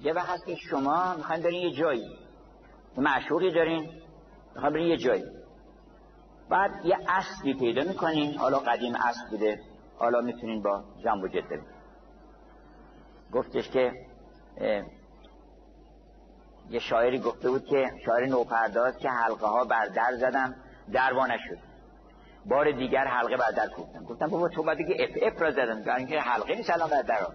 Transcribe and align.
یه 0.00 0.12
وقت 0.12 0.28
هست 0.28 0.46
که 0.46 0.56
شما 0.56 1.14
می‌خواین 1.16 1.42
برین 1.42 1.62
یه 1.62 1.76
جایی. 1.76 2.18
معشوقی 2.96 3.50
دارین 3.50 3.90
می‌خواین 4.54 4.74
برین 4.74 4.86
یه 4.86 4.96
جایی. 4.96 5.24
بعد 6.48 6.70
یه 6.84 6.98
اصلی 7.08 7.54
پیدا 7.54 7.82
می‌کنین. 7.82 8.38
حالا 8.38 8.58
قدیم 8.58 8.94
اصل 8.94 9.30
بوده. 9.30 9.60
حالا 9.98 10.20
می‌تونین 10.20 10.62
با 10.62 10.84
جنب 11.04 11.22
و 11.22 11.28
جد 11.28 11.60
گفتش 13.32 13.70
که 13.70 13.92
یه 16.70 16.78
شاعری 16.78 17.18
گفته 17.18 17.50
بود 17.50 17.64
که 17.64 17.90
شاعر 18.06 18.26
نوپرداز 18.26 18.98
که 18.98 19.08
حلقه 19.08 19.46
ها 19.46 19.64
بر 19.64 19.86
در 19.86 20.16
زدم 20.16 20.54
دروا 20.92 21.26
نشد. 21.26 21.58
بار 22.46 22.72
دیگر 22.72 23.04
حلقه 23.04 23.36
بر 23.36 23.50
در 23.50 23.68
کوفتم 23.68 24.04
گفتم 24.04 24.26
بابا 24.26 24.48
تو 24.48 24.62
باید 24.62 24.78
که 24.78 25.04
اف 25.04 25.32
اف 25.32 25.42
را 25.42 25.50
زدم 25.50 25.94
اینکه 25.96 26.20
حلقه 26.20 26.54
نیست 26.54 26.70
الان 26.70 26.90
بر 26.90 27.02
در 27.02 27.26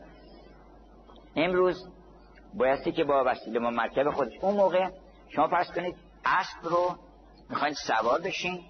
امروز 1.36 1.90
بایستی 2.58 2.92
که 2.92 3.04
با 3.04 3.24
وسیله 3.28 3.60
ما 3.60 3.70
مرکب 3.70 4.10
خودش 4.12 4.34
اون 4.42 4.56
موقع 4.56 4.90
شما 5.30 5.48
فرض 5.48 5.72
کنید 5.72 5.96
اسب 6.26 6.64
رو 6.64 6.96
می‌خواین 7.50 7.74
سوار 7.74 8.22
بشین 8.22 8.64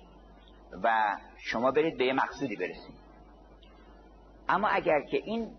و 0.83 1.17
شما 1.37 1.71
برید 1.71 1.97
به 1.97 2.05
یه 2.05 2.13
مقصودی 2.13 2.55
برسید 2.55 2.95
اما 4.49 4.67
اگر 4.67 5.01
که 5.11 5.17
این 5.25 5.51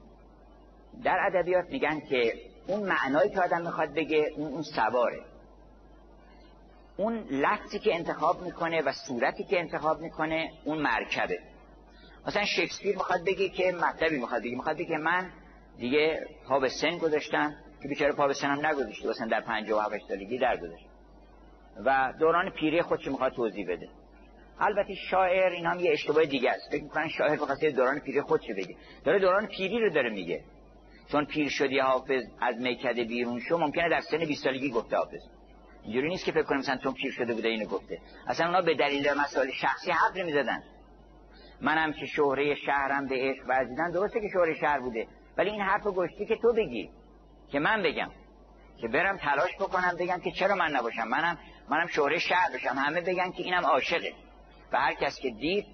در 1.05 1.19
ادبیات 1.27 1.65
میگن 1.71 2.01
که 2.01 2.33
اون 2.67 2.83
معنایی 2.89 3.31
که 3.31 3.41
آدم 3.41 3.63
می‌خواد 3.63 3.95
بگه 3.95 4.31
اون 4.37 4.53
اون 4.53 4.63
سواره. 4.63 5.21
اون 6.97 7.25
لفظی 7.31 7.79
که 7.79 7.95
انتخاب 7.95 8.43
می‌کنه 8.43 8.83
و 8.83 8.93
صورتی 8.93 9.45
که 9.45 9.59
انتخاب 9.59 10.01
می‌کنه 10.01 10.51
اون 10.65 10.79
مرکبه. 10.79 11.39
مثلا 12.27 12.45
شکسپیر 12.45 12.97
می‌خواد 12.97 13.21
بگه 13.21 13.49
که 13.49 13.73
مطلبی 13.73 14.19
می‌خواد 14.19 14.43
بگه. 14.43 14.57
می‌خواد 14.57 14.77
بگه 14.77 14.99
من 14.99 15.31
دیگه 15.79 16.27
پا 16.49 16.61
به 16.61 16.69
سن 16.69 16.99
گذاشتم. 16.99 17.55
که 17.83 17.89
بیچاره 17.89 18.13
پا 18.13 18.27
به 18.27 18.35
سنم 18.35 18.67
نگذاشته 18.67 19.09
مثلا 19.09 19.27
در 19.27 19.41
57 19.41 19.95
سالگی 20.09 20.39
درگذاشت 20.39 20.87
و 21.85 22.13
دوران 22.21 22.51
پیری 22.51 22.83
خودش 22.83 23.07
می‌خواد 23.07 23.33
توضیح 23.33 23.67
بده؟ 23.69 23.89
البته 24.61 24.95
شاعر 25.11 25.53
این 25.53 25.67
هم 25.67 25.81
یه 25.81 25.93
اشتباه 25.93 26.25
دیگه 26.25 26.51
است. 26.51 26.71
فکر 26.71 26.83
می‌کنن 26.83 27.09
شاعر 27.09 27.37
بخواد 27.37 27.65
دوران 27.65 28.01
پیری 28.01 28.21
خودش 28.21 28.51
بگه؟ 28.51 28.77
داره 29.05 29.19
دوران 29.19 29.47
پیری 29.47 29.81
رو 29.81 29.91
داره 29.91 30.11
میگه. 30.11 30.45
چون 31.13 31.25
پیر 31.25 31.49
شدی 31.49 31.79
حافظ 31.79 32.23
از 32.41 32.57
میکده 32.57 33.05
بیرون 33.05 33.41
شو 33.41 33.59
ممکنه 33.59 33.89
در 33.89 34.01
سن 34.01 34.19
20 34.19 34.45
سالگی 34.45 34.71
گفته 34.71 34.97
حافظ. 34.97 35.23
اینجوری 35.83 36.09
نیست 36.09 36.25
که 36.25 36.33
فکر 36.33 36.43
کنیم 36.43 36.61
مثلا 36.61 36.77
چون 36.77 36.95
پیر 36.95 37.13
شده 37.13 37.35
بوده 37.35 37.49
اینو 37.49 37.67
گفته. 37.67 37.99
اصلا 38.27 38.47
اونا 38.47 38.63
به 38.63 38.75
دلیل 38.75 39.13
مسائل 39.13 39.51
شخصی 39.51 39.91
حرف 39.91 40.17
می‌زدن. 40.17 40.63
منم 41.61 41.93
که 41.93 42.07
شهره 42.07 42.55
شهرم 42.55 43.07
به 43.07 43.15
عشق 43.15 43.49
ورزیدن 43.49 43.91
درسته 43.91 44.21
که 44.21 44.29
شهره 44.33 44.55
شهر 44.55 44.81
بوده. 44.81 45.07
ولی 45.37 45.51
این 45.51 45.61
حرفو 45.61 45.93
گشتی 45.93 46.27
که 46.27 46.37
تو 46.43 46.53
بگی. 46.53 46.91
که 47.53 47.59
من 47.59 47.83
بگم 47.83 48.11
که 48.81 48.89
برم 48.89 49.17
تلاش 49.17 49.55
بکنم 49.57 49.97
بگم 49.99 50.21
که 50.21 50.31
چرا 50.31 50.55
من 50.55 50.71
نباشم؟ 50.71 51.09
منم 51.09 51.39
منم 51.69 51.87
شهره 51.87 52.19
شهر 52.19 52.51
بشم 52.55 52.75
همه 52.75 53.01
بگن 53.01 53.31
که 53.31 53.43
اینم 53.43 53.65
عاشقه. 53.65 54.13
و 54.73 54.79
هر 54.79 54.95
کس 54.95 55.21
که 55.21 55.31
دید 55.31 55.67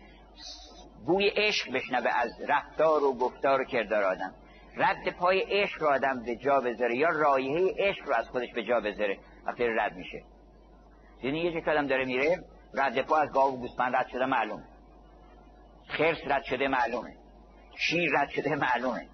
بوی 1.06 1.28
عشق 1.28 1.72
بشنوه 1.72 2.10
از 2.14 2.30
رفتار 2.48 3.04
و 3.04 3.18
گفتار 3.18 3.60
و 3.60 3.64
کردار 3.64 4.04
آدم. 4.04 4.34
رد 4.76 5.16
پای 5.18 5.40
عشق 5.40 5.82
رو 5.82 5.88
آدم 5.88 6.22
به 6.22 6.36
جا 6.36 6.60
بذاره 6.60 6.96
یا 6.96 7.08
رایحه 7.08 7.74
عشق 7.78 8.06
رو 8.06 8.14
از 8.14 8.28
خودش 8.28 8.52
به 8.54 8.64
جا 8.64 8.80
بذاره 8.80 9.18
وقتی 9.46 9.64
رد 9.66 9.92
میشه. 9.92 10.22
یعنی 11.22 11.40
یه 11.40 11.60
که 11.60 11.70
آدم 11.70 11.86
داره 11.86 12.04
میره؟ 12.04 12.44
رد 12.74 13.02
پا 13.02 13.16
از 13.16 13.32
گاو 13.32 13.54
و 13.54 13.56
گوسفند 13.56 13.96
رد 13.96 14.08
شده 14.08 14.26
معلومه. 14.26 14.64
خرس 15.88 16.18
رد 16.26 16.42
شده 16.42 16.68
معلومه. 16.68 17.16
شیر 17.76 18.10
رد 18.14 18.28
شده 18.28 18.54
معلومه. 18.54 19.06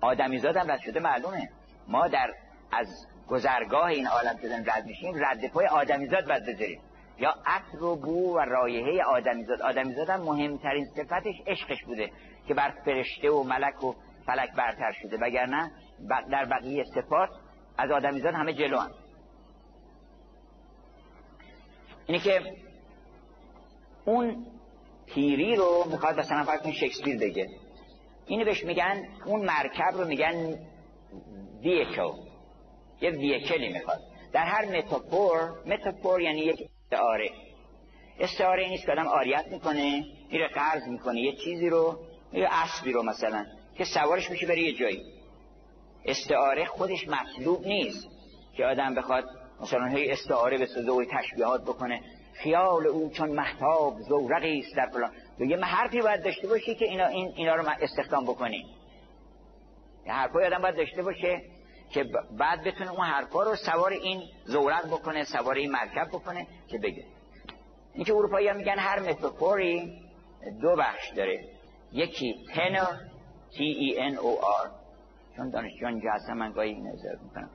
آدمیزاد 0.00 0.56
هم 0.56 0.70
رد 0.70 0.80
شده 0.80 1.00
معلومه. 1.00 1.48
ما 1.90 2.08
در 2.08 2.34
از 2.72 2.86
گذرگاه 3.28 3.84
این 3.84 4.06
عالم 4.06 4.36
که 4.36 4.48
رد 4.48 4.86
میشیم 4.86 5.14
رد 5.24 5.52
پای 5.52 5.66
آدمیزاد 5.66 6.26
باید 6.26 6.42
بذاریم. 6.42 6.80
یا 7.18 7.34
عطر 7.46 7.82
و 7.82 7.96
بو 7.96 8.36
و 8.36 8.38
رایحه 8.38 9.02
آدمیزاد. 9.04 9.62
آدمیزاد 9.62 10.10
هم 10.10 10.20
مهمترین 10.20 10.84
صفتش 10.84 11.34
عشقش 11.46 11.84
بوده 11.86 12.10
که 12.48 12.54
بر 12.54 12.74
فرشته 12.84 13.30
و 13.30 13.42
ملک 13.42 13.84
و 13.84 13.94
فلک 14.26 14.52
برتر 14.56 14.92
شده. 15.02 15.16
وگرنه 15.16 15.70
در 16.30 16.44
بقیه 16.44 16.84
صفات 16.84 17.28
از 17.78 17.90
آدمیزاد 17.90 18.34
همه 18.34 18.54
جلو 18.54 18.78
هم. 18.78 18.90
اینه 22.06 22.20
که 22.20 22.40
اون 24.04 24.46
پیری 25.06 25.56
رو 25.56 25.84
می‌خواد 25.90 26.20
مثلا 26.20 26.44
کنید 26.44 26.74
شکسپیر 26.74 27.18
بگه. 27.18 27.46
اینو 28.26 28.44
بهش 28.44 28.64
میگن 28.64 29.02
اون 29.26 29.44
مرکب 29.44 29.92
رو 29.92 30.04
میگن 30.04 30.58
ویکل 31.62 32.12
یه 33.00 33.10
ویکلی 33.10 33.72
می‌خواد. 33.72 34.00
در 34.32 34.44
هر 34.44 34.64
متافور 34.78 35.50
متافور 35.66 36.20
یعنی 36.20 36.40
یک 36.40 36.68
استعاره. 36.84 37.30
استعاره 38.20 38.68
نیست 38.68 38.86
که 38.86 38.92
آدم 38.92 39.06
آریت 39.06 39.46
می‌کنه 39.50 40.04
میره 40.32 40.48
قرض 40.48 40.88
می‌کنه 40.88 41.20
یه 41.20 41.32
چیزی 41.32 41.68
رو 41.68 41.98
یه 42.32 42.48
اسبی 42.50 42.92
رو 42.92 43.02
مثلا 43.02 43.46
که 43.78 43.84
سوارش 43.84 44.30
میشه 44.30 44.46
بره 44.46 44.60
یه 44.60 44.72
جایی. 44.72 45.02
استعاره 46.04 46.64
خودش 46.64 47.08
مطلوب 47.08 47.66
نیست 47.66 48.08
که 48.56 48.64
آدم 48.64 48.94
بخواد 48.94 49.24
مثلا 49.60 49.86
هی 49.86 50.10
استعاره 50.10 50.58
به 50.58 50.66
و 50.66 51.04
تشبیهات 51.04 51.62
بکنه. 51.62 52.00
خیال 52.34 52.86
او 52.86 53.10
چون 53.10 53.30
محتاب 53.30 54.00
زورقی 54.08 54.58
است 54.58 54.76
در 54.76 54.86
فلان. 54.92 55.10
یه 55.50 55.56
حرفی 55.56 56.00
باید 56.00 56.24
داشته 56.24 56.48
باشی 56.48 56.74
که 56.74 56.84
اینا, 56.84 57.06
این 57.06 57.32
اینا 57.36 57.54
رو 57.54 57.68
استخدام 57.80 58.24
بکنی. 58.24 58.64
حرفای 60.06 60.46
آدم 60.46 60.62
باید 60.62 60.76
داشته 60.76 61.02
باشه 61.02 61.42
که 61.90 62.04
بعد 62.38 62.64
بتونه 62.64 62.90
اون 62.90 63.06
حرفا 63.06 63.42
رو 63.42 63.56
سوار 63.56 63.92
این 63.92 64.22
زورق 64.44 64.86
بکنه 64.86 65.24
سوار 65.24 65.54
این 65.54 65.70
مرکب 65.70 66.08
بکنه 66.08 66.46
که 66.68 66.78
بگه. 66.78 67.04
این 67.94 68.04
که 68.04 68.14
اروپایی 68.14 68.48
ها 68.48 68.54
میگن 68.54 68.78
هر 68.78 69.00
متافوری 69.00 70.00
دو 70.62 70.76
بخش 70.76 71.10
داره. 71.16 71.44
یکی 71.92 72.34
تنر 72.54 72.96
T 73.50 73.56
E 73.56 73.98
N 74.12 74.16
O 74.16 74.42
R. 74.64 74.70
چون 75.36 75.50
دانشجو 75.50 75.86
اینجا 75.86 76.10
هستم 76.12 76.32
من 76.32 76.52
گاهی 76.52 76.70
این 76.70 76.90
می‌کنم. 77.24 77.50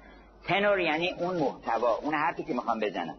تنور 0.47 0.79
یعنی 0.79 1.11
اون 1.11 1.37
محتوا 1.37 1.95
اون 1.95 2.13
حرفی 2.13 2.43
که 2.43 2.53
می‌خوام 2.53 2.79
بزنم. 2.79 3.17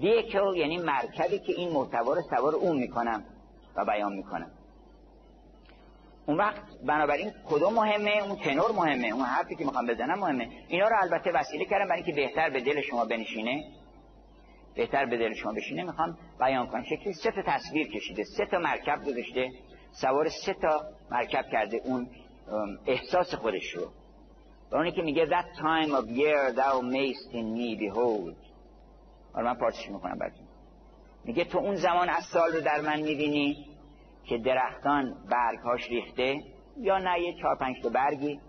ویکل 0.00 0.56
یعنی 0.56 0.78
مرکبی 0.78 1.38
که 1.38 1.52
این 1.52 1.72
محتوا 1.72 2.14
رو 2.14 2.22
سوار 2.22 2.54
اون 2.54 2.76
می‌کنم 2.76 3.24
و 3.76 3.84
بیان 3.84 4.12
می‌کنم. 4.12 4.50
اون 6.28 6.36
وقت 6.36 6.62
بنابراین 6.86 7.32
کدوم 7.46 7.74
مهمه؟ 7.74 8.22
اون 8.22 8.36
تنور 8.36 8.72
مهمه؟ 8.72 9.08
اون 9.08 9.22
حرفی 9.22 9.56
که 9.56 9.64
می‌خوام 9.64 9.86
بزنم 9.86 10.18
مهمه؟ 10.18 10.48
اینا 10.68 10.88
رو 10.88 10.96
البته 11.00 11.30
وسیله 11.32 11.64
کردم 11.64 11.88
برای 11.88 12.02
اینکه 12.02 12.12
بهتر 12.20 12.50
به 12.50 12.60
دل 12.60 12.80
شما 12.80 13.04
بنشینه. 13.04 13.64
بهتر 14.74 15.06
به 15.06 15.16
دل 15.16 15.34
شما 15.34 15.52
بشینه 15.52 15.82
می‌خوام 15.82 16.18
بیان 16.38 16.66
کنم. 16.66 16.84
شکلی 16.84 17.12
سه 17.12 17.30
تا 17.30 17.42
تصویر 17.46 17.88
کشیده 17.88 18.24
سه 18.24 18.46
تا 18.46 18.58
مرکب 18.58 19.04
گذاشته. 19.04 19.50
سوار 19.92 20.28
سه 20.28 20.54
تا 20.54 20.82
مرکب 21.10 21.44
کرده 21.52 21.80
اون 21.84 22.08
احساس 22.86 23.34
خودش 23.34 23.70
رو. 23.74 23.92
و 24.70 24.76
اونی 24.76 24.92
که 24.92 25.02
میگه 25.02 25.26
that 25.26 25.58
time 25.58 25.90
of 25.90 26.08
year 26.08 26.56
thou 26.56 26.82
mayst 26.94 27.32
in 27.32 27.46
me 27.58 27.80
behold. 27.80 28.36
حالا 29.32 29.52
من 29.52 29.54
پارتش 29.54 29.90
می‌کنم 29.90 30.18
براتون. 30.18 30.46
میگه 31.24 31.44
تو 31.44 31.58
اون 31.58 31.74
زمان 31.74 32.08
از 32.08 32.24
سال 32.24 32.52
رو 32.52 32.60
در 32.60 32.80
من 32.80 33.00
می‌بینی. 33.00 33.67
که 34.28 34.38
درختان 34.38 35.14
برگهاش 35.30 35.88
ریخته 35.88 36.40
یا 36.76 36.98
نه 36.98 37.20
یه 37.20 37.34
چهار 37.40 37.56
پنج 37.56 37.76
تا 37.82 37.88
برگی 37.88 38.40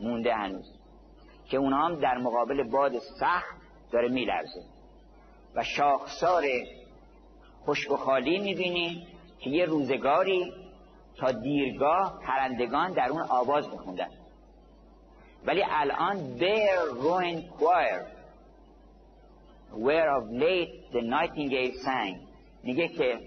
مونده 0.00 0.34
هنوز 0.34 0.78
که 1.50 1.56
اونها 1.56 1.86
هم 1.86 2.00
در 2.00 2.18
مقابل 2.18 2.70
باد 2.70 2.98
سخت 2.98 3.56
داره 3.92 4.08
میلرزه. 4.08 4.60
و 5.54 5.64
شاخسار 5.64 6.44
خشک 7.66 7.90
و 7.90 7.96
خالی 7.96 8.38
می‌بینی 8.38 9.06
که 9.38 9.50
یه 9.50 9.64
روزگاری 9.64 10.52
تا 11.16 11.32
دیرگاه 11.32 12.20
پرندگان 12.26 12.92
در 12.92 13.08
اون 13.10 13.22
آواز 13.22 13.68
میخوندن. 13.70 14.08
ولی 15.46 15.64
الان 15.70 16.38
their 16.38 17.02
ruined 17.02 17.58
choir. 17.58 18.00
Where 19.86 20.10
of 20.18 20.24
late 20.30 20.72
the 20.92 21.02
nightingale 21.02 21.74
sang. 21.84 22.28
میگه 22.62 22.88
که 22.88 23.18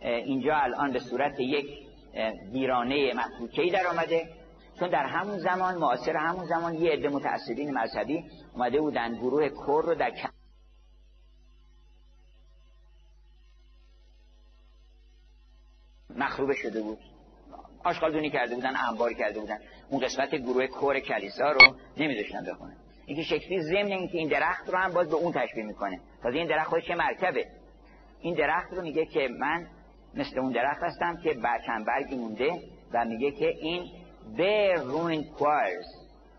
اینجا 0.00 0.56
الان 0.56 0.92
به 0.92 0.98
صورت 0.98 1.40
یک 1.40 1.66
ویرانه 2.52 3.12
مفروکهی 3.14 3.70
در 3.70 3.86
آمده. 3.86 4.28
چون 4.78 4.88
در 4.88 5.06
همون 5.06 5.38
زمان 5.38 5.74
معاصر 5.74 6.16
همون 6.16 6.44
زمان 6.44 6.74
یه 6.74 6.90
عده 6.90 7.08
متعصبین 7.08 7.78
مذهبی 7.78 8.24
اومده 8.54 8.80
بودن. 8.80 9.14
گروه 9.14 9.48
کور 9.48 9.84
رو 9.84 9.94
در 9.94 10.12
مخروبه 16.16 16.54
شده 16.54 16.82
بود. 16.82 16.98
آشغالدونی 17.84 18.30
کرده 18.30 18.54
بودن 18.54 18.72
انبار 18.88 19.12
کرده 19.12 19.40
بودن. 19.40 19.58
اون 19.88 20.00
قسمت 20.00 20.34
گروه 20.34 20.66
کور 20.66 21.00
کلیسا 21.00 21.52
رو 21.52 21.76
نمیذاشتن 21.96 22.44
بخونه. 22.44 22.76
اینکه 23.06 23.22
شکلی 23.22 23.62
ضمن 23.62 23.92
اینکه 23.92 24.18
این 24.18 24.28
درخت 24.28 24.68
رو 24.68 24.78
هم 24.78 24.92
باز 24.92 25.08
به 25.08 25.14
اون 25.14 25.32
تشبیه 25.32 25.64
می‌کنه. 25.64 26.00
تازه 26.22 26.38
این 26.38 26.46
درخت 26.46 26.68
خودش 26.68 26.90
مرکبه. 26.90 27.46
این 28.20 28.34
درخت 28.34 28.72
رو 28.72 28.82
میگه 28.82 29.06
که 29.06 29.28
من 29.38 29.66
مثل 30.14 30.38
اون 30.38 30.52
درخت 30.52 30.82
هستم 30.82 31.16
که 31.16 31.36
چند 31.66 31.86
برگی 31.86 32.16
مونده 32.16 32.62
و 32.92 33.04
میگه 33.04 33.30
که 33.30 33.48
این 33.48 33.84
their 34.36 34.78
ruined 34.78 35.38
choirs 35.38 35.88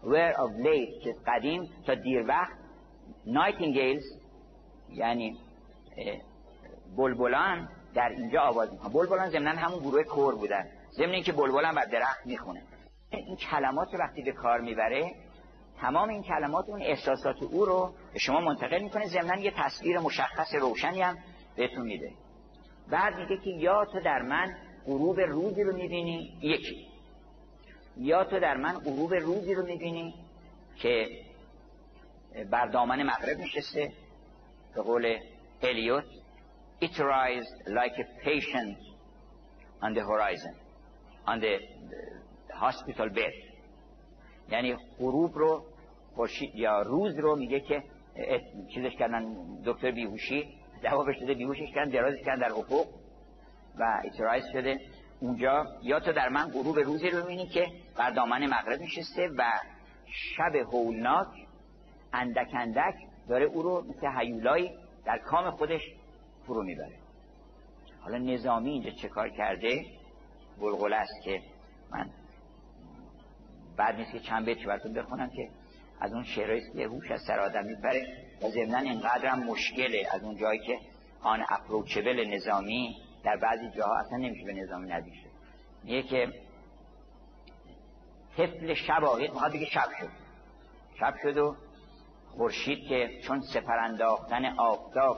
where 0.04 0.36
of 0.36 0.52
late 0.66 1.04
که 1.04 1.16
قدیم 1.28 1.70
تا 1.88 1.96
دیر 1.96 2.28
وقت 2.28 2.58
نایتینگیلز 3.26 4.04
یعنی 4.90 5.38
بلبلان 6.98 7.70
در 7.94 8.10
اینجا 8.10 8.42
آواز 8.42 8.72
می‌کنن. 8.72 8.94
بلبلان 8.94 9.30
ضمن 9.30 9.56
همون 9.56 9.80
گروه 9.80 10.04
کور 10.04 10.36
بودن. 10.36 10.66
ضمن 10.92 11.10
اینکه 11.10 11.32
بلبلان 11.32 11.76
بر 11.76 11.86
درخت 11.86 12.26
می‌خونه. 12.26 12.64
این 13.12 13.36
کلمات 13.36 13.94
رو 13.94 14.00
وقتی 14.00 14.22
به 14.22 14.32
کار 14.32 14.62
می‌بره 14.62 15.12
تمام 15.82 16.10
این 16.10 16.24
کلمات 16.24 16.70
اون 16.70 16.82
احساسات 16.82 17.44
او 17.44 17.66
رو 17.66 17.94
به 18.14 18.20
شما 18.20 18.40
منتقل 18.42 18.84
می‌کنه. 18.84 19.08
ضمن 19.08 19.40
یه 19.40 19.54
تصویر 19.58 20.00
مشخص 20.00 20.56
روشنی 20.56 21.02
هم 21.02 21.18
بهتون 21.56 21.82
میده. 21.82 22.12
بعد 22.92 23.16
میگه 23.16 23.38
که 23.38 23.50
یا 23.50 23.86
تو 23.86 24.00
در 24.00 24.22
من 24.22 24.56
غروب 24.86 25.20
روزی 25.20 25.64
رو 25.64 25.76
می‌بینی 25.76 26.38
یکی. 26.42 26.88
یا 27.98 28.24
تو 28.24 28.40
در 28.40 28.58
من 28.58 28.80
غروب 28.80 29.14
روزی 29.14 29.56
رو 29.56 29.66
می‌بینی 29.66 30.14
که 30.76 31.08
بر 32.52 32.66
دامن 32.66 33.04
مغرب 33.04 33.38
نشسته 33.38 33.92
به 34.76 34.82
قول 34.82 35.18
الیوت 35.62 36.04
it 36.82 36.98
rised 36.98 37.58
like 37.68 37.96
a 38.06 38.08
patient 38.26 38.78
on 39.84 39.94
the 39.94 40.04
horizon 40.12 40.56
on 41.28 41.40
the 41.40 41.56
hospital 42.54 43.10
bed. 43.10 43.34
یعنی 44.52 44.76
غروب 45.00 45.38
رو 45.38 45.66
یا 46.54 46.82
روز 46.82 47.20
رو 47.20 47.36
میگه 47.36 47.60
که 47.60 47.84
چیزش 48.74 48.96
کردن 49.00 49.36
دکتر 49.66 49.92
بیهوشی 49.92 50.61
دوابش 50.83 51.16
شده 51.19 51.33
بیهوشش 51.33 51.72
کردن 51.75 51.92
درازش 51.92 52.22
کردن 52.25 52.39
در 52.48 52.54
افق 52.54 52.86
و 53.80 54.01
اترایز 54.06 54.44
شده. 54.54 54.80
اونجا 55.19 55.66
یا 55.83 56.00
تو 56.00 56.13
در 56.13 56.30
من 56.30 56.51
غروب 56.51 56.80
روزی 56.80 57.10
رو 57.10 57.22
می‌بینی 57.22 57.48
که 57.48 57.68
بر 57.98 58.12
دامن 58.12 58.45
مغرب 58.45 58.81
نشسته 58.81 59.30
و 59.38 59.44
شب 60.06 60.56
هولناک 60.56 61.28
اندک 62.13 62.48
اندک 62.54 62.95
داره 63.30 63.45
او 63.45 63.62
رو 63.62 63.86
مثل 63.89 64.07
حیولایی 64.07 64.72
در 65.06 65.18
کام 65.18 65.51
خودش 65.51 65.81
فرو 66.48 66.63
می‌بره. 66.63 66.95
حالا 68.01 68.18
نظامی 68.18 68.69
اینجا 68.69 68.89
چه 68.89 69.07
کار 69.07 69.30
کرده؟ 69.30 69.86
بلغل 70.60 70.94
است 70.94 71.24
که 71.24 71.42
من 71.92 72.10
بعد 73.77 73.95
نیست 73.95 74.12
که 74.12 74.19
چند 74.19 74.45
بیت 74.45 74.66
براتون 74.68 74.94
بخونم 74.94 75.30
که 75.30 75.50
از 76.01 76.13
اون 76.13 76.24
شعرهایی 76.24 76.62
که 76.74 76.86
هوش 76.86 77.12
از 77.12 77.21
سر 77.27 77.39
آدم 77.39 77.65
می‌بره 77.65 78.07
و 78.44 78.50
ضمنا 78.50 78.77
اینقدر 78.77 79.25
هم 79.25 79.44
مشکله. 79.44 80.07
از 80.12 80.24
اون 80.24 80.38
جایی 80.38 80.59
که 80.59 80.80
آن 81.21 81.45
اپروچبل 81.50 82.33
نظامی 82.33 82.95
در 83.24 83.38
بعضی 83.38 83.69
جاها 83.77 83.98
اصلا 83.98 84.18
نمیشه 84.18 84.45
به 84.45 84.53
نظامی 84.53 84.88
نزدیک 84.88 85.13
شد. 85.13 85.30
میگه 85.83 86.03
که 86.03 86.33
طفل 88.38 88.74
شب 88.74 89.03
آقید 89.03 89.31
می‌خواد 89.33 89.51
بگه 89.53 89.65
شب 89.65 89.89
شد. 90.00 90.09
شب 91.00 91.13
شد 91.24 91.38
و 91.38 91.56
خورشید 92.38 92.88
که 92.88 93.09
چون 93.24 93.42
سپر 93.53 93.80
انداختن 93.80 94.45
آفتاب 94.45 95.18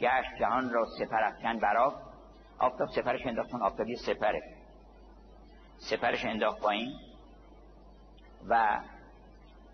گشت 0.00 0.30
جهان 0.40 0.70
را 0.70 0.86
سپر 0.98 1.22
افکن 1.22 1.58
برا 1.58 2.02
آفتاب 2.58 2.88
سپرش 2.88 3.26
انداخت 3.26 3.54
آفتابی 3.54 3.96
سپره. 3.96 4.42
سپرش 5.78 6.24
انداخت 6.24 6.60
پایین 6.60 6.92
و 8.48 8.80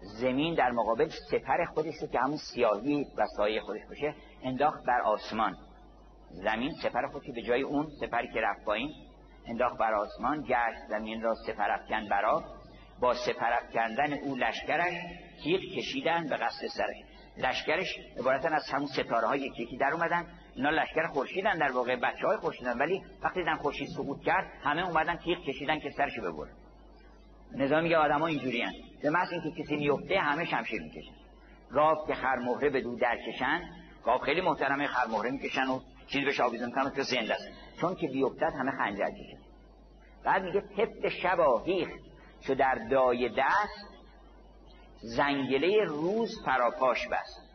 زمین 0.01 0.55
در 0.55 0.71
مقابل 0.71 1.09
سپر 1.31 1.65
خودش 1.65 1.95
که 2.13 2.21
همون 2.21 2.37
سیاهی 2.37 3.07
و 3.17 3.27
سایه 3.37 3.61
خودش 3.61 3.81
باشه 3.89 4.15
انداخت 4.43 4.85
بر 4.87 5.01
آسمان. 5.01 5.57
زمین 6.31 6.73
سپر 6.83 7.07
خودش 7.07 7.27
به 7.35 7.43
جای 7.43 7.63
اون 7.63 7.87
سپری 8.01 8.29
که 8.33 8.41
رفت 8.41 8.65
پایین 8.65 8.91
انداخت 9.47 9.79
بر 9.79 9.95
آسمان 9.95 10.43
گشت 10.43 10.89
زمین 10.89 11.23
را 11.23 11.35
سپر 11.35 11.71
افکن 11.71 12.09
برا 12.09 12.45
با 13.01 13.15
سپر 13.15 13.53
افکندن 13.53 14.13
او 14.13 14.37
لشکرش 14.37 14.95
تیغ 15.45 15.61
کشیدن 15.77 16.29
به 16.29 16.37
قصد 16.37 16.67
سرش 16.67 16.97
لشکرش 17.37 17.95
عبارتا 18.19 18.49
از 18.49 18.71
همون 18.71 18.87
ستاره 18.87 19.27
های 19.27 19.41
یکی 19.41 19.63
یکی 19.63 19.77
در 19.77 19.93
اومدن. 19.93 20.27
اینا 20.55 20.71
لشکر 20.71 21.07
خورشیدن 21.07 21.59
در 21.59 21.73
واقع 21.73 21.97
بچه 21.97 22.27
های 22.27 22.37
خورشیدن. 22.37 22.79
ولی 22.79 23.03
وقتی 23.23 23.41
دیدن 23.41 23.55
خورشید 23.55 23.89
سقوط 23.97 24.25
کرد 24.25 24.53
همه 24.63 24.89
اومدن 24.89 25.17
تیغ 25.17 25.39
کشیدن 25.39 25.79
که 25.81 25.91
سرش 25.91 26.19
ببره 26.19 26.51
نظام 27.55 27.83
میگه 27.83 27.97
آدما 27.97 28.27
اینجوری 28.27 28.63
هن. 28.63 28.73
به 29.03 29.11
محض 29.11 29.33
اینکه 29.33 29.63
کسی 29.63 29.77
میفته 29.77 30.19
همه 30.19 30.45
شمشیر 30.45 30.83
می‌کشن. 30.83 31.13
گاو 31.71 32.07
که 32.07 32.15
خرمهره 32.15 32.71
به 32.71 32.81
دو 32.81 32.97
درکشن 32.97 33.61
گاو 34.05 34.19
خیلی 34.19 34.41
محترمه 34.41 34.87
خرمهره 34.87 35.31
می‌کشن 35.31 35.67
و 35.67 35.81
چیز 36.07 36.25
بهش 36.25 36.41
آویزون 36.41 36.71
کنن 36.71 36.91
که 36.91 37.03
زنده 37.03 37.35
است. 37.35 37.49
چون 37.81 37.95
که 37.95 38.09
بیفتد 38.09 38.53
همه 38.61 38.71
خنجر 38.71 39.11
کشن. 39.11 39.39
بعد 40.25 40.43
میگه 40.43 40.61
طفل 40.61 41.09
شب 41.09 41.39
هیخ 41.67 41.89
چو 42.41 42.55
در 42.55 42.75
دای 42.91 43.29
دست 43.29 43.89
زنگله 45.01 45.85
روز 45.85 46.43
فراپاش 46.45 47.09
بست. 47.09 47.49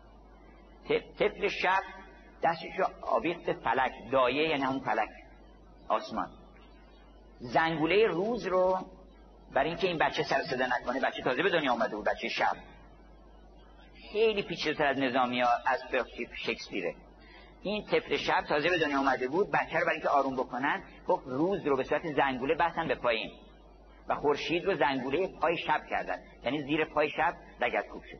طفل 1.19 1.47
شب 1.47 1.83
دستش 2.43 2.79
رو 2.79 2.85
آویخت 3.01 3.53
فلک. 3.53 3.91
دایه 4.11 4.49
یعنی 4.49 4.63
همون 4.63 4.79
فلک. 4.79 5.09
آسمان. 5.87 6.27
زنگوله 7.39 8.07
روز 8.07 8.47
رو 8.47 8.77
برای 9.53 9.69
اینکه 9.69 9.87
این 9.87 9.97
بچه 9.97 10.23
سر 10.23 10.43
صدا 10.43 10.65
نکنه 10.65 10.99
بچه 10.99 11.23
تازه 11.23 11.43
به 11.43 11.49
دنیا 11.49 11.73
آمده 11.73 11.95
بود 11.95 12.05
بچه 12.05 12.29
شب. 12.29 12.57
خیلی 14.11 14.43
پیچیده‌تر 14.43 14.85
از 14.85 14.97
نظامی 14.99 15.41
ها 15.41 15.49
از 15.67 15.79
شکسپیره. 16.45 16.95
این 17.61 17.85
طفل 17.85 18.17
شب 18.17 18.41
تازه 18.49 18.69
به 18.69 18.77
دنیا 18.77 18.99
آمده 18.99 19.27
بود 19.27 19.51
بچه 19.51 19.79
رو 19.79 19.85
برای 19.85 19.93
اینکه 19.93 20.09
آروم 20.09 20.35
بکنن 20.35 20.83
خب 21.07 21.21
روز 21.25 21.67
رو 21.67 21.77
به 21.77 21.83
صورت 21.83 22.13
زنگوله 22.15 22.55
بستن 22.55 22.87
به 22.87 22.95
پایین. 22.95 23.31
و 24.07 24.15
خورشید 24.15 24.65
رو 24.65 24.75
زنگوله 24.75 25.27
پای 25.41 25.57
شب 25.57 25.81
کردن. 25.89 26.17
یعنی 26.43 26.61
زیر 26.61 26.85
پای 26.85 27.09
شب 27.09 27.33
لگت 27.61 27.87
کوب 27.87 28.03
شد. 28.03 28.19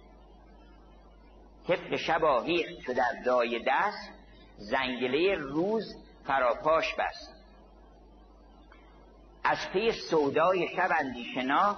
طفل 1.68 1.98
شب 1.98 2.24
آهیخ 2.24 2.68
شد 2.86 2.94
در 2.94 3.22
دای 3.26 3.64
دست 3.68 4.14
زنگله 4.58 5.36
روز 5.36 5.84
فراپاش 6.28 6.96
بست. 6.96 7.43
از 9.44 9.58
پی 9.74 9.92
سودای 9.92 10.68
شب 10.68 10.90
اندیشناک 11.00 11.78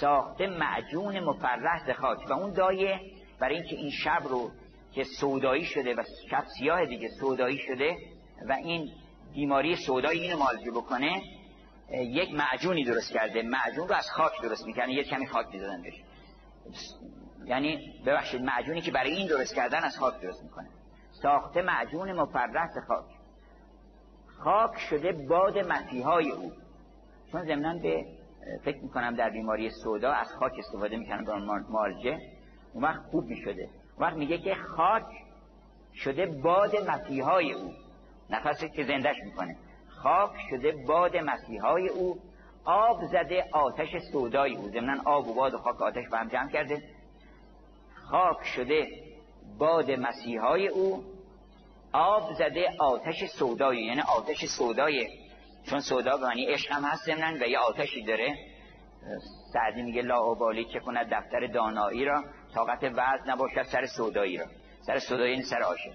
ساخته 0.00 0.46
معجون 0.46 1.20
مفرح 1.20 1.86
ز 1.86 1.90
خاک. 1.90 2.30
و 2.30 2.32
اون 2.32 2.52
دایه 2.52 3.00
برای 3.40 3.54
اینکه 3.56 3.76
این 3.76 3.90
شب 3.90 4.22
رو 4.24 4.50
که 4.92 5.04
سودایی 5.04 5.64
شده 5.64 5.94
و 5.94 6.02
شب 6.30 6.44
سیاه 6.58 6.86
دیگه 6.86 7.08
سودایی 7.20 7.58
شده 7.58 7.96
و 8.48 8.52
این 8.52 8.88
بیماری 9.34 9.76
سودایی 9.76 10.20
اینو 10.20 10.38
مالجه 10.38 10.70
بکنه 10.70 11.22
یک 11.92 12.34
معجونی 12.34 12.84
درست 12.84 13.12
کرده. 13.12 13.42
معجون 13.42 13.88
رو 13.88 13.94
از 13.94 14.10
خاک 14.10 14.42
درست 14.42 14.66
می‌کنه 14.66 14.92
یه 14.92 15.04
کمی 15.04 15.26
خاک 15.26 15.46
می‌دادن 15.52 15.82
بهش 15.82 15.94
یعنی 17.46 17.78
ببخشید 18.06 18.42
معجونی 18.42 18.80
که 18.80 18.90
برای 18.90 19.12
این 19.12 19.28
درست 19.28 19.54
کردن 19.54 19.84
از 19.84 19.98
خاک 19.98 20.20
درست 20.20 20.42
می‌کنه. 20.42 20.68
ساخته 21.22 21.62
معجون 21.62 22.12
مفرح 22.12 22.68
خاک. 22.88 23.21
خاک 24.44 24.78
شده 24.78 25.12
باد 25.12 25.58
مسیحای 25.58 26.30
او. 26.30 26.52
چون 27.32 27.44
ضمنا 27.44 27.78
به 27.82 28.04
فکر 28.64 28.82
می‌کنم 28.82 29.14
در 29.14 29.30
بیماری 29.30 29.70
سودا 29.70 30.12
از 30.12 30.32
خاک 30.32 30.52
استفاده 30.58 30.96
می‌کنن 30.96 31.24
به 31.24 31.34
مالجه 31.70 32.18
اون 32.72 32.84
وقت 32.84 33.02
خوب 33.10 33.24
می‌شده. 33.24 33.62
اون 33.62 34.06
وقت 34.06 34.16
میگه 34.16 34.38
که 34.38 34.54
خاک 34.54 35.06
شده 35.94 36.26
باد 36.26 36.90
مسیحای 36.90 37.52
او. 37.52 37.70
نفسی 38.30 38.68
که 38.68 38.84
زندش 38.84 39.16
می‌کنه. 39.24 39.56
خاک 39.88 40.32
شده 40.50 40.74
باد 40.88 41.16
مسیحای 41.16 41.88
او. 41.88 42.18
آب 42.64 43.04
زده 43.04 43.44
آتش 43.52 43.98
سودای 44.12 44.56
او. 44.56 44.68
ضمنا 44.68 45.02
آب 45.04 45.28
و 45.28 45.34
باد 45.34 45.54
و 45.54 45.58
خاک 45.58 45.82
آتش 45.82 46.08
با 46.10 46.18
هم 46.18 46.28
جمع 46.28 46.50
کرده. 46.50 46.82
خاک 47.94 48.44
شده 48.56 48.86
باد 49.58 49.90
مسیحای 49.90 50.68
او. 50.68 51.04
آب 51.92 52.34
زده 52.34 52.68
آتش 52.80 53.24
سودای 53.24 53.84
یعنی 53.84 54.00
آتش 54.00 54.44
سودای 54.44 55.08
چون 55.70 55.80
سودا 55.80 56.16
به 56.16 56.26
معنی 56.26 56.46
عشق 56.46 56.72
هم 56.72 56.84
هست 56.84 57.04
ضمنا 57.04 57.44
و 57.44 57.48
یه 57.48 57.58
آتشی 57.58 58.02
داره. 58.02 58.36
سعدی 59.52 59.82
میگه 59.82 60.02
لا 60.02 60.34
چه 60.72 60.80
کند 60.80 61.06
دفتر 61.10 61.46
دانایی 61.46 62.04
را 62.04 62.24
طاقت 62.54 62.84
وزن 62.84 63.30
نباشد 63.30 63.62
سر 63.62 63.86
سودایی 63.86 64.36
را. 64.36 64.46
سر 64.86 64.98
سودایی 64.98 65.32
این 65.32 65.42
سر 65.42 65.62
عاشق. 65.62 65.92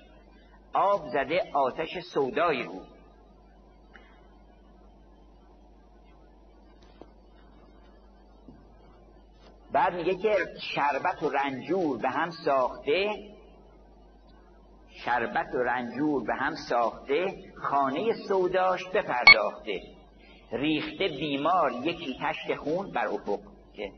آب 0.73 1.07
زده 1.07 1.51
آتش 1.53 1.99
سودای 1.99 2.63
او 2.63 2.81
بعد 9.71 9.93
میگه 9.93 10.15
که 10.15 10.35
شربت 10.61 11.23
و 11.23 11.29
رنجور 11.29 11.97
به 11.97 12.09
هم 12.09 12.29
ساخته 12.45 13.09
شربت 15.05 15.55
و 15.55 15.57
رنجور 15.57 16.23
به 16.23 16.33
هم 16.35 16.53
ساخته 16.69 17.25
خانه 17.61 18.13
سوداش 18.27 18.87
بپرداخته. 18.87 19.81
ریخته 20.51 21.07
بیمار 21.07 21.71
یکی 21.83 22.17
تشت 22.21 22.55
خون 22.55 22.91
بر 22.91 23.07
افق 23.07 23.39
که 23.73 23.91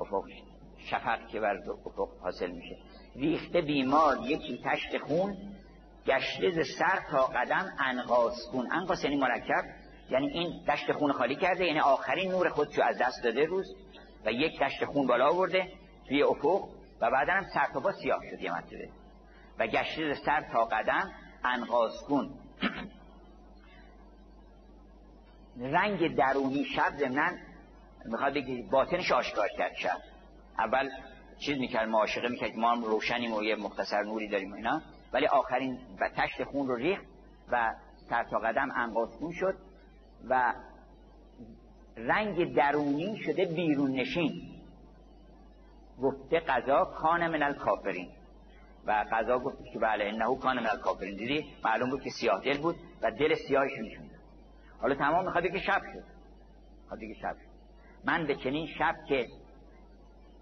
افق 0.00 0.24
شفق 0.90 1.26
که 1.26 1.40
بر 1.40 1.56
افق 1.86 2.08
حاصل 2.22 2.50
میشه. 2.50 2.76
ریخته 3.16 3.60
بیمار 3.60 4.16
یکی 4.22 4.60
تشت 4.64 4.98
خون 4.98 5.36
گشته 6.06 6.50
ز 6.50 6.68
سر 6.78 7.00
تا 7.10 7.26
قدم 7.26 7.66
انقاس 7.86 8.34
خون. 8.50 8.72
انقاس 8.72 9.04
یعنی 9.04 9.16
مرکب 9.16 9.64
یعنی 10.10 10.28
این 10.28 10.64
دشت 10.68 10.92
خون 10.92 11.12
خالی 11.12 11.36
کرده 11.36 11.64
یعنی 11.64 11.80
آخرین 11.80 12.30
نور 12.30 12.48
خودشو 12.48 12.82
از 12.82 12.98
دست 12.98 13.24
داده 13.24 13.44
روز 13.44 13.66
و 14.26 14.32
یک 14.32 14.60
دشت 14.60 14.84
خون 14.84 15.06
بالا 15.06 15.28
آورده 15.28 15.68
توی 16.08 16.22
افق 16.22 16.68
و 17.00 17.10
بعدا 17.10 17.32
هم 17.32 17.44
سر 17.54 17.72
تا 17.74 17.80
پا 17.80 17.92
سیاه 17.92 18.20
شد 18.30 18.42
یه 18.42 18.52
مرتبه. 18.52 19.01
و 20.10 20.14
سر 20.14 20.40
تا 20.52 20.64
قدم 20.64 21.10
انقاسکون 21.44 22.30
رنگ 25.56 26.16
درونی 26.16 26.64
شب 26.64 26.92
ضمنا 26.96 27.30
می‌خواد 28.04 28.34
بگی 28.34 28.62
باطنش 28.62 29.12
آشکار 29.12 29.48
کرد 29.58 29.72
شب. 29.74 29.98
اول 30.58 30.90
چیز 31.38 31.58
می‌کرد 31.58 31.88
معاشقه 31.88 32.28
می‌کرد 32.28 32.56
ما 32.56 32.72
هم 32.72 32.84
روشنیم 32.84 33.32
و 33.34 33.42
یه 33.42 33.56
مختصر 33.56 34.02
نوری 34.02 34.28
داریم 34.28 34.52
اینا. 34.52 34.80
ولی 35.12 35.26
آخرین 35.26 35.78
و 36.00 36.08
تشت 36.16 36.44
خون 36.44 36.68
رو 36.68 36.76
ریخت 36.76 37.04
و 37.48 37.74
سر 38.10 38.24
تا 38.24 38.38
قدم 38.38 38.70
انقاسکون 38.76 39.32
شد 39.32 39.54
و 40.28 40.54
رنگ 41.96 42.54
درونی 42.54 43.16
شده 43.16 43.44
بیرون 43.44 43.90
نشین. 43.90 44.32
گفته 46.02 46.40
قضا 46.40 46.84
کان 46.84 47.28
من 47.28 47.42
الکافرین. 47.42 48.10
و 48.86 49.04
قضا 49.12 49.38
گفت 49.38 49.56
که 49.72 49.78
بله 49.78 50.04
انه 50.04 50.36
کان 50.36 50.60
من 50.60 50.66
الکافرین 50.66 51.16
دیدی؟ 51.16 51.54
معلوم 51.64 51.90
بود 51.90 52.02
که 52.02 52.10
سیاه 52.10 52.40
دل 52.40 52.58
بود 52.58 52.76
و 53.02 53.10
دل 53.10 53.34
سیاهش 53.34 53.72
نشون 53.72 54.10
حالا 54.80 54.94
تمام 54.94 55.24
می‌خواد 55.24 55.44
که 55.44 55.58
شب 55.58 55.82
شد. 55.92 56.04
می‌خواد 56.82 57.00
که 57.00 57.14
شب 57.22 57.32
شد. 57.32 57.52
من 58.04 58.26
به 58.26 58.34
چنین 58.34 58.66
شب 58.78 58.94
که 59.08 59.26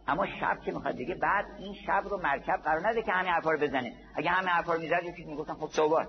اما 0.09 0.27
شب 0.27 0.59
که 0.65 0.73
می‌خواد 0.73 0.97
دیگه 0.97 1.15
بعد 1.15 1.45
این 1.59 1.75
شب 1.87 2.03
رو 2.11 2.17
مرکب 2.17 2.61
قرار 2.65 2.89
نده 2.89 3.03
که 3.03 3.13
همین 3.13 3.33
حرفا 3.33 3.51
بزنه. 3.51 3.93
اگه 4.15 4.31
همین 4.31 4.49
حرفا 4.49 4.75
رو 4.75 4.81
می‌زد 4.81 5.03
یکی 5.05 5.25
می‌گفتن 5.25 5.55
خب 5.55 5.69
صحبت 5.73 6.09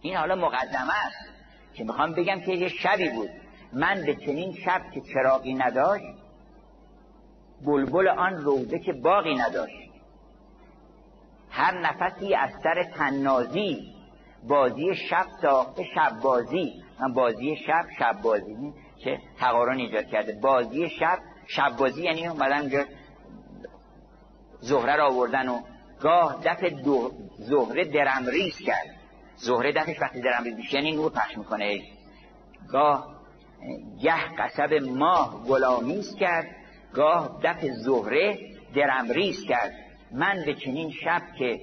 این 0.00 0.16
حالا 0.16 0.34
مقدمه 0.34 1.06
است 1.06 1.28
که 1.74 1.84
می‌خوام 1.84 2.12
بگم 2.12 2.40
که 2.40 2.52
یه 2.52 2.68
شبی 2.68 3.08
بود. 3.08 3.30
من 3.72 4.02
به 4.06 4.14
چنین 4.14 4.52
شب 4.52 4.82
که 4.94 5.00
چراغی 5.00 5.54
نداشت 5.54 6.04
بلبل 7.66 8.08
آن 8.08 8.36
روزه 8.36 8.78
که 8.78 8.92
باقی 8.92 9.34
نداشت. 9.34 9.87
هر 11.50 11.80
نفسی 11.80 12.34
از 12.34 12.50
سر 12.62 12.82
تنازی 12.82 13.94
بازی 14.48 14.94
شب 14.94 15.26
ساخته 15.42 15.84
شب 15.94 16.20
بازی. 16.22 16.82
من 17.00 17.12
بازی 17.12 17.56
شب 17.56 17.84
شب 17.98 18.22
بازی 18.22 18.72
که 19.04 19.18
تقارن 19.38 19.78
ایجاد 19.78 20.06
کرده. 20.06 20.38
بازی 20.42 20.88
شب 20.88 21.18
شب 21.46 21.76
بازی 21.78 22.02
یعنی 22.02 22.26
اومدن 22.26 22.60
اونجا 22.60 22.84
زهره 24.60 24.96
را 24.96 25.08
آوردن 25.08 25.48
و 25.48 25.60
گاه 26.00 26.40
دف 26.44 26.64
دو 26.64 27.12
زهره 27.38 27.84
درمریز 27.84 28.58
کرد. 28.58 28.86
زهره 29.36 29.72
دفش 29.72 30.02
وقتی 30.02 30.20
درمریز 30.20 30.74
یعنی 30.74 30.96
نور 30.96 31.12
پخش 31.12 31.38
می‌کنه. 31.38 31.80
گاه 32.68 33.18
گه 34.02 34.34
قصب 34.38 34.74
ماه 34.74 35.44
گلامیز 35.48 36.16
کرد. 36.16 36.46
گاه 36.94 37.40
دف 37.42 37.64
زهره 37.64 38.38
درمریز 38.74 39.44
کرد. 39.44 39.87
من 40.12 40.42
به 40.46 40.54
چنین 40.54 40.90
شب 40.90 41.22
که 41.38 41.60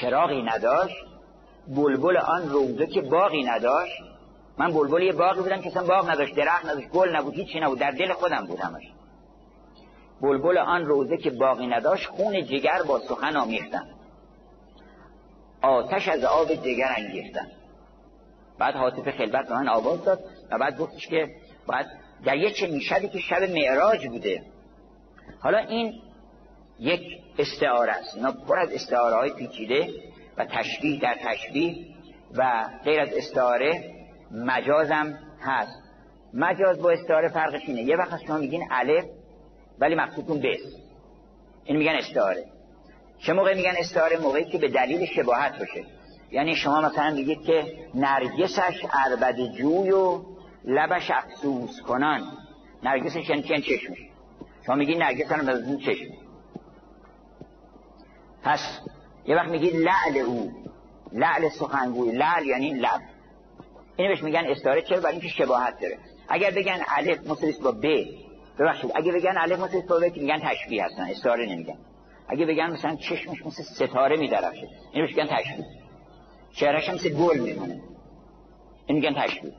چراغی 0.00 0.42
نداشت 0.42 0.96
بلبل 1.68 2.16
آن 2.16 2.48
روزه 2.48 2.86
که 2.86 3.00
باقی 3.00 3.42
نداشت 3.42 4.02
من 4.58 4.72
بلبل 4.72 5.02
یه 5.02 5.12
باقی 5.12 5.40
بودم 5.40 5.60
که 5.60 5.68
اصلا 5.68 5.86
باغ 5.86 6.10
نداشت 6.10 6.34
درخت 6.34 6.64
نداشت 6.64 6.88
گل 6.88 7.16
نبود 7.16 7.34
هیچی 7.34 7.60
نبود 7.60 7.78
در 7.78 7.90
دل 7.90 8.12
خودم 8.12 8.46
بود 8.46 8.60
همش. 8.60 8.82
بلبل 10.22 10.58
آن 10.58 10.86
روزه 10.86 11.16
که 11.16 11.30
باقی 11.30 11.66
نداشت 11.66 12.06
خون 12.06 12.44
جگر 12.44 12.82
با 12.82 13.00
سخن 13.00 13.36
آمیختم. 13.36 13.86
آتش 15.62 16.08
از 16.08 16.24
آب 16.24 16.54
جگر 16.54 16.94
انگیختم. 16.96 17.46
بعد 18.58 18.74
حاطف 18.74 19.10
خلبت 19.10 19.48
به 19.48 19.54
من 19.54 19.68
آواز 19.68 20.04
داد 20.04 20.24
و 20.50 20.58
بعد 20.58 20.78
گفتش 20.78 21.08
که 21.08 21.28
بعد 21.68 21.86
در 22.24 22.36
یه 22.36 22.50
چه 22.50 22.66
می‌شدی 22.66 23.08
که 23.08 23.18
شب 23.18 23.42
معراج 23.42 24.06
بوده 24.06 24.42
حالا 25.40 25.58
این 25.58 26.00
یک 26.78 27.02
استعاره 27.38 27.92
است. 27.92 28.16
اینا 28.16 28.32
پر 28.32 28.58
از 28.58 28.72
استعاره 28.72 29.16
های 29.16 29.30
پیچیده 29.30 29.88
و 30.36 30.44
تشبیه 30.44 31.00
در 31.00 31.16
تشبیه 31.24 31.76
و 32.34 32.68
غیر 32.84 33.00
از 33.00 33.08
استعاره 33.12 33.90
مجازم 34.30 35.18
هست. 35.40 35.82
مجاز 36.34 36.82
با 36.82 36.90
استعاره 36.90 37.28
فرقش 37.28 37.62
اینه. 37.66 37.82
یه 37.82 37.96
وقت 37.96 38.24
شما 38.26 38.38
میگین 38.38 38.68
الف 38.70 39.04
ولی 39.78 39.94
مقصودتون 39.94 40.40
بس 40.40 40.60
این 41.64 41.76
میگن 41.76 41.92
استعاره. 41.92 42.44
چه 43.18 43.32
موقع 43.32 43.54
میگن 43.54 43.74
استعاره؟ 43.78 44.18
موقعی 44.18 44.44
که 44.44 44.58
به 44.58 44.68
دلیل 44.68 45.06
شباهت 45.06 45.58
باشه. 45.58 45.84
یعنی 46.30 46.56
شما 46.56 46.80
مثلا 46.80 47.10
میگید 47.14 47.42
که 47.42 47.64
نرگسش 47.94 48.84
عربد 48.92 49.36
جوی 49.36 49.90
و 49.90 50.20
لبش 50.64 51.10
افسوس 51.10 51.80
کنان. 51.80 52.22
نرگسش 52.82 53.28
یعنی 53.28 53.42
چشمش؟ 53.42 53.98
شما 54.66 54.74
میگید 54.74 54.98
نرگس 54.98 55.32
هم 55.32 55.48
از 55.48 55.80
چشم. 55.80 56.14
پس 58.42 58.60
یه 59.26 59.36
وقت 59.36 59.48
میگید 59.48 59.76
لعل 59.76 60.18
او. 60.26 60.52
لعل 61.12 61.48
سخنگوی. 61.48 62.12
لعل 62.12 62.46
یعنی 62.46 62.74
لب. 62.74 63.00
اینو 63.96 64.10
بهش 64.10 64.22
میگن 64.22 64.44
استعاره 64.46 64.82
چرا؟ 64.82 65.00
برای 65.00 65.12
اینکه 65.12 65.28
شباهت 65.28 65.80
داره. 65.80 65.98
اگر 66.28 66.50
بگن 66.50 66.80
الف 66.88 67.26
مساوی 67.26 67.52
با 67.62 67.72
ب 67.72 67.86
ببخشید. 68.58 68.92
اگه 68.94 69.12
بگن 69.12 69.34
الف 69.38 69.58
مساوی 69.58 69.82
با 69.88 69.98
ب 69.98 70.02
میگن 70.02 70.38
تشبیه 70.38 70.84
هستن. 70.84 71.02
استعاره 71.02 71.46
نمیگن. 71.46 71.78
اگه 72.28 72.46
بگن 72.46 72.72
مثلا 72.72 72.96
چشمش 72.96 73.46
مثل 73.46 73.62
ستاره 73.62 74.16
میدرخشه 74.16 74.68
اینو 74.92 75.06
بهش 75.06 75.16
میگن 75.16 75.36
تشبیه. 75.36 75.66
چهرهش 76.52 76.88
مثل 76.88 77.08
گل 77.08 77.38
میمونه. 77.38 77.82
این 78.86 78.98
میگن 78.98 79.14
تشبیه. 79.22 79.52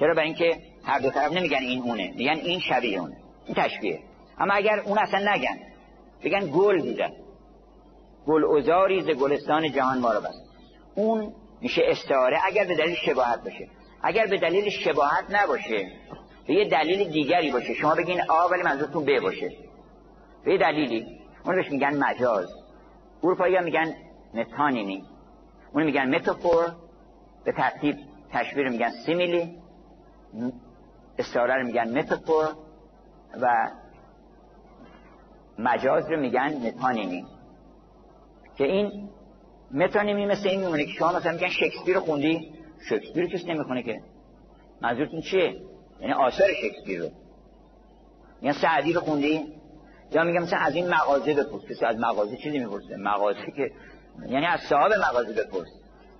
چرا؟ 0.00 0.14
برای 0.14 0.26
اینکه 0.26 0.58
هر 0.84 0.98
دو 0.98 1.10
طرف 1.10 1.32
نمیگن 1.32 1.58
این 1.58 1.82
اونه. 1.82 2.12
میگن 2.16 2.36
این 2.36 2.60
شبیه 2.60 3.00
اونه. 3.00 3.16
این 3.46 3.54
تشبیه. 3.54 4.00
اما 4.42 4.54
اگر 4.54 4.80
اون 4.80 4.98
اصلا 4.98 5.32
نگن 5.34 5.58
بگن 6.24 6.50
گل 6.54 6.80
دیدن 6.80 7.10
گل 8.26 8.58
ازاری 8.58 9.02
ز 9.02 9.10
گلستان 9.10 9.72
جهان 9.72 9.98
ما 9.98 10.12
رو 10.12 10.20
بست. 10.20 10.42
اون 10.94 11.32
میشه 11.60 11.82
استعاره 11.86 12.38
اگر 12.44 12.64
به 12.64 12.76
دلیل 12.76 12.94
شباهت 12.94 13.44
باشه. 13.44 13.68
اگر 14.02 14.26
به 14.26 14.38
دلیل 14.38 14.70
شباهت 14.70 15.24
نباشه 15.30 15.86
به 16.46 16.54
یه 16.54 16.68
دلیل 16.68 17.10
دیگری 17.10 17.52
باشه. 17.52 17.74
شما 17.74 17.94
بگین 17.94 18.20
آ 18.28 18.48
ولی 18.48 18.62
منظورتون 18.62 19.04
ب 19.04 19.20
باشه. 19.20 19.50
به 20.44 20.52
یه 20.52 20.58
دلیلی. 20.58 21.06
اون 21.44 21.56
بهش 21.56 21.70
میگن 21.70 22.04
مجاز. 22.04 22.48
اروپایی 23.22 23.60
میگن 23.60 23.94
متانینی. 24.34 25.04
اون 25.72 25.84
میگن 25.84 26.14
متافور. 26.14 26.72
به 27.44 27.52
ترتیب 27.52 27.96
تشبیر 28.32 28.68
میگن 28.68 28.90
سیمیلی. 29.06 29.58
استعاره 31.18 31.54
رو 31.54 31.66
میگن 31.66 31.98
متافور. 31.98 32.48
و 33.42 33.70
مجاز 35.62 36.10
رو 36.10 36.20
میگن 36.20 36.52
متانینی 36.66 37.26
که 38.58 38.64
این 38.64 39.08
متانیمی 39.70 40.26
مثل 40.26 40.48
این 40.48 40.60
میمونه 40.60 40.84
که 40.84 40.92
شما 40.92 41.12
مثلا 41.12 41.32
میگن 41.32 41.48
شکسپیر 41.48 41.98
خوندی 41.98 42.52
شکسپیر 42.88 43.26
کسی 43.26 43.52
نمی‌خونه 43.52 43.82
که. 43.82 44.00
منظورتون 44.80 45.20
چیه؟ 45.20 45.56
یعنی 46.00 46.12
آثار 46.12 46.48
شکسپیر 46.62 47.00
رو. 47.00 47.08
میگن 48.42 48.52
سعدی 48.52 48.92
رو 48.92 49.00
خوندی؟ 49.00 49.44
یا 50.12 50.24
میگم 50.24 50.42
مثلا 50.42 50.58
از 50.58 50.74
این 50.74 50.88
مغازه 50.88 51.34
بپرس 51.34 51.62
کسی 51.70 51.84
از 51.84 51.96
مغازه 51.98 52.36
چیزی 52.36 52.58
می‌پرسه؟ 52.58 52.96
مغازه 52.96 53.52
که 53.56 53.70
یعنی 54.28 54.46
از 54.46 54.60
صاحب 54.60 54.92
مغازه 54.92 55.32
بپرس. 55.32 55.68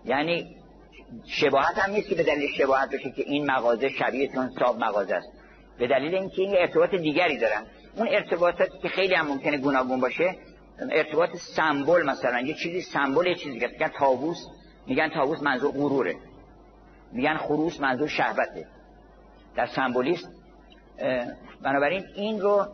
یعنی 0.05 0.57
شباهت 1.27 1.79
هم 1.79 1.91
نیست 1.91 2.09
که 2.09 2.15
به 2.15 2.23
دلیل 2.23 2.51
شباهت 2.59 2.93
باشه 2.93 3.11
که 3.11 3.23
این 3.23 3.51
مغازه 3.51 3.89
شبیه 3.89 4.29
چون 4.29 4.51
صاحب 4.59 4.85
مغازه 4.85 5.15
است. 5.15 5.29
به 5.83 5.89
دلیل 5.89 6.15
اینکه 6.15 6.43
این 6.43 6.55
ارتباط 6.59 6.95
دیگری 6.95 7.39
دارن. 7.39 7.67
اون 7.97 8.09
ارتباطاتی 8.09 8.79
که 8.79 8.89
خیلی 8.89 9.15
هم 9.15 9.27
ممکنه 9.27 9.59
گوناگون 9.59 10.01
باشه 10.01 10.37
ارتباط 10.93 11.37
سمبل 11.37 12.03
مثلا 12.07 12.41
یه 12.41 12.55
چیزی 12.55 12.81
سمبل 12.81 13.27
یه 13.27 13.35
چیزی 13.35 13.51
میگن 13.51 13.89
تابوس 13.89 14.47
میگن 14.87 15.09
تابوس 15.09 15.43
منظور 15.43 15.73
غروره. 15.73 16.17
میگن 17.13 17.37
خروس 17.37 17.81
منظور 17.81 18.09
شهبته 18.09 18.67
در 19.57 19.67
سمبولیست 19.67 20.29
بنابراین 21.63 22.05
این 22.15 22.41
رو 22.41 22.67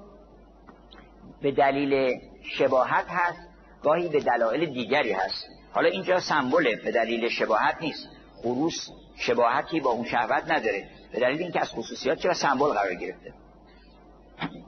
به 1.42 1.52
دلیل 1.52 2.20
شباهت 2.42 3.06
هست 3.08 3.48
گاهی 3.82 4.08
به 4.08 4.20
دلایل 4.20 4.66
دیگری 4.66 5.12
هست. 5.12 5.46
حالا 5.72 5.88
اینجا 5.88 6.20
سمبله 6.20 6.76
به 6.76 6.92
دلیل 6.92 7.28
شباهت 7.28 7.76
نیست. 7.80 8.08
خروس 8.42 8.88
شباهتی 9.16 9.80
با 9.80 9.90
اون 9.90 10.04
شهوت 10.04 10.50
نداره. 10.50 10.97
به 11.12 11.20
دلیل 11.20 11.42
اینکه 11.42 11.60
از 11.60 11.70
خصوصیات 11.70 12.18
چرا 12.18 12.34
سمبل 12.34 12.66
قرار 12.66 12.94
گرفته. 12.94 13.32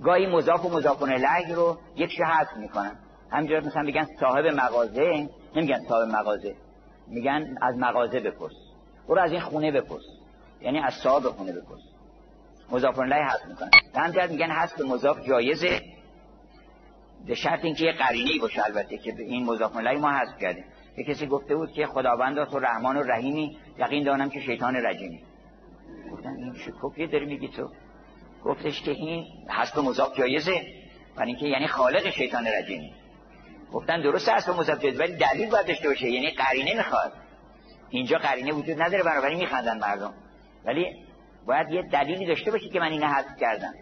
گاهی 0.02 0.26
مضاف 0.26 0.64
و 0.64 0.68
مضاف 0.68 1.02
الیه 1.02 1.54
رو 1.54 1.78
یک 1.96 2.20
حذف 2.20 2.56
می‌کنن. 2.56 2.96
همینجور 3.32 3.60
مثلا 3.60 3.82
میگن 3.82 4.06
صاحب 4.20 4.46
مغازه 4.46 5.28
نمیگن 5.56 5.80
صاحب 5.88 6.08
مغازه. 6.08 6.54
میگن 7.08 7.54
از 7.62 7.76
مغازه 7.78 8.20
بپرس. 8.20 8.52
برو 9.08 9.20
از 9.20 9.32
این 9.32 9.40
خونه 9.40 9.72
بپرس. 9.72 10.04
یعنی 10.60 10.78
از 10.78 10.94
صاحب 10.94 11.22
خونه 11.22 11.52
بپرس. 11.52 11.80
مضاف 12.70 12.98
الیه 12.98 13.24
حذف 13.24 13.46
می‌کنن. 13.46 13.70
همینجور 13.94 14.26
میگن 14.26 14.50
حذف 14.50 14.80
مضاف 14.80 15.26
جایزه. 15.28 15.80
به 17.26 17.34
شرط 17.34 17.64
اینکه 17.64 17.84
یه 17.84 17.92
قرینه‌ای 17.92 18.38
باشه 18.38 18.64
البته 18.64 18.98
که 18.98 19.14
این 19.18 19.44
مضاف 19.44 19.76
الیه 19.76 19.98
ما 19.98 20.10
حذف 20.10 20.38
کردیم. 20.38 20.64
یه 20.96 21.04
کسی 21.04 21.26
گفته 21.26 21.56
بود 21.56 21.72
که 21.72 21.86
خداوند 21.86 22.44
تو 22.44 22.58
رحمان 22.58 22.96
و 22.96 23.02
رحیمی 23.02 23.58
یقین 23.78 24.04
دانم 24.04 24.30
که 24.30 24.40
شیطان 24.40 24.76
رجیمی. 24.76 25.22
گفتن 26.12 26.36
این 26.36 26.52
چه 26.52 26.72
کفیه 26.82 27.06
داری 27.06 27.26
میگی 27.26 27.48
تو؟ 27.48 27.68
گفتش 28.44 28.82
که 28.82 28.90
این 28.90 29.24
حسب 29.48 29.78
مضاف 29.78 30.18
جایزه. 30.18 30.52
برای 31.16 31.28
اینکه 31.28 31.46
یعنی 31.46 31.66
خالق 31.66 32.10
شیطان 32.10 32.46
رجیم 32.46 32.92
گفتن 33.72 34.02
درست 34.02 34.28
حسب 34.28 34.50
مضاف 34.50 34.82
جایزه 34.82 34.98
ولی 34.98 35.16
دلیل 35.16 35.50
باید 35.50 35.66
داشته 35.66 35.88
باشه. 35.88 36.10
یعنی 36.10 36.30
قرینه 36.30 36.76
می‌خواد. 36.76 37.12
اینجا 37.90 38.18
قرینه 38.18 38.52
وجود 38.52 38.82
نداره 38.82 39.02
بنابراین 39.02 39.38
میخندن 39.38 39.78
مردم. 39.78 40.14
ولی 40.64 40.86
باید 41.46 41.70
یه 41.70 41.82
دلیلی 41.92 42.26
داشته 42.26 42.50
باشه 42.50 42.68
که 42.68 42.80
من 42.80 42.92
اینو 42.92 43.06
حذف 43.06 43.36
کردم. 43.40 43.72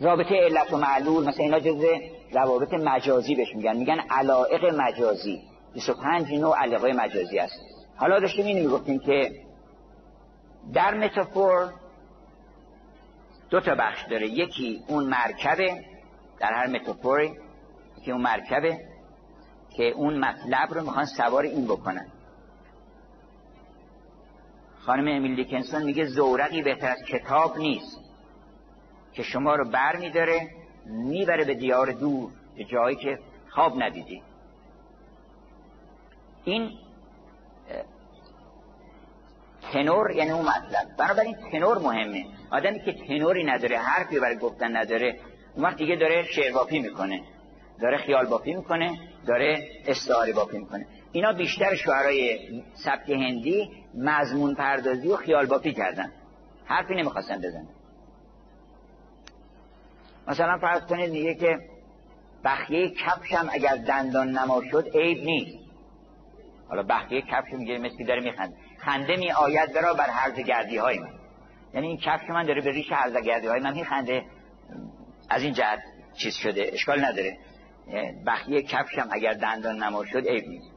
رابطه 0.00 0.34
علت 0.34 0.72
و 0.72 0.76
معلول 0.76 1.28
مثلا 1.28 1.44
اینا 1.44 1.60
جز 1.60 1.84
روابط 2.32 2.74
مجازی 2.74 3.34
بهش 3.34 3.54
میگن. 3.54 3.76
میگن 3.76 4.00
علائق 4.10 4.64
مجازی. 4.64 5.42
25 5.74 6.32
نوع 6.32 6.58
علاقه 6.58 6.92
مجازی 6.92 7.38
است 7.38 7.60
حالا 7.96 8.20
داشتیم 8.20 8.46
اینو 8.46 8.62
می‌گفتیم 8.62 8.98
که 8.98 9.45
در 10.72 10.94
متافور 10.94 11.72
دو 13.50 13.60
تا 13.60 13.74
بخش 13.74 14.04
داره. 14.10 14.28
یکی 14.28 14.84
اون 14.88 15.04
مرکبه 15.04 15.84
در 16.38 16.52
هر 16.52 16.66
متافوری 16.66 17.32
که 18.04 18.12
اون 18.12 18.22
مرکبه 18.22 18.80
که 19.76 19.84
اون 19.84 20.18
مطلب 20.18 20.74
رو 20.74 20.82
می‌خوان 20.82 21.04
سوار 21.04 21.42
این 21.44 21.64
بکنن. 21.64 22.06
خانم 24.78 25.16
امیل 25.16 25.36
دیکنسون 25.36 25.82
میگه 25.82 26.04
زورقی 26.06 26.62
بهتر 26.62 26.90
از 26.90 27.02
کتاب 27.08 27.58
نیست. 27.58 28.00
که 29.12 29.22
شما 29.22 29.54
رو 29.54 29.70
بر 29.70 29.96
میداره 29.96 30.50
می‌بره 30.86 31.44
به 31.44 31.54
دیار 31.54 31.92
دور 31.92 32.30
به 32.56 32.64
جایی 32.64 32.96
که 32.96 33.18
خواب 33.48 33.82
ندیدی. 33.82 34.22
این 36.44 36.70
تنور 39.72 40.10
یعنی 40.10 40.30
اون 40.30 40.42
مطلب. 40.44 40.96
بنابراین 40.98 41.36
تنور 41.52 41.78
مهمه. 41.78 42.24
آدمی 42.50 42.80
که 42.80 42.92
تنوری 42.92 43.44
نداره 43.44 43.78
حرفی 43.78 44.20
برای 44.20 44.36
گفتن 44.38 44.76
نداره 44.76 45.20
اون 45.54 45.64
وقت 45.64 45.76
دیگه 45.76 45.96
داره 45.96 46.22
شعر 46.22 46.52
باپی 46.52 46.78
می‌کنه. 46.78 47.22
داره 47.80 47.96
خیال 47.96 48.26
باپی 48.26 48.54
می‌کنه 48.54 48.98
داره 49.26 49.68
استعاره 49.86 50.32
باپی 50.32 50.58
می‌کنه. 50.58 50.86
اینا 51.12 51.32
بیشتر 51.32 51.74
شعرهای 51.74 52.38
سبک 52.74 53.10
هندی 53.10 53.70
مضمون 53.94 54.54
پردازی 54.54 55.08
و 55.08 55.16
خیال 55.16 55.46
باپی 55.46 55.72
کردن. 55.72 56.12
حرفی 56.64 56.94
نمی‌خواستن 56.94 57.38
بزنن. 57.38 57.68
مثلا 60.28 60.58
فرض 60.58 60.82
کنید 60.82 61.10
میگه 61.10 61.34
که 61.34 61.58
بخیه 62.44 62.90
کفشم 62.90 63.48
اگر 63.52 63.76
دندان 63.76 64.28
نما 64.30 64.62
شد 64.70 64.88
عیب 64.94 65.24
نیست. 65.24 65.58
حالا 66.68 66.82
بخیه 66.82 67.22
کفش 67.22 67.52
میگه 67.52 67.78
مثل 67.78 68.04
داره 68.04 68.20
میخنده. 68.20 68.56
خنده 68.86 69.16
می 69.16 69.32
آید 69.32 69.72
برا 69.72 69.94
بر 69.94 70.10
حرز 70.10 70.34
گردی 70.34 70.76
های 70.76 70.98
من. 70.98 71.10
یعنی 71.74 71.86
این 71.86 71.96
کفش 71.96 72.30
من 72.30 72.46
داره 72.46 72.60
به 72.60 72.70
ریش 72.70 72.92
حرز 72.92 73.16
گردی 73.16 73.46
های 73.46 73.60
من 73.60 73.74
میخنده. 73.74 74.24
از 75.30 75.42
این 75.42 75.52
جهت 75.52 75.78
چیز 76.22 76.34
شده 76.34 76.70
اشکال 76.72 77.04
نداره. 77.04 77.38
بخیه 78.26 78.62
کفشم 78.62 79.08
اگر 79.10 79.32
دندان 79.32 79.82
نما 79.82 80.04
شد 80.04 80.28
عیب 80.28 80.44
نیست 80.48 80.70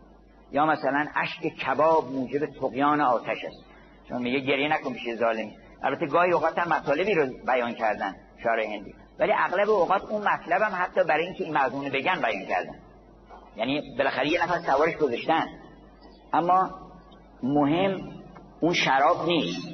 یا 0.52 0.66
مثلا 0.66 1.08
اشک 1.16 1.42
کباب 1.42 2.12
موجب 2.12 2.46
تقیان 2.46 3.02
آتش 3.02 3.46
است. 3.46 3.64
چون 4.10 4.22
میگه 4.22 4.40
گریه 4.40 4.68
نکن 4.68 4.94
پیش 4.94 5.16
ظالمی 5.16 5.58
البته 5.84 6.06
گاهی 6.06 6.32
اوقات 6.32 6.60
هم 6.60 6.74
مطالبی 6.74 7.14
رو 7.14 7.26
بیان 7.48 7.74
کردن 7.74 8.16
شعر 8.44 8.60
هندی. 8.60 8.94
ولی 9.20 9.34
اغلب 9.38 9.70
اوقات 9.70 10.06
اون 10.06 10.22
مطلب 10.22 10.62
حتی 10.62 11.04
برای 11.04 11.26
اینکه 11.26 11.44
این 11.44 11.58
مضمون 11.58 11.90
بگن 11.90 12.22
بیان 12.22 12.46
کردن. 12.46 12.80
یعنی 13.56 13.96
بالاخره 13.98 14.30
یه 14.30 14.44
نفر 14.44 14.60
سوارش 14.60 14.96
گذاشتن. 14.96 15.48
اما 16.34 16.89
مهم 17.44 18.10
اون 18.60 18.74
شراب 18.74 19.28
نیست. 19.28 19.68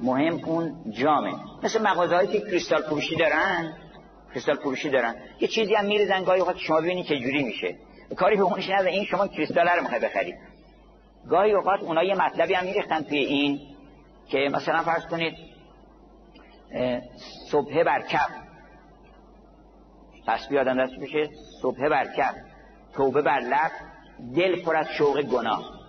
مهم 0.00 0.44
اون 0.44 0.90
جامه. 0.90 1.32
مثل 1.62 1.82
مغازه 1.82 2.26
که 2.26 2.40
کریستال 2.40 2.82
فروشی 2.82 3.16
دارن. 3.16 3.72
کریستال 4.30 4.54
فروشی 4.54 4.90
دارن. 4.90 5.14
یه 5.40 5.48
چیزی 5.48 5.74
هم 5.74 5.84
میریزن. 5.84 6.24
گاهی 6.24 6.40
اوقات 6.40 6.56
شما 6.56 6.80
ببینید 6.80 7.06
چه 7.06 7.18
جوری 7.18 7.44
میشه. 7.44 7.76
کاری 8.16 8.36
به 8.36 8.42
اونش 8.42 8.70
نداره. 8.70 8.90
این 8.90 9.04
شما 9.04 9.28
کریستال 9.28 9.68
رو 9.68 9.82
می‌خوای 9.82 10.00
بخرید 10.00 10.34
گاهی 11.28 11.52
اوقات 11.52 11.80
اونا 11.80 12.04
یه 12.04 12.14
مطلبی 12.14 12.54
هم 12.54 12.64
میریختن 12.64 13.02
توی 13.02 13.18
این 13.18 13.60
که 14.28 14.38
مثلا 14.52 14.82
فرض 14.82 15.06
کنید 15.06 15.34
صبح 17.50 17.82
بر 17.82 18.02
کف. 18.02 18.30
پس 20.26 20.48
بیادم 20.48 20.84
دست 20.84 20.94
بشه 21.02 21.30
صبح 21.62 21.88
بر 21.88 22.04
کف. 22.16 22.34
توبه 22.94 23.22
بر 23.22 23.40
لب. 23.40 23.70
دل 24.36 24.62
پر 24.62 24.76
از 24.76 24.86
شوق 24.98 25.22
گناه. 25.22 25.83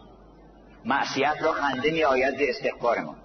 معصیت 0.86 1.36
را 1.42 1.52
خنده 1.52 1.92
می 1.92 2.04
آید 2.04 2.38
به 2.38 2.50
استغفار 2.50 3.00
ما. 3.00 3.16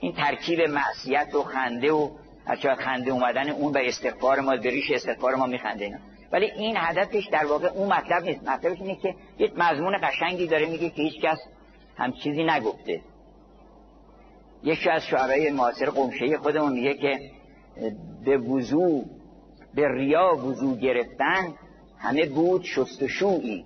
این 0.00 0.12
ترکیب 0.12 0.60
معصیت 0.60 1.34
و 1.34 1.42
خنده 1.42 1.92
و 1.92 2.10
از 2.46 2.58
خنده 2.78 3.10
اومدن 3.10 3.50
اون 3.50 3.72
به 3.72 3.88
استغفار 3.88 4.40
ما 4.40 4.56
به 4.56 4.70
ریش 4.70 4.90
استغفار 4.90 5.34
ما 5.34 5.46
میخنده 5.46 5.84
اینا. 5.84 5.98
ولی 6.32 6.50
این 6.50 6.76
هدفش 6.78 7.28
در 7.32 7.46
واقع 7.46 7.68
اون 7.68 7.92
مطلب 7.92 8.22
نیست. 8.24 8.48
مطلبش 8.48 8.80
اینه 8.80 8.96
که 8.96 9.14
یک 9.38 9.52
مضمون 9.56 9.98
قشنگی 10.02 10.46
داره 10.46 10.66
میگه 10.66 10.90
که 10.90 11.02
هیچ 11.02 11.20
کس 11.22 11.38
هم 11.96 12.12
چیزی 12.12 12.44
نگفته. 12.44 13.00
یکی 14.62 14.90
از 14.90 15.02
شعرهای 15.02 15.50
معاصر 15.50 15.90
قمشه 15.90 16.38
خودمون 16.38 16.72
میگه 16.72 16.94
که 16.94 17.30
به 18.24 18.38
وضوع 18.38 19.04
به 19.74 19.88
ریا 19.88 20.36
وضوع 20.36 20.78
گرفتن 20.78 21.54
همه 21.98 22.26
بود 22.26 22.64
شستشویی 22.64 23.64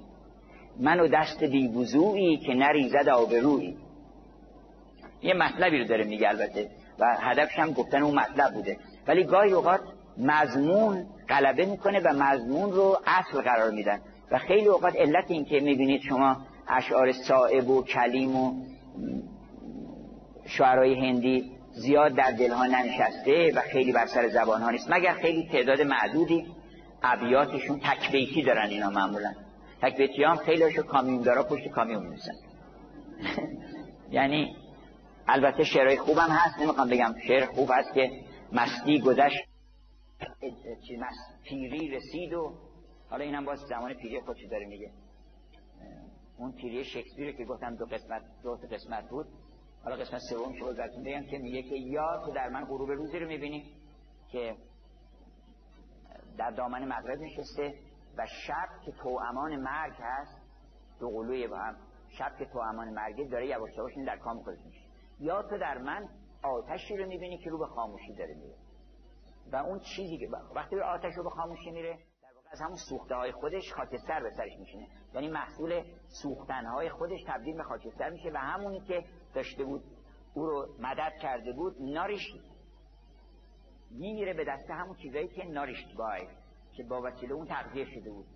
من 0.81 1.01
و 1.01 1.09
دست 1.09 1.45
بی 1.45 1.69
وضوعی 1.69 2.37
که 2.37 2.55
نریزد 2.55 3.09
آبرویی. 3.09 3.77
یه 5.23 5.35
مطلبی 5.35 5.79
رو 5.79 5.85
داره 5.85 6.05
میگه 6.05 6.29
البته. 6.29 6.71
و 6.99 7.17
هدفش 7.21 7.59
هم 7.59 7.73
گفتن 7.73 8.03
اون 8.03 8.15
مطلب 8.15 8.55
بوده. 8.55 8.77
ولی 9.09 9.25
گاهی 9.25 9.53
اوقات 9.53 9.81
مضمون 10.19 11.07
غلبه 11.29 11.67
می‌کنه 11.67 12.01
و 12.01 12.13
مضمون 12.13 12.73
رو 12.73 12.99
اصل 13.07 13.41
قرار 13.41 13.71
میدن. 13.71 14.01
و 14.31 14.39
خیلی 14.39 14.67
اوقات 14.67 14.97
علت 14.97 15.31
این 15.31 15.45
که 15.45 15.61
می‌بینید 15.61 16.03
شما 16.03 16.37
اشعار 16.69 17.13
صائب 17.13 17.71
و 17.71 17.83
کلیم 17.83 18.37
و 18.37 18.53
شعرهای 20.47 20.95
هندی 20.95 21.53
زیاد 21.73 22.15
در 22.15 22.31
دلها 22.31 22.67
ننشسته 22.67 23.53
و 23.57 23.61
خیلی 23.61 23.93
بر 23.93 24.07
سر 24.07 24.29
زبان 24.29 24.63
ها 24.63 24.71
نیست. 24.71 24.91
مگر 24.91 25.13
خیلی 25.13 25.49
تعداد 25.53 25.83
معدودی 25.83 26.47
ابیاتشون 27.03 27.81
تکبیتی 27.81 28.43
دارن 28.43 28.69
اینا 28.69 28.91
معمولا. 28.91 29.33
تکبیتی 29.87 30.25
هم 30.25 30.37
کامیون 30.89 31.23
دارا 31.23 31.43
پشت 31.43 31.69
کامیون 31.69 32.07
میسن 32.07 32.33
یعنی 34.17 34.57
البته 35.29 35.65
شعرهای 35.65 35.97
خوبم 35.97 36.29
هست 36.31 36.59
نمی‌خوام 36.59 36.89
بگم 36.89 37.15
شعر 37.27 37.47
خوب 37.47 37.71
هست 37.73 37.95
که 37.95 38.11
مستی 38.53 39.01
گذشت 39.01 39.49
پیری 41.45 41.89
رسید 41.89 42.33
و 42.33 42.55
حالا 43.11 43.25
اینم 43.25 43.45
باز 43.45 43.59
زمان 43.59 43.95
پیری 43.95 44.21
خودش 44.21 44.45
داره 44.51 44.67
میگه. 44.67 44.91
اون 46.39 46.53
پیری 46.53 46.85
شکسپیر 46.85 47.37
که 47.37 47.45
گفتم 47.45 47.77
دو 47.77 47.87
قسمت 47.87 48.23
دو 48.43 48.57
قسمت 48.73 49.09
بود. 49.09 49.27
حالا 49.85 49.97
قسمت 49.97 50.21
سوم 50.31 50.55
شو 50.59 50.75
براتون 50.75 51.03
بگم 51.03 51.27
که 51.31 51.39
میگه 51.39 51.63
که 51.63 51.77
یا 51.77 52.23
تو 52.25 52.33
در 52.33 52.49
من 52.49 52.65
غروب 52.65 52.91
روزی 52.91 53.19
رو 53.19 53.29
می‌بینی 53.29 53.65
که 54.33 54.57
در 56.39 56.51
دامن 56.51 56.85
مغرب 56.85 57.19
نشسته 57.19 57.75
و 58.17 58.27
شب 58.47 58.69
که 58.85 58.93
تو 58.93 59.09
امان 59.09 59.57
مرگ 59.57 59.95
هست 60.01 60.43
دو 61.01 61.11
قلوی 61.11 61.47
با 61.47 61.59
هم 61.59 61.77
شب 62.19 62.37
که 62.39 62.45
تو 62.45 62.59
امان 62.59 62.89
مرگه 62.89 63.25
داره 63.25 63.47
یواش 63.47 63.71
یواش 63.77 63.93
در 64.07 64.19
کام 64.19 64.43
خودش 64.43 64.59
میشه 64.67 64.87
یا 65.21 65.43
تو 65.43 65.59
در 65.59 65.79
من 65.79 66.09
آتشی 66.43 66.97
رو 66.97 67.07
می‌بینی 67.07 67.39
که 67.39 67.51
رو 67.51 67.59
به 67.59 67.67
خاموشی 67.67 68.15
داره 68.15 68.35
میره. 68.35 68.57
و 69.53 69.57
اون 69.57 69.81
چیزی 69.81 70.19
که 70.19 70.29
وقتی 70.55 70.81
آتش 70.81 71.15
رو 71.17 71.25
به 71.25 71.31
خاموشی 71.31 71.71
میره 71.71 71.99
در 72.23 72.29
واقع 72.35 72.49
از 72.53 72.61
همون 72.61 72.77
سوخته 72.89 73.15
های 73.15 73.33
خودش 73.33 73.73
خاکستر 73.73 74.23
به 74.23 74.31
سرش 74.31 74.53
میشینه. 74.59 74.89
یعنی 75.15 75.29
محصول 75.29 75.83
سوختن 76.23 76.67
های 76.67 76.91
خودش 76.91 77.21
تبدیل 77.27 77.57
به 77.57 77.63
خاکستر 77.63 78.11
میشه 78.11 78.31
و 78.35 78.37
همونی 78.37 78.81
که 78.81 79.05
داشته 79.35 79.65
بود 79.65 79.83
او 80.35 80.47
رو 80.47 80.77
مدد 80.81 81.13
کرده 81.23 81.53
بود 81.53 81.77
ناریشت 81.81 82.35
میمیره 83.91 84.35
به 84.35 84.45
دست 84.45 84.71
همون 84.71 84.97
چیزایی 84.97 85.29
که 85.29 85.45
ناریشت 85.45 85.97
بای 85.97 86.29
که 86.77 86.85
با 86.85 87.03
وسیله 87.03 87.33
اون 87.33 87.47
تغذیه 87.47 87.85
شده 87.85 88.11
بود. 88.11 88.27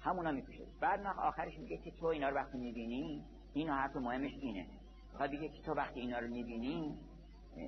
همونا 0.00 0.32
می‌کشه 0.32 0.66
بعد 0.80 1.00
نه 1.00 1.20
آخرش 1.20 1.58
میگه 1.58 1.76
که 1.76 1.90
تو 1.90 2.06
اینا 2.06 2.28
رو 2.28 2.36
وقتی 2.36 2.58
می‌بینی 2.58 3.24
این 3.54 3.68
حرف 3.68 3.96
مهمش 3.96 4.32
اینه. 4.40 4.66
خواهد 5.12 5.30
بگه 5.30 5.48
که 5.48 5.62
تو 5.62 5.72
وقتی 5.72 6.00
اینا 6.00 6.18
رو 6.18 6.28
می‌بینی 6.28 6.98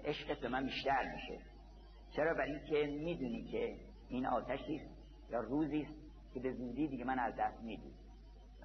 عشقت 0.05 0.41
به 0.41 0.49
من 0.49 0.65
بیشتر 0.65 1.13
میشه. 1.15 1.45
چرا؟ 2.11 2.35
برای 2.35 2.53
اینکه 2.53 2.87
می‌دونی 3.05 3.45
که 3.45 3.77
این 4.09 4.27
آتشی 4.27 4.81
یا 5.31 5.41
روزی 5.41 5.83
است 5.83 5.95
که 6.35 6.41
به 6.41 6.53
زودی 6.53 6.89
دیگه 6.89 7.05
من 7.05 7.19
از 7.19 7.35
دست 7.39 7.63
میدی. 7.63 7.93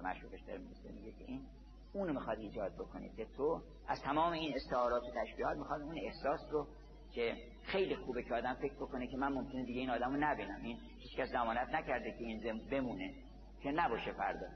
مشروعش 0.02 0.40
داره 0.40 0.58
میگه 0.58 1.12
که 1.12 1.24
این 1.24 1.46
اونو 1.94 2.12
می‌خواد 2.12 2.38
ایجاد 2.38 2.74
بکنید 2.74 3.16
که 3.16 3.26
تو 3.36 3.62
از 3.88 4.00
تمام 4.02 4.32
این 4.32 4.54
استعارات 4.54 5.02
و 5.02 5.24
تشبیهات 5.24 5.56
می‌خواد 5.56 5.82
اون 5.82 5.98
احساس 5.98 6.40
رو 6.50 6.66
که 7.10 7.36
خیلی 7.62 7.96
خوبه 7.96 8.22
که 8.22 8.34
آدم 8.34 8.54
فکر 8.54 8.74
بکنه 8.74 9.06
که 9.06 9.16
من 9.16 9.32
ممکنه 9.32 9.64
دیگه 9.64 9.80
این 9.80 9.90
آدم 9.90 10.10
رو 10.10 10.16
نبینم. 10.20 10.60
این 10.62 10.78
هیچ 10.98 11.16
کس 11.16 11.28
ضمانت 11.28 11.68
نکرده 11.68 12.10
که 12.10 12.24
این 12.24 12.60
بمونه. 12.70 13.14
که 13.62 13.70
نباشه 13.70 14.12
فردا. 14.12 14.46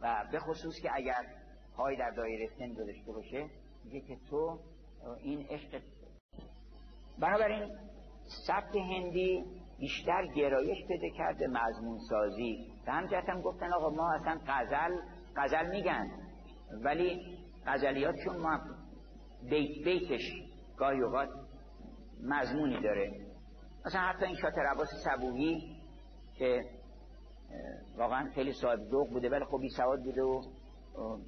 و 0.00 0.24
به 0.32 0.38
خصوص 0.40 0.74
که 0.82 0.90
اگر 0.94 1.26
پای 1.76 1.96
در 1.96 2.10
دایره 2.10 2.48
سن 2.58 2.74
گذاشته 2.74 3.12
باشه 3.12 3.50
میگه 3.84 4.00
که 4.00 4.16
تو 4.30 4.58
این 5.22 5.46
عشق 5.50 5.82
بنابراین 7.18 7.76
سبک 8.46 8.76
هندی 8.76 9.44
بیشتر 9.78 10.26
گرایش 10.26 10.78
پیدا 10.88 11.16
کرده 11.16 11.46
مضمون 11.46 11.98
سازی 12.10 12.72
به 12.86 12.92
همجهت 12.92 13.28
هم 13.28 13.40
گفتن 13.40 13.72
آقا 13.72 13.90
ما 13.90 14.12
اصلا 14.12 14.40
غزل 14.46 14.96
غزل 15.36 15.70
میگن. 15.70 16.10
ولی 16.84 17.38
غزلیاتشون 17.66 18.36
ما 18.36 18.60
بیت 19.50 19.84
بیتش 19.84 20.22
گاهی 20.76 21.00
اوقات 21.00 21.28
مضمونی 22.22 22.82
داره. 22.82 23.10
مثلا 23.86 24.00
حتی 24.00 24.24
این 24.24 24.36
شاتر 24.36 24.66
عباس 24.66 24.88
صبوهی 25.04 25.76
که 26.34 26.64
واقعا 27.98 28.30
خیلی 28.34 28.52
صاحب 28.52 28.78
ذوق 28.78 29.08
بوده 29.10 29.30
ولی 29.30 29.44
خب 29.44 29.60
سواد 29.76 30.02
بوده 30.02 30.22
و 30.22 30.42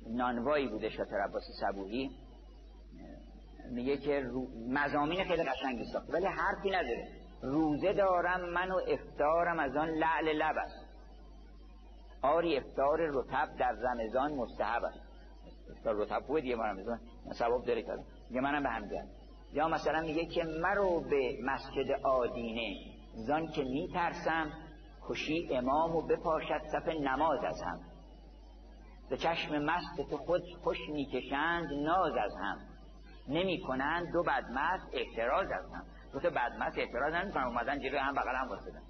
نانوایی 0.06 0.68
بوده 0.68 0.88
شاتر 0.88 1.20
عباس 1.28 1.42
صبوهی 1.60 2.10
میگه 3.70 3.96
که 3.96 4.24
مزامین 4.68 5.24
خیلی 5.24 5.42
قشنگی 5.42 5.84
ساخته 5.92 6.12
ولی 6.12 6.26
حرفی 6.26 6.70
نداره. 6.70 7.08
روزه 7.42 7.92
دارم 7.92 8.50
من 8.50 8.70
و 8.70 8.80
افتارم 8.88 9.58
از 9.58 9.76
آن 9.76 9.88
لعل 9.88 10.36
لب 10.36 10.56
است. 10.56 10.86
آری 12.22 12.56
افتار 12.56 12.98
رتب 13.00 13.48
در 13.58 13.72
رمضان 13.72 14.32
مستحب 14.34 14.84
است. 14.84 15.00
افتار 15.76 15.96
رتب 15.96 16.20
خوبه 16.26 16.40
دیگه 16.40 16.56
رمضان 16.56 17.00
ثواب 17.38 17.64
داره 17.64 17.82
کرد 17.82 18.04
میگه 18.28 18.40
منم 18.40 18.62
به 18.62 18.68
هم 18.68 18.88
یا 19.52 19.68
مثلا 19.68 20.00
میگه 20.00 20.26
که 20.26 20.44
مرو 20.44 21.00
به 21.00 21.38
مسجد 21.44 21.90
آدینه. 22.04 22.74
زان 23.14 23.46
که 23.46 23.64
میترسم 23.64 24.52
خوشی 25.00 25.48
امام 25.50 25.96
و 25.96 26.02
بپاشد 26.02 26.60
صف 26.72 26.88
نماز 26.88 27.44
از 27.44 27.62
هم. 27.62 27.80
به 29.10 29.16
چشم 29.16 29.58
مست 29.58 30.10
تو 30.10 30.16
خود 30.16 30.42
خوش 30.64 30.78
می‌کشند 30.92 31.72
ناز 31.72 32.12
از 32.12 32.32
هم. 32.42 32.58
نمی 33.28 33.60
کنند 33.60 34.12
دو 34.12 34.22
بدمست 34.22 34.86
اعتراض 34.92 35.46
از 35.46 35.72
هم. 35.74 35.84
دو 36.12 36.20
تا 36.20 36.30
بدمست 36.30 36.78
اعتراض 36.78 37.14
نمی 37.14 37.44
اومدن 37.44 37.78
جلوی 37.78 37.98
هم 37.98 38.12
بغل 38.12 38.34
هم 38.36 38.48
واسدن 38.48 38.82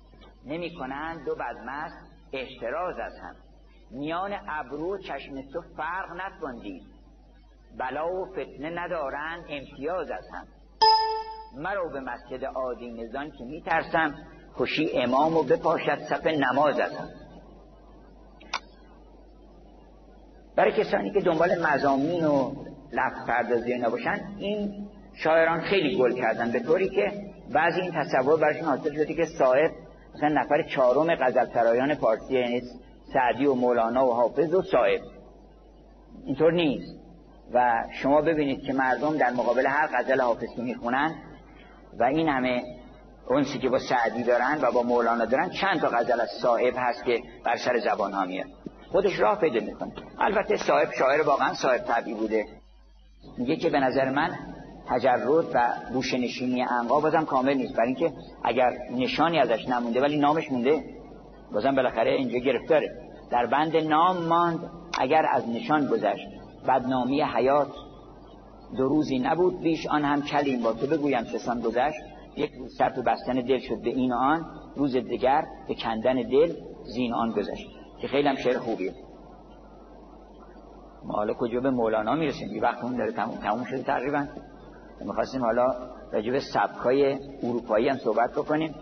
نمی 0.44 0.74
کنند 0.74 1.26
دو 1.26 1.34
بدمست 1.34 1.96
اعتراض 2.32 2.98
از 2.98 3.12
هم. 3.22 3.34
میان 3.90 4.32
ابرو 4.48 4.98
چشم 4.98 5.34
تو 5.52 5.60
فرق 5.76 6.10
نتوان 6.10 6.56
بلا 7.78 8.12
و 8.12 8.26
فتنه 8.26 8.70
ندارند 8.70 9.44
امتیاز 9.48 10.10
از 10.10 10.24
هم. 10.32 10.46
مرو 11.56 11.90
به 11.90 12.00
مسجد 12.00 12.44
عادی 12.44 12.90
نزان 12.90 13.30
که 13.30 13.44
میترسم 13.44 14.14
خوشی 14.52 14.90
امام 14.94 15.36
و 15.36 15.42
بپاشد 15.42 15.98
صف 15.98 16.26
نماز 16.26 16.80
از 16.80 16.96
هم. 16.96 17.08
برای 20.56 20.72
کسانی 20.72 21.10
که 21.10 21.20
دنبال 21.20 21.66
مزامین 21.66 22.24
و 22.24 22.52
لفظ 22.92 23.26
پردازی 23.26 23.78
نباشن 23.78 24.20
این 24.38 24.88
شاعران 25.24 25.60
خیلی 25.60 25.98
گل 25.98 26.12
کردن 26.12 26.52
به 26.52 26.60
طوری 26.60 26.88
که 26.88 27.12
بعضی 27.54 27.80
این 27.80 27.92
تصور 27.92 28.40
برشون 28.40 28.64
حاصل 28.64 28.94
شده 28.94 29.14
که 29.14 29.24
صاحب 29.38 29.70
مثلا 30.14 30.28
نفر 30.28 30.62
چهارم 30.62 31.14
غزل 31.14 31.46
سرایان 31.54 31.94
فارسی 31.94 32.34
یعنی 32.34 32.62
سعدی 33.12 33.46
و 33.46 33.54
مولانا 33.54 34.06
و 34.06 34.14
حافظ 34.14 34.54
و 34.54 34.62
صاحب. 34.62 35.00
اینطور 36.24 36.52
نیست. 36.52 36.99
و 37.54 37.84
شما 38.02 38.20
ببینید 38.20 38.62
که 38.62 38.72
مردم 38.72 39.16
در 39.16 39.30
مقابل 39.30 39.66
هر 39.66 39.86
غزل 39.86 40.20
حافظ 40.20 40.48
که 40.56 40.62
می‌خونن 40.62 41.14
و 41.98 42.04
این 42.04 42.28
همه 42.28 42.62
اونسی 43.28 43.58
که 43.58 43.68
با 43.68 43.78
سعدی 43.78 44.22
دارن 44.22 44.58
و 44.62 44.72
با 44.72 44.82
مولانا 44.82 45.24
دارن 45.24 45.50
چند 45.50 45.80
تا 45.80 45.88
غزل 45.88 46.20
از 46.20 46.28
صاحب 46.42 46.74
هست 46.76 47.04
که 47.04 47.22
بر 47.44 47.56
سر 47.56 47.78
زبان 47.78 48.12
ها 48.12 48.24
میاد. 48.24 48.46
خودش 48.92 49.20
راه 49.20 49.40
پیدا 49.40 49.66
می‌کنه. 49.66 49.92
البته 50.18 50.56
صاحب 50.56 50.88
شاعر 50.98 51.22
واقعا 51.22 51.54
صاحب 51.54 51.78
طبعی 51.78 52.14
بوده. 52.14 52.44
میگه 53.38 53.56
که 53.56 53.70
به 53.70 53.80
نظر 53.80 54.10
من 54.10 54.30
تجرد 54.88 55.46
و 55.54 55.60
بوش 55.92 56.14
نشینی 56.14 56.62
انقا 56.62 57.00
بازم 57.00 57.24
کامل 57.24 57.54
نیست. 57.54 57.74
برای 57.74 57.86
اینکه 57.86 58.12
اگر 58.44 58.70
نشانی 58.90 59.38
ازش 59.38 59.68
نمونده 59.68 60.00
ولی 60.00 60.18
نامش 60.18 60.52
مونده 60.52 60.84
بازم 61.52 61.74
بالاخره 61.74 62.10
اینجا 62.10 62.38
گرفتاره. 62.38 62.90
در 63.30 63.46
بند 63.46 63.76
نام 63.76 64.16
ماند 64.16 64.70
اگر 64.98 65.26
از 65.32 65.48
نشان 65.48 65.86
گذشت. 65.86 66.39
بدنامی 66.68 67.22
حیات. 67.22 67.72
دو 68.76 68.88
روزی 68.88 69.18
نبود 69.18 69.60
بیش 69.60 69.86
آن 69.86 70.04
هم 70.04 70.22
کلیم 70.22 70.62
با 70.62 70.72
تو 70.72 70.86
بگویم 70.86 71.24
سسان 71.24 71.60
گذشت. 71.60 72.00
یک 72.36 72.50
روز 72.58 72.76
سر 72.78 72.88
بستن 72.88 73.32
دل 73.32 73.58
شد 73.58 73.82
به 73.82 73.90
این 73.90 74.12
آن 74.12 74.46
روز 74.76 74.96
دیگر 74.96 75.44
به 75.68 75.74
کندن 75.74 76.14
دل 76.14 76.54
زین 76.94 77.14
آن 77.14 77.30
گذشت 77.30 77.66
که 78.00 78.08
خیلی 78.08 78.28
هم 78.28 78.36
شعر 78.36 78.58
خوبیه. 78.58 78.92
ما 81.04 81.14
حالا 81.14 81.34
کجا 81.34 81.60
به 81.60 81.70
مولانا 81.70 82.14
می‌رسیم؟ 82.14 82.54
یه 82.54 82.62
وقت 82.62 82.84
اون 82.84 82.96
داره 82.96 83.12
تموم, 83.12 83.36
تموم 83.36 83.64
شده 83.64 83.82
تقریبا. 83.82 84.26
می‌خواستیم 85.00 85.44
حالا 85.44 85.66
راجع 86.12 86.30
به 86.30 86.40
سبکای 86.40 87.18
اروپایی 87.42 87.88
هم 87.88 87.96
صحبت 87.96 88.30
بکنیم. 88.32 88.74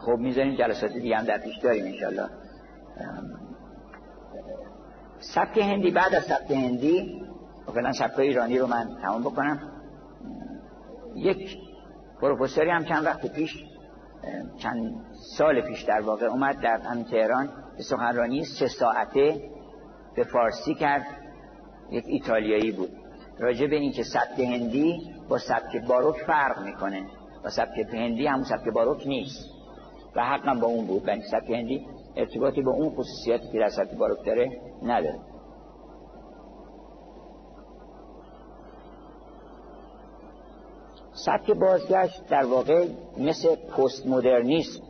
خب 0.00 0.18
می‌ذاریم 0.18 0.54
جلسات 0.54 0.92
دیگه 0.92 1.16
هم 1.16 1.24
در 1.24 1.38
پیش 1.38 1.58
داریم 1.58 1.84
انشالله 1.84 2.28
سبک 5.20 5.58
هندی 5.58 5.90
بعد 5.90 6.14
از 6.14 6.24
سبک 6.24 6.50
هندی 6.50 7.22
فعلا 7.74 7.92
سبک 7.92 8.18
ایرانی 8.18 8.58
رو 8.58 8.66
من 8.66 8.98
تمام 9.02 9.22
بکنم. 9.22 9.72
یک 11.16 11.58
پروفسوری 12.20 12.70
هم 12.70 12.84
چند 12.84 13.06
وقت 13.06 13.32
پیش 13.32 13.64
چند 14.58 15.06
سال 15.36 15.60
پیش 15.60 15.82
در 15.82 16.00
واقع 16.00 16.26
اومد 16.26 16.60
در 16.60 16.80
همین 16.80 17.04
تهران 17.04 17.48
به 17.76 17.82
سخنرانی 17.82 18.44
سه 18.44 18.68
ساعته 18.68 19.50
به 20.16 20.24
فارسی 20.24 20.74
کرد. 20.74 21.06
یک 21.90 22.04
ایتالیایی 22.06 22.72
بود. 22.72 22.90
راجع 23.38 23.66
به 23.66 23.76
این 23.76 23.92
که 23.92 24.02
سبک 24.02 24.40
هندی 24.40 25.14
با 25.28 25.38
سبک 25.38 25.86
باروک 25.88 26.16
فرق 26.16 26.64
می‌کنه. 26.64 27.02
و 27.44 27.50
سبک 27.50 27.78
هندی 27.92 28.26
هم 28.26 28.42
سبک 28.42 28.68
باروک 28.74 29.06
نیست. 29.06 29.44
و 30.16 30.24
حقا 30.24 30.60
با 30.60 30.66
اون 30.66 30.86
بود 30.86 31.20
سبک 31.30 31.50
هندی 31.50 31.86
ارتباطی 32.18 32.62
با 32.62 32.72
اون 32.72 32.90
خصوصیتی 32.90 33.48
که 33.52 33.58
در 33.58 33.68
سبک 33.68 33.98
باروک 33.98 34.26
داره 34.26 34.60
نداره. 34.82 35.18
سبک 41.26 41.50
بازگشت 41.50 42.26
در 42.30 42.44
واقع 42.44 42.86
مثل 43.18 43.56
پست 43.56 44.06
مدرنیسم 44.06 44.80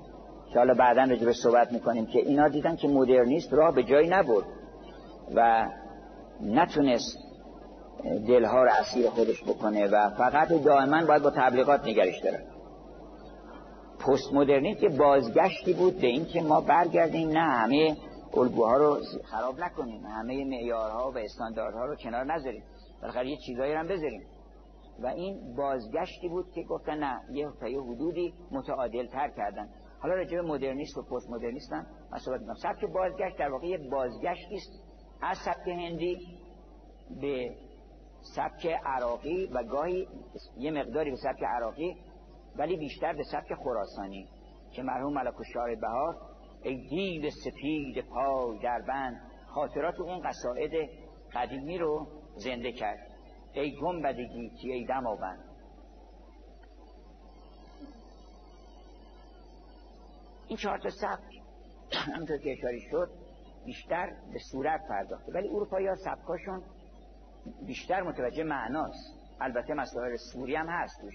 که 0.52 0.58
حالا 0.58 0.74
بعدا 0.74 1.04
راجع 1.04 1.24
به 1.24 1.32
صحبت 1.32 1.72
می‌کنیم 1.72 2.06
که 2.06 2.18
اینا 2.18 2.48
دیدن 2.48 2.76
که 2.76 2.88
مدرنیست 2.88 3.52
راه 3.52 3.74
به 3.74 3.82
جایی 3.82 4.08
نبرد 4.08 4.44
و 5.34 5.68
نتونست 6.40 7.18
دلها 8.28 8.62
رو 8.62 8.70
اسیر 8.80 9.08
خودش 9.10 9.42
بکنه 9.42 9.86
و 9.86 10.10
فقط 10.10 10.48
دائما 10.48 11.06
باید 11.06 11.22
با 11.22 11.30
تبلیغات 11.30 11.84
نگرش 11.84 12.20
داره 12.20 12.44
پست 14.00 14.32
مدرنیسم 14.32 14.80
که 14.80 14.88
بازگشتی 14.88 15.72
بود 15.72 16.00
به 16.00 16.06
اینکه 16.06 16.42
ما 16.42 16.60
برگردیم. 16.60 17.28
نه 17.28 17.40
همه 17.40 17.96
الگوها 18.34 18.76
رو 18.76 18.98
خراب 19.24 19.60
نکنیم. 19.60 20.06
همه 20.06 20.44
معیارها 20.44 21.10
و 21.10 21.18
استانداردها 21.18 21.84
رو 21.84 21.96
کنار 21.96 22.24
نذاریم. 22.24 22.62
بالاخره 23.00 23.30
یه 23.30 23.36
چیزایی 23.46 23.72
هم 23.72 23.88
بذاریم. 23.88 24.22
و 25.02 25.06
این 25.06 25.56
بازگشتی 25.56 26.28
بود 26.28 26.46
که 26.54 26.62
گفتن 26.62 26.98
نه 26.98 27.20
یه 27.32 27.48
تا 27.60 27.66
حدودی 27.66 28.34
متعادل 28.50 29.06
تر 29.06 29.30
کردن. 29.36 29.68
حالا 30.00 30.14
راجع 30.14 30.36
به 30.36 30.42
مدرنیست 30.42 30.98
و 30.98 31.02
پست 31.02 31.30
مدرنیست 31.30 31.72
هم 31.72 31.86
من 32.46 32.54
سبک 32.62 32.84
بازگشت 32.94 33.38
در 33.38 33.50
واقع 33.50 33.66
یه 33.66 33.78
بازگشتی 33.90 34.54
است 34.54 34.82
از 35.22 35.36
سبک 35.44 35.68
هندی 35.68 36.16
به 37.20 37.50
سبک 38.36 38.66
عراقی 38.86 39.46
و 39.46 39.64
گاهی 39.64 40.08
یه 40.58 40.70
مقداری 40.70 41.10
به 41.10 41.16
سبک 41.16 41.42
عراقی 41.56 41.96
ولی 42.58 42.76
بیشتر 42.76 43.12
به 43.12 43.22
سبک 43.22 43.54
خراسانی 43.54 44.28
که 44.72 44.82
مرحوم 44.82 45.12
ملک 45.12 45.34
الشعر 45.38 45.74
بهار 45.74 46.16
ای 46.62 46.88
دیو 46.88 47.30
سپید 47.30 48.00
پای 48.00 48.58
در 48.58 48.82
بند 48.88 49.20
خاطرات 49.46 50.00
اون 50.00 50.20
قصائد 50.20 50.72
قدیمی 51.34 51.78
رو 51.78 52.06
زنده 52.36 52.72
کرد. 52.72 52.98
ای 53.52 53.76
گنبد 53.76 54.16
گیتی 54.16 54.72
ای 54.72 54.86
دماوند 54.86 55.44
این 60.48 60.56
چهار 60.56 60.78
تا 60.78 60.90
سبک 60.90 61.42
همونطور 62.14 62.38
که 62.38 62.52
اشاری 62.52 62.80
شد 62.90 63.10
بیشتر 63.64 64.06
به 64.32 64.38
صورت 64.52 64.80
پرداخته. 64.88 65.32
ولی 65.32 65.48
اروپایی 65.48 65.86
ها 65.86 65.94
سبکاشون 65.94 66.62
بیشتر 67.66 68.02
متوجه 68.02 68.44
معناست. 68.44 69.18
البته 69.40 69.74
مسائل 69.74 70.16
سوری 70.32 70.56
هم 70.56 70.66
هست 70.68 71.00
توش. 71.00 71.14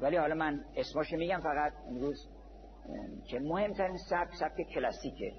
ولی 0.00 0.16
حالا 0.16 0.34
من 0.34 0.64
اسماش 0.76 1.12
میگم 1.12 1.40
فقط 1.40 1.72
امروز 1.88 2.28
که 3.28 3.38
مهمترین 3.38 3.96
سبک 4.10 4.34
سبک 4.40 4.66
کلاسیکه. 4.74 5.32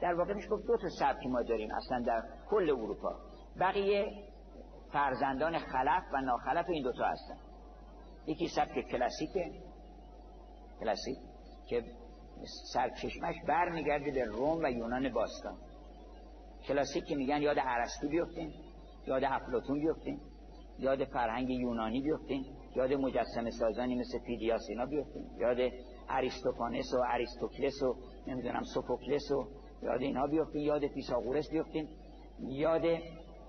در 0.00 0.14
واقع 0.14 0.34
میشه 0.34 0.48
گفت 0.48 0.66
دو 0.66 0.76
تا 0.76 0.88
سبک 0.98 1.26
ما 1.26 1.42
داریم 1.42 1.68
اصلا 1.74 2.02
در 2.06 2.22
کل 2.50 2.70
اروپا. 2.70 3.18
بقیه 3.60 4.06
فرزندان 4.92 5.58
خلف 5.58 6.02
و 6.12 6.20
ناخلف 6.20 6.66
این 6.68 6.82
دوتا 6.82 7.04
هستن. 7.04 7.36
یکی 8.26 8.48
سبک 8.48 8.80
کلاسیکه 8.90 9.50
کلاسیک 10.80 11.18
که 11.68 11.84
سرچشمش 12.72 13.34
برمیگرده 13.48 14.10
به 14.10 14.24
روم 14.24 14.58
و 14.64 14.70
یونان 14.70 15.12
باستان. 15.12 15.58
کلاسیک 16.68 17.04
که 17.04 17.16
میگن 17.16 17.42
یاد 17.42 17.58
ارسطو 17.58 18.08
بیفتیم 18.08 18.52
یاد 19.06 19.24
افلاطون 19.24 19.80
بیفتیم 19.80 20.20
یاد 20.78 21.04
فرهنگ 21.04 21.50
یونانی 21.50 22.00
بیفتیم. 22.00 22.61
یاد 22.76 22.92
مجسمه 22.92 23.50
سازانی 23.50 23.94
مثل 23.94 24.18
فیدیاس 24.26 24.60
اینا 24.68 24.86
بیفتیم. 24.86 25.30
یاد 25.38 25.72
اریستوفانس 26.08 26.94
و 26.94 27.02
اریستوکلس 27.08 27.82
و 27.82 27.94
نمی‌دونم 28.26 28.62
سوفوکلس 28.74 29.30
و 29.30 29.48
یاد 29.82 30.00
اینا 30.00 30.26
بیفتیم. 30.26 30.62
یاد 30.62 30.86
فیثاغورس 30.86 31.50
بیفتیم. 31.50 31.88
یاد 32.38 32.82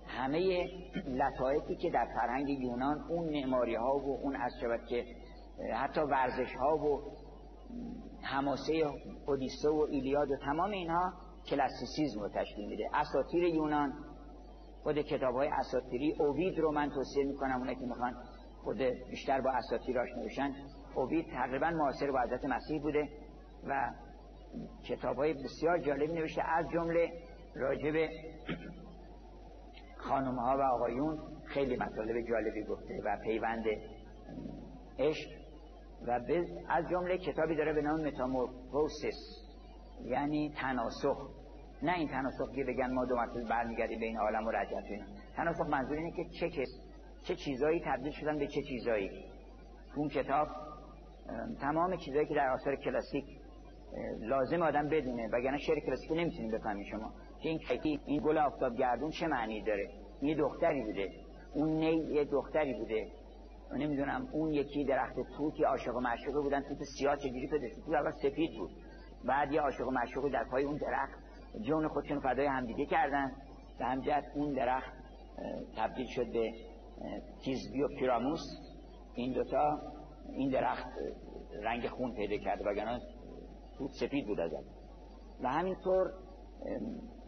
همه 0.07 0.65
لطایفی 1.07 1.75
که 1.75 1.89
در 1.89 2.07
فرهنگ 2.15 2.49
یونان 2.49 3.01
اون 3.09 3.29
معماری 3.29 3.75
ها 3.75 3.95
و 3.97 4.19
اون 4.23 4.35
از 4.35 4.51
شود 4.61 4.85
که 4.89 5.05
حتی 5.73 6.01
ورزش 6.01 6.55
ها 6.59 6.75
و 6.77 7.01
حماسه 8.23 8.73
اودیسه 9.27 9.69
و 9.69 9.87
ایلیاد 9.89 10.31
و 10.31 10.37
تمام 10.45 10.71
اینها 10.71 11.13
کلاسیسیزم 11.49 12.19
رو 12.19 12.29
تشکیل 12.29 12.67
میده. 12.69 12.83
اساطیر 12.93 13.43
یونان 13.43 13.93
خود 14.83 15.01
کتاب 15.01 15.35
های 15.35 15.47
اساطیری 15.47 16.15
اوید 16.19 16.59
رو 16.59 16.71
من 16.71 16.89
توصیه 16.89 17.23
می‌کنم 17.23 17.57
اونه 17.57 17.75
که 17.75 17.85
می‌خوان 17.85 18.13
خود 18.63 18.77
بیشتر 19.09 19.41
با 19.41 19.51
اساطیر 19.51 19.99
آشنا 19.99 20.23
بشن 20.23 20.53
اوید 20.95 21.25
تقریبا 21.31 21.69
معاصر 21.69 22.11
با 22.11 22.21
حضرت 22.21 22.45
مسیح 22.45 22.81
بوده 22.81 23.09
و 23.67 23.91
کتاب 24.87 25.15
های 25.15 25.33
بسیار 25.33 25.79
جالبی 25.79 26.13
نوشته. 26.13 26.43
از 26.43 26.65
جمله 26.73 27.11
راجب 27.55 28.09
خانم 29.97 30.35
ها 30.35 30.57
و 30.57 30.61
آقایون 30.61 31.19
خیلی 31.45 31.75
مطالب 31.75 32.21
جالبی 32.29 32.63
گفته 32.63 32.99
و 33.05 33.17
پیوند 33.23 33.65
عشق. 34.99 35.29
و 36.07 36.19
از 36.69 36.85
جمله 36.91 37.17
کتابی 37.17 37.55
داره 37.55 37.73
به 37.73 37.81
نام 37.81 38.01
متامورفوسیس 38.01 39.15
یعنی 40.05 40.53
تناسخ. 40.57 41.29
نه 41.83 41.93
این 41.93 42.07
تناسخ 42.07 42.55
که 42.55 42.63
بگن 42.63 42.93
ما 42.93 43.05
دو 43.05 43.15
مرتبه 43.15 43.43
برمیگردیم 43.49 43.99
بین 43.99 44.17
عالم 44.17 44.45
و 44.45 44.51
اینا. 44.89 45.05
تناسخ 45.35 45.65
منظور 45.69 45.97
اینه 45.97 46.11
که 46.11 46.25
چه 46.39 46.49
کس 46.49 46.82
چه 47.23 47.35
چیزایی 47.35 47.81
تبدیل 47.85 48.11
شدن 48.11 48.37
به 48.37 48.47
چه 48.47 48.61
چیزایی. 48.61 49.09
اون 49.95 50.09
کتاب 50.09 50.47
تمام 51.61 51.97
چیزایی 51.97 52.27
که 52.27 52.35
در 52.35 52.49
آثار 52.49 52.75
کلاسیک 52.75 53.25
لازم 54.19 54.61
آدم 54.61 54.89
بدونه 54.89 55.29
وگرنه 55.33 55.57
شعر 55.57 55.79
کلاسیک 55.79 56.11
نمی‌تونیم 56.11 56.51
بفهمیم 56.51 56.85
شما. 56.91 57.13
که 57.41 57.49
این 57.49 57.57
کیکی 57.57 57.99
این 58.05 58.21
گل 58.23 58.37
آفتاب 58.37 58.75
گردون 58.75 59.09
چه 59.09 59.27
معنی 59.27 59.63
داره؟ 59.63 59.87
یه 60.21 60.35
دختری 60.35 60.83
بوده. 60.83 61.09
اون 61.53 61.69
نی 61.69 62.13
یه 62.13 62.25
دختری 62.25 62.73
بوده. 62.73 63.07
نمی‌دونم 63.71 64.27
اون 64.31 64.53
یکی 64.53 64.85
درخت 64.85 65.15
توت 65.37 65.55
که 65.55 65.65
عاشق 65.65 65.95
و 65.95 65.99
معشوقه 65.99 66.41
بودن. 66.41 66.61
توت 66.61 66.77
سیاه 66.97 67.15
چجوری 67.15 67.47
پیدا 67.47 67.67
شد 67.67 67.93
اول 67.93 68.11
سفید 68.11 68.51
بود. 68.59 68.71
بعد 69.25 69.51
یه 69.51 69.61
عاشق 69.61 69.87
و 69.87 69.91
معشوقه 69.91 70.29
در 70.29 70.43
پای 70.51 70.63
اون 70.63 70.77
درخت. 70.77 71.19
جون 71.61 71.87
خودشون 71.87 72.19
فدای 72.19 72.45
همدیگه 72.45 72.85
کردن. 72.85 73.31
به 73.79 73.85
همجد 73.85 74.23
اون 74.35 74.53
درخت 74.53 74.93
تبدیل 75.77 76.05
شد 76.15 76.31
به 76.33 76.51
تیزبی 77.45 77.81
و 77.81 77.87
پیراموس 77.87 78.41
این 79.15 79.33
دوتا 79.33 79.79
این 80.33 80.49
درخت 80.49 80.85
رنگ 81.63 81.87
خون 81.87 82.13
پیدا 82.13 82.37
کرده 82.37 82.69
وگرنه 82.69 83.01
توت 83.77 83.91
سفید 83.91 84.27
بود 84.27 84.39
ازد 84.39 84.63
و 85.43 85.47
همینطور 85.47 86.11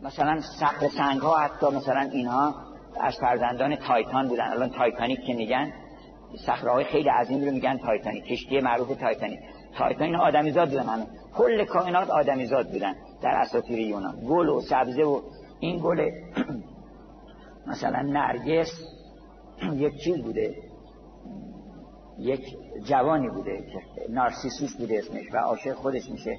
مثلا 0.02 0.42
صخره 0.60 0.88
سنگ 0.88 1.22
ها 1.22 1.38
حتی 1.38 1.66
مثلا 1.66 2.00
اینها 2.00 2.56
از 3.02 3.18
فرزندان 3.22 3.76
تایتان 3.76 4.28
بودن. 4.28 4.52
الان 4.52 4.70
تایتانیک 4.70 5.20
که 5.28 5.34
میگن 5.34 5.74
های 6.48 6.84
خیلی 6.84 7.10
عظیم 7.10 7.46
رو 7.46 7.52
میگن 7.52 7.78
تایتانیک. 7.78 8.24
کشتی 8.24 8.60
معروف 8.60 8.88
تایتانیک. 8.88 9.40
تایتان 9.78 10.16
آدمیزاد 10.16 10.70
بودن 10.70 10.84
همه. 10.84 11.06
کل 11.38 11.66
کائنات 11.66 12.10
آدمیزاد 12.10 12.72
بودن 12.72 12.96
در 13.22 13.30
اساطیر 13.30 13.80
یونان. 13.80 14.16
گل 14.30 14.50
و 14.50 14.62
سبزه 14.62 15.04
و 15.04 15.22
این 15.60 15.80
گل 15.84 16.12
مثلا 17.72 18.02
نرگس 18.02 18.72
یک 19.86 19.94
چیز 20.04 20.22
بوده. 20.24 20.56
یک 22.18 22.58
جوانی 22.84 23.30
بوده 23.30 23.58
که 23.58 24.12
نارسیسوس 24.14 24.78
بوده 24.80 24.98
اسمش 24.98 25.34
و 25.34 25.38
عاشق 25.38 25.74
خودش 25.74 26.10
میشه 26.10 26.38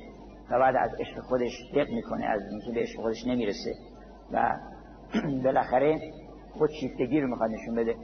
و 0.50 0.59
بعد 0.59 0.76
از 0.76 0.90
عشق 1.00 1.20
خودش 1.20 1.52
دق 1.74 1.90
می‌کنه 1.90 2.26
از 2.26 2.40
اینکه 2.50 2.72
به 2.72 2.81
عشق 2.81 3.00
خودش 3.00 3.26
نمی‌رسه 3.26 3.74
و 4.33 4.59
بالاخره 5.44 6.12
خود 6.52 6.70
شیفتگی 6.81 7.20
رو 7.20 7.29
می‌خواد 7.29 7.50
نشون 7.50 7.74
بده. 7.74 7.96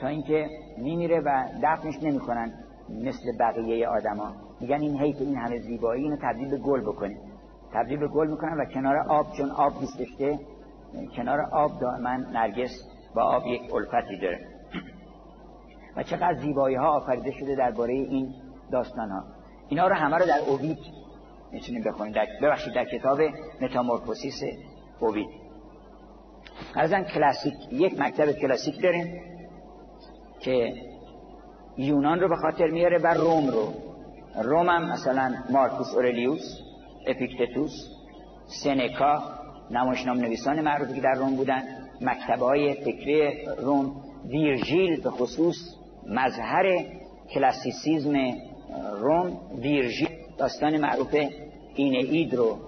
تا 0.00 0.06
اینکه 0.06 0.48
میمیره 0.78 1.20
و 1.20 1.48
دفنش 1.62 2.02
نمی‌کنن 2.02 2.52
مثل 2.90 3.38
بقیه 3.40 3.88
آدما. 3.88 4.32
میگن 4.60 4.80
این 4.80 5.00
حیف 5.00 5.16
این 5.20 5.36
همه 5.36 5.58
زیبایی 5.58 6.02
اینو 6.02 6.16
تبدیل 6.22 6.50
به 6.50 6.58
گل 6.58 6.80
بکنیم 6.80 7.18
تبدیل 7.72 7.98
به 7.98 8.08
گل 8.08 8.30
می‌کنن 8.30 8.60
و 8.60 8.64
کنار 8.64 8.96
آب 8.96 9.26
چون 9.36 9.50
آب 9.50 9.72
دوست 9.80 9.98
داشته 9.98 10.38
کنار 11.16 11.40
آب 11.40 11.80
دائما 11.80 12.16
نرگس 12.16 12.70
با 13.18 13.24
آب 13.24 13.46
یک 13.46 13.74
الفتی 13.74 14.16
داره 14.16 14.46
و 15.96 16.02
چقدر 16.02 16.34
زیبایی 16.34 16.76
ها 16.76 16.88
آفریده 16.88 17.32
شده 17.32 17.54
درباره 17.54 17.92
این 17.92 18.34
داستان 18.72 19.10
ها 19.10 19.24
اینا 19.68 19.88
رو 19.88 19.94
همه 19.94 20.16
رو 20.16 20.26
در 20.26 20.40
اوید 20.48 20.78
می‌تونیم 21.52 21.82
بخونیم. 21.84 22.12
در 22.12 22.26
ببخشید 22.42 22.74
در 22.74 22.84
کتاب 22.84 23.20
متامورفوسیس 23.60 24.42
اوید 25.00 25.28
ارزن 26.76 27.04
کلاسیک 27.04 27.54
یک 27.72 28.00
مکتب 28.00 28.32
کلاسیک 28.32 28.82
داریم 28.82 29.20
که 30.40 30.74
یونان 31.76 32.20
رو 32.20 32.28
به 32.28 32.36
خاطر 32.36 32.66
میاره 32.66 32.98
و 32.98 33.06
روم 33.06 33.48
رو. 33.48 33.72
روم 34.42 34.68
هم 34.68 34.92
مثلا 34.92 35.34
مارکوس 35.50 35.94
اورلیوس 35.94 36.60
اپیکتتوس 37.06 37.72
سنکا 38.64 39.22
نمایشنامه 39.70 40.20
نویسان 40.20 40.60
معروفی 40.60 40.94
که 40.94 41.00
در 41.00 41.14
روم 41.14 41.36
بودن. 41.36 41.62
مکتبه 42.00 42.44
های 42.46 42.74
فکری 42.74 43.44
روم 43.58 43.96
ویرژیل 44.28 45.00
به 45.00 45.10
خصوص 45.10 45.56
مظهر 46.06 46.84
کلاسیسیزم 47.34 48.14
روم 49.00 49.40
ویرژیل 49.62 50.08
داستان 50.38 50.76
معروف 50.76 51.14
انه 51.74 51.94
اید 51.94 52.34
رو 52.34 52.58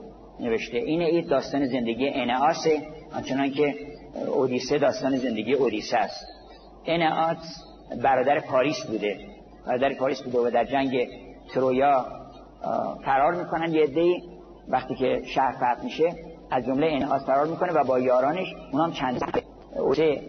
نوشته. 0.40 0.76
این 0.76 1.02
اید 1.02 1.28
داستان 1.28 1.66
زندگی 1.66 2.08
انعاسه 2.08 2.82
آنچنان 3.14 3.50
که 3.50 3.74
اودیسه 4.34 4.78
داستان 4.78 5.16
زندگی 5.16 5.52
اودیسه 5.54 5.96
است. 5.96 6.26
انعات 6.86 7.38
برادر 8.02 8.40
پاریس 8.40 8.86
بوده. 8.86 9.18
برادر 9.66 9.94
پاریس 9.94 10.22
بوده 10.22 10.38
و 10.38 10.50
در 10.50 10.64
جنگ 10.64 11.08
ترویا 11.54 12.06
فرار 13.04 13.34
می‌کنن 13.34 13.74
یه 13.74 13.86
وقتی 14.68 14.94
که 14.94 15.22
شهر 15.34 15.52
فتح 15.52 15.84
میشه 15.84 16.14
از 16.50 16.64
جمله 16.66 16.86
انعاس 16.90 17.26
فرار 17.26 17.46
می‌کنه 17.46 17.72
و 17.72 17.84
با 17.84 17.98
یارانش 17.98 18.54
اونام 18.72 18.92
چند 18.92 19.20
اوسه 19.76 20.22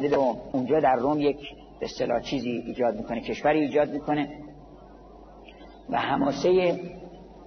بده 0.00 0.16
اونجا 0.52 0.80
در 0.80 0.96
روم 0.96 1.20
یک 1.20 1.38
به 1.80 2.20
چیزی 2.20 2.50
ایجاد 2.50 2.96
می‌کنه 2.96 3.20
کشوری 3.20 3.60
ایجاد 3.60 3.90
می‌کنه 3.90 4.28
و 5.90 5.98
هماسه 5.98 6.80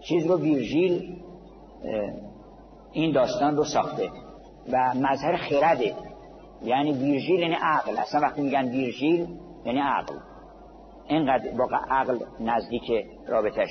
چیز 0.07 0.25
رو 0.25 0.39
ویرژیل 0.39 1.17
این 2.91 3.11
داستان 3.11 3.57
رو 3.57 3.63
ساخته 3.63 4.09
و 4.71 4.93
مظهر 4.95 5.37
خرده. 5.37 5.93
یعنی 6.63 6.93
ویرژیل 6.93 7.39
یعنی 7.39 7.55
عقل. 7.61 7.97
اصلا 7.97 8.21
وقتی 8.21 8.41
میگن 8.41 8.69
ویرژیل 8.69 9.27
یعنی 9.65 9.79
عقل. 9.79 10.15
اینقدر 11.07 11.51
با 11.51 11.69
عقل 11.89 12.17
نزدیک 12.39 12.91
رابطش 13.27 13.69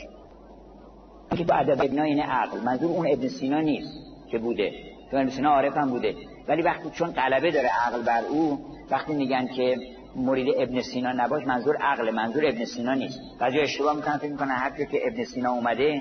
که 1.37 1.45
تو 1.45 1.55
ادب 1.55 1.85
ابنا 1.85 2.23
عقل 2.23 2.61
منظور 2.65 2.91
اون 2.91 3.07
ابن 3.11 3.29
سینا 3.29 3.61
نیست. 3.61 4.10
که 4.31 4.39
بوده 4.39 4.73
تو 5.11 5.29
سینا 5.31 5.51
عارف 5.51 5.77
هم 5.77 5.91
بوده. 5.91 6.15
ولی 6.49 6.63
وقتی 6.63 6.91
چون 6.91 7.11
غلبه 7.11 7.51
داره 7.51 7.69
عقل 7.87 8.03
بر 8.03 8.23
او 8.31 8.59
وقتی 8.91 9.15
میگن 9.15 9.47
که 9.47 9.77
مرید 10.17 10.55
ابن 10.59 10.81
سینا 10.81 11.13
نباش 11.13 11.47
منظور 11.47 11.77
عقل 11.77 12.11
منظور 12.11 12.47
ابن 12.47 12.65
سینا 12.65 12.95
نیست. 12.95 13.19
بعضی 13.41 13.61
اشتباه 13.61 13.97
می‌کنن 13.97 14.17
فکر 14.17 14.31
می‌کنن 14.31 14.51
هر 14.51 14.71
که 14.71 15.01
ابن 15.07 15.25
سینا 15.25 15.51
اومده 15.51 16.01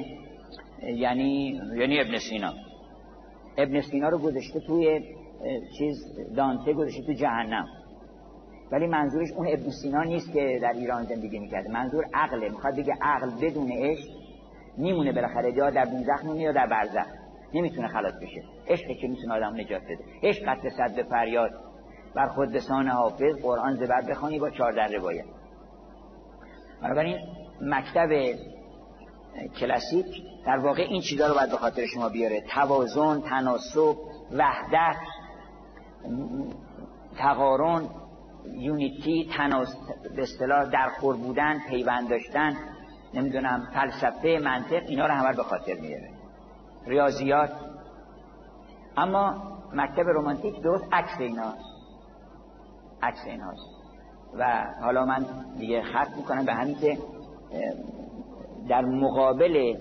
یعنی 0.84 1.62
یعنی 1.76 2.00
ابن 2.00 2.18
سینا. 2.18 2.54
ابن 3.58 3.82
سینا 3.82 4.10
رو 4.10 4.18
گذاشته 4.18 4.60
توی 4.60 5.02
چیز 5.78 5.98
دانته 6.36 6.74
گذاشته 6.74 7.04
تو 7.04 7.14
جهنم. 7.14 7.66
ولی 8.72 8.88
منظورش 8.88 9.32
اون 9.32 9.48
ابن 9.48 9.70
سینا 9.70 10.04
نیست 10.04 10.34
که 10.34 10.60
در 10.62 10.74
ایران 10.74 11.04
زندگی 11.04 11.40
می‌کرده. 11.40 11.70
منظور 11.70 12.06
عقله. 12.14 12.50
می‌خواد 12.50 12.76
بگه 12.76 12.94
عقل 13.02 13.30
بدون 13.42 13.72
عشق 13.72 14.10
میمونه 14.78 15.12
بالاخره 15.12 15.54
یا 15.54 15.70
در 15.70 15.86
دوزخ 15.86 16.24
میمونه 16.24 16.42
یا 16.42 16.52
در 16.52 16.68
برزخ. 16.68 17.08
نمی‌تونه 17.54 17.88
خلاص 17.88 18.14
بشه. 18.14 18.44
عشقی 18.68 18.96
که 18.96 19.08
می‌تونه 19.08 19.34
آدم 19.34 19.56
نجات 19.56 19.82
بده. 19.84 20.04
عشق 20.24 20.44
قتل 20.44 20.70
صد 20.70 20.96
به 20.96 21.04
فریاد. 21.04 21.52
بر 22.16 22.28
خود 22.28 22.52
بسان 22.52 22.88
حافظ 22.88 23.36
قرآن 23.42 23.76
زبر 23.76 24.02
بخوانی 24.02 24.40
با 24.40 24.50
چهارده 24.50 24.98
روایت. 24.98 25.26
بنابراین 26.82 27.18
مکتب 27.62 28.10
کلاسیک 29.60 30.06
در 30.46 30.58
واقع 30.58 30.82
این 30.82 31.02
چیزها 31.02 31.28
رو 31.28 31.34
باید 31.34 31.52
به 31.52 31.58
خاطر 31.58 31.86
شما 31.86 32.10
بیاره. 32.10 32.42
توازن 32.54 33.22
تناسب 33.22 33.96
وحدت 34.32 34.98
تقارن 37.18 37.90
یونیتی 38.54 39.30
تناس 39.38 39.76
به 40.16 40.22
اصطلاح 40.22 40.70
درخور 40.70 41.16
بودن 41.18 41.60
پیوند 41.70 42.10
داشتن 42.10 42.54
نمی‌دونم 43.14 43.68
فلسفه 43.74 44.40
منطق 44.44 44.84
اینا 44.88 45.06
رو 45.08 45.14
همه 45.14 45.36
به 45.36 45.44
خاطر 45.44 45.74
میاره. 45.74 46.19
ریاضیات. 46.90 47.50
اما 48.98 49.36
مکتب 49.74 50.08
رومانتیک 50.08 50.62
درست 50.62 50.84
عکس 50.92 51.20
اینا 51.20 51.54
عکس 53.02 53.26
این 53.26 53.42
هاست 53.42 53.62
و 54.40 54.66
حالا 54.82 55.06
من 55.06 55.26
دیگه 55.58 55.82
ختم 55.82 56.18
می‌کنم 56.18 56.46
به 56.46 56.54
همین 56.54 56.76
که 56.76 56.98
در 58.70 58.82
مقابل 58.82 59.76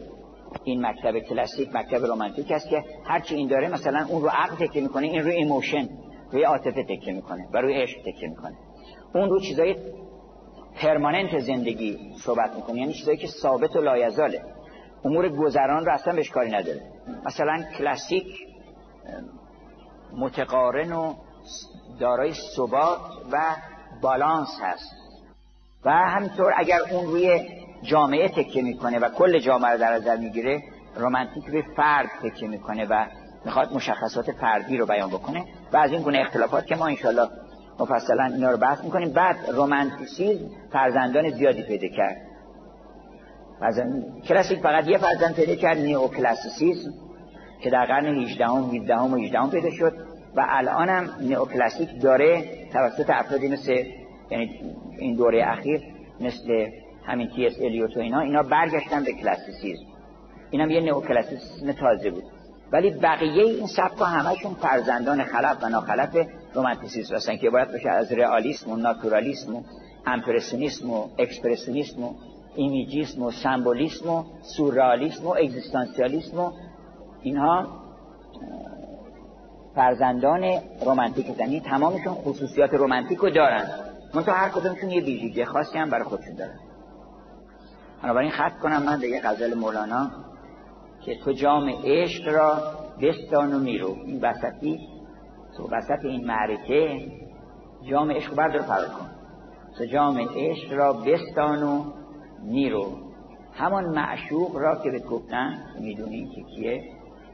این 0.65 0.87
مکتب 0.87 1.19
کلاسیک 1.19 1.69
مکتب 1.75 2.05
رومانتیک 2.05 2.51
است 2.51 2.69
که 2.69 2.85
هرچی 3.05 3.35
این 3.35 3.49
داره 3.49 3.69
مثلا 3.69 4.07
اون 4.09 4.23
رو 4.23 4.29
عقل 4.29 4.67
تکیه 4.67 4.81
می‌کنه 4.81 5.07
این 5.07 5.23
رو 5.23 5.31
emotion 5.31 5.89
روی 6.33 6.43
عاطفه 6.43 6.83
تکیه 6.85 7.13
می‌کنه 7.13 7.49
و 7.53 7.59
روی 7.59 7.83
عشق 7.83 7.99
تکیه 8.01 8.29
می‌کنه. 8.29 8.57
اون 9.15 9.31
رو 9.31 9.41
چیزای 9.41 9.77
permanent 10.83 11.39
زندگی 11.39 11.99
صحبت 12.25 12.57
می‌کنه 12.57 12.77
یعنی 12.77 12.93
چیزایی 12.93 13.19
که 13.19 13.27
ثابت 13.27 13.77
و 13.77 13.81
لایزاله. 13.81 14.43
امور 15.05 15.29
گذران 15.29 15.87
رو 15.87 15.93
اصلا 15.93 16.15
بهش 16.15 16.31
کاری 16.31 16.51
نداره. 16.51 16.83
مثلا 17.25 17.63
کلاسیک 17.79 18.27
متقارن 20.17 20.93
و 20.93 21.15
دارای 22.01 22.33
ثبات 22.57 23.01
و 23.33 23.57
بالانس 24.03 24.61
هست. 24.63 24.93
و 25.85 25.91
همینطور 25.91 26.53
اگر 26.57 26.79
اون 26.91 27.05
روی 27.07 27.49
جامعه 27.83 28.29
تکه 28.29 28.63
می‌کنه 28.63 28.99
و 28.99 29.09
کل 29.09 29.39
جامعه 29.39 29.73
رو 29.73 29.79
در 29.79 29.93
نظر 29.93 30.17
می‌گیره 30.17 30.63
رومانتیک 30.97 31.51
به 31.51 31.65
فرد 31.77 32.11
تکه 32.23 32.47
می‌کنه 32.47 32.87
و 32.91 33.07
می‌خواد 33.45 33.73
مشخصات 33.73 34.33
فردی 34.33 34.77
رو 34.77 34.87
بیان 34.87 35.11
بکنه. 35.11 35.45
و 35.73 35.77
از 35.77 35.93
این 35.93 36.03
گونه 36.03 36.19
اختلافات 36.19 36.67
که 36.67 36.77
ما 36.77 36.87
انشالله 36.87 37.29
مفصلا 37.81 38.25
اینا 38.25 38.51
رو 38.51 38.57
بحث 38.57 38.85
می‌کنیم. 38.85 39.13
بعد 39.13 39.37
رومانتیسیزم 39.51 40.51
فرزندان 40.73 41.31
زیادی 41.31 41.63
پیدا 41.63 41.89
کرد. 41.97 42.17
کلاسیک 44.29 44.59
فقط 44.59 44.89
یه 44.89 44.99
فرزند 44.99 45.35
پیدا 45.35 45.55
کرد 45.55 45.79
neoclassicism 45.79 46.91
که 47.63 47.71
در 47.71 47.85
قرن 47.85 48.07
18 48.07 48.47
هم 48.47 48.77
17 48.77 48.97
هم 48.97 49.15
و 49.15 49.17
18 49.17 49.39
هم 49.39 49.51
پیدا 49.51 49.71
شد 49.71 49.93
و 50.37 50.47
الان 50.49 50.89
هم 50.89 51.11
neoclassic 51.21 51.89
داره 52.03 52.45
توسط 52.73 53.11
افرادی 53.11 53.49
مثل 53.49 53.85
یعنی 54.31 54.51
این 54.99 55.17
دوره 55.17 55.45
اخیر 55.47 55.83
مثل 56.21 56.67
همین 57.07 57.29
تی 57.29 57.47
اس 57.47 57.55
الیوت 57.61 57.97
و 57.97 58.01
اینا 58.01 58.21
اینا 58.21 58.43
برگشتن 58.43 59.05
به 59.05 59.13
کلاسیسیزم 59.13 59.85
اینم 60.51 60.71
یه 60.71 60.81
neoclassicism 60.81 61.73
تازه 61.73 62.11
بود. 62.11 62.25
ولی 62.73 62.91
بقیه 62.91 63.45
این 63.45 63.67
سبک 63.67 64.01
همشون 64.01 64.55
فرزندان 64.55 65.25
خلف 65.25 65.57
و 65.63 65.69
ناخلف 65.69 66.17
رومانتیسیسم 66.55 67.15
هستن 67.15 67.37
که 67.37 67.51
باید 67.51 67.69
بشه 67.69 67.91
از 67.91 68.13
رئالیسم 68.13 68.71
و 68.71 68.77
ناتورالیسم 68.77 69.57
و 69.57 69.63
امپرسیونیسم 70.07 70.91
و 70.91 71.09
اکسپرسیونیسم 71.19 72.03
و 72.03 72.15
ایمیجیسم 72.59 73.23
و 73.23 73.31
سمبولیسم 73.31 74.11
و 74.11 74.25
سورئالیسم 74.57 75.27
و 75.27 75.31
اگزیستانسیالیسم 75.31 76.41
و 76.41 76.51
اینها 77.23 77.67
فرزندان 79.75 80.45
رومانتیک 80.85 81.29
هستن 81.29 81.45
این 81.45 81.61
تمامشون 81.61 82.15
خصوصیات 82.15 82.75
رومانتیک 82.75 83.19
رو 83.19 83.31
دارن. 83.31 83.71
منتها 84.15 84.35
هر 84.35 84.49
کدومشون 84.49 84.91
یه 84.91 85.03
ویژگی 85.03 85.45
خاصی 85.45 85.79
هم 85.79 85.91
برای 85.91 86.05
خودشون 86.05 86.35
دارن 86.35 86.59
بنابراین 88.03 88.31
خط 88.31 88.59
کنم 88.63 88.83
من 88.83 89.01
به 89.01 89.09
یه 89.09 89.21
غزل 89.21 89.55
مولانا 89.55 90.11
که 91.05 91.19
تو 91.25 91.33
جام 91.33 91.71
عشق 91.85 92.29
را 92.29 92.63
بستان 93.03 93.55
و 93.55 93.59
میرو. 93.59 93.97
این 94.07 94.21
وسطی 94.23 94.79
تو 95.57 95.69
وسط 95.73 96.05
این 96.05 96.27
معرکه 96.27 97.09
جام 97.91 98.11
عشق 98.11 98.35
بردار 98.35 98.63
فرار 98.63 98.89
کن. 98.89 99.11
تو 99.79 99.85
جام 99.85 100.19
عشق 100.37 100.73
را 100.73 100.93
بستان 100.93 101.63
و 101.63 101.85
میرو 102.43 102.93
همان 103.53 103.85
معشوق 103.85 104.57
را 104.57 104.83
که 104.83 104.91
به 104.91 104.99
گفتن 104.99 105.59
می‌دونی 105.81 106.29
که 106.35 106.43
کیه؟ 106.43 106.85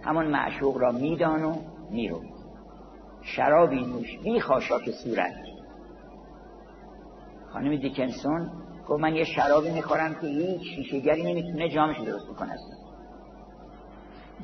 همان 0.02 0.26
معشوق 0.26 0.78
را 0.78 0.92
میدان 0.92 1.44
و 1.44 1.54
میرو 1.90 2.20
شرابی 3.22 3.80
نوش 3.80 4.18
بی 4.18 4.40
خاشاک 4.40 4.90
صورت. 4.90 5.34
خانم 7.52 7.76
دیکنسون 7.76 8.50
گفت 8.88 9.00
من 9.00 9.14
یه 9.14 9.24
شرابی 9.24 9.70
می‌خورم 9.70 10.14
که 10.14 10.26
هیچ 10.26 10.62
شیشهگری 10.76 11.22
نمی‌تونه 11.22 11.68
جامش 11.68 12.00
درست 12.00 12.26
بکنه. 12.26 12.56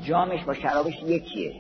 جامش 0.02 0.44
با 0.44 0.54
شرابش 0.54 1.02
یکیه. 1.02 1.52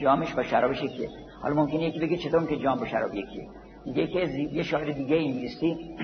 جامش 0.00 0.34
با 0.34 0.42
شرابش 0.42 0.82
یکیه. 0.82 1.08
حالا 1.42 1.54
ممکنه 1.54 1.82
یکی 1.82 1.98
بگه 2.00 2.16
چطور 2.16 2.46
که 2.46 2.56
جام 2.56 2.78
با 2.78 2.86
شراب 2.86 3.14
یکیه؟ 3.14 3.48
که 3.84 4.28
یه 4.52 4.62
شاعر 4.62 4.92
دیگه 4.92 5.16
انگلیسی 5.16 5.96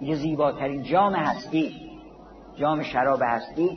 یه 0.00 0.14
زیباترین 0.14 0.82
جام 0.82 1.14
هستی 1.14 1.90
جام 2.56 2.82
شراب 2.82 3.20
هستی 3.22 3.70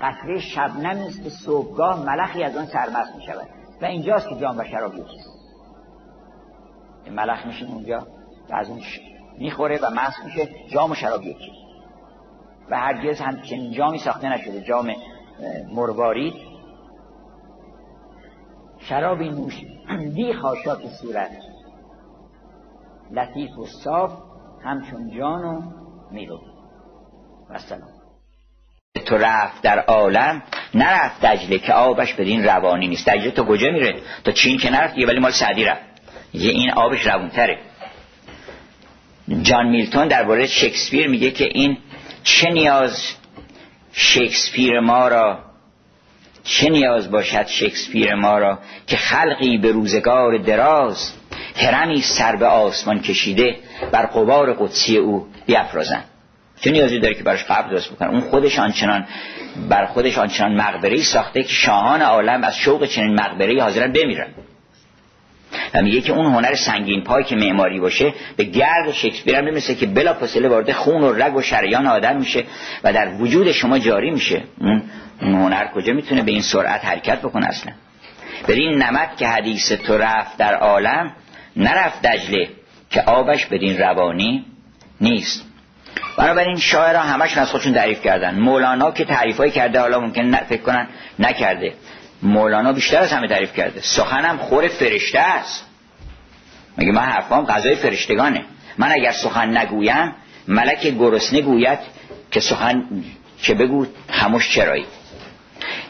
قطره 0.00 0.38
شبنمی 0.38 1.06
است 1.06 1.22
که 1.22 1.30
صبحگاه 1.30 2.06
ملخی 2.06 2.44
از 2.44 2.56
آن 2.56 2.66
سرمست 2.66 3.16
می 3.16 3.22
شود 3.22 3.48
و 3.82 3.84
اینجاست 3.84 4.28
که 4.28 4.36
جام 4.36 4.58
و 4.58 4.64
شراب 4.64 4.94
یکیست 4.94 5.40
ملخ 7.10 7.46
میشه 7.46 7.66
اونجا 7.66 8.06
و 8.50 8.54
از 8.54 8.70
اون 8.70 8.80
می‌خوره 9.38 9.78
و 9.82 9.90
مست 9.90 10.24
میشه. 10.24 10.48
جام 10.68 10.90
و 10.90 10.94
شراب 10.94 11.22
یکی. 11.22 11.52
و 12.70 12.76
هرگز 12.76 13.20
همچنین 13.20 13.72
جامی 13.72 13.98
ساخته 13.98 14.28
نشده. 14.28 14.60
جام 14.60 14.94
مروارید 15.72 16.34
شرابی 18.78 19.28
نوش 19.28 19.64
دی 20.14 20.34
خاشاک 20.34 20.86
صورت. 20.86 21.30
لطیف 23.10 23.58
و 23.58 23.66
صاف. 23.66 24.29
همچون 24.64 25.18
جان 25.18 25.44
و 25.44 25.62
میرو 26.12 26.40
و 27.50 27.58
سلام 27.58 28.00
تو 29.06 29.16
رفت 29.16 29.62
در 29.62 29.78
عالم 29.78 30.42
نرفت 30.74 31.26
دجله 31.26 31.58
که 31.58 31.72
آبش 31.72 32.14
بدین 32.14 32.44
روانی 32.44 32.88
نیست. 32.88 33.08
دجله 33.08 33.30
تو 33.30 33.44
کجا 33.44 33.70
میره؟ 33.70 33.94
تا 34.24 34.32
چین 34.32 34.58
که 34.58 34.70
نرفت 34.70 34.98
یه 34.98 35.06
ولی 35.06 35.18
مال 35.18 35.30
سعدی 35.30 35.64
رفت. 35.64 35.82
یه 36.32 36.50
این 36.50 36.70
آبش 36.70 37.06
روونتره. 37.06 37.58
جان 39.42 39.68
میلتون 39.68 40.08
درباره 40.08 40.46
شکسپیر 40.46 41.08
میگه 41.08 41.30
که 41.30 41.44
این 41.44 41.78
چه 42.24 42.50
نیاز 42.50 43.14
شکسپیر 43.92 44.80
ما 44.80 45.08
را 45.08 45.38
چه 46.44 46.70
نیاز 46.70 47.10
باشد 47.10 47.46
شکسپیر 47.46 48.14
ما 48.14 48.38
را 48.38 48.58
که 48.86 48.96
خلقی 48.96 49.58
به 49.58 49.72
روزگار 49.72 50.38
دراز 50.38 51.12
هرمی 51.56 52.02
سر 52.02 52.36
به 52.36 52.46
آسمان 52.46 53.00
کشیده 53.00 53.56
بر 53.92 54.06
قبار 54.06 54.52
قدسی 54.52 54.96
او 54.96 55.26
بیافرازن 55.46 56.04
چه 56.60 56.70
نیازی 56.70 56.98
داره 56.98 57.14
که 57.14 57.22
براش 57.22 57.44
قبر 57.44 57.70
درست 57.70 57.92
بکنن 57.92 58.08
اون 58.08 58.20
خودش 58.20 58.58
آنچنان 58.58 59.06
بر 59.68 59.86
خودش 59.86 60.18
آنچنان 60.18 60.56
مقبره 60.56 61.02
ساخته 61.02 61.42
که 61.42 61.52
شاهان 61.52 62.02
عالم 62.02 62.44
از 62.44 62.56
شوق 62.56 62.86
چنین 62.86 63.14
مقبره 63.14 63.62
حاضرن 63.62 63.92
بمیرن. 63.92 64.28
و 65.74 65.82
میگه 65.82 66.00
که 66.00 66.12
اون 66.12 66.26
هنر 66.26 66.54
سنگین 66.54 67.04
پای 67.04 67.24
که 67.24 67.36
معماری 67.36 67.80
باشه 67.80 68.14
به 68.36 68.44
گرد 68.44 68.92
شکسپیر 68.92 69.36
هم 69.36 69.44
نمیسه 69.44 69.74
که 69.74 69.86
بلا 69.86 70.14
فاصله 70.14 70.48
وارد 70.48 70.72
خون 70.72 71.02
و 71.02 71.12
رگ 71.12 71.36
و 71.36 71.42
شریان 71.42 71.86
آدم 71.86 72.16
میشه 72.16 72.44
و 72.84 72.92
در 72.92 73.08
وجود 73.08 73.52
شما 73.52 73.78
جاری 73.78 74.10
میشه. 74.10 74.42
اون 74.60 74.82
اون 75.22 75.34
هنر 75.34 75.66
کجا 75.74 75.92
می‌تونه 75.92 76.22
به 76.22 76.32
این 76.32 76.42
سرعت 76.42 76.84
حرکت 76.84 77.18
بکنه 77.18 77.46
اصلا؟ 77.46 77.72
بر 78.48 78.54
این 78.54 78.82
نمک 78.82 79.16
که 79.16 79.28
حدیث 79.28 79.72
تو 79.72 79.98
رفت 79.98 80.36
در 80.38 80.54
عالم 80.54 81.12
نرفت 81.56 82.02
دجله 82.02 82.48
که 82.90 83.02
آبش 83.02 83.46
بدین 83.46 83.78
روانی 83.78 84.44
نیست. 85.00 85.44
بنابراین 86.16 86.56
شاعرها 86.58 87.02
همشون 87.02 87.42
از 87.42 87.50
خودشون 87.50 87.74
تعریف 87.74 88.02
کردن. 88.02 88.38
مولانا 88.38 88.90
که 88.90 89.04
تعریفایی 89.04 89.50
کرده 89.50 89.80
حالا 89.80 90.00
ممکن 90.00 90.36
فکر 90.36 90.62
کنن 90.62 90.88
نکرده. 91.18 91.74
مولانا 92.22 92.72
بیشتر 92.72 92.98
از 92.98 93.12
همه 93.12 93.28
تعریف 93.28 93.52
کرده. 93.54 93.80
سخنم 93.80 94.36
خور 94.36 94.68
فرشته 94.68 95.18
است. 95.18 95.66
مگه 96.78 96.92
من 96.92 97.02
حرفام 97.02 97.46
غذای 97.46 97.76
فرشتگانه؟ 97.76 98.44
من 98.78 98.92
اگر 98.92 99.12
سخن 99.12 99.56
نگویم 99.56 100.14
ملک 100.48 100.86
گرسنه 100.86 101.40
گوید 101.40 101.78
که 102.30 102.40
سخن 102.40 102.84
چه 103.42 103.54
بگو 103.54 103.86
خموش 104.10 104.54
چرایی. 104.54 104.86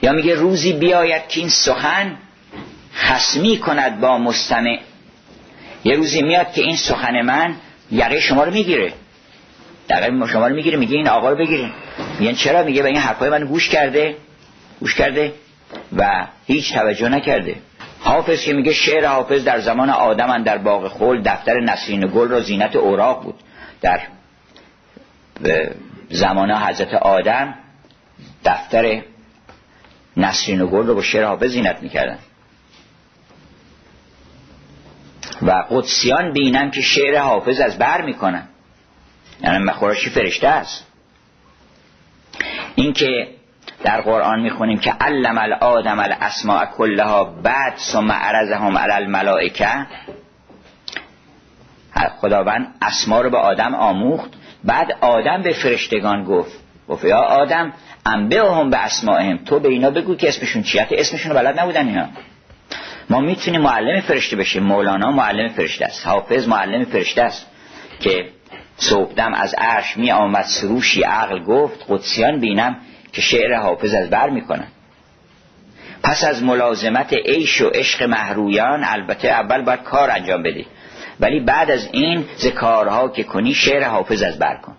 یا 0.02 0.12
میگه 0.12 0.34
روزی 0.34 0.72
بیاید 0.72 1.28
که 1.28 1.40
این 1.40 1.48
سخن 1.48 2.16
خسمی 2.94 3.58
کند 3.58 4.00
با 4.00 4.18
مستمع. 4.18 4.78
یه 5.84 5.96
روزی 5.96 6.22
میاد 6.22 6.52
که 6.52 6.62
این 6.62 6.76
سخن 6.76 7.22
من 7.22 7.54
یقه 7.90 8.20
شما 8.20 8.44
رو 8.44 8.52
می‌گیره. 8.52 8.92
دقیقه 9.88 10.26
شما 10.26 10.48
رو 10.48 10.54
می‌گیره 10.54 10.78
میگه 10.78 10.96
این 10.96 11.08
آقا 11.08 11.30
رو 11.30 11.36
بگیرین 11.36 11.70
میگن 12.18 12.32
چرا؟ 12.32 12.62
میگه 12.62 12.82
به 12.82 12.88
این 12.88 12.98
حرفای 12.98 13.30
من 13.30 13.44
گوش 13.44 13.68
کرده. 13.68 14.16
گوش 14.80 14.94
کرده 14.94 15.32
و 15.96 16.26
هیچ 16.46 16.74
توجه 16.74 17.08
نکرده. 17.08 17.54
حافظ 18.00 18.42
که 18.42 18.52
میگه 18.52 18.72
شعر 18.72 19.06
حافظ 19.06 19.44
در 19.44 19.60
زمان 19.60 19.90
آدم 19.90 20.42
در 20.42 20.58
باغ 20.58 20.88
خول 20.88 21.22
دفتر 21.22 21.60
نسرین 21.60 22.10
گل 22.14 22.28
را 22.28 22.40
زینت 22.40 22.76
اوراق 22.76 23.22
بود. 23.22 23.34
در 23.80 24.00
زمان 26.10 26.50
حضرت 26.50 26.94
آدم 26.94 27.54
دفتر 28.44 29.02
نسرین 30.16 30.66
گل 30.66 30.86
رو 30.86 30.94
با 30.94 31.02
شعر 31.02 31.24
حافظ 31.24 31.50
زینت 31.50 31.82
می‌کردن. 31.82 32.18
و 35.42 35.64
قدسیان 35.70 36.32
بینن 36.32 36.70
که 36.70 36.80
شعر 36.80 37.18
حافظ 37.18 37.60
از 37.60 37.78
بر 37.78 38.02
می‌کنن. 38.02 38.48
یعنی 39.42 39.58
مخوراشی 39.58 40.10
فرشته 40.10 40.48
است؟ 40.48 40.86
اینکه 42.74 43.28
در 43.84 44.00
قرآن 44.00 44.40
می‌خونیم 44.40 44.78
که 44.78 44.92
علم 45.00 45.38
الادم 45.38 45.98
الاسماء 45.98 46.66
کلها 46.66 47.24
بعد 47.24 47.76
ثم 47.76 48.12
عرضهم 48.12 48.78
علی 48.78 48.92
الملائکه. 48.92 49.86
خداوند 52.20 52.74
اسما 52.82 53.20
رو 53.20 53.30
به 53.30 53.38
آدم 53.38 53.74
آموخت 53.74 54.30
بعد 54.64 54.92
آدم 55.00 55.42
به 55.42 55.52
فرشتگان 55.52 56.24
گفت. 56.24 56.60
گفت 56.88 57.04
یا 57.04 57.18
آدم 57.18 57.72
انبه 58.06 58.54
هم 58.54 58.70
به 58.70 58.78
اسمائهم 58.78 59.36
تو 59.36 59.60
به 59.60 59.68
اینا 59.68 59.90
بگو 59.90 60.14
که 60.14 60.28
اسمشون 60.28 60.62
چیه. 60.62 60.86
اسمشون 60.90 61.32
رو 61.32 61.38
بلد 61.38 61.60
نبودن 61.60 61.88
اینا. 61.88 62.08
ما 63.10 63.20
می‌تونیم 63.20 63.60
معلم 63.60 64.00
فرشته 64.00 64.36
بشیم. 64.36 64.62
مولانا 64.62 65.10
معلم 65.10 65.48
فرشته 65.48 65.84
است. 65.84 66.06
حافظ 66.06 66.48
معلم 66.48 66.84
فرشته 66.84 67.22
است. 67.22 67.46
که 68.00 68.28
صبحدم 68.76 69.34
از 69.34 69.54
عرش 69.58 69.96
می 69.96 70.10
آمد 70.10 70.44
سروشی 70.44 71.02
عقل 71.02 71.44
گفت 71.44 71.84
قدسیان 71.88 72.40
بینم 72.40 72.76
که 73.12 73.20
شعر 73.22 73.54
حافظ 73.54 73.94
از 73.94 74.10
بر 74.10 74.30
می‌کنن 74.30 74.66
پس 76.02 76.24
از 76.24 76.42
ملازمت 76.42 77.12
عیش 77.12 77.60
و 77.60 77.68
عشق 77.68 78.02
محرویان 78.02 78.84
البته 78.84 79.28
اول 79.28 79.62
باید 79.62 79.82
کار 79.82 80.10
انجام 80.10 80.42
بدی. 80.42 80.66
ولی 81.20 81.40
بعد 81.40 81.70
از 81.70 81.88
این 81.92 82.24
ز 82.36 82.46
که 83.14 83.24
کنی 83.24 83.54
شعر 83.54 83.84
حافظ 83.84 84.22
از 84.22 84.38
بر 84.38 84.56
کن. 84.56 84.76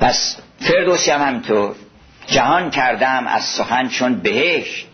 پس 0.00 0.40
فردوسی 0.60 1.10
هم 1.10 1.28
همینطور. 1.28 1.74
جهان 2.28 2.70
کردم 2.70 3.26
از 3.26 3.42
سخن 3.42 3.88
چون 3.88 4.20
بهشت. 4.20 4.86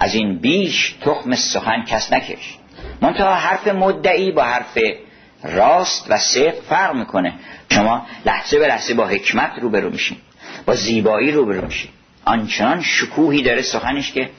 از 0.00 0.14
این 0.14 0.38
بیش 0.38 0.94
تخم 1.00 1.34
سخن 1.34 1.84
کس 1.84 2.12
نکشت. 2.12 2.58
منتها 3.00 3.34
حرف 3.34 3.68
مدعی 3.68 4.32
با 4.32 4.42
حرف 4.42 4.78
راست 5.42 6.06
و 6.08 6.18
صدق 6.18 6.54
فرق 6.68 6.94
می‌کنه. 6.96 7.32
شما 7.70 8.06
لحظه 8.26 8.58
به 8.58 8.66
لحظه 8.66 8.94
با 8.94 9.06
حکمت 9.06 9.52
روبرو 9.60 9.90
میشین. 9.90 10.16
با 10.66 10.74
زیبایی 10.74 11.32
روبرو 11.32 11.64
میشین. 11.64 11.90
آنچنان 12.24 12.82
شکوهی 12.82 13.42
داره 13.42 13.62
سخنش 13.62 14.12
که 14.12 14.30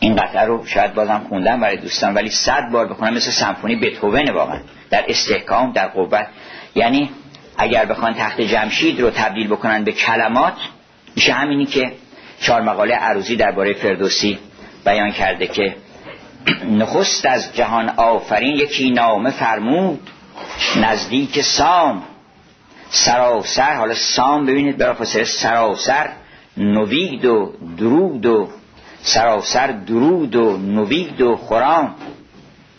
این 0.00 0.16
قطعه 0.16 0.44
رو 0.44 0.66
شاید 0.66 0.94
بازم 0.94 1.26
خوندم 1.28 1.60
برای 1.60 1.76
دوستان 1.76 2.14
ولی 2.14 2.30
صد 2.30 2.70
بار 2.72 2.88
بخونم 2.88 3.14
مثل 3.14 3.30
سمفونی 3.30 3.76
بتهوون 3.76 4.30
واقعا. 4.30 4.60
در 4.90 5.04
استحکام 5.08 5.72
در 5.72 5.88
قوت. 5.88 6.26
یعنی 6.74 7.10
اگر 7.58 7.84
بخوان 7.84 8.14
تخت 8.14 8.40
جمشید 8.40 9.00
رو 9.00 9.10
تبدیل 9.10 9.48
بکنن 9.48 9.84
به 9.84 9.92
کلمات 9.92 10.54
میشه 11.16 11.32
همینی 11.32 11.66
که 11.66 11.92
چهار 12.40 12.62
مقاله 12.62 12.94
عروضی 12.94 13.36
درباره 13.36 13.72
فردوسی 13.72 14.38
بیان 14.84 15.10
کرده 15.10 15.46
که 15.46 15.76
نخست 16.70 17.26
از 17.26 17.56
جهان 17.56 17.88
آفرین 17.88 18.56
یکی 18.56 18.90
نامه 18.90 19.30
فرمود 19.30 20.10
نزدیک 20.76 21.40
سام. 21.40 22.02
سراسر 22.90 23.74
حالا 23.74 23.94
سام 23.94 24.46
ببینید 24.46 24.78
برای 24.78 24.94
فاصله 24.94 25.24
سراسر 25.24 26.10
نوید 26.56 27.24
و 27.24 27.54
درود 27.78 28.26
و 28.26 28.48
سراسر 29.02 29.66
درود 29.66 30.36
و 30.36 30.56
نوید 30.56 31.20
و 31.20 31.36
خورام 31.36 31.94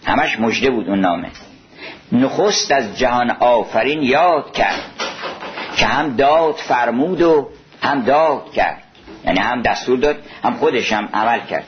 همش 0.05 0.39
مجده 0.39 0.71
بود 0.71 0.89
اون 0.89 0.99
نامه. 0.99 1.27
نخست 2.11 2.71
از 2.71 2.97
جهان 2.97 3.31
آفرین 3.31 4.03
یاد 4.03 4.53
کرد 4.53 4.81
که 5.77 5.85
هم 5.85 6.15
داد 6.15 6.55
فرمود 6.55 7.21
و 7.21 7.49
هم 7.81 8.01
داد 8.01 8.51
کرد. 8.51 8.83
یعنی 9.25 9.39
هم 9.39 9.61
دستور 9.61 9.99
داد 9.99 10.17
هم 10.43 10.53
خودش 10.53 10.93
هم 10.93 11.09
عمل 11.13 11.39
کرد. 11.39 11.65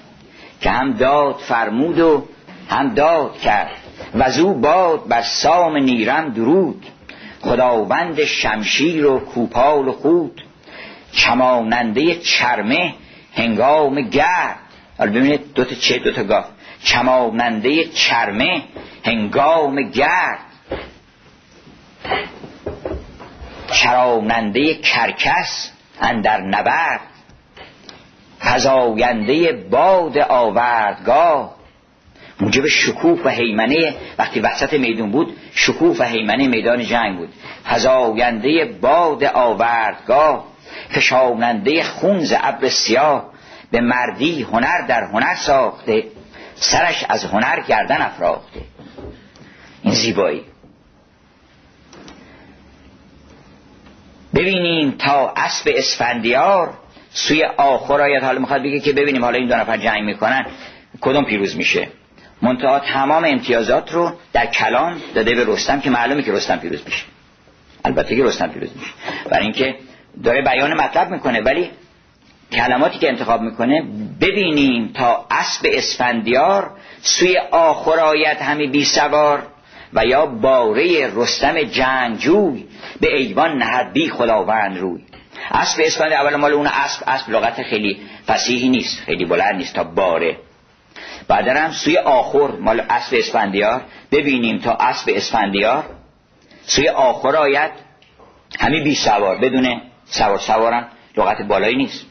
که 0.61 0.69
هم 0.69 0.93
داد 0.93 1.35
فرمود 1.35 1.99
و 1.99 2.25
هم 2.69 2.93
داد 2.93 3.37
کرد. 3.39 3.71
و 4.15 4.31
زو 4.31 4.53
باد 4.53 5.07
بر 5.07 5.21
سام 5.21 5.77
نیرم 5.77 6.29
درود. 6.29 6.85
خداوند 7.41 8.23
شمشیر 8.23 9.05
و 9.05 9.19
کوپال 9.19 9.87
و 9.87 9.91
خود. 9.91 10.41
چماننده 11.11 12.15
چرمه 12.15 12.93
هنگام 13.35 14.01
گرد. 14.01 14.59
حالا 14.97 15.11
ببینید 15.11 15.53
دوتا 15.53 15.75
چه 15.75 15.97
دوتا 15.99 16.23
گاه. 16.23 16.45
چماننده 16.83 17.85
چرمه 17.85 18.63
هنگام 19.05 19.81
گرد. 19.81 20.39
چراننده 23.71 24.73
کرکس 24.73 25.71
اندر 26.01 26.41
نبرد. 26.41 27.01
فزاینده 28.39 29.53
باد 29.71 30.17
آوردگاه. 30.17 31.55
موجب 32.39 32.67
شکوه 32.67 33.21
و 33.25 33.29
حیمنه 33.29 33.95
وقتی 34.17 34.39
وسط 34.39 34.73
میدون 34.73 35.11
بود 35.11 35.37
شکوه 35.53 35.97
و 35.99 36.03
حیمنه 36.03 36.47
میدان 36.47 36.83
جنگ 36.83 37.17
بود. 37.17 37.29
فزاینده 37.65 38.65
باد 38.81 39.23
آوردگاه. 39.23 40.45
فشاننده 40.89 41.83
خونز 41.83 42.33
ابر 42.41 42.69
سیاه. 42.69 43.31
به 43.71 43.81
مردی 43.81 44.41
هنر 44.41 44.87
در 44.87 45.03
هنر 45.03 45.35
ساخته. 45.35 46.03
سرش 46.61 47.05
از 47.09 47.23
هنر 47.23 47.59
گردن 47.67 48.01
افراخته 48.01 48.61
این 49.81 49.93
زیبایی. 49.93 50.45
ببینیم 54.35 54.91
تا 54.91 55.33
اسب 55.37 55.71
اسفندیار 55.75 56.73
سوی 57.09 57.43
آخر 57.43 58.01
آید 58.01 58.23
حالا 58.23 58.39
می‌خواد 58.39 58.61
بگه 58.61 58.79
که 58.79 58.93
ببینیم 58.93 59.23
حالا 59.23 59.37
این 59.37 59.47
دو 59.47 59.55
نفر 59.55 59.77
جنگ 59.77 60.03
می‌کنن 60.03 60.45
کدوم 61.01 61.23
پیروز 61.25 61.55
میشه. 61.57 61.87
منتها 62.41 62.79
تمام 62.79 63.25
امتیازات 63.25 63.91
رو 63.91 64.11
در 64.33 64.45
کلام 64.45 65.01
داده 65.15 65.35
به 65.35 65.53
رستم 65.53 65.79
که 65.79 65.89
معلومه 65.89 66.23
که 66.23 66.31
رستم 66.31 66.57
پیروز 66.57 66.81
میشه. 66.85 67.03
البته 67.85 68.15
که 68.15 68.23
رستم 68.23 68.47
پیروز 68.47 68.69
میشه. 68.75 68.91
برای 69.29 69.43
اینکه 69.43 69.75
داره 70.23 70.41
بیان 70.41 70.73
مطلب 70.73 71.11
می‌کنه 71.11 71.41
ولی 71.41 71.71
کلماتی 72.51 72.99
که 72.99 73.09
انتخاب 73.09 73.41
می‌کنه 73.41 73.83
ببینیم 74.21 74.91
تا 74.93 75.25
اسب 75.31 75.65
اسفندیار 75.69 76.71
سوی 77.01 77.37
آخر 77.51 77.99
آید 77.99 78.37
همی 78.37 78.67
بی 78.67 78.85
سوار 78.85 79.43
و 79.93 80.05
یا 80.05 80.25
باره 80.25 81.11
رستم 81.15 81.61
جنگجوی 81.63 82.65
به 83.01 83.15
ایوان 83.15 83.57
نهد 83.57 83.93
بی 83.93 84.09
خداوند 84.09 84.77
روی. 84.77 85.01
اسب 85.51 85.81
اسفندیار 85.85 86.21
اول 86.21 86.35
مال 86.35 86.53
اون 86.53 86.67
اسب 86.67 87.03
اسب 87.07 87.29
لغت 87.29 87.63
خیلی 87.63 87.97
فسیحی 88.27 88.69
نیست 88.69 88.99
خیلی 88.99 89.25
بلند 89.25 89.55
نیست 89.55 89.75
تا 89.75 89.83
باره. 89.83 90.37
بعد 91.27 91.47
هم 91.47 91.71
سوی 91.71 91.97
آخر 91.97 92.47
مال 92.59 92.79
اسب 92.89 93.15
اسفندیار 93.17 93.81
ببینیم 94.11 94.57
تا 94.57 94.73
اسب 94.73 95.11
اسفندیار 95.15 95.83
سوی 96.65 96.89
آخر 96.89 97.35
آید 97.35 97.71
همی 98.59 98.81
بی 98.81 98.95
سوار 98.95 99.37
بدون 99.37 99.81
سوار 100.05 100.37
سوارن 100.37 100.87
لغت 101.17 101.41
بالایی 101.41 101.75
نیست. 101.75 102.10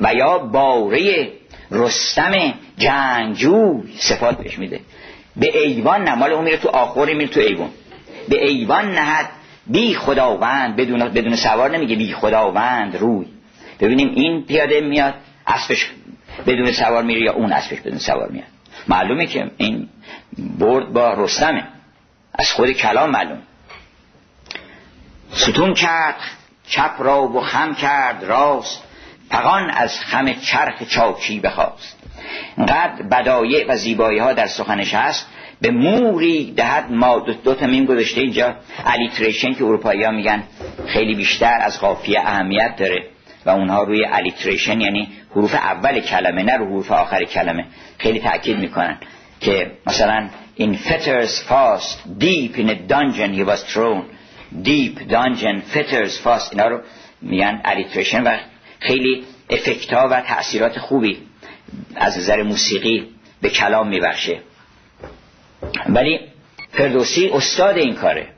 و 0.00 0.14
یا 0.14 0.38
باره 0.38 1.32
رستم 1.70 2.54
جنگجوی 2.78 3.82
صفات 3.98 4.38
بهش 4.38 4.58
میده. 4.58 4.80
به 5.36 5.58
ایوان 5.58 6.04
نه 6.04 6.14
مال 6.14 6.32
اون 6.32 6.44
میره 6.44 6.56
تو 6.56 6.68
آخر 6.68 7.14
میره 7.14 7.26
تو 7.26 7.40
ایوان. 7.40 7.70
به 8.28 8.46
ایوان 8.46 8.90
نهد 8.94 9.30
بی 9.66 9.94
خداوند 9.94 10.76
بدون 10.76 11.08
بدون 11.08 11.36
سوار 11.36 11.70
نمیگه 11.70 11.96
بی 11.96 12.12
خداوند 12.12 12.96
روی. 12.96 13.26
ببینیم 13.80 14.10
این 14.14 14.44
پیاده 14.44 14.80
میاد 14.80 15.14
اسبش 15.46 15.90
بدون 16.46 16.72
سوار 16.72 17.02
میره 17.02 17.20
یا 17.20 17.32
اون 17.32 17.52
اسبش 17.52 17.80
بدون 17.80 17.98
سوار 17.98 18.28
میاد. 18.28 18.46
معلومه 18.88 19.26
که 19.26 19.50
این 19.56 19.88
برد 20.58 20.92
با 20.92 21.14
رستمه. 21.14 21.68
از 22.34 22.52
خود 22.52 22.70
کلام 22.72 23.10
معلوم 23.10 23.38
ستون 25.32 25.74
کرد 25.74 26.16
چپ 26.66 26.92
را 26.98 27.22
و 27.22 27.40
خم 27.40 27.74
کرد 27.74 28.24
راست. 28.24 28.82
فغان 29.30 29.70
از 29.70 30.00
خم 30.00 30.32
چرخ 30.32 30.82
چاچی 30.82 31.40
بخاست. 31.40 31.96
اینقدر 32.56 33.02
بدایع 33.10 33.66
و 33.68 33.76
زیبایی 33.76 34.18
ها 34.18 34.32
در 34.32 34.46
سخنش 34.46 34.94
هست 34.94 35.26
به 35.60 35.70
موری 35.70 36.52
دهد 36.52 36.92
ما 36.92 37.18
دو, 37.18 37.32
دو 37.32 37.54
تا 37.54 37.66
میم 37.66 37.84
گذاشته 37.84 38.20
اینجا. 38.20 38.54
alliteration 38.86 39.54
که 39.54 39.64
اروپایی 39.64 40.04
ها 40.04 40.10
میگن 40.10 40.42
خیلی 40.86 41.14
بیشتر 41.14 41.58
از 41.60 41.80
قافیه 41.80 42.20
اهمیت 42.20 42.76
داره 42.76 43.06
و 43.46 43.50
اونها 43.50 43.82
روی 43.82 44.04
alliteration 44.04 44.80
یعنی 44.80 45.08
حروف 45.30 45.54
اول 45.54 46.00
کلمه 46.00 46.42
نه 46.42 46.56
رو 46.56 46.66
حروف 46.66 46.92
آخر 46.92 47.24
کلمه 47.24 47.64
خیلی 47.98 48.20
تاکید 48.20 48.58
می‌کنن 48.58 48.98
که 49.40 49.72
مثلا 49.86 50.28
in 50.58 50.76
fetters 50.76 51.42
fast 51.48 51.98
deep 52.18 52.58
in 52.58 52.68
a 52.68 52.76
dungeon 52.88 53.32
he 53.32 53.44
was 53.44 53.62
thrown. 53.72 54.04
Deep 54.62 54.94
dungeon 55.08 55.62
fetters 55.74 56.18
fast 56.24 56.52
اینا 56.52 56.68
رو 56.68 56.80
میگن 57.22 57.60
الیتریشن 57.64 58.22
و 58.22 58.36
خیلی 58.80 59.24
افکت 59.50 59.92
ها 59.92 60.08
و 60.08 60.20
تأثیرات 60.20 60.78
خوبی 60.78 61.18
از 61.94 62.18
نظر 62.18 62.42
موسیقی 62.42 63.08
به 63.40 63.50
کلام 63.50 63.88
میبخشه. 63.88 64.40
ولی 65.88 66.20
فردوسی 66.72 67.28
استاد 67.28 67.78
این 67.78 67.94
کاره. 67.94 68.28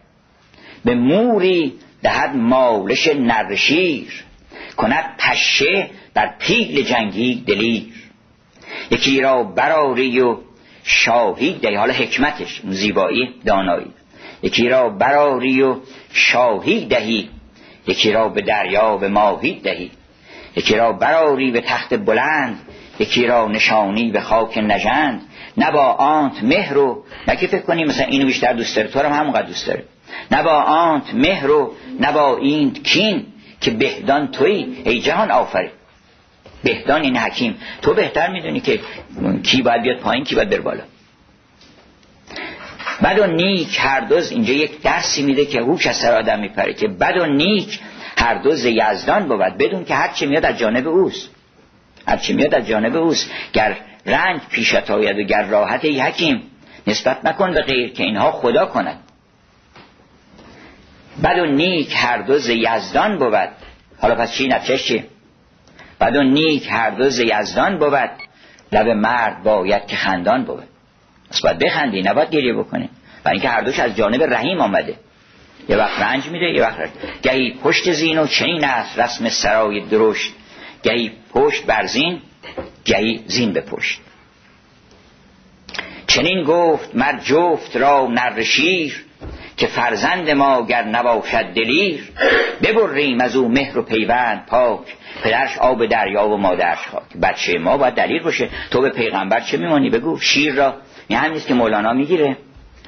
به 0.84 0.95
موری 0.95 1.72
دهد 2.03 2.36
مالش 2.36 3.07
نرشیر 3.07 4.24
کند 4.76 5.05
پشه 5.18 5.90
بر 6.14 6.34
پیل 6.38 6.82
جنگی 6.82 7.34
دلیر. 7.47 7.93
یکی 8.90 9.20
را 9.20 9.43
براری 9.43 10.20
و 10.20 10.36
شاهی 10.84 11.53
دهی 11.53 11.74
حالا 11.74 11.93
حکمتش 11.93 12.61
زیبایی 12.68 13.34
دانایی. 13.45 13.90
یکی 14.43 14.68
را 14.68 14.88
براری 14.88 15.62
و 15.62 15.76
شاهی 16.12 16.84
دهی 16.86 17.28
یکی 17.86 18.12
را 18.12 18.28
به 18.28 18.43
دریا 18.43 18.97
به 18.97 19.09
ماهی 19.09 19.61
دهی. 19.61 19.90
یکی 20.57 20.76
را 20.76 20.92
براری 20.92 21.50
به 21.50 21.61
تخت 21.61 21.94
بلند 21.94 22.59
یکی 22.98 23.26
را 23.26 23.48
نشانی 23.48 24.11
به 24.11 24.20
خاک 24.20 24.59
نژند. 24.59 25.22
نه 25.57 25.70
با 25.70 25.84
آنت 25.92 26.42
مهر 26.42 26.74
رو 26.74 27.05
نه 27.28 27.36
که 27.36 27.46
فکر 27.46 27.62
کنی 27.62 27.84
مثلا 27.84 28.07
اینو 28.07 28.26
بیشتر 28.26 28.53
دوست 28.53 28.76
داره 28.76 28.88
تو 28.88 29.00
هم 29.00 29.12
همونقدر 29.12 29.46
دوست 29.46 29.66
داره. 29.66 29.84
نه 30.30 30.42
با 30.42 30.62
آنت 30.62 31.14
مهر 31.14 31.46
رو 31.46 31.74
نه 32.00 32.12
با 32.12 32.36
این 32.36 32.72
کین 32.72 33.26
که 33.61 33.70
بهدان 33.70 34.30
توی 34.30 34.66
ای 34.84 35.00
جهان 35.00 35.30
آفری 35.30 35.70
بهدان 36.64 37.03
این 37.03 37.16
حکیم. 37.16 37.57
تو 37.82 37.94
بهتر 37.94 38.30
می‌دونی 38.30 38.61
که 38.61 38.80
کی 39.42 39.62
باید 39.62 39.82
بیاد 39.82 39.98
پایین 39.98 40.24
کی 40.24 40.34
باید 40.34 40.50
بر 40.50 40.61
بالا. 40.61 40.82
بد 43.05 43.18
و 43.18 43.26
نیک 43.26 43.76
هر 43.80 44.00
دوز 44.00 44.30
اینجا 44.30 44.53
یک 44.53 44.82
درسی 44.82 45.22
میده 45.22 45.44
که 45.44 45.61
هوش 45.61 45.86
از 45.86 45.96
سر 45.96 46.14
آدم 46.14 46.40
میپره 46.40 46.74
که 46.74 46.88
بد 46.88 47.16
و 47.16 47.26
نیک 47.26 47.80
هر 48.19 48.35
دوز 48.35 48.65
یزدان 48.65 49.29
بود 49.29 49.59
بدون 49.59 49.85
که 49.85 49.95
هر 49.95 50.13
چی 50.13 50.27
میاد 50.27 50.45
از 50.45 50.59
جانب 50.59 50.89
اوست. 50.89 51.31
هر 52.09 52.17
چی 52.17 52.33
میاد 52.33 52.55
از 52.55 52.67
جانب 52.67 52.97
اوست. 52.97 53.31
گر 53.53 53.77
رنج 54.07 54.41
پیشت 54.51 54.91
آید 54.91 55.19
و 55.19 55.23
گر 55.23 55.43
راحت 55.43 55.85
ای 55.85 56.01
حکیم 56.01 56.43
نسبت 56.87 57.25
نکن 57.25 57.55
به 57.55 57.63
غیر 57.63 57.93
که 57.93 58.03
اینها 58.03 58.33
خدا 58.33 58.67
کند. 58.67 58.99
بد 61.25 61.39
و 61.39 61.47
نیک 61.47 61.95
هر 61.97 62.19
دوز 62.19 62.49
یزدان 62.49 63.19
بود. 63.19 63.49
حالا 64.01 64.15
پس 64.15 64.33
چی؟ 64.33 64.49
نتیجه 64.49 64.79
چی 64.79 65.05
بد 66.01 66.17
و 66.17 66.23
نیک 66.23 66.69
هر 66.71 66.91
دوز 66.91 67.19
یزدان 67.19 67.79
بود. 67.79 68.11
لب 68.73 68.89
مرد 68.89 69.43
باید 69.43 69.87
که 69.87 69.97
خندان 69.97 70.45
بود. 70.45 70.65
پس 71.31 71.41
باید 71.41 71.59
بخندی 71.59 72.03
نباید 72.03 72.31
گریه 72.31 72.55
بکنی. 72.55 72.89
و 73.25 73.29
اینکه 73.29 73.49
هر 73.49 73.61
دوش 73.61 73.79
از 73.79 73.97
جانب 73.97 74.23
رحیم 74.23 74.61
آمده. 74.61 74.95
یه 75.69 75.77
وقت 75.77 76.03
رنج 76.03 76.29
میده 76.29 76.47
یه 76.47 76.63
وقت 76.63 76.81
رنج. 76.81 76.91
گهی 77.23 77.55
پشت 77.65 77.93
زین 77.93 78.19
و 78.19 78.27
چنین 78.27 78.65
است 78.65 78.99
رسم 78.99 79.29
سرای 79.29 79.81
درشت. 79.81 80.33
گهی 80.83 81.13
پشت 81.35 81.67
بر 81.67 81.87
زین 81.87 82.21
گهی 82.85 83.21
زین 83.27 83.53
به 83.53 83.61
پشت. 83.61 84.01
چنین 86.07 86.45
گفت 86.45 86.95
مر 86.95 87.19
جفت 87.19 87.77
را 87.77 88.07
نر 88.07 88.43
شیر 88.43 89.05
که 89.57 89.67
فرزند 89.67 90.31
ما 90.31 90.67
گر 90.67 90.85
نباشد 90.85 91.45
دلیر. 91.45 92.13
ببریم 92.63 93.21
از 93.21 93.37
او 93.37 93.49
مهر 93.49 93.79
و 93.79 93.83
پیوند 93.83 94.47
پاک. 94.47 94.81
پدرش 95.23 95.59
آب 95.59 95.87
دریا 95.87 96.29
و 96.29 96.37
مادرش 96.37 96.79
خاک. 96.79 97.03
بچه 97.23 97.59
ما 97.59 97.77
باید 97.77 97.95
دلیر 97.95 98.23
باشه. 98.23 98.49
تو 98.71 98.81
به 98.81 98.91
پیغمبر 98.91 99.41
چه 99.41 99.57
میمانی؟ 99.57 99.91
بگو. 99.91 100.19
شیر 100.19 100.55
را. 100.55 100.75
این 101.09 101.19
همین 101.19 101.41
که 101.41 101.55
مولانا 101.55 101.93
می‌گیره. 101.93 102.37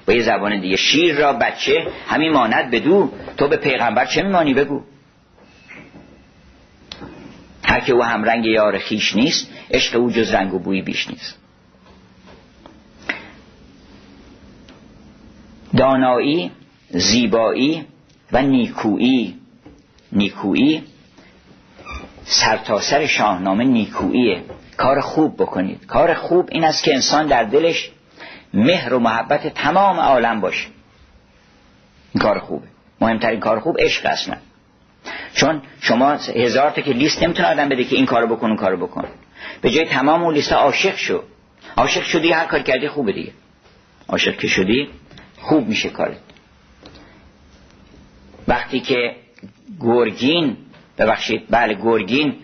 با 0.06 0.12
یه 0.12 0.22
زبان 0.22 0.60
دیگه. 0.60 0.76
شیر 0.76 1.16
را 1.16 1.32
بچه 1.32 1.86
همین 2.08 2.32
ماند 2.32 2.70
بدو 2.70 3.12
تو 3.36 3.48
به 3.48 3.56
پیغمبر 3.56 4.04
چه 4.04 4.22
میمانی؟ 4.22 4.54
بگو. 4.54 4.82
هر 7.64 7.80
که 7.80 7.92
او 7.92 8.04
هم 8.04 8.24
رنگ 8.24 8.44
یار 8.44 8.78
خیش 8.78 9.16
نیست 9.16 9.50
عشق 9.70 9.96
او 9.96 10.10
جز 10.10 10.30
رنگ 10.30 10.54
و 10.54 10.58
بوی 10.58 10.82
بیش 10.82 11.08
نیست. 11.08 11.38
دانایی 15.76 16.50
زیبایی 16.90 17.84
و 18.32 18.42
نیکویی. 18.42 19.34
نیکویی 20.12 20.82
سرتاسر 22.24 22.90
سر 22.90 23.06
شاهنامه 23.06 23.64
نیکوییه. 23.64 24.42
کار 24.76 25.00
خوب 25.00 25.36
بکنید. 25.36 25.86
کار 25.86 26.14
خوب 26.14 26.48
این 26.52 26.64
است 26.64 26.84
که 26.84 26.94
انسان 26.94 27.26
در 27.26 27.44
دلش 27.44 27.90
مهر 28.54 28.94
و 28.94 28.98
محبت 28.98 29.46
تمام 29.46 30.00
عالم 30.00 30.40
باشه 30.40 30.66
این 32.14 32.22
کار 32.22 32.38
خوبه. 32.38 32.66
مهمترین 33.00 33.40
کار 33.40 33.60
خوب 33.60 33.76
عشق 33.78 34.06
اصلا 34.06 34.36
چون 35.34 35.62
شما 35.80 36.10
هزار 36.12 36.70
تا 36.70 36.82
که 36.82 36.92
لیست 36.92 37.22
نمی‌تونه 37.22 37.48
آدم 37.48 37.68
بده 37.68 37.84
که 37.84 37.96
این 37.96 38.06
کارو 38.06 38.36
بکن 38.36 38.46
اون 38.46 38.56
کارو 38.56 38.86
بکن. 38.86 39.04
به 39.60 39.70
جای 39.70 39.84
تمام 39.84 40.22
اون 40.22 40.34
لیست 40.34 40.52
عاشق 40.52 40.96
شو. 40.96 41.22
عاشق 41.76 42.02
شدی 42.02 42.32
هر 42.32 42.44
کار 42.44 42.60
کردی 42.60 42.88
خوبه 42.88 43.12
دیگه. 43.12 43.32
عاشق 44.08 44.36
که 44.36 44.48
شدی 44.48 44.88
خوب 45.36 45.68
میشه 45.68 45.88
کارت. 45.88 46.16
وقتی 48.48 48.80
که 48.80 49.16
گرگین 49.80 50.56
ببخشید 50.98 51.46
بله 51.50 51.74
گرگین 51.74 52.34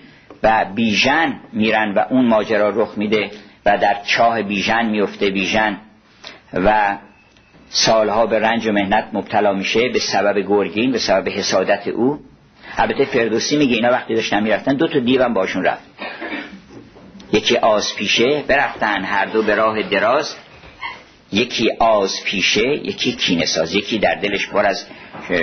و 0.42 0.66
بیژن 0.74 1.40
میرن 1.52 1.94
و 1.94 1.98
اون 2.10 2.26
ماجرا 2.26 2.68
رخ 2.68 2.98
میده 2.98 3.30
و 3.66 3.78
در 3.78 3.96
چاه 4.04 4.42
بیژن 4.42 4.86
میفته 4.86 5.30
بیژن 5.30 5.80
و 6.54 6.98
سالها 7.68 8.26
به 8.26 8.38
رنج 8.38 8.66
و 8.66 8.72
مهنت 8.72 9.08
مبتلا 9.12 9.52
میشه 9.52 9.88
به 9.88 9.98
سبب 9.98 10.38
گرگین 10.38 10.92
به 10.92 10.98
سبب 10.98 11.28
حسادت 11.28 11.88
او. 11.88 12.20
البته 12.76 13.04
فردوسی 13.04 13.56
میگه 13.56 13.74
اینا 13.74 13.88
وقتی 13.88 14.14
داشتن 14.14 14.42
می‌رفتن 14.42 14.74
دو 14.74 14.88
تا 14.88 14.98
دیوم 14.98 15.34
باشون 15.34 15.64
رفت. 15.64 15.82
یکی 17.32 17.56
آز 17.56 17.94
پیشه 17.96 18.44
برفتن 18.48 19.04
هر 19.04 19.26
دو 19.26 19.42
به 19.42 19.54
راه 19.54 19.82
دراز. 19.82 20.36
یکی 21.32 21.70
آز 21.78 22.24
پیشه 22.24 22.68
یکی 22.68 23.12
کینه 23.12 23.46
ساز. 23.46 23.74
یکی 23.74 23.98
در 23.98 24.14
دلش 24.14 24.48
پر 24.48 24.66
از 24.66 24.86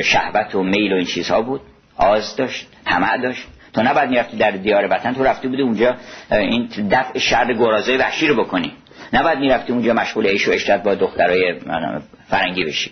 شهوت 0.03 0.55
و 0.55 0.63
میل 0.63 0.93
و 0.93 0.95
این 0.95 1.05
چیزها 1.05 1.41
بود. 1.41 1.61
آز 1.97 2.35
داشت 2.35 2.67
طمع 2.85 3.17
داشت. 3.17 3.43
تو 3.73 3.83
نباید 3.83 4.09
می‌رفتی 4.09 4.37
در 4.37 4.51
دیار 4.51 4.87
وطن 4.91 5.13
تو 5.13 5.23
رفته 5.23 5.47
بودی 5.47 5.61
اونجا 5.61 5.95
این 6.31 6.69
دفع 6.91 7.19
شر 7.19 7.53
گرازای 7.53 7.97
وحشی 7.97 8.27
رو 8.27 8.43
بکنی. 8.43 8.71
نباید 9.13 9.39
می‌رفتی 9.39 9.73
اونجا 9.73 9.93
مشغول 9.93 10.27
ایش 10.27 10.47
و 10.47 10.51
اشتت 10.51 10.83
با 10.83 10.95
دخترای 10.95 11.55
فرنگی 12.27 12.65
بشی. 12.65 12.91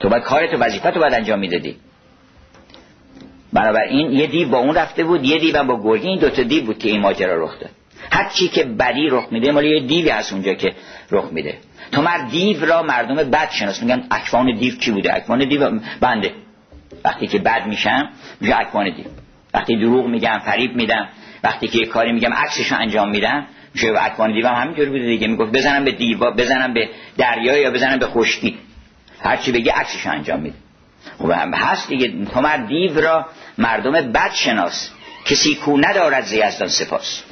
تو 0.00 0.08
باید 0.08 0.22
کارتو 0.22 0.56
وظیفت 0.56 0.86
رو 0.86 1.00
باید 1.00 1.14
انجام 1.14 1.38
می‌دادی. 1.38 1.76
بنابراین 3.52 4.12
یه 4.12 4.26
دیو 4.26 4.48
با 4.48 4.58
اون 4.58 4.74
رفته 4.74 5.04
بود 5.04 5.24
یه 5.24 5.38
دیو 5.38 5.64
با 5.64 5.82
گرگی 5.82 6.08
این 6.08 6.18
دوتا 6.18 6.42
دیو 6.42 6.64
بود 6.64 6.78
که 6.78 6.88
این 6.88 7.00
ماجرا 7.00 7.44
رخ 7.44 7.60
داد. 7.60 7.70
هر 8.12 8.28
چی 8.28 8.48
که 8.48 8.64
بدی 8.64 9.08
رخ 9.08 9.26
میده 9.30 9.52
مالی 9.52 9.68
یه 9.68 9.86
دیوی 9.86 10.08
هست 10.08 10.32
اونجا 10.32 10.54
که 10.54 10.74
رخ 11.10 11.24
میده. 11.32 11.58
تو 11.92 12.02
مر 12.02 12.18
دیو 12.18 12.64
را 12.64 12.82
مردم 12.82 13.14
بد 13.14 13.50
شناس. 13.50 13.82
میگن 13.82 14.06
اکوان 14.10 14.58
دیو 14.58 14.76
چی 14.76 14.90
بوده؟ 14.90 15.16
اکوان 15.16 15.48
دیو 15.48 15.80
بنده. 16.00 16.32
وقتی 17.04 17.26
که 17.26 17.38
بد 17.38 17.66
میشم 17.66 18.08
میگه 18.40 18.60
اکوان 18.60 18.94
دیو. 18.94 19.04
وقتی 19.54 19.76
دروغ 19.76 20.06
میگم 20.06 20.38
فریب 20.44 20.76
میدم. 20.76 21.08
وقتی 21.44 21.68
که 21.68 21.78
یه 21.78 21.86
کاری 21.86 22.12
میگم 22.12 22.32
عکسشو 22.32 22.76
انجام 22.80 23.10
میدم. 23.10 23.46
میشه 23.74 23.92
اکوان 24.00 24.32
دیو 24.32 24.48
هم 24.48 24.62
همینجوری 24.62 24.90
بوده 24.90 25.06
دیگه. 25.06 25.26
می‌گفت 25.26 25.52
بزنم 25.52 25.84
به 25.84 25.90
دیوا 25.90 26.30
بزنم 26.30 26.74
به 26.74 26.88
دریا 27.18 27.56
یا 27.56 27.70
بزنم 27.70 27.98
به 27.98 28.06
خشکی. 28.06 28.58
هر 29.20 29.36
چی 29.36 29.52
بگی 29.52 29.68
عکسشو 29.68 30.10
انجام 30.10 30.40
میده. 30.40 30.56
خب 31.18 31.30
هم 31.30 31.54
هست 31.54 31.88
دیگه. 31.88 32.24
تو 32.24 32.66
دیو 32.68 33.00
را 33.00 33.26
مردم 33.58 33.92
بد 33.92 34.32
شناس. 34.32 34.90
کسی 35.24 35.54
کو 35.54 35.76
ندارد 35.76 36.24
زیزدان 36.24 36.68
سپاس. 36.68 37.22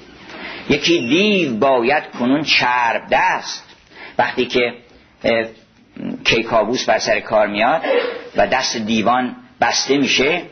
یکی 0.68 0.98
دیو 0.98 1.56
باید 1.56 2.10
کنون 2.18 2.42
چرب 2.42 3.02
دست. 3.10 3.76
وقتی 4.18 4.46
که 4.46 4.74
کیکاووس 6.24 6.84
بر 6.84 6.98
سر 6.98 7.20
کار 7.20 7.46
میاد 7.46 7.82
و 8.36 8.46
دست 8.46 8.76
دیوان 8.76 9.36
بسته 9.60 9.98
میشه 9.98 10.42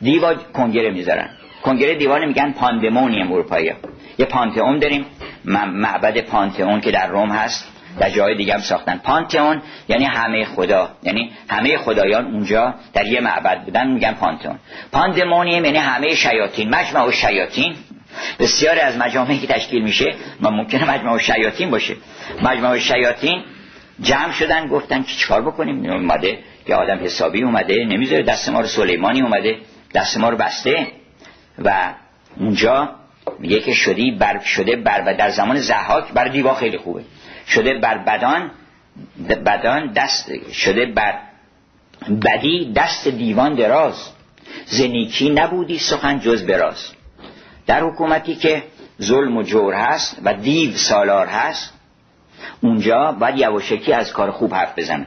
دیوا 0.00 0.34
کنگره 0.34 0.90
می‌ذارن. 0.90 1.30
کنگره 1.62 1.94
دیوان 1.94 2.24
میگن 2.24 2.52
پاندمونیم 2.52 3.32
اروپایی 3.32 3.72
یه 4.18 4.26
پانتئون 4.26 4.78
داریم 4.78 5.06
معبد 5.44 6.20
پانتئون 6.20 6.80
که 6.80 6.90
در 6.90 7.06
روم 7.06 7.30
هست. 7.30 7.68
در 7.98 8.10
جای 8.10 8.34
دیگه 8.34 8.54
هم 8.54 8.60
ساختن. 8.60 9.00
پانتئون 9.04 9.62
یعنی 9.88 10.04
همه 10.04 10.44
خدا. 10.44 10.88
یعنی 11.02 11.32
همه 11.48 11.78
خدایان 11.78 12.24
اونجا 12.26 12.74
در 12.92 13.06
یه 13.06 13.20
معبد 13.20 13.64
بودن 13.64 13.90
میگن 13.90 14.12
پانتئون. 14.12 14.58
پاندمونیم 14.92 15.64
یعنی 15.64 15.78
همه 15.78 16.14
شیاطین. 16.14 16.74
مجمع 16.74 17.08
و 17.08 17.12
شیاطین 17.12 17.74
بسیاری 18.38 18.80
از 18.80 18.98
مجامعی 18.98 19.38
که 19.38 19.46
تشکیل 19.46 19.82
میشه 19.82 20.14
ما 20.40 20.50
ممکنه 20.50 20.90
مجمع 20.90 21.14
و 21.14 21.18
شیاطین 21.18 21.70
باشه. 21.70 21.96
مجمع 22.42 22.74
و 22.74 22.78
شیاطین 22.78 23.42
جمع 24.00 24.32
شدن 24.32 24.66
گفتن 24.68 25.02
که 25.02 25.14
چیکار 25.14 25.42
بکنیم؟ 25.42 25.90
اومده 25.90 26.38
یه 26.68 26.74
آدم 26.74 26.98
حسابی 27.04 27.42
اومده 27.42 27.84
نمی‌ذاره 27.84 28.22
دست 28.22 28.48
ما 28.48 28.60
رو 28.60 28.66
سلیمانی 28.66 29.22
اومده 29.22 29.58
دست 29.94 30.18
ما 30.18 30.28
رو 30.28 30.36
بسته 30.36 30.86
و 31.64 31.94
اونجا 32.36 32.94
میگه 33.38 33.60
که 33.60 33.72
شدی 33.72 34.10
بر 34.10 34.38
شده 34.38 34.76
بر 34.76 35.02
و 35.06 35.14
در 35.14 35.30
زمان 35.30 35.60
زحاک 35.60 36.12
بر 36.12 36.28
دیوا 36.28 36.54
خیلی 36.54 36.78
خوبه. 36.78 37.04
شده 37.46 37.78
بر 37.78 37.98
بدان 37.98 38.50
بدان 39.46 39.92
دست 39.92 40.52
شده 40.52 40.86
بر 40.86 41.18
بدی 42.22 42.72
دست 42.72 43.08
دیوان 43.08 43.54
دراز. 43.54 44.10
زنیکی 44.66 45.30
نبودی 45.30 45.78
سخن 45.78 46.18
جز 46.18 46.46
براز 46.46 46.92
در 47.66 47.82
حکومتی 47.82 48.34
که 48.34 48.62
ظلم 49.02 49.36
و 49.36 49.42
جور 49.42 49.74
هست 49.74 50.18
و 50.24 50.34
دیو 50.34 50.76
سالار 50.76 51.26
هست 51.26 51.72
اونجا 52.60 53.12
باید 53.12 53.38
یواشکی 53.38 53.92
از 53.92 54.12
کار 54.12 54.30
خوب 54.30 54.54
حرف 54.54 54.78
بزنه. 54.78 55.06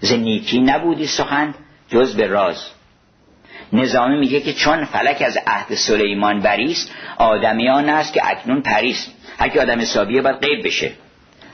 زنیکی 0.00 0.60
نبودی 0.60 1.06
سخن 1.06 1.54
جز 1.88 2.16
به 2.16 2.26
راز. 2.26 2.73
نظامی 3.72 4.18
میگه 4.18 4.40
که 4.40 4.52
چون 4.52 4.84
فلک 4.84 5.22
از 5.26 5.38
عهد 5.46 5.74
سلیمان 5.74 6.40
بریست 6.40 6.90
آدمیان 7.18 7.88
است 7.88 8.12
که 8.12 8.30
اکنون 8.30 8.62
پریست 8.62 9.10
هر 9.38 9.60
آدم 9.60 9.80
حسابیه 9.80 10.22
باید 10.22 10.36
غیب 10.36 10.66
بشه. 10.66 10.92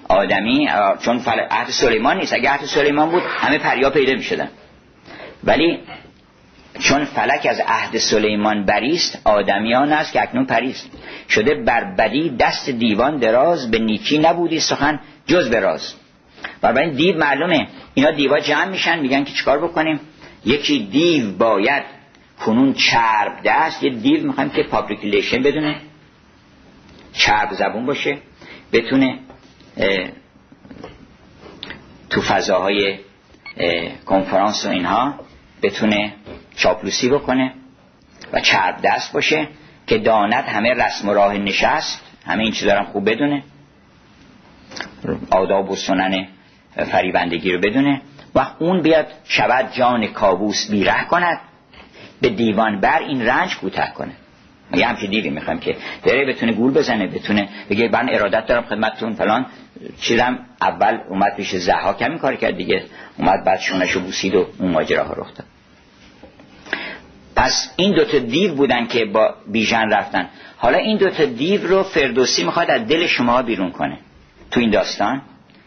آدمی 0.08 0.68
چون 1.02 1.18
فلک 1.18 1.46
عهد 1.50 1.70
سلیمان 1.70 2.16
نیست. 2.16 2.32
اگه 2.34 2.50
عهد 2.50 2.64
سلیمان 2.64 3.11
بود 3.11 3.22
همه 3.22 3.58
پریا 3.58 3.90
پیدا 3.90 4.12
می‌شدن. 4.12 4.48
ولی 5.44 5.78
چون 6.78 7.04
فلک 7.04 7.46
از 7.50 7.61
عهد 7.66 7.98
سلیمان 7.98 8.64
بریست 8.64 9.18
آدمیان 9.24 9.92
است 9.92 10.12
که 10.12 10.22
اکنون 10.22 10.44
پریست 10.44 10.90
شده 11.28 11.54
بر 11.54 11.84
بدی 11.84 12.30
دست 12.30 12.70
دیوان 12.70 13.16
دراز 13.16 13.70
به 13.70 13.78
نیکی 13.78 14.18
نبودی 14.18 14.61
سخن 14.61 15.00
جز 15.26 15.50
به 15.50 15.61
راز. 15.61 15.94
این 16.64 16.90
دیو 16.90 17.18
معلومه. 17.18 17.68
اینا 17.94 18.11
دیوا 18.11 18.40
جمع 18.40 18.64
میشن 18.64 18.98
میگن 18.98 19.24
که 19.24 19.32
چیکار 19.32 19.58
بکنیم؟ 19.58 20.00
یکی 20.44 20.78
دیو 20.78 21.32
باید 21.32 21.99
کنون 22.41 22.72
چرب 22.72 23.41
دست 23.45 23.82
یه 23.82 23.91
دیو 23.91 24.26
می‌خوایم 24.26 24.51
که 24.51 24.62
public 24.62 24.97
relation 24.97 25.43
بدونه. 25.43 25.80
چرب 27.12 27.53
زبون 27.53 27.86
باشه 27.86 28.18
بتونه 28.72 29.18
تو 32.11 32.20
فضاهای 32.20 32.99
کنفرانس 34.07 34.66
و 34.66 34.68
اینها 34.68 35.14
بتونه 35.62 36.14
چاپلوسی 36.57 37.09
بکنه 37.09 37.55
و 38.32 38.41
چرب 38.41 38.80
دست 38.84 39.12
باشه 39.12 39.49
که 39.86 39.99
داند 39.99 40.45
همه 40.45 40.74
رسم 40.74 41.09
و 41.09 41.14
راه 41.14 41.38
نشست 41.38 42.05
همه 42.26 42.43
این 42.43 42.53
چیزا 42.53 42.82
خوب 42.82 43.11
بدونه. 43.11 43.43
آداب 45.30 45.70
و 45.70 45.76
سنن 45.76 46.28
فریبندگی 46.76 47.53
رو 47.53 47.61
بدونه 47.61 48.03
و 48.34 48.47
اون 48.59 48.82
بیاد 48.82 49.07
شود 49.24 49.72
جان 49.72 50.07
کابوس 50.07 50.70
بیره 50.70 51.05
کند. 51.05 51.41
به 52.21 52.29
دیوان 52.29 52.81
بر 52.81 52.99
این 52.99 53.27
رنج 53.27 53.57
کوتاه 53.57 53.95
کنه. 53.95 54.12
یه 54.75 54.87
همچه 54.87 55.07
دیوی 55.07 55.31
می‌خوایم 55.31 55.61
که 55.61 55.77
بره 56.05 56.27
بتونه 56.27 56.53
گول 56.53 56.73
بزنه 56.73 57.07
بتونه 57.07 57.49
بگه 57.71 57.89
من 57.93 58.09
ارادت 58.12 58.47
دارم 58.47 58.62
خدمتتون 58.62 59.14
فلان. 59.14 59.47
چیزم 60.01 60.39
اول 60.61 60.99
اومد 61.09 61.37
پیش 61.37 61.57
زها 61.57 61.93
کمی 61.93 62.18
کار 62.18 62.37
کرد 62.37 62.57
دیگه. 62.57 62.85
اومد 63.18 63.45
بعد 63.45 63.61
شونشو 63.61 64.01
بوسید 64.01 64.35
و 64.35 64.47
اون 64.59 64.71
ماجرا 64.71 65.05
ها 65.05 65.14
رخ 65.14 65.31
پس 67.37 67.71
این 67.77 67.95
دوتا 67.95 68.18
دیو 68.18 68.55
بودن 68.55 68.87
که 68.87 69.05
با 69.05 69.35
بیژن 69.47 69.91
رفتن. 69.91 70.29
حالا 70.57 70.79
این 70.79 70.97
دوتا 70.97 71.25
دیو 71.25 71.66
رو 71.66 71.83
فردوسی 71.83 72.45
می‌خواد 72.45 72.71
از 72.71 72.87
دل 72.89 73.07
شما 73.07 73.43
بیرون 73.43 73.71
کنه. 73.71 73.99
تو 74.51 74.61
این 74.61 74.71
داستان 74.71 75.23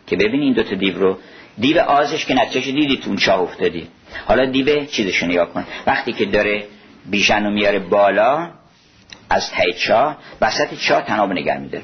که 0.08 0.16
ببین 0.16 0.42
این 0.42 0.54
دوتا 0.54 0.76
دیو 0.76 1.00
رو. 1.00 1.18
دیو 1.58 1.80
آزش 1.80 2.26
که 2.26 2.34
نتیجه 2.34 2.72
دیدی 2.72 2.98
تو 2.98 3.16
چاه 3.16 3.42
افتادی. 3.42 3.88
حالا 4.26 4.46
دیو 4.46 4.86
چیزشو 4.86 5.26
نگاه 5.26 5.54
کن. 5.54 5.66
وقتی 5.88 6.14
که 6.14 6.26
داره 6.26 6.64
بیژن 7.06 7.44
رو 7.44 7.52
میاره 7.52 7.80
بالا 7.80 8.52
از 9.30 9.52
ته 9.52 9.74
چاه 9.74 10.18
وسط 10.42 10.74
چاه 10.74 11.02
تناب 11.02 11.32
نگر 11.32 11.58
میده 11.58 11.82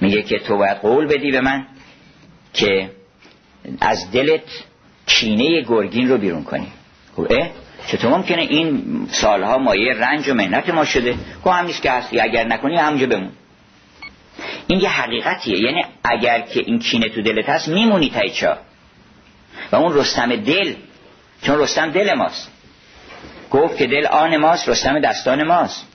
میگه 0.00 0.22
که 0.22 0.38
تو 0.38 0.56
باید 0.56 0.76
قول 0.76 1.06
بدی 1.06 1.30
به 1.30 1.40
من 1.40 1.66
که 2.52 2.90
از 3.80 4.10
دلت 4.10 4.64
کینه 5.06 5.60
گرگین 5.60 6.08
رو 6.08 6.18
بیرون 6.18 6.44
کنی. 6.44 6.66
خب 7.16 7.26
چطور 7.86 8.10
ممکنه 8.10 8.42
این 8.42 8.82
سالها 9.10 9.58
مایه 9.58 9.94
رنج 9.94 10.28
و 10.28 10.34
مهنت 10.34 10.68
ما 10.68 10.84
شده؟ 10.84 11.14
خب 11.44 11.50
هم 11.50 11.66
نیست 11.66 11.82
که 11.82 11.90
هستی 11.90 12.20
اگر 12.20 12.46
نکنی 12.46 12.76
همونجا 12.76 13.06
بمون. 13.06 13.30
این 14.66 14.80
یه 14.80 14.88
حقیقتیه. 14.88 15.58
یعنی 15.58 15.84
اگر 16.04 16.40
که 16.40 16.60
این 16.60 16.78
کینه 16.78 17.08
تو 17.08 17.22
دلت 17.22 17.48
هست 17.48 17.68
میمونی 17.68 18.10
تایچا 18.10 18.58
و 19.72 19.76
اون 19.76 19.94
رستم 19.94 20.36
دل 20.36 20.74
چون 21.42 21.58
رستم 21.58 21.90
دل 21.90 22.14
ماست. 22.14 22.50
گفت 23.50 23.76
که 23.76 23.86
دل 23.86 24.06
آن 24.06 24.36
ماست 24.36 24.68
رستم 24.68 24.98
دستان 24.98 25.42
ماست. 25.42 25.86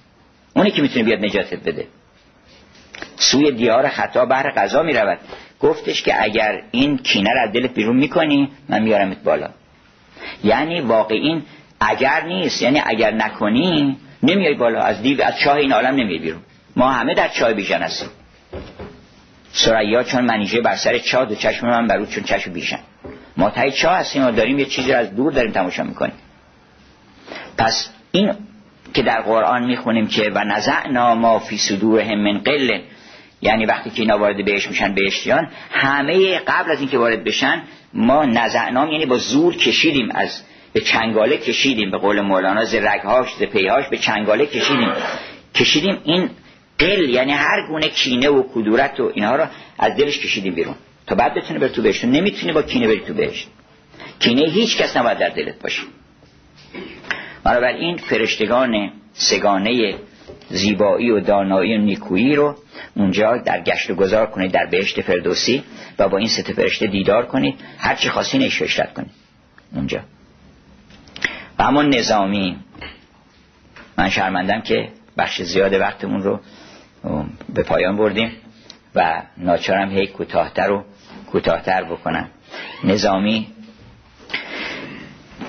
اونی 0.56 0.72
که 0.72 0.82
می‌تونه 0.82 1.06
بیاد 1.06 1.20
نجاتت 1.26 1.64
بده. 1.64 1.88
سوی 3.16 3.52
دیار 3.52 3.90
خطا 3.90 4.26
بهر 4.26 4.50
قضا 4.50 4.84
می‌رود. 4.84 5.18
گفتش 5.60 6.02
که 6.02 6.24
اگر 6.24 6.62
این 6.72 6.98
کینه 6.98 7.30
رو 7.30 7.40
از 7.48 7.54
دلت 7.54 7.74
بیرون 7.74 7.96
می‌کنی 7.96 8.52
من 8.70 8.82
میارمت 8.82 9.24
بالا. 9.24 9.50
یعنی 10.44 10.82
واقعین 10.82 11.44
اگر 11.80 12.24
نیست 12.24 12.62
یعنی 12.62 12.82
اگر 12.86 13.12
نکنی 13.12 13.98
نمیای 14.24 14.54
بالا. 14.54 14.82
از 14.82 15.02
دیو 15.02 15.24
از 15.24 15.40
چاه 15.40 15.56
این 15.56 15.72
عالم 15.72 15.96
نمیای 15.96 16.20
بیرون. 16.20 16.42
ما 16.76 16.92
همه 16.92 17.14
در 17.14 17.28
چاه 17.28 17.54
بیژن 17.54 17.82
هستیم. 17.82 18.10
سریا 19.54 20.04
چون 20.04 20.26
منیژه 20.26 20.62
بر 20.62 20.76
سر 20.76 20.98
چاه 20.98 21.26
دو 21.26 21.36
چشم 21.36 21.68
من 21.68 21.88
برو 21.88 22.06
چون 22.06 22.24
چشم 22.24 22.54
بیژن. 22.54 22.80
ما 23.42 23.50
تای 23.50 23.72
چاه 23.72 23.98
هستیم 23.98 24.26
و 24.26 24.32
داریم 24.32 24.60
یه 24.60 24.66
چیزی 24.66 24.94
از 24.94 25.16
دور 25.16 25.32
داریم 25.32 25.52
تماشا 25.52 25.84
می‌کنیم. 25.84 26.14
پس 27.58 27.90
این 28.12 28.34
که 28.94 29.02
در 29.02 29.22
قرآن 29.22 29.66
می‌خونیم 29.66 30.08
که 30.08 30.32
و 30.36 30.44
نزعنا 30.44 31.16
ما 31.16 31.40
فی 31.40 31.58
صدورهم 31.58 32.20
من 32.20 32.38
قل 32.38 32.82
یعنی 33.42 33.66
وقتی 33.66 33.90
که 33.90 34.02
اینا 34.02 34.18
وارد 34.18 34.46
بهش 34.46 34.68
میشن 34.68 34.94
بهشتیان 34.94 35.48
همه 35.72 36.40
قبل 36.40 36.72
از 36.72 36.80
اینکه 36.80 36.98
وارد 36.98 37.24
بشن 37.24 37.64
ما 37.94 38.26
نزعنام 38.26 38.92
یعنی 38.92 39.06
با 39.06 39.18
زور 39.18 39.56
کشیدیم 39.56 40.12
از 40.12 40.42
به 40.74 40.82
چنگاله 40.82 41.38
کشیدیم 41.38 41.92
به 41.92 41.98
قول 41.98 42.22
مولانا 42.22 42.66
ز 42.66 42.76
رگهاش 42.76 43.28
ز 43.40 43.44
پیهاش 43.44 43.88
به 43.88 43.98
چنگاله 43.98 44.46
کشیدیم. 44.46 44.92
کشیدیم 45.56 45.98
این 46.04 46.30
قل 46.80 47.10
یعنی 47.10 47.32
هر 47.32 47.68
گونه 47.68 47.90
کینه 47.90 48.30
و 48.30 48.44
کدورت 48.54 49.00
و 49.00 49.12
اینها 49.14 49.36
رو 49.36 49.46
از 49.80 49.96
دلش 49.96 50.20
کشیدیم 50.20 50.56
بیرون. 50.56 50.76
تا 51.08 51.16
بعد 51.16 51.34
بتونه 51.34 51.60
بر 51.60 51.68
تو 51.68 51.82
بهشت. 51.82 52.06
نمی‌تونی 52.06 52.54
با 52.54 52.62
کینه 52.62 52.88
بری 52.88 53.00
تو 53.00 53.14
بهشت. 53.14 53.48
کینه 54.20 54.42
هیچ 54.42 54.78
کس 54.78 54.98
نباید 54.98 55.18
در 55.18 55.30
دلت 55.30 55.62
باشه. 55.62 55.82
این 57.80 57.98
فرشتگان 57.98 58.92
سگانه 59.14 59.96
زیبایی 60.50 61.12
و 61.12 61.20
دانایی 61.20 61.78
و 61.78 61.82
نیکویی 61.82 62.36
رو 62.36 62.56
اونجا 62.96 63.38
در 63.38 63.62
گشت 63.62 63.90
و 63.90 63.96
گذار 63.96 64.26
کنید 64.26 64.52
در 64.52 64.66
بهشت 64.66 65.02
فردوسی 65.02 65.64
و 66.00 66.10
با 66.10 66.18
این 66.18 66.28
سه 66.28 66.54
فرشته 66.54 66.88
دیدار 66.88 67.26
کنید. 67.26 67.56
هر 67.78 67.96
چی 67.96 68.10
خاصی 68.10 68.38
نیش 68.38 68.62
کنید. 68.96 69.12
اونجا. 69.76 70.00
و 71.60 71.64
همون 71.64 71.96
نظامی. 71.96 72.58
من 73.98 74.10
شرمندم 74.10 74.62
که 74.62 74.90
بخش 75.18 75.42
زیاد 75.42 75.74
وقتمون 75.74 76.24
رو 76.24 76.40
به 77.54 77.64
پایان 77.64 77.98
بردیم. 77.98 78.32
و 78.96 79.22
ناچارم 79.38 79.90
هی 79.92 80.08
کوتاهتر 80.08 80.72
و 80.72 80.84
کوتاهتر 81.32 81.84
بکنم. 81.84 82.30
نظامی 82.84 83.48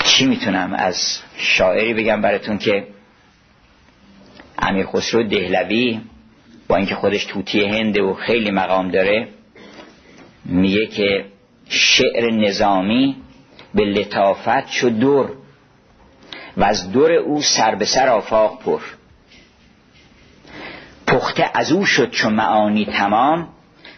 چی 0.05 0.27
می‌تونم 0.27 0.73
از 0.73 1.19
شاعری 1.37 1.95
بگم 1.95 2.21
براتون 2.21 2.59
که 2.59 2.87
امیر 4.59 4.87
خسرو 4.87 5.23
دهلوی 5.23 6.01
با 6.69 6.77
اینکه 6.77 6.95
خودش 6.95 7.25
توتی 7.25 7.65
هنده 7.65 8.03
و 8.03 8.15
خیلی 8.15 8.51
مقام 8.51 8.91
داره 8.91 9.29
میگه 10.45 10.87
که 10.87 11.25
شعر 11.69 12.31
نظامی 12.31 13.17
به 13.75 13.85
لطافت 13.85 14.69
شد 14.69 14.99
دور 14.99 15.31
و 16.57 16.65
از 16.65 16.93
دور 16.93 17.13
او 17.13 17.43
سر 17.43 17.75
به 17.75 17.85
سر 17.85 18.09
آفاق 18.09 18.63
پر. 18.63 18.81
پخته 21.23 21.51
از 21.55 21.73
او 21.73 21.87
شد 21.87 22.11
چون 22.11 22.33
معانی 22.33 22.87
تمام 22.87 23.49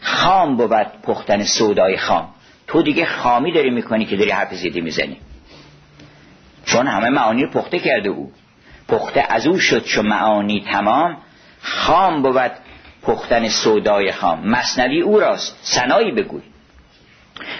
خام 0.00 0.56
بود 0.56 0.86
پختن 1.02 1.42
سودای 1.42 1.96
خام. 1.96 2.28
تو 2.66 2.82
دیگه 2.82 3.06
خامی 3.06 3.52
داری 3.52 3.70
می‌کنی 3.70 4.04
که 4.04 4.16
داری 4.16 4.30
حرف 4.30 4.54
زیدی 4.54 4.80
می‌زنی. 4.80 5.16
چون 6.64 6.86
همه 6.86 7.08
معانی 7.08 7.42
رو 7.42 7.50
پخته 7.50 7.78
کرده 7.78 8.08
او. 8.08 8.32
پخته 8.88 9.24
از 9.28 9.46
او 9.46 9.58
شد 9.58 9.84
چون 9.84 10.06
معانی 10.06 10.64
تمام 10.70 11.16
خام 11.62 12.22
بود 12.22 12.52
پختن 13.02 13.48
سودای 13.48 14.12
خام. 14.12 14.48
مصنوی 14.48 15.00
او 15.00 15.20
راست 15.20 15.58
سنایی 15.62 16.12
بگوی. 16.12 16.42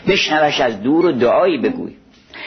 بشنوش 0.06 0.60
از 0.60 0.82
دور 0.82 1.06
و 1.06 1.12
دعایی 1.12 1.58
بگوی. 1.58 1.92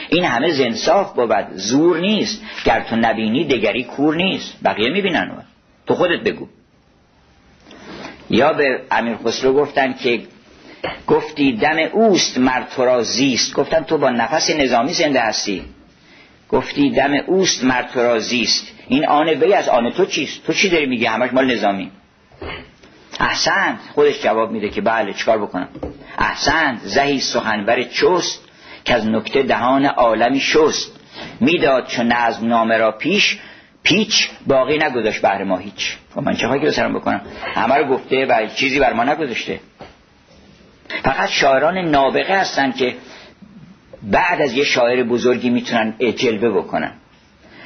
این 0.08 0.24
همه 0.24 0.52
زنصاف 0.52 1.12
بود 1.12 1.48
زور 1.54 1.98
نیست. 2.00 2.42
گر 2.64 2.80
تو 2.80 2.96
نبینی 2.96 3.44
دگری 3.44 3.84
کور 3.84 4.16
نیست. 4.16 4.56
بقیه 4.64 4.90
می‌بینن 4.90 5.44
تو 5.86 5.94
خودت 5.94 6.20
بگو. 6.20 6.48
یا 8.30 8.52
به 8.52 8.80
امیر 8.90 9.16
خسرو 9.16 9.52
گفتن 9.52 9.92
که 9.92 10.20
گفتی 11.06 11.52
دم 11.52 11.78
اوست 11.92 12.38
مرد 12.38 12.68
تو 12.68 12.84
را 12.84 13.02
زیست. 13.02 13.54
گفتن 13.54 13.84
تو 13.84 13.98
با 13.98 14.10
نفس 14.10 14.50
نظامی 14.50 14.92
زنده 14.92 15.20
هستی. 15.20 15.64
گفتی 16.48 16.90
دم 16.90 17.14
اوست 17.26 17.64
مرد 17.64 17.90
تو 17.90 18.00
را 18.00 18.18
زیست. 18.18 18.72
این 18.88 19.06
آن 19.06 19.28
وی 19.28 19.52
از 19.52 19.68
آن 19.68 19.92
تو 19.92 20.06
چیست؟ 20.06 20.44
تو 20.46 20.52
چی 20.52 20.68
داری 20.68 20.86
میگی؟ 20.86 21.04
همش 21.04 21.32
مال 21.32 21.54
نظامی. 21.54 21.90
احسنت 23.20 23.78
خودش 23.94 24.22
جواب 24.22 24.50
میده 24.50 24.68
که 24.68 24.80
بله 24.80 25.12
چیکار 25.12 25.38
بکنم؟ 25.38 25.68
احسنت 26.18 26.78
زهی 26.82 27.20
سخنور 27.20 27.82
چست 27.82 28.44
که 28.84 28.94
از 28.94 29.08
نکته 29.08 29.42
دهان 29.42 29.86
عالمی 29.86 30.40
شست. 30.40 30.92
می‌داد 31.40 31.86
چون 31.86 32.06
نظم 32.12 32.46
نامه 32.46 32.78
را 32.78 32.92
پیش 32.92 33.38
پیچ 33.88 34.28
باقی 34.46 34.78
نگذاشت 34.78 35.22
بهر 35.22 35.44
ما 35.44 35.56
هیچ. 35.56 35.96
خب 36.14 36.20
من 36.20 36.34
چه 36.34 36.60
که 36.60 36.70
سرم 36.70 36.94
بکنم؟ 36.94 37.20
همه 37.54 37.74
رو 37.74 37.84
گفته 37.84 38.26
و 38.26 38.46
چیزی 38.46 38.78
بر 38.78 38.92
ما 38.92 39.04
نگذاشته. 39.04 39.60
فقط 41.02 41.28
شاعران 41.28 41.78
نابغه 41.78 42.40
هستن 42.40 42.72
که 42.72 42.94
بعد 44.02 44.40
از 44.40 44.52
یه 44.52 44.64
شاعر 44.64 45.02
بزرگی 45.02 45.50
می‌تونن 45.50 45.94
جلوه 46.16 46.48
بکنن. 46.48 46.92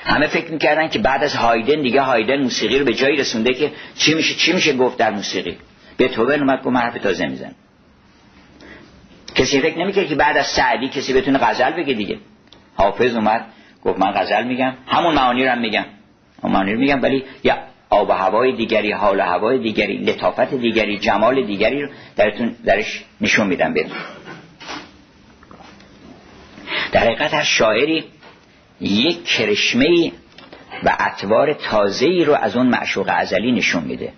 همه 0.04 0.26
فکر 0.26 0.50
می‌کردن 0.50 0.88
که 0.88 0.98
بعد 0.98 1.24
از 1.24 1.34
هایدن 1.34 1.82
دیگه 1.82 2.00
هایدن 2.00 2.42
موسیقی 2.42 2.78
رو 2.78 2.84
به 2.84 2.94
جایی 2.94 3.16
رسونده 3.16 3.54
که 3.54 3.72
چی 3.96 4.14
میشه 4.14 4.34
چی 4.34 4.52
میشه 4.52 4.72
گفت 4.72 4.98
در 4.98 5.10
موسیقی. 5.10 5.56
به 5.96 6.08
توبن 6.08 6.40
اومد 6.40 6.62
گفت 6.62 6.76
حرف 6.76 6.94
تازه 6.94 7.26
میزن 7.26 7.52
کسی 9.34 9.60
فکر 9.60 9.78
نمی‌کرد 9.78 10.08
که 10.08 10.14
بعد 10.14 10.36
از 10.36 10.46
سعدی 10.46 10.88
کسی 10.88 11.12
بتونه 11.12 11.38
غزل 11.38 11.70
بگه 11.70 11.94
دیگه. 11.94 12.18
حافظ 12.74 13.14
اومد 13.14 13.46
گفت 13.84 13.98
من 13.98 14.10
غزل 14.10 14.44
میگم. 14.44 14.72
همون 14.86 15.14
معانی 15.14 15.44
رو 15.44 15.50
هم 15.50 15.60
میگم. 15.60 15.84
اون 16.43 16.53
معانی 16.53 16.72
رو 16.72 16.80
میگم 16.80 17.03
ولی 17.03 17.24
یا 17.45 17.59
آب 17.90 18.09
و 18.09 18.12
هوای 18.12 18.53
دیگری 18.53 18.93
حال 18.93 19.20
و 19.20 19.22
هوای 19.22 19.59
دیگری 19.59 19.97
لطافت 19.97 20.55
دیگری 20.55 20.99
جمال 20.99 21.47
دیگری 21.47 21.82
رو 21.82 21.88
درتون 22.16 22.57
درش 22.64 23.05
نشون 23.20 23.47
میدم 23.47 23.74
بدون 23.74 23.97
در 26.93 27.01
حقیقت 27.01 27.34
هر 27.34 27.43
شاعری 27.43 28.05
یک 28.80 29.24
کرشمه 29.24 30.12
و 30.82 30.97
اطوار 30.99 31.53
تازه 31.53 32.07
ای 32.07 32.24
رو 32.24 32.34
از 32.34 32.57
اون 32.57 32.66
معشوق 32.66 33.11
ازلی 33.14 33.53
نشون 33.53 33.84
میده. 33.84 34.12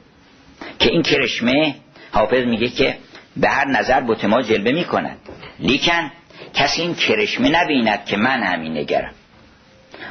که 0.79 0.91
این 0.91 1.03
کرشمه 1.03 1.75
حافظ 2.13 2.45
میگه 2.45 2.69
که 2.69 2.97
به 3.37 3.49
هر 3.49 3.69
نظر 3.69 4.01
بوتما 4.01 4.43
جلوه 4.43 4.73
می‌کند. 4.73 5.19
لیکن 5.59 6.11
کسی 6.55 6.83
این 6.83 6.95
کرشمه 6.95 7.49
نبیند 7.49 8.05
که 8.05 8.17
من 8.17 8.43
همین 8.43 8.79
نگرم. 8.79 9.15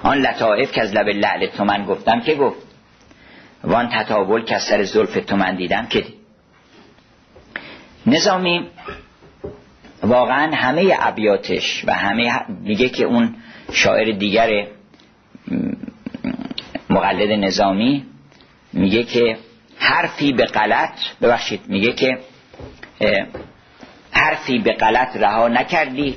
آن 0.03 0.17
لطائف 0.17 0.71
که 0.71 0.81
از 0.81 0.93
لب 0.93 1.07
لعل 1.07 1.47
تو 1.47 1.63
من 1.63 1.85
گفتم 1.85 2.21
که 2.21 2.35
گفت؟ 2.35 2.57
وان 3.63 3.89
تطاول 3.89 4.43
که 4.43 4.55
از 4.55 4.61
سر 4.63 4.83
زلف 4.83 5.25
تو 5.25 5.35
من 5.35 5.55
دیدم 5.55 5.85
که 5.85 6.05
نظامی 8.05 8.67
واقعا 10.03 10.55
همه 10.55 10.97
ابیاتش 10.99 11.83
و 11.87 11.93
همه 11.93 12.31
میگه 12.49 12.89
که 12.89 13.05
اون 13.05 13.35
شاعر 13.73 14.11
دیگر 14.11 14.67
مقلد 16.89 17.31
نظامی 17.31 18.05
میگه 18.73 19.03
که 19.03 19.37
حرفی 19.77 20.33
به 20.33 20.45
غلط 20.45 20.99
ببخشید 21.21 21.61
میگه 21.67 21.93
که 21.93 22.19
حرفی 24.11 24.59
به 24.59 24.73
غلط 24.73 25.17
رها 25.17 25.47
نکردی. 25.47 26.15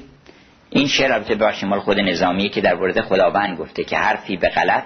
این 0.70 0.88
شعر 0.88 1.12
البته 1.12 1.34
ببخشید 1.34 1.68
مال 1.68 1.80
خود 1.80 2.00
نظامی 2.00 2.48
که 2.48 2.60
در 2.60 2.74
مورد 2.74 3.00
خداوند 3.00 3.58
گفته 3.58 3.84
که 3.84 3.96
حرفی 3.96 4.36
به 4.36 4.48
غلط 4.48 4.84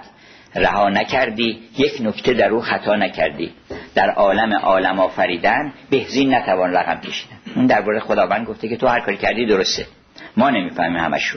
رها 0.55 0.89
نکردی 0.89 1.59
یک 1.77 2.01
نکته 2.01 2.33
در 2.33 2.49
او 2.49 2.61
خطا 2.61 2.95
نکردی. 2.95 3.51
در 3.95 4.09
عالم 4.09 4.53
عالم 4.53 4.99
آفریدن 4.99 5.73
بهزین 5.89 6.33
نتوان 6.33 6.73
رقم 6.73 7.01
کشیدن. 7.01 7.35
اون 7.55 7.65
در 7.65 7.81
مورد 7.81 7.99
خداوند 7.99 8.47
گفته 8.47 8.67
که 8.67 8.77
تو 8.77 8.87
هر 8.87 8.99
کاری 8.99 9.17
کردی 9.17 9.45
درسته. 9.45 9.85
ما 10.37 10.49
نمی‌فهمیم 10.49 10.97
همش 10.97 11.35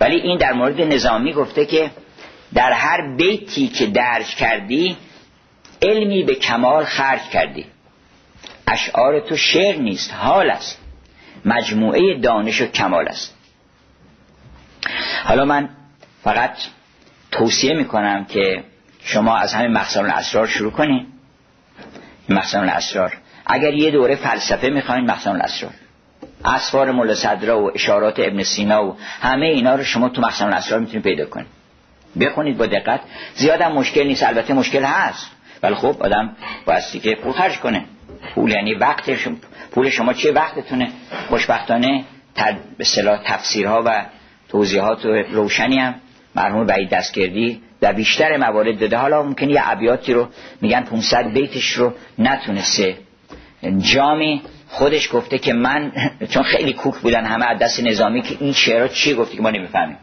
ولی 0.00 0.16
این 0.16 0.38
در 0.38 0.52
مورد 0.52 0.80
نظامی 0.80 1.32
گفته 1.32 1.66
که 1.66 1.90
در 2.54 2.72
هر 2.72 3.16
بیتی 3.16 3.68
که 3.68 3.86
درج 3.86 4.34
کردی 4.34 4.96
علمی 5.82 6.22
به 6.22 6.34
کمال 6.34 6.84
خرج 6.84 7.22
کردی. 7.32 7.64
اشعار 8.66 9.20
تو 9.20 9.36
شعر 9.36 9.76
نیست 9.76 10.14
حال 10.14 10.50
است. 10.50 10.80
مجموعه 11.44 12.18
دانش 12.18 12.60
و 12.60 12.66
کمال 12.66 13.08
است. 13.08 13.37
حالا 15.24 15.44
من 15.44 15.68
فقط 16.24 16.50
توصیه 17.30 17.74
می‌کنم 17.74 18.24
که 18.24 18.64
شما 19.04 19.36
از 19.36 19.54
همین 19.54 19.72
مخزن 19.72 20.04
الاسرار 20.04 20.46
شروع 20.46 20.72
کنین. 20.72 21.06
مخزن 22.28 22.60
الاسرار. 22.60 23.16
اگر 23.46 23.74
یه 23.74 23.90
دوره 23.90 24.14
فلسفه 24.14 24.68
می‌خواین 24.68 25.10
مخزن 25.10 25.30
الاسرار. 25.30 25.72
اسفار 26.44 26.90
مولا 26.90 27.14
صدرا 27.14 27.62
و 27.62 27.70
اشارات 27.74 28.18
ابن 28.18 28.42
سینا 28.42 28.84
و 28.84 28.96
همه 29.20 29.46
اینا 29.46 29.74
رو 29.74 29.84
شما 29.84 30.08
تو 30.08 30.20
مخزن 30.20 30.46
الاسرار 30.46 30.80
می‌تونید 30.80 31.02
پیدا 31.02 31.26
کنید 31.26 31.46
بخونید 32.20 32.58
با 32.58 32.66
دقت. 32.66 33.00
زیاد 33.34 33.60
هم 33.60 33.72
مشکل 33.72 34.06
نیست 34.06 34.22
البته 34.22 34.54
مشکل 34.54 34.84
هست. 34.84 35.30
ولی 35.62 35.74
خب 35.74 35.96
آدم 36.02 36.36
بایستی 36.66 37.00
که 37.00 37.14
پول 37.14 37.32
خرج 37.32 37.58
کنه. 37.58 37.84
پول 38.34 38.50
یعنی 38.50 38.74
وقت 38.74 39.16
شما 39.16 39.36
پول 39.72 39.90
شما 39.90 40.12
چه 40.12 40.32
وقتتونه؟ 40.32 40.88
خوشبختانه 41.28 42.04
به 42.78 42.84
تفسیرها 43.24 43.82
و 43.86 44.06
توضیحات 44.48 45.04
روشنی 45.32 45.78
هم 45.78 45.94
مرحوم 46.34 46.66
بعید 46.66 46.90
دستگردی 46.90 47.62
در 47.80 47.92
بیشتر 47.92 48.36
موارد 48.36 48.80
داده. 48.80 48.96
حالا 48.96 49.22
ممکن 49.22 49.50
یه 49.50 49.60
ابیاتی 49.70 50.12
رو 50.12 50.28
میگن 50.60 50.80
500 50.80 51.32
بیتش 51.32 51.72
رو 51.72 51.92
نتونسته. 52.18 52.96
جامی 53.78 54.42
خودش 54.68 55.08
گفته 55.12 55.38
که 55.38 55.52
من 55.52 55.92
چون 56.32 56.42
خیلی 56.42 56.72
کوک 56.72 56.98
بودن 56.98 57.24
همه 57.24 57.46
از 57.46 57.58
دست 57.58 57.80
نظامی 57.80 58.22
که 58.22 58.36
این 58.40 58.52
شعرها 58.52 58.88
چی 58.88 59.14
گفته 59.14 59.36
که 59.36 59.42
ما 59.42 59.50
نمی‌فهمیم. 59.50 59.96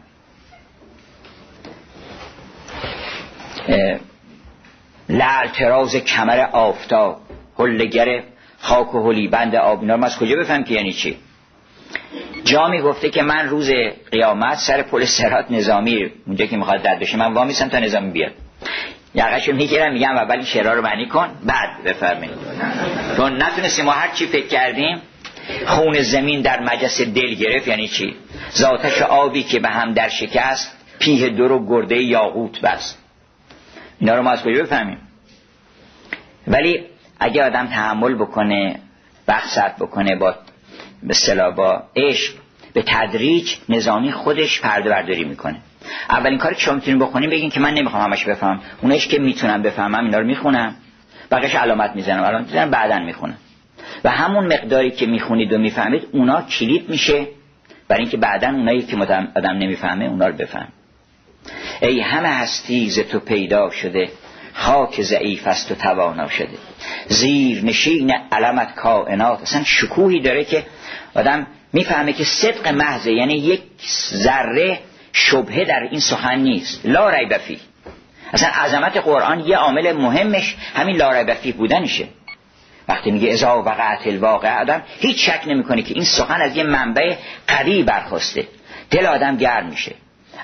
لعل 5.08 5.48
تراز 5.48 5.96
کمر 5.96 6.40
آفتاب 6.52 7.20
هلگر 7.58 8.22
خاک 8.58 8.94
و 8.94 9.10
هلی 9.10 9.28
بند 9.28 9.54
آب. 9.54 9.80
اینا 9.80 9.94
از 9.94 10.18
کجا 10.18 10.36
بفهم 10.36 10.64
که 10.64 10.74
یعنی 10.74 10.92
چی؟ 10.92 11.16
جا 12.44 12.68
می 12.68 12.80
گفته 12.80 13.10
که 13.10 13.22
من 13.22 13.48
روز 13.48 13.70
قیامت 14.12 14.58
سر 14.58 14.82
پل 14.82 15.04
سرات 15.04 15.50
نظامی 15.50 16.10
اونجا 16.26 16.46
که 16.46 16.56
می‌خواد 16.56 16.82
درد 16.82 16.98
بشه 16.98 17.16
من 17.16 17.32
وامیسم 17.32 17.68
تا 17.68 17.78
نظامی 17.78 18.10
بیاد. 18.10 18.32
یقشو 19.14 19.52
می‌گیرم 19.52 19.92
میگم 19.92 20.16
اول 20.16 20.36
این 20.36 20.44
شعرها 20.44 20.72
رو 20.72 20.82
معنی 20.82 21.06
کن 21.06 21.28
بعد 21.44 21.84
بفرمایید. 21.84 22.36
چون 23.16 23.42
نتونستیم 23.42 23.84
ما 23.84 23.92
هر 23.92 24.08
چی 24.14 24.26
فکر 24.26 24.46
کردیم 24.46 25.02
خون 25.66 26.02
زمین 26.02 26.40
در 26.40 26.60
مجلس 26.60 27.00
دل 27.00 27.34
گرفت 27.34 27.68
یعنی 27.68 27.88
چی؟ 27.88 28.16
ذاتش 28.56 29.02
آبی 29.02 29.42
که 29.42 29.60
به 29.60 29.68
هم 29.68 29.92
در 29.92 30.08
شکست 30.08 30.76
پیه 30.98 31.28
دور 31.28 31.52
و 31.52 31.66
گرده 31.66 31.96
یاقوت 32.02 32.60
بست. 32.60 32.98
اینا 34.00 34.16
رو 34.16 34.22
ما 34.22 34.30
از 34.30 34.42
کجا 34.42 34.62
بفهمیم؟ 34.62 34.98
ولی 36.46 36.84
اگه 37.20 37.44
آدم 37.44 37.66
تحمل 37.66 38.14
بکنه 38.14 38.80
وقت 39.28 39.76
بکنه 39.76 40.16
با 40.16 40.34
به 41.06 41.50
با 41.56 41.82
عشق 41.96 42.34
به 42.72 42.82
تدریج 42.86 43.54
نظامی 43.68 44.12
خودش 44.12 44.60
پرده 44.60 44.90
برداری 44.90 45.24
می‌کنه. 45.24 45.56
اولین 46.10 46.38
کاری 46.38 46.54
که 46.54 46.60
شما 46.60 46.74
می‌تونید 46.74 47.00
بکنیم 47.00 47.30
بگین 47.30 47.50
که 47.50 47.60
من 47.60 47.74
نمی‌خوام 47.74 48.02
همش 48.02 48.24
بفهم 48.24 48.60
اونش 48.82 49.08
که 49.08 49.18
می‌تونم 49.18 49.62
بفهمم 49.62 50.04
اینا 50.04 50.18
رو 50.18 50.26
می‌خونم. 50.26 50.76
بقیش 51.30 51.54
علامت 51.54 51.92
می‌زنم 51.94 52.24
علامت 52.24 52.46
می‌زنم 52.46 52.70
بعدا 52.70 52.98
می‌خونم. 52.98 53.38
و 54.04 54.10
همون 54.10 54.46
مقداری 54.46 54.90
که 54.90 55.06
می‌خونید 55.06 55.52
و 55.52 55.58
می‌فهمید 55.58 56.08
اونا 56.12 56.42
کلید 56.42 56.88
میشه. 56.88 57.26
برای 57.88 58.02
اینکه 58.02 58.16
بعدا 58.16 58.48
اونایی 58.48 58.82
که 58.82 58.96
آدم 59.36 59.58
نمی‌فهمه 59.58 60.04
اونا 60.04 60.26
رو 60.26 60.34
بفهم. 60.34 60.68
ای 61.82 62.00
همه 62.00 62.28
هستی 62.28 62.90
ز 62.90 62.98
تو 62.98 63.20
پیدا 63.20 63.70
شده. 63.70 64.08
خاک 64.52 65.02
ضعیف 65.02 65.46
است 65.46 65.72
و 65.72 65.74
توانا 65.74 66.28
شده. 66.28 66.58
زیر 67.08 67.64
نشین 67.64 68.14
علمت 68.32 68.74
کائنات. 68.74 69.42
اصلا 69.42 69.64
شکوهی 69.64 70.20
داره 70.20 70.44
که 70.44 70.64
آدم 71.16 71.46
می‌فهمه 71.72 72.12
که 72.12 72.24
صدق 72.24 72.68
محضه 72.68 73.12
یعنی 73.12 73.34
یک 73.34 73.62
ذره 74.12 74.78
شبهه 75.12 75.64
در 75.64 75.88
این 75.90 76.00
سخن 76.00 76.38
نیست. 76.38 76.80
لا 76.84 77.10
ریب 77.10 77.38
فی 77.38 77.60
اصلا 78.32 78.48
عظمت 78.48 78.96
قرآن 78.96 79.40
یه 79.40 79.56
عامل 79.56 79.92
مهمش 79.92 80.56
همین 80.74 80.96
لا 80.96 81.12
ریب 81.12 81.34
فی 81.34 81.52
بودنشه. 81.52 82.08
وقتی 82.88 83.10
میگه 83.10 83.32
ازا 83.32 83.62
وقعت 83.62 84.06
الواقع 84.06 84.60
آدم 84.60 84.82
هیچ 85.00 85.30
شک 85.30 85.40
نمی‌کنه 85.46 85.82
که 85.82 85.94
این 85.94 86.04
سخن 86.04 86.40
از 86.40 86.56
یه 86.56 86.62
منبع 86.62 87.14
قوی 87.48 87.82
برخواسته. 87.82 88.48
دل 88.90 89.06
آدم 89.06 89.36
گرم 89.36 89.66
میشه. 89.66 89.94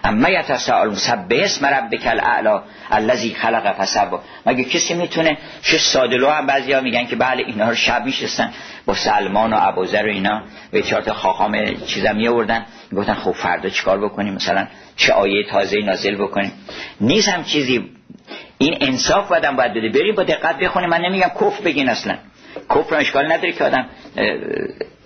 اما 0.04 0.28
یتساءلون 0.28 0.94
سبح 0.94 1.36
اسم 1.44 1.66
ربک 1.66 2.06
الاعلا 2.06 2.62
الذی 2.90 3.34
خلق 3.34 3.72
فسوا 3.72 4.20
مگه 4.46 4.64
کسی 4.64 4.94
می‌تونه 4.94 5.38
چه 5.62 5.78
سادلو 5.78 6.30
هم 6.30 6.46
بعضیا 6.46 6.80
میگن 6.80 7.06
که 7.06 7.16
بله 7.16 7.44
اینا 7.46 7.68
رو 7.68 7.74
شب 7.74 8.04
میشستن 8.04 8.52
با 8.86 8.94
سلمان 8.94 9.52
و 9.52 9.58
ابوذر 9.60 10.06
و 10.06 10.10
اینا 10.10 10.42
به 10.70 10.82
چارت 10.82 11.12
خاخام 11.12 11.74
چیزا 11.86 12.12
می 12.12 12.28
آوردن 12.28 12.66
گفتن 12.96 13.14
خب 13.14 13.32
فردا 13.32 13.68
چیکار 13.68 14.04
بکنیم؟ 14.04 14.34
مثلا 14.34 14.66
چه 14.96 15.12
آیه 15.12 15.44
تازه 15.50 15.76
نازل 15.76 16.14
بکنیم؟ 16.14 16.52
نیست 17.00 17.28
هم 17.28 17.44
چیزی. 17.44 17.90
این 18.58 18.76
انصاف 18.80 19.32
بدم 19.32 19.56
باید 19.56 19.74
بده. 19.74 19.88
بریم 19.88 20.14
با 20.14 20.22
دقت 20.22 20.58
بخونیم. 20.58 20.88
من 20.88 21.00
نمیگم 21.00 21.30
کفر 21.40 21.62
بگین 21.64 21.88
اصلا. 21.88 22.16
کفر 22.70 22.96
اشکال 22.96 23.32
نداره 23.32 23.52
که 23.52 23.64
آدم 23.64 23.86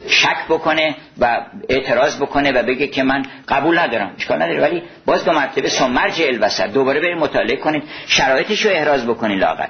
شک 0.08 0.44
بکنه 0.48 0.96
و 1.18 1.46
اعتراض 1.68 2.16
بکنه 2.16 2.52
و 2.52 2.62
بگه 2.62 2.86
که 2.86 3.02
من 3.02 3.22
قبول 3.48 3.78
ندارم. 3.78 4.14
اشکال 4.18 4.42
نداره. 4.42 4.60
ولی 4.60 4.82
باز 5.06 5.24
دو 5.24 5.32
مرتبه 5.32 5.68
سمرج 5.68 6.22
الوسط 6.22 6.66
دوباره 6.66 7.00
بریم 7.00 7.18
مطالعه 7.18 7.56
کنید 7.56 7.82
شرایطش 8.06 8.66
رو 8.66 8.70
احراز 8.70 9.06
بکنید 9.06 9.40
لاغر 9.40 9.68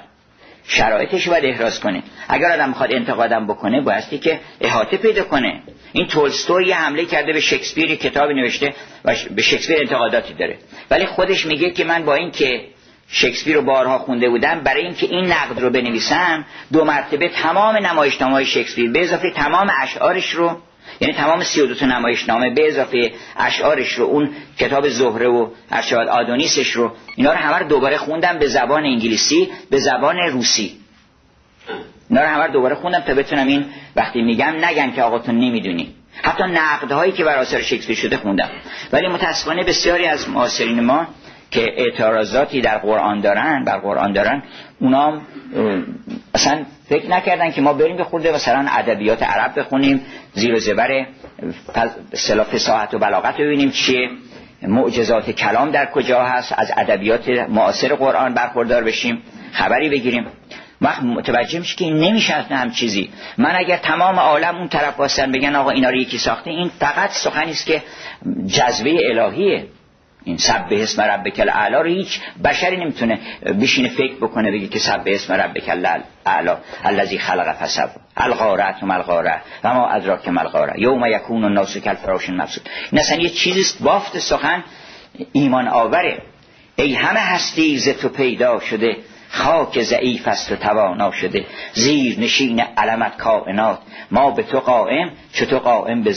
شرایطش 0.68 1.28
باید 1.28 1.44
احراز 1.44 1.80
کنید 1.80 2.04
اگر 2.28 2.52
آدم 2.52 2.68
می‌خواد 2.68 2.92
انتقادم 2.92 3.46
بکنه 3.46 3.80
بایستی 3.80 4.18
که 4.18 4.40
احاطه 4.60 4.96
پیدا 4.96 5.22
کنه. 5.22 5.62
این 5.92 6.06
تولستوی 6.06 6.66
یه 6.66 6.76
حمله 6.76 7.04
کرده 7.04 7.32
به 7.32 7.40
شکسپیر 7.40 7.94
کتابی 7.94 8.34
نوشته 8.34 8.74
و 9.04 9.14
به 9.30 9.42
شکسپیر 9.42 9.76
انتقاداتی 9.80 10.34
داره. 10.34 10.58
ولی 10.90 11.06
خودش 11.06 11.46
میگه 11.46 11.70
که 11.70 11.84
من 11.84 12.04
با 12.04 12.14
این 12.14 12.30
که 12.30 12.60
شکسپیر 13.08 13.56
رو 13.56 13.62
بارها 13.62 13.98
خونده 13.98 14.28
بودم. 14.28 14.60
برای 14.60 14.82
اینکه 14.82 15.06
این 15.06 15.32
نقد 15.32 15.60
رو 15.60 15.70
بنویسم 15.70 16.44
دو 16.72 16.84
مرتبه 16.84 17.28
تمام 17.28 17.76
نمایشنامه 17.76 18.44
شکسپیر 18.44 18.90
به 18.90 19.02
اضافه 19.02 19.30
تمام 19.30 19.70
اشعارش 19.82 20.30
رو 20.30 20.56
یعنی 21.00 21.14
تمام 21.14 21.42
سی 21.42 21.60
و 21.60 21.66
دو 21.66 21.86
نمایشنامه 21.86 22.50
به 22.50 22.68
اضافه 22.68 23.12
اشعارش 23.36 23.92
رو 23.92 24.04
اون 24.04 24.30
کتاب 24.58 24.88
زهره 24.88 25.28
و 25.28 25.48
ارشاد 25.70 26.08
آدونیسش 26.08 26.70
رو 26.70 26.92
اینا 27.16 27.32
رو 27.32 27.38
همه 27.38 27.58
رو 27.58 27.68
دوباره 27.68 27.96
خوندم 27.96 28.38
به 28.38 28.48
زبان 28.48 28.84
انگلیسی 28.84 29.48
به 29.70 29.78
زبان 29.78 30.16
روسی. 30.16 30.72
اینا 32.10 32.22
رو 32.22 32.28
همه 32.28 32.44
رو 32.44 32.52
دوباره 32.52 32.74
خوندم 32.74 33.00
تا 33.00 33.14
بتونم 33.14 33.46
این 33.46 33.66
وقتی 33.96 34.22
میگم 34.22 34.54
نگن 34.64 34.92
که 34.92 35.02
آقا 35.02 35.18
تو 35.18 35.32
نمی‌دونی. 35.32 35.94
حتی 36.22 36.44
نقدهایی 36.44 37.12
که 37.12 37.24
بر 37.24 37.38
آثار 37.38 37.62
شکسپیر 37.62 37.96
شده 37.96 38.16
خوندم. 38.16 38.50
ولی 38.92 39.08
متاسفانه 39.08 39.64
بسیاری 39.64 40.06
از 40.06 40.28
معاصرین 40.28 40.80
ما 40.80 41.06
که 41.50 41.72
اعتراضاتی 41.76 42.60
در 42.60 42.78
قرآن 42.78 43.20
دارن 43.20 43.64
بر 43.64 43.78
قرآن 43.78 44.12
دارن 44.12 44.42
اونام 44.80 45.22
اصلا 46.34 46.64
فکر 46.88 47.10
نکردن 47.10 47.50
که 47.50 47.60
ما 47.60 47.72
بریم 47.72 47.96
به 47.96 48.04
خورده 48.04 48.34
مثلا 48.34 48.66
ادبیات 48.70 49.22
عرب 49.22 49.58
بخونیم 49.58 50.00
زیر 50.34 50.54
و 50.54 50.58
زبر 50.58 51.06
سلاف 52.12 52.56
ساعت 52.58 52.94
و 52.94 52.98
بلاغت 52.98 53.36
ببینیم 53.36 53.70
چیه 53.70 54.08
معجزات 54.62 55.30
کلام 55.30 55.70
در 55.70 55.86
کجا 55.86 56.24
هست 56.24 56.54
از 56.56 56.72
ادبیات 56.76 57.28
معاصر 57.28 57.94
قرآن 57.94 58.34
برخوردار 58.34 58.84
بشیم 58.84 59.22
خبری 59.52 59.88
بگیریم. 59.88 60.26
وقت 60.80 61.02
متوجه 61.02 61.58
میشه 61.58 61.76
که 61.76 61.84
این 61.84 61.96
نمیشه 61.96 62.34
هم 62.34 62.70
چیزی. 62.70 63.10
من 63.38 63.56
اگر 63.56 63.76
تمام 63.76 64.18
عالم 64.18 64.56
اون 64.56 64.68
طرف 64.68 65.00
واسن 65.00 65.32
بگن 65.32 65.56
آقا 65.56 65.70
اینا 65.70 65.90
رو 65.90 65.96
یکی 65.96 66.18
ساخته 66.18 66.50
این 66.50 66.70
فقط 66.78 67.10
سخنی 67.10 67.50
است 67.50 67.66
که 67.66 67.82
جذبه 68.46 69.00
الهیه. 69.10 69.66
این 70.26 70.36
سب 70.36 70.66
اسم 70.70 71.02
ربک 71.02 71.40
الاعلا 71.40 71.80
رو 71.80 71.88
هیچ 71.88 72.20
بشری 72.44 72.76
نمی‌تونه 72.76 73.18
بشینه 73.60 73.88
فکر 73.88 74.14
بکنه 74.14 74.52
بگه 74.52 74.66
که 74.66 74.78
سب 74.78 75.02
اسم 75.06 75.32
ربک 75.32 75.68
الاعلا 75.68 76.56
الذی 76.84 77.18
خلق 77.18 77.52
فسب. 77.52 77.90
الغاره 78.16 78.80
ثم 78.80 78.90
الغاره 78.90 79.40
و 79.64 79.74
ما 79.74 79.88
ادراک 79.88 80.28
ما 80.28 80.40
الغاره 80.40 80.80
یوم 80.80 81.06
یکون 81.06 81.44
الناس 81.44 81.76
کالفراش 81.76 82.28
المبسوط. 82.28 82.62
این 82.92 83.00
اصلا 83.00 83.18
یه 83.18 83.28
چیزی 83.28 83.84
بافت 83.84 84.18
سخن 84.18 84.64
ایمان 85.32 85.68
آوره. 85.68 86.22
ای 86.76 86.94
همه 86.94 87.20
هستی 87.20 87.78
ز 87.78 87.88
تو 87.88 88.08
پیدا 88.08 88.60
شده. 88.60 88.96
خاک 89.30 89.82
ضعیف 89.82 90.28
است 90.28 90.52
و 90.52 90.56
توانا 90.56 91.10
شده. 91.10 91.46
زیر 91.72 92.20
نشین 92.20 92.60
علمت 92.60 93.16
کائنات. 93.16 93.78
ما 94.10 94.30
به 94.30 94.42
تو 94.42 94.60
قائم 94.60 95.10
چطور 95.32 95.58
قائم 95.58 96.02
به 96.02 96.14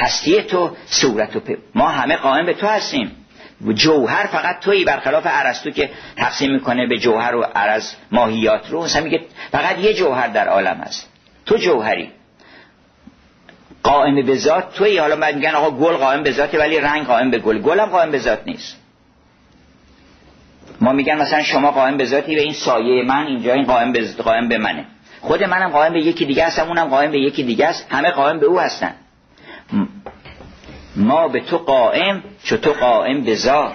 هستی 0.00 0.42
تو 0.42 0.76
صورت 0.86 1.36
و 1.36 1.40
ما 1.74 1.88
همه 1.88 2.16
قائم 2.16 2.46
به 2.46 2.54
تو 2.54 2.66
هستیم. 2.66 3.21
جوهر 3.70 4.26
فقط 4.26 4.60
تویی 4.60 4.84
برخلاف 4.84 5.26
عرستو 5.26 5.70
که 5.70 5.90
تقسیم 6.16 6.52
می‌کنه 6.52 6.86
به 6.86 6.98
جوهر 6.98 7.34
و 7.34 7.42
عرض 7.42 7.92
ماهیات 8.12 8.70
رو 8.70 8.82
مثلا 8.82 9.02
میگه 9.02 9.20
فقط 9.52 9.78
یه 9.78 9.94
جوهر 9.94 10.28
در 10.28 10.48
عالم 10.48 10.76
هست. 10.76 11.08
تو 11.46 11.56
جوهری. 11.56 12.10
قائم 13.82 14.26
به 14.26 14.36
ذات 14.36 14.74
تویی 14.74 14.98
حالا 14.98 15.16
بعد 15.16 15.36
میگن 15.36 15.50
آقا 15.50 15.70
گل 15.70 15.96
قائم 15.96 16.22
به 16.22 16.32
ذاته 16.32 16.58
ولی 16.58 16.80
رنگ 16.80 17.06
قائم 17.06 17.30
به 17.30 17.38
گل. 17.38 17.58
گلم 17.58 17.86
قائم 17.86 18.10
به 18.10 18.18
ذات 18.18 18.40
نیست. 18.46 18.76
ما 20.80 20.92
میگن 20.92 21.14
مثلا 21.14 21.42
شما 21.42 21.70
قائم 21.70 21.96
به 21.96 22.04
ذاتی 22.04 22.36
و 22.36 22.38
این 22.38 22.52
سایه 22.52 23.04
من 23.04 23.26
اینجا 23.26 23.52
این 23.52 23.64
قائم 23.64 23.92
به 23.92 24.12
قائم 24.12 24.48
به 24.48 24.58
منه. 24.58 24.84
خود 25.20 25.44
منم 25.44 25.68
قائم 25.68 25.92
به 25.92 26.00
یکی 26.00 26.24
دیگه 26.24 26.46
هستم 26.46 26.68
اونم 26.68 26.88
قائم 26.88 27.10
به 27.10 27.18
یکی 27.18 27.42
دیگه 27.42 27.66
است 27.66 27.86
همه 27.90 28.10
قائم 28.10 28.40
به 28.40 28.46
او 28.46 28.60
هستن. 28.60 28.94
ما 30.96 31.28
به 31.28 31.40
تو 31.40 31.58
قائم 31.58 32.24
چو 32.44 32.56
تو 32.56 32.72
قائم 32.72 33.24
به 33.24 33.34
ذات. 33.34 33.72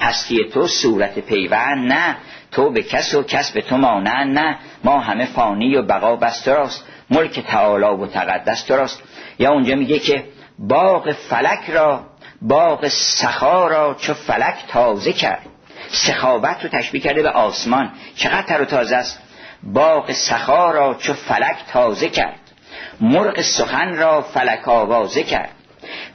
هستی 0.00 0.44
تو 0.44 0.66
صورت 0.66 1.18
پیوند 1.18 1.92
نه 1.92 2.16
تو 2.52 2.70
به 2.70 2.82
کس 2.82 3.14
و 3.14 3.22
کس 3.22 3.52
به 3.52 3.62
تو 3.62 3.76
مانند 3.76 4.38
نه. 4.38 4.58
ما 4.84 4.98
همه 4.98 5.24
فانی 5.24 5.76
و 5.76 5.82
بقا 5.82 6.16
بست 6.16 6.48
راست 6.48 6.84
ملک 7.10 7.40
تعالی 7.40 8.02
و 8.02 8.06
تقدس 8.06 8.70
راست 8.70 9.02
یا 9.38 9.52
اونجا 9.52 9.74
میگه 9.74 9.98
که 9.98 10.24
باغ 10.58 11.12
فلک 11.12 11.70
را 11.70 12.04
باغ 12.42 12.88
سخا 12.88 13.66
را 13.66 13.94
چو 13.94 14.14
فلک 14.14 14.56
تازه 14.68 15.12
کرد. 15.12 15.46
سخاوت 15.88 16.64
رو 16.64 16.68
تشبیه 16.68 17.00
کرده 17.00 17.22
به 17.22 17.30
آسمان. 17.30 17.92
چقدر 18.16 18.42
تر 18.42 18.62
و 18.62 18.64
تازه 18.64 18.96
است؟ 18.96 19.22
باغ 19.62 20.12
سخا 20.12 20.70
را 20.70 20.94
چو 20.94 21.12
فلک 21.14 21.56
تازه 21.72 22.08
کرد. 22.08 22.40
مرغ 23.00 23.40
سخن 23.40 23.96
را 23.96 24.22
فلک 24.22 24.68
آوازه 24.68 25.22
کرد. 25.22 25.50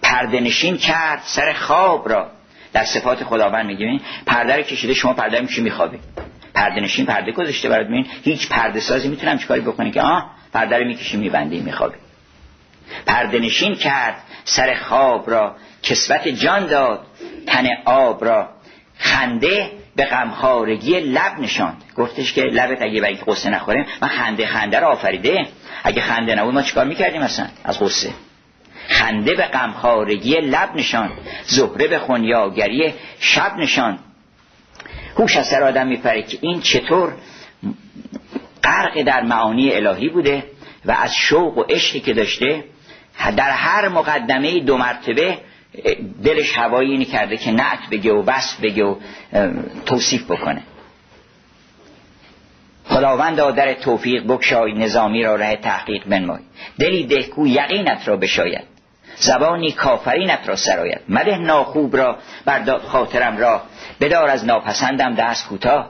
پرده 0.03 0.39
نشین 0.39 0.77
کرد 0.77 1.21
سر 1.25 1.53
خواب 1.53 2.09
را. 2.09 2.31
در 2.73 2.85
صفات 2.85 3.23
خداوند 3.23 3.65
میگیم 3.65 4.01
پرده 4.25 4.55
رو 4.55 4.61
کشیده 4.61 4.93
شما 4.93 5.13
پرده 5.13 5.41
میشه 5.41 5.61
میخوابه 5.61 5.99
پرده 6.53 6.81
نشین 6.81 7.05
پرده 7.05 7.31
گذاشته 7.31 7.69
برات 7.69 7.87
میین 7.87 8.07
هیچ 8.23 8.49
پرده 8.49 8.79
سازی 8.79 9.07
می‌تونم 9.07 9.37
چیکاری 9.37 9.61
بکنه 9.61 9.91
که 9.91 10.01
آه 10.01 10.31
پرده 10.53 10.77
رو 10.77 10.85
می‌کشی 10.85 11.17
میبندی 11.17 11.59
میخوابه 11.59 11.95
پرده 13.05 13.39
نشین 13.39 13.75
کرد 13.75 14.15
سر 14.45 14.73
خواب 14.73 15.29
را 15.29 15.55
کسوت 15.83 16.27
جان 16.27 16.65
داد 16.65 17.05
تن 17.47 17.67
آب 17.85 18.25
را. 18.25 18.49
خنده 18.97 19.71
به 19.95 20.05
غمخارگی 20.05 20.99
لب 20.99 21.39
نشاند. 21.39 21.83
گفتش 21.97 22.33
که 22.33 22.41
لبت 22.41 22.81
اگه 22.81 23.01
برای 23.01 23.15
قصه 23.15 23.49
نخوره 23.49 23.85
من 24.01 24.07
خنده 24.07 24.45
خنده 24.47 24.79
رو 24.79 24.87
آفریده. 24.87 25.47
اگه 25.83 26.01
خنده 26.01 26.35
نبود 26.35 26.53
ما 26.53 26.61
چیکار 26.61 26.85
می‌کردیم 26.85 27.21
مثلا 27.21 27.47
از 27.63 27.79
قصه 27.79 28.09
خنده 28.87 29.35
به 29.35 29.43
غمخارگی 29.43 30.33
لب 30.33 30.75
نشان 30.75 31.11
زهره 31.43 31.87
به 31.87 31.99
خونیاگری 31.99 32.93
شب 33.19 33.57
نشان. 33.57 33.99
هوش 35.17 35.37
از 35.37 35.47
سر 35.47 35.63
آدم 35.63 35.87
میپره 35.87 36.23
که 36.23 36.37
این 36.41 36.61
چطور 36.61 37.13
غرق 38.63 39.01
در 39.01 39.23
معانی 39.23 39.73
الهی 39.73 40.09
بوده 40.09 40.43
و 40.85 40.91
از 40.91 41.15
شوق 41.15 41.57
و 41.57 41.61
عشقی 41.61 41.99
که 41.99 42.13
داشته 42.13 42.63
در 43.37 43.51
هر 43.51 43.89
مقدمه 43.89 44.59
دو 44.59 44.77
مرتبه 44.77 45.37
دلش 46.23 46.57
هوایی 46.57 46.91
اینی 46.91 47.05
کرده 47.05 47.37
که 47.37 47.51
نعت 47.51 47.79
بگه 47.91 48.13
و 48.13 48.21
بس 48.21 48.57
بگه 48.61 48.83
و 48.83 48.95
توصیف 49.85 50.31
بکنه. 50.31 50.61
خداوند 52.85 53.55
در 53.55 53.73
توفیق 53.73 54.23
بکشای 54.27 54.73
نظامی 54.73 55.23
را 55.23 55.35
ره 55.35 55.55
تحقیق 55.55 56.05
بنمای. 56.05 56.39
دلی 56.79 57.05
دهکو 57.05 57.47
یقینت 57.47 58.07
را 58.07 58.17
بشاید. 58.17 58.72
زبانی 59.15 59.71
کافرینت 59.71 60.39
را 60.45 60.55
سراید 60.55 61.01
مده 61.09 61.37
ناخوب 61.37 61.97
را 61.97 62.17
بر 62.45 62.77
خاطرم 62.77 63.37
را. 63.37 63.61
بدار 64.01 64.29
از 64.29 64.45
ناپسندم 64.45 65.15
دست 65.15 65.47
کوتاه. 65.47 65.89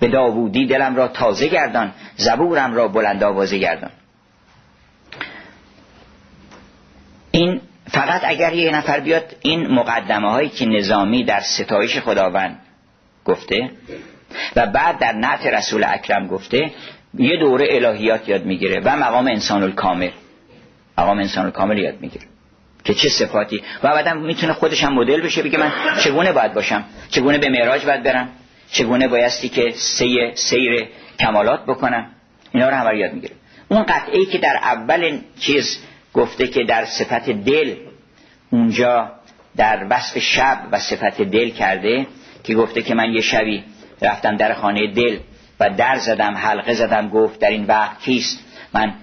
به 0.00 0.08
داوودی 0.08 0.66
دلم 0.66 0.96
را 0.96 1.08
تازه 1.08 1.48
گردان 1.48 1.92
زبورم 2.16 2.74
را 2.74 2.88
بلند 2.88 3.22
آوازه 3.22 3.58
گردان. 3.58 3.90
این 7.30 7.60
فقط 7.90 8.20
اگر 8.24 8.52
یه 8.52 8.76
نفر 8.76 9.00
بیاد 9.00 9.36
این 9.42 9.66
مقدمه 9.66 10.30
هایی 10.30 10.48
که 10.48 10.66
نظامی 10.66 11.24
در 11.24 11.40
ستایش 11.40 11.98
خداوند 11.98 12.58
گفته 13.24 13.70
و 14.56 14.66
بعد 14.66 14.98
در 14.98 15.12
نعت 15.12 15.46
رسول 15.46 15.84
اکرم 15.88 16.26
گفته 16.26 16.70
یه 17.14 17.36
دوره 17.36 17.66
الهیات 17.70 18.28
یاد 18.28 18.44
می‌گیره 18.44 18.80
و 18.84 18.96
مقام 18.96 19.26
انسان 19.26 19.62
الکامل 19.62 20.10
مقام 21.00 21.18
انسان 21.18 21.44
الکامل 21.44 21.78
یاد 21.78 22.00
می‌گیره. 22.00 22.24
که 22.84 22.94
چه 22.94 23.08
صفاتی. 23.08 23.62
و 23.82 23.88
بعدم 23.88 24.16
می‌تونه 24.16 24.52
خودش 24.52 24.84
هم 24.84 24.94
مدل 24.94 25.20
بشه 25.20 25.42
بگه 25.42 25.58
من 25.58 25.72
چگونه 26.00 26.32
باید 26.32 26.54
باشم؟ 26.54 26.84
چگونه 27.08 27.38
به 27.38 27.48
معراج 27.48 27.84
باید 27.86 28.02
برم؟ 28.02 28.28
چگونه 28.70 29.08
بایستی 29.08 29.48
که 29.48 29.72
سیر, 29.76 30.34
سیر 30.34 30.88
کمالات 31.18 31.66
بکنم؟ 31.66 32.06
اینا 32.52 32.68
رو 32.68 32.74
هم 32.74 32.96
یاد 32.96 33.12
می‌گیره. 33.12 33.34
اون 33.68 33.82
قطعه 33.82 34.24
که 34.24 34.38
در 34.38 34.56
اول 34.56 35.18
چیز 35.40 35.78
گفته 36.14 36.46
که 36.46 36.64
در 36.64 36.84
صفت 36.84 37.30
دل 37.30 37.74
اونجا 38.50 39.10
در 39.56 39.86
وصف 39.90 40.18
شب 40.18 40.58
و 40.72 40.78
صفت 40.78 41.22
دل 41.22 41.50
کرده 41.50 42.06
که 42.44 42.54
گفته 42.54 42.82
که 42.82 42.94
من 42.94 43.12
یه 43.12 43.20
شبی 43.20 43.64
رفتم 44.02 44.36
در 44.36 44.54
خانه 44.54 44.86
دل 44.86 45.18
و 45.60 45.70
در 45.70 45.96
زدم 45.96 46.34
حلقه 46.36 46.74
زدم 46.74 47.08
گفت 47.08 47.40
در 47.40 47.50
این 47.50 47.64
وقت 47.64 48.00
کیست؟ 48.00 48.38
من 48.74 48.94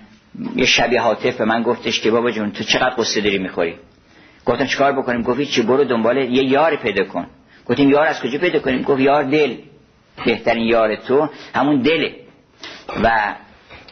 یه 0.55 0.65
شبی 0.65 0.97
حاطف 0.97 1.37
به 1.37 1.45
من 1.45 1.63
گفتش 1.63 2.01
که 2.01 2.11
بابا 2.11 2.31
جون 2.31 2.51
تو 2.51 2.63
چقدر 2.63 2.95
قصه 2.97 3.21
داری 3.21 3.37
می‌خوری؟ 3.37 3.75
گفتم 4.45 4.65
چیکار 4.65 4.91
بکنیم؟ 4.91 5.21
گفتی 5.21 5.45
چی 5.45 5.61
برو 5.61 5.83
دنبال 5.83 6.17
یه 6.17 6.43
یار 6.43 6.75
پیدا 6.75 7.03
کن. 7.03 7.27
گفتیم 7.65 7.89
یار 7.89 8.07
از 8.07 8.21
کجا 8.21 8.39
پیدا 8.39 8.59
کنیم؟ 8.59 8.81
گفت 8.81 9.01
یار 9.01 9.23
دل. 9.23 9.55
بهترین 10.25 10.67
یار 10.67 10.95
تو 10.95 11.29
همون 11.55 11.81
دله. 11.81 12.15
و 13.03 13.35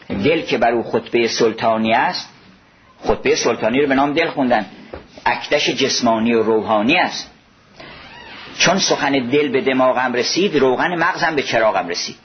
دل 0.10 0.42
که 0.42 0.58
بر 0.58 0.72
او 0.72 0.84
خطبه 0.84 1.28
سلطانی 1.28 1.94
است 1.94 2.30
خطبه 3.04 3.36
سلطانی 3.36 3.82
رو 3.82 3.88
به 3.88 3.96
نام 3.96 4.14
دل 4.14 4.28
خوندن. 4.28 4.66
اکتش 5.26 5.70
جسمانی 5.70 6.34
و 6.34 6.44
روحانی 6.44 6.98
است. 6.98 7.32
چون 8.58 8.80
سخن 8.80 9.12
دل 9.12 9.48
به 9.48 9.62
دماغم 9.62 10.14
رسید 10.14 10.56
روغن 10.56 10.96
مغزم 10.96 11.36
به 11.36 11.44
چراغم 11.44 11.88
رسید. 11.88 12.16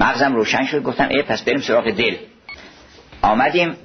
مغزم 0.00 0.34
روشن 0.34 0.64
شد. 0.64 0.82
گفتم 0.82 1.08
ای 1.08 1.22
پس 1.22 1.42
بریم 1.42 1.60
سراغ 1.60 1.90
دل. 1.90 2.16
آمدیم. 3.26 3.76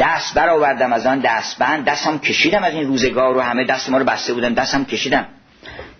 دست 0.00 0.34
برآوردم 0.34 0.92
از 0.92 1.06
آن 1.06 1.18
دستبند. 1.18 1.84
دستم 1.84 2.18
کشیدم 2.18 2.64
از 2.64 2.74
این 2.74 2.86
روزگار 2.86 3.36
و 3.36 3.40
همه 3.40 3.64
دست 3.64 3.90
ما 3.90 3.98
رو 3.98 4.04
بسته 4.04 4.32
بودم. 4.34 4.54
دستم 4.54 4.84
کشیدم. 4.84 5.26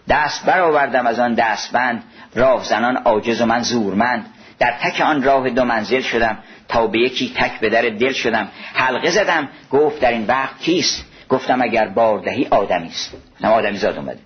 دست 0.08 0.46
برآوردم 0.46 1.06
از 1.06 1.18
آن 1.18 1.34
دستبند. 1.34 2.02
راه 2.34 2.64
زنان 2.64 2.96
عاجز 2.96 3.40
و 3.40 3.46
من 3.46 3.62
زورمند. 3.62 4.26
در 4.58 4.74
تک 4.82 5.00
آن 5.00 5.22
راه 5.22 5.50
دو 5.50 5.64
منزل 5.64 6.00
شدم. 6.00 6.38
تا 6.68 6.86
به 6.86 6.98
یکی 6.98 7.32
تک 7.36 7.60
به 7.60 7.70
در 7.70 7.82
دل 7.82 8.12
شدم. 8.12 8.48
حلقه 8.74 9.10
زدم. 9.10 9.48
گفت 9.70 10.00
در 10.00 10.10
این 10.10 10.26
وقت 10.26 10.58
کیست؟ 10.58 11.04
گفتم 11.28 11.62
اگر 11.62 11.88
باردهی 11.88 12.46
آدمی 12.50 12.88
است. 12.88 13.12
گفتم 13.34 13.52
آدمی 13.52 13.76
زاد 13.76 13.96
اومده. 13.96 14.18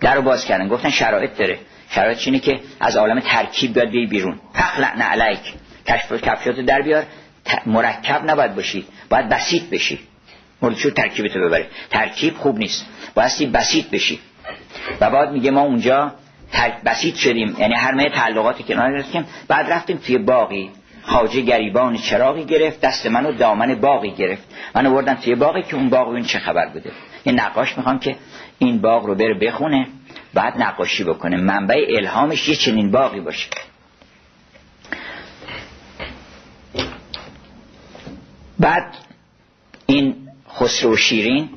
در 0.00 0.14
رو 0.14 0.22
باز 0.22 0.44
کردن. 0.44 0.68
گفتن 0.68 0.90
شرایط 0.90 1.36
داره. 1.36 1.58
شرایط 1.90 2.18
چینه 2.18 2.38
که 2.38 2.60
از 2.80 2.96
عالم 2.96 3.20
ترکیب 3.20 3.74
بیاد 3.74 3.88
بی 3.88 4.06
بیرون. 4.06 4.40
لعنه 4.78 5.04
علیک. 5.04 5.54
کشف 5.86 6.12
کفشات 6.12 6.60
در 6.60 6.82
بیار. 6.82 7.04
مرکب 7.66 8.30
نباید 8.30 8.54
باشی. 8.54 8.86
باید 9.08 9.28
بسیط 9.28 9.62
بشی. 9.70 9.98
مورد 10.62 10.76
شد 10.76 10.94
ترکیبتو 10.94 11.40
ببره 11.40 11.66
ترکیب 11.90 12.36
خوب 12.36 12.58
نیست. 12.58 12.86
بایستی 13.14 13.46
بسیط 13.46 13.90
بشی. 13.90 14.20
و 15.00 15.10
بعد 15.10 15.30
میگه 15.30 15.50
ما 15.50 15.60
اونجا 15.60 16.12
بسیط 16.86 17.14
شدیم. 17.14 17.56
یعنی 17.58 17.74
هر 17.74 18.08
تعلقاتی 18.08 18.62
که 18.62 18.76
رسیم 18.76 19.26
بعد 19.48 19.72
رفتیم 19.72 19.96
توی 19.96 20.18
باقی 20.18 20.70
خاجه 21.02 21.40
گریبان 21.40 21.96
چراغی 21.96 22.44
گرفت 22.44 22.80
دست 22.80 23.06
منو 23.06 23.32
دامن 23.32 23.74
باقی 23.74 24.10
گرفت. 24.10 24.42
من 24.74 24.86
آوردم 24.86 25.14
توی 25.14 25.34
باقی 25.34 25.62
که 25.62 25.76
اون 25.76 25.90
باقی 25.90 26.16
این 26.16 26.24
چه 26.24 26.38
خبر 26.38 26.66
بوده. 26.66 26.90
یه 27.24 27.32
نقاش 27.32 27.76
می‌خوام 27.76 27.98
که 27.98 28.16
این 28.58 28.80
باغ 28.80 29.06
رو 29.06 29.14
بره 29.14 29.34
بخونه 29.34 29.86
بعد 30.34 30.62
نقاشی 30.62 31.04
بکنه. 31.04 31.36
منبع 31.36 31.86
الهامش 31.88 32.48
یه 32.48 32.56
چنین 32.56 32.90
باقی 32.90 33.20
باشه. 33.20 33.48
بعد 38.58 38.94
این 39.86 40.16
خسرو 40.48 40.96
شیرین 40.96 41.48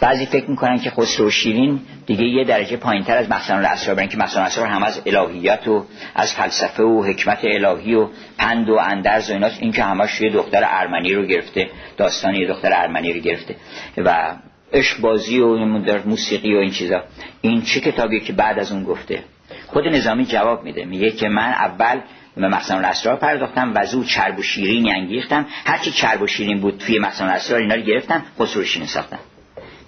بعضی 0.00 0.26
فکر 0.26 0.50
می‌کنن 0.50 0.78
که 0.78 0.90
خسرو 0.90 1.30
شیرین 1.30 1.80
دیگه 2.06 2.24
یه 2.24 2.44
درجه 2.44 2.76
پایین 2.76 3.04
تر 3.04 3.16
از 3.16 3.30
مخزن 3.30 3.56
الاسرار 3.56 3.96
برن 3.96 4.08
که 4.08 4.16
مخزن 4.16 4.40
الاسرار 4.40 4.66
هم 4.66 4.82
از 4.82 5.02
الهیت 5.06 5.68
و 5.68 5.84
از 6.14 6.32
فلسفه 6.32 6.82
و 6.82 7.04
حکمت 7.04 7.38
الهی 7.42 7.94
و 7.94 8.08
پند 8.38 8.70
و 8.70 8.74
اندرز 8.74 9.30
و 9.30 9.32
ایناست. 9.32 9.62
این 9.62 9.72
که 9.72 9.82
همش 9.82 10.20
یه 10.20 10.30
دختر 10.30 10.62
ارمنی 10.66 11.14
رو 11.14 11.26
گرفته 11.26 11.70
داستان 11.96 12.34
یه 12.34 12.46
دختر 12.46 12.72
ارمنی 12.72 13.12
رو 13.12 13.20
گرفته 13.20 13.56
و 13.96 14.34
عشق 14.72 15.00
بازی 15.00 15.38
و 15.38 15.56
موسیقی 16.04 16.54
و 16.54 16.58
این 16.58 16.70
چیزا. 16.70 17.02
این 17.40 17.62
چه 17.62 17.80
کتابیه 17.80 18.20
که 18.20 18.32
بعد 18.32 18.58
از 18.58 18.72
اون 18.72 18.84
گفته؟ 18.84 19.22
خود 19.66 19.88
نظامی 19.88 20.24
جواب 20.24 20.64
میده. 20.64 20.84
میگه 20.84 21.10
که 21.10 21.28
من 21.28 21.48
اول 21.48 22.00
به 22.36 22.48
مخزن 22.48 22.76
الاسرار 22.76 23.16
پرداختم 23.16 23.72
و 23.74 23.86
زو 23.86 24.04
چرب 24.04 24.38
و 24.38 24.42
شیرین 24.42 24.94
انگیختم 24.94 25.46
هرچی 25.64 25.90
چرب 25.90 26.22
و 26.22 26.26
شیرین 26.26 26.60
بود 26.60 26.78
توی 26.78 26.98
مخزن 26.98 27.24
الاسرار 27.24 27.60
اینا 27.60 27.74
رو 27.74 27.80
گرفتم 27.80 28.22
خسرو 28.40 28.64
شیرین 28.64 28.88
ساختم 28.88 29.18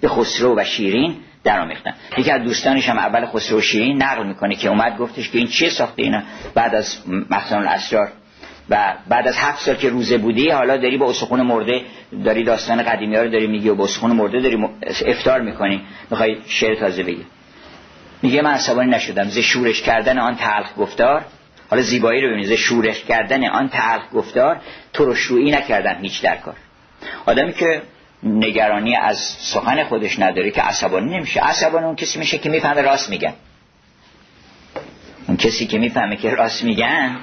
به 0.01 0.07
خسرو 0.07 0.59
و 0.59 0.63
شیرین 0.63 1.15
در 1.43 1.59
آمیختن. 1.59 1.93
یکی 2.17 2.31
از 2.31 2.41
دوستانش 2.43 2.89
هم 2.89 2.97
اول 2.97 3.25
خسرو 3.25 3.61
شیرین 3.61 4.03
نقل 4.03 4.27
می‌کنه 4.27 4.55
که 4.55 4.69
اومد 4.69 4.97
گفتش 4.97 5.29
که 5.29 5.37
این 5.37 5.47
چه 5.47 5.69
ساخته 5.69 6.01
اینا؟ 6.01 6.21
بعد 6.53 6.75
از 6.75 6.97
مخزن 7.29 7.57
الاسرار. 7.57 8.11
و 8.69 8.93
بعد 9.09 9.27
از 9.27 9.37
هفت 9.37 9.61
سال 9.61 9.75
که 9.75 9.89
روزه 9.89 10.17
بودی 10.17 10.49
حالا 10.49 10.77
داری 10.77 10.97
با 10.97 11.09
اسخون 11.09 11.41
مرده 11.41 11.81
داری 12.25 12.43
داستان 12.43 12.83
قدیمی 12.83 13.15
ها 13.15 13.21
رو 13.21 13.29
داری 13.29 13.47
میگی 13.47 13.69
و 13.69 13.75
با 13.75 13.83
اسخون 13.83 14.11
مرده 14.11 14.39
داری 14.39 14.65
افتار 15.05 15.41
می‌کنی. 15.41 15.81
می‌خوای 16.09 16.37
شعر 16.47 16.75
تازه 16.75 17.03
بگی. 17.03 17.25
میگه 18.21 18.41
من 18.41 18.51
عصبانی 18.51 18.91
نشدم. 18.91 19.23
ز 19.23 19.37
شورش 19.37 19.81
کردن 19.81 20.19
آن 20.19 20.35
تلخ 20.35 20.77
گفتار 20.77 21.25
حالا 21.69 21.81
زیبایی 21.81 22.21
رو 22.21 22.27
ببینید 22.27 22.55
شورش 22.55 23.03
کردن 23.03 23.49
آن 23.49 23.69
تلخ 23.69 24.01
گفتار 24.13 24.61
تو 24.93 25.05
رو 25.05 25.15
شروعی 25.15 25.51
نکردن 25.51 25.99
هیچ 26.01 26.21
در 26.21 26.35
کار. 26.35 26.55
آدمی 27.25 27.53
که 27.53 27.81
نگرانی 28.23 28.95
از 28.95 29.17
سخن 29.39 29.83
خودش 29.83 30.19
نداره 30.19 30.51
که 30.51 30.61
عصبانی 30.61 31.17
نمیشه. 31.17 31.39
عصبانی 31.39 31.85
اون 31.85 31.95
کسی 31.95 32.19
میشه 32.19 32.37
که 32.37 32.49
می‌فهمه 32.49 32.81
راست 32.81 33.09
میگن. 33.09 33.33
اون 35.27 35.37
کسی 35.37 35.67
که 35.67 35.77
می‌فهمه 35.77 36.15
که 36.15 36.29
راست 36.29 36.63
میگن 36.63 37.17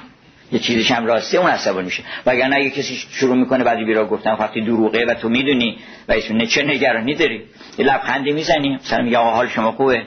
یه 0.51 0.59
چیزش 0.59 0.91
هم 0.91 1.05
راسته 1.05 1.37
اون 1.37 1.49
عصبانی 1.49 1.85
میشه. 1.85 2.03
وگرنه 2.25 2.55
اگه 2.55 2.69
کسی 2.69 2.95
شروع 3.11 3.35
می‌کنه 3.35 3.63
بعد 3.63 3.77
بیرا 3.77 4.07
گفتن 4.07 4.31
وقتی 4.31 4.61
دروغه 4.61 5.05
و 5.05 5.13
تو 5.13 5.29
می‌دونی 5.29 5.77
و 6.07 6.11
ایشون 6.11 6.45
چه 6.45 6.63
نگرانی 6.63 7.15
داری؟ 7.15 7.43
یه 7.77 7.85
لبخندی 7.85 8.31
می‌زنی. 8.31 8.75
مثلا 8.75 9.03
میگه 9.03 9.17
آقا 9.17 9.31
حال 9.31 9.47
شما 9.47 9.71
خوبه. 9.71 10.03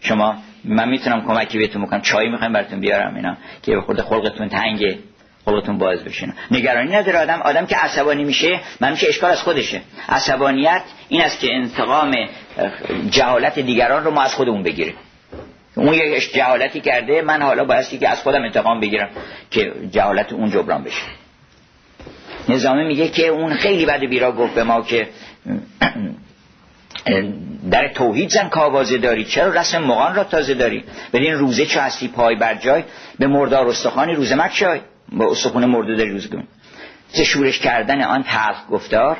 شما 0.00 0.36
من 0.68 0.88
می‌تونم 0.88 1.26
کمکی 1.26 1.58
بهتون 1.58 1.84
بکنم. 1.84 2.00
چای 2.00 2.28
می‌خوایم 2.28 2.52
براتون 2.52 2.80
بیارم 2.80 3.14
اینا. 3.14 3.36
که 3.62 3.74
به 3.74 3.80
خود 3.80 4.00
خلقتون 4.00 4.48
تنگه 4.48 4.98
خلقتون 5.44 5.78
باز 5.78 6.04
بشین 6.04 6.32
نگرانی 6.50 6.96
نداره 6.96 7.18
آدم. 7.18 7.42
آدم 7.42 7.66
که 7.66 7.76
عصبانی 7.76 8.24
میشه 8.24 8.60
من 8.80 8.90
میشه 8.90 9.08
اشکال 9.08 9.30
از 9.30 9.42
خودشه. 9.42 9.80
عصبانیت 10.08 10.82
این 11.08 11.22
است 11.22 11.40
که 11.40 11.54
انتقام 11.54 12.14
جهالت 13.10 13.58
دیگران 13.58 14.04
رو 14.04 14.10
ما 14.10 14.22
از 14.22 14.34
خودمون 14.34 14.62
بگیریم 14.62 14.94
اون 15.74 15.94
یه 15.94 16.20
جهالتی 16.20 16.80
کرده 16.80 17.22
من 17.22 17.42
حالا 17.42 17.64
بایستی 17.64 17.98
که 17.98 18.08
از 18.08 18.22
خودم 18.22 18.42
انتقام 18.42 18.80
بگیرم 18.80 19.08
که 19.50 19.72
جهالت 19.90 20.32
اون 20.32 20.50
جبران 20.50 20.84
بشه. 20.84 21.02
نظامی 22.48 22.84
میگه 22.84 23.08
که 23.08 23.26
اون 23.28 23.54
خیلی 23.54 23.86
بعد 23.86 24.00
بیرا 24.00 24.32
گفت 24.32 24.54
به 24.54 24.64
ما 24.64 24.82
که 24.82 25.08
در 27.70 27.88
توحید 27.88 28.30
زن 28.30 28.48
کاوازه 28.48 28.98
داری. 28.98 29.24
چرا 29.24 29.52
رسم 29.52 29.82
مغان 29.82 30.14
را 30.14 30.24
تازه 30.24 30.54
داری؟ 30.54 30.84
بدین 31.12 31.34
روزه 31.34 31.66
چه 31.66 31.80
هستی؟ 31.80 32.08
پای 32.08 32.36
بر 32.36 32.54
جای. 32.54 32.82
به 33.18 33.26
مردار 33.26 33.68
استخوانی 33.68 34.14
روزه 34.14 34.34
مک 34.34 34.54
شای 34.54 34.80
با 35.12 35.30
استخون 35.30 35.64
مرده 35.64 35.96
داری 35.96 36.10
روزه 36.10 36.28
کن 36.28 36.44
ز 37.12 37.20
شورش 37.20 37.58
کردن 37.58 38.02
آن 38.02 38.22
تلخ 38.22 38.56
گفتار. 38.70 39.16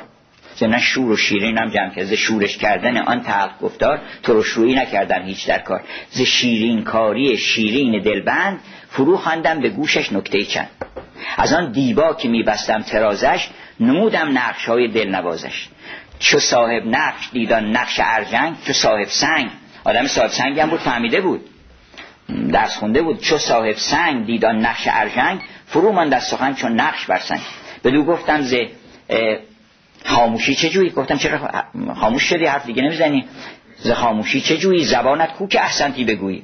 نه 0.61 0.79
شور 0.79 1.11
و 1.11 1.17
شیرین 1.17 1.57
هم 1.57 1.69
جمع 1.69 1.89
کرد. 1.89 2.05
ز 2.05 2.13
شورش 2.13 2.57
کردن 2.57 2.97
آن 2.97 3.23
تلخ 3.23 3.51
گفتار. 3.61 4.01
تو 4.23 4.33
رو 4.33 4.43
شروعی 4.43 4.75
نکردم 4.75 5.21
هیچ 5.21 5.47
در 5.47 5.59
کار. 5.59 5.83
ز 6.11 6.21
شیرین 6.21 6.83
کاری 6.83 7.37
شیرین 7.37 8.01
دلبند. 8.01 8.59
فرو 8.89 9.17
خواندم 9.17 9.59
به 9.59 9.69
گوشش 9.69 10.13
نکته 10.13 10.43
چند. 10.43 10.69
از 11.37 11.53
آن 11.53 11.71
دیبا 11.71 12.13
که 12.13 12.27
میبستم 12.27 12.81
ترازش 12.81 13.49
نمودم 13.79 14.37
نقش 14.37 14.65
های 14.65 14.87
دل 14.87 15.09
نوازش 15.09 15.67
چو 16.19 16.39
صاحب 16.39 16.87
نقش 16.87 17.29
دیدان 17.31 17.77
نقش 17.77 17.99
ارجنگ 18.03 18.55
چو 18.65 18.73
صاحب 18.73 19.07
سنگ. 19.07 19.49
آدم 19.83 20.07
صاحب 20.07 20.29
سنگ 20.29 20.59
هم 20.59 20.69
بود 20.69 20.79
فهمیده 20.79 21.21
بود. 21.21 21.45
درس 22.51 22.77
خونده 22.77 23.01
بود. 23.01 23.21
چو 23.21 23.37
صاحب 23.37 23.75
سنگ 23.75 24.25
دیدان 24.25 24.65
نقش 24.65 24.87
ارجنگ 24.91 25.39
فرو 25.67 25.91
من 25.91 26.09
در 26.09 26.19
سخن 26.19 26.53
چون 26.53 26.79
نقش 26.79 27.05
بر 27.05 27.19
سنگ. 27.19 27.39
بدو 27.83 28.03
گفتم 28.03 28.41
ز 28.41 28.55
خاموشی 30.05 30.55
چه 30.55 30.69
جویی؟ 30.69 30.89
گفتم 30.89 31.17
چرا 31.17 31.63
خاموش 31.95 32.23
شدی؟ 32.23 32.45
حرف 32.45 32.65
دیگه 32.65 32.81
نمی‌زنی. 32.81 33.25
ز 33.77 33.91
خاموشی 33.91 34.41
چه 34.41 34.57
جویی؟ 34.57 34.85
زبانت 34.85 35.33
کو 35.33 35.47
که 35.47 35.61
احسنتی 35.61 36.03
بگویی؟ 36.03 36.43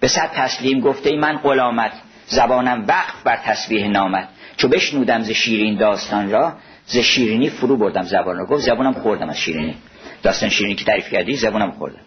به 0.00 0.08
صد 0.08 0.30
تسلیم 0.34 0.80
گفته 0.80 1.10
ای 1.10 1.16
من 1.16 1.36
غلامت. 1.36 1.92
زبانم 2.26 2.84
وقف 2.88 3.22
بر 3.24 3.36
تسبیح 3.36 3.86
نامت. 3.86 4.28
چو 4.56 4.68
بشنودم 4.68 5.22
ز 5.22 5.30
شیرین 5.30 5.76
داستان 5.76 6.30
را 6.30 6.56
ز 6.88 6.98
شیرینی 6.98 7.50
فرو 7.50 7.76
بردم 7.76 8.02
زبان 8.02 8.36
را 8.36 8.46
گفت 8.46 8.64
زبانم 8.64 8.92
خوردم 8.92 9.28
از 9.28 9.38
شیرینی. 9.38 9.74
داستان 10.22 10.48
شیرینی 10.48 10.74
که 10.74 10.84
تعریف 10.84 11.10
کردی 11.12 11.36
زبانم 11.36 11.70
خوردم. 11.70 12.00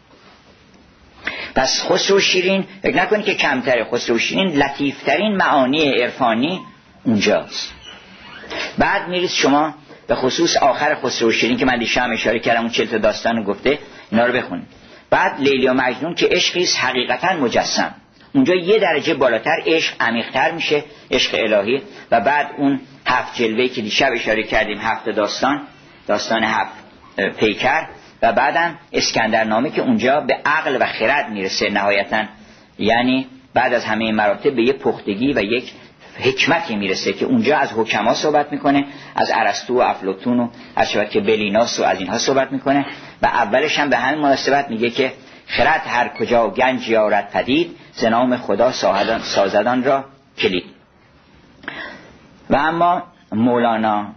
پس 1.56 1.86
خسرو 1.90 2.20
شیرین 2.20 2.66
فکر 2.84 2.96
نکنید 2.96 3.26
که 3.26 3.36
کمتره. 3.36 3.84
خسرو 3.84 4.18
شیرین 4.18 4.48
لطیفترین 4.48 5.36
معانی 5.36 5.84
عرفانی 5.84 6.62
اونجاست. 7.04 7.74
بعد 8.78 9.08
میرید 9.08 9.30
شما 9.30 9.76
به 10.08 10.16
خصوص 10.16 10.58
آخر 10.58 10.96
خسرو 10.96 11.32
شیرین 11.32 11.58
که 11.58 11.66
من 11.66 11.80
دیشب 11.80 12.10
اشاره 12.14 12.40
کردم 12.40 12.62
اون 12.62 12.70
چلت 12.70 12.96
داستان 12.96 13.38
رو 13.38 13.44
گفته 13.44 13.80
اینا 14.12 14.26
رو 14.26 14.34
بخونید. 14.34 14.68
بعد 15.10 15.40
لیلی 15.40 15.68
و 15.68 15.74
مجنون 15.74 16.16
که 16.16 16.28
عشقی 16.32 16.66
حقیقتا 16.66 17.34
مجسم. 17.34 17.96
اونجا 18.34 18.56
یه 18.56 18.80
درجه 18.80 19.14
بالاتر 19.14 19.64
عشق 19.66 19.94
عمیقتر 20.00 20.52
میشه 20.52 20.84
عشق 21.12 21.36
الهی. 21.40 21.82
و 22.12 22.22
بعد 22.22 22.50
اون 22.58 22.80
هفت 23.06 23.36
جلوه 23.36 23.68
که 23.68 23.82
دیشب 23.82 24.10
اشاره 24.16 24.44
کردیم 24.44 24.78
هفت 24.78 25.10
داستان 25.10 25.62
داستان 26.08 26.44
هفت 26.44 26.72
پیکر 27.40 27.88
و 28.22 28.34
بعدم 28.34 28.80
اسکندرنامه 28.94 29.70
که 29.70 29.82
اونجا 29.82 30.22
به 30.22 30.38
عقل 30.46 30.78
و 30.82 30.86
خرد 30.86 31.30
می‌رسه 31.30 31.70
نهایتا. 31.70 32.24
یعنی 32.80 33.28
بعد 33.54 33.74
از 33.74 33.86
همه 33.86 34.12
مراتب 34.12 34.56
به 34.56 34.64
یه 34.64 34.74
پختگی 34.74 35.34
و 35.34 35.44
یک 35.44 35.74
حکمتی 36.20 36.76
می‌رسه 36.76 37.14
که 37.14 37.26
اونجا 37.26 37.58
از 37.58 37.74
حکما 37.74 38.14
صحبت 38.14 38.52
می‌کنه 38.52 38.86
از 39.16 39.32
ارسطو 39.34 39.78
و 39.78 39.82
افلوتون 39.82 40.40
و 40.40 40.48
از 40.76 40.92
که 40.92 41.20
بلیناس 41.20 41.80
و 41.80 41.84
از 41.84 42.00
اینها 42.00 42.18
صحبت 42.18 42.52
می‌کنه 42.52 42.86
و 43.22 43.26
اولش 43.26 43.80
هم 43.80 43.90
به 43.90 43.98
همین 43.98 44.22
مناسبت 44.22 44.70
میگه 44.70 44.90
که 44.90 45.14
خرد 45.48 45.82
هر 45.88 46.08
کجا 46.08 46.50
گنج 46.50 46.90
یارد 46.90 47.32
پدید 47.32 47.76
زنام 47.94 48.38
خدا 48.38 48.72
سازدان 49.22 49.84
را 49.84 50.06
کلید. 50.38 50.66
و 52.52 52.56
اما 52.56 53.04
مولانا 53.32 54.08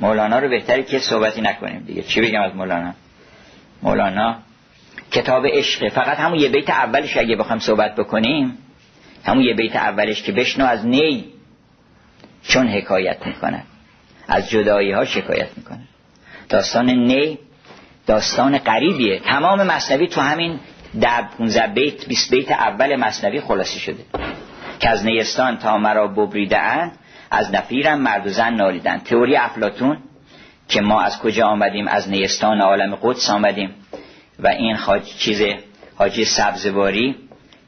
مولانا 0.00 0.38
رو 0.38 0.48
بهتری 0.48 0.82
که 0.82 0.98
صحبتی 0.98 1.40
نکنیم 1.40 1.84
دیگه. 1.86 2.02
چی 2.02 2.20
بگم 2.20 2.42
از 2.42 2.54
مولانا؟ 2.54 2.94
مولانا 3.82 4.36
کتاب 5.10 5.46
عشقه 5.46 5.88
فقط 5.88 6.18
همون 6.18 6.38
یه 6.38 6.48
بیت 6.48 6.70
اولش 6.70 7.16
اگه 7.16 7.36
بخوام 7.36 7.58
صحبت 7.58 7.94
بکنیم 7.94 8.58
همون 9.24 9.44
یه 9.44 9.54
بیت 9.54 9.76
اولش 9.76 10.22
که 10.22 10.32
بشنو 10.32 10.64
از 10.64 10.86
نی 10.86 11.24
چون 12.42 12.68
حکایت 12.68 13.26
می‌کنه 13.26 13.62
از 14.28 14.50
جدایی 14.50 14.92
ها 14.92 15.04
شکایت 15.04 15.48
می‌کنه 15.56 15.80
داستان 16.48 16.90
نی 16.90 17.38
داستان 18.06 18.58
قریبیه. 18.58 19.18
تمام 19.18 19.62
مصنوی 19.62 20.06
تو 20.06 20.20
همین 20.20 20.60
در 21.00 21.22
15 21.38 21.66
بیت 21.66 22.06
20 22.06 22.30
بیت 22.30 22.50
اول 22.52 22.96
مصنوی 22.96 23.40
خلاصی 23.40 23.78
شده. 23.78 24.04
که 24.80 24.88
از 24.88 25.04
نیستان 25.04 25.56
تا 25.56 25.78
مرا 25.78 26.08
ببریده 26.08 26.58
اند 26.58 26.98
از 27.30 27.54
نفیرم 27.54 28.00
مرد 28.00 28.26
و 28.26 28.30
زن 28.30 28.54
نالیدن. 28.54 28.98
تئوری 28.98 29.36
افلاتون 29.36 29.98
که 30.68 30.80
ما 30.80 31.00
از 31.00 31.18
کجا 31.18 31.46
آمدیم؟ 31.46 31.88
از 31.88 32.10
نیستان 32.10 32.60
عالم 32.60 32.94
قدس 32.94 33.30
آمدیم. 33.30 33.74
و 34.38 34.48
این 34.48 34.76
خاج 34.76 35.02
چیز 35.04 35.42
حاجی 35.94 36.24
سبزواری 36.24 37.16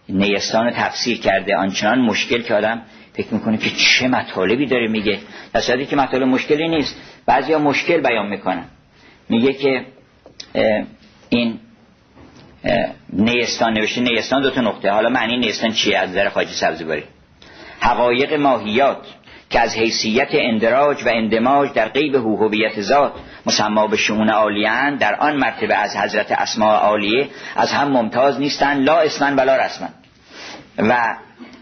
نیستان 0.09 0.65
رو 0.65 0.71
تفسیر 0.71 1.21
کرده. 1.21 1.57
آنچنان 1.57 1.99
مشکل 1.99 2.43
که 2.43 2.55
آدم 2.55 2.83
فکر 3.13 3.35
می‌کنه 3.35 3.57
که 3.57 3.71
چه 3.71 4.09
مطالبی 4.09 4.67
داره 4.67 4.89
میگه. 4.89 5.19
در 5.53 5.85
که 5.85 5.97
مطالب 5.97 6.23
مشکلی 6.23 6.69
نیست. 6.69 6.97
بعضیا 7.27 7.59
مشکل 7.59 8.01
بیان 8.01 8.27
می‌کنن. 8.27 8.65
میگه 9.29 9.53
که 9.53 9.85
این 11.29 11.59
نیستان 13.13 13.73
نوشته 13.73 14.01
نیستان 14.01 14.43
دو 14.43 14.51
تا 14.51 14.61
نقطه. 14.61 14.91
حالا 14.91 15.09
معنی 15.09 15.37
نیستان 15.37 15.73
چیه 15.73 15.99
از 15.99 16.11
نظر 16.11 16.29
خاجی 16.29 16.55
سبزواری؟ 16.55 17.05
حقایق 17.81 18.33
ماهیات. 18.33 19.07
که 19.53 19.61
از 19.61 19.77
حیثیت 19.77 20.29
اندراج 20.33 21.03
و 21.03 21.09
اندماج 21.09 21.73
در 21.73 21.89
قیب 21.89 22.15
هویت 22.15 22.81
ذات 22.81 23.13
مسما 23.47 23.87
به 23.87 23.97
شمون 23.97 24.31
عالیان 24.31 24.97
در 24.97 25.15
آن 25.15 25.37
مرتبه 25.37 25.75
از 25.75 25.97
حضرت 25.97 26.33
اسماء 26.33 26.79
عالیه 26.79 27.29
از 27.57 27.73
هم 27.73 27.89
ممتاز 27.89 28.41
نیستند 28.41 28.87
لا 28.87 28.99
اسمن 28.99 29.37
ولا 29.37 29.57
رسمن. 29.57 29.89
و 30.79 31.17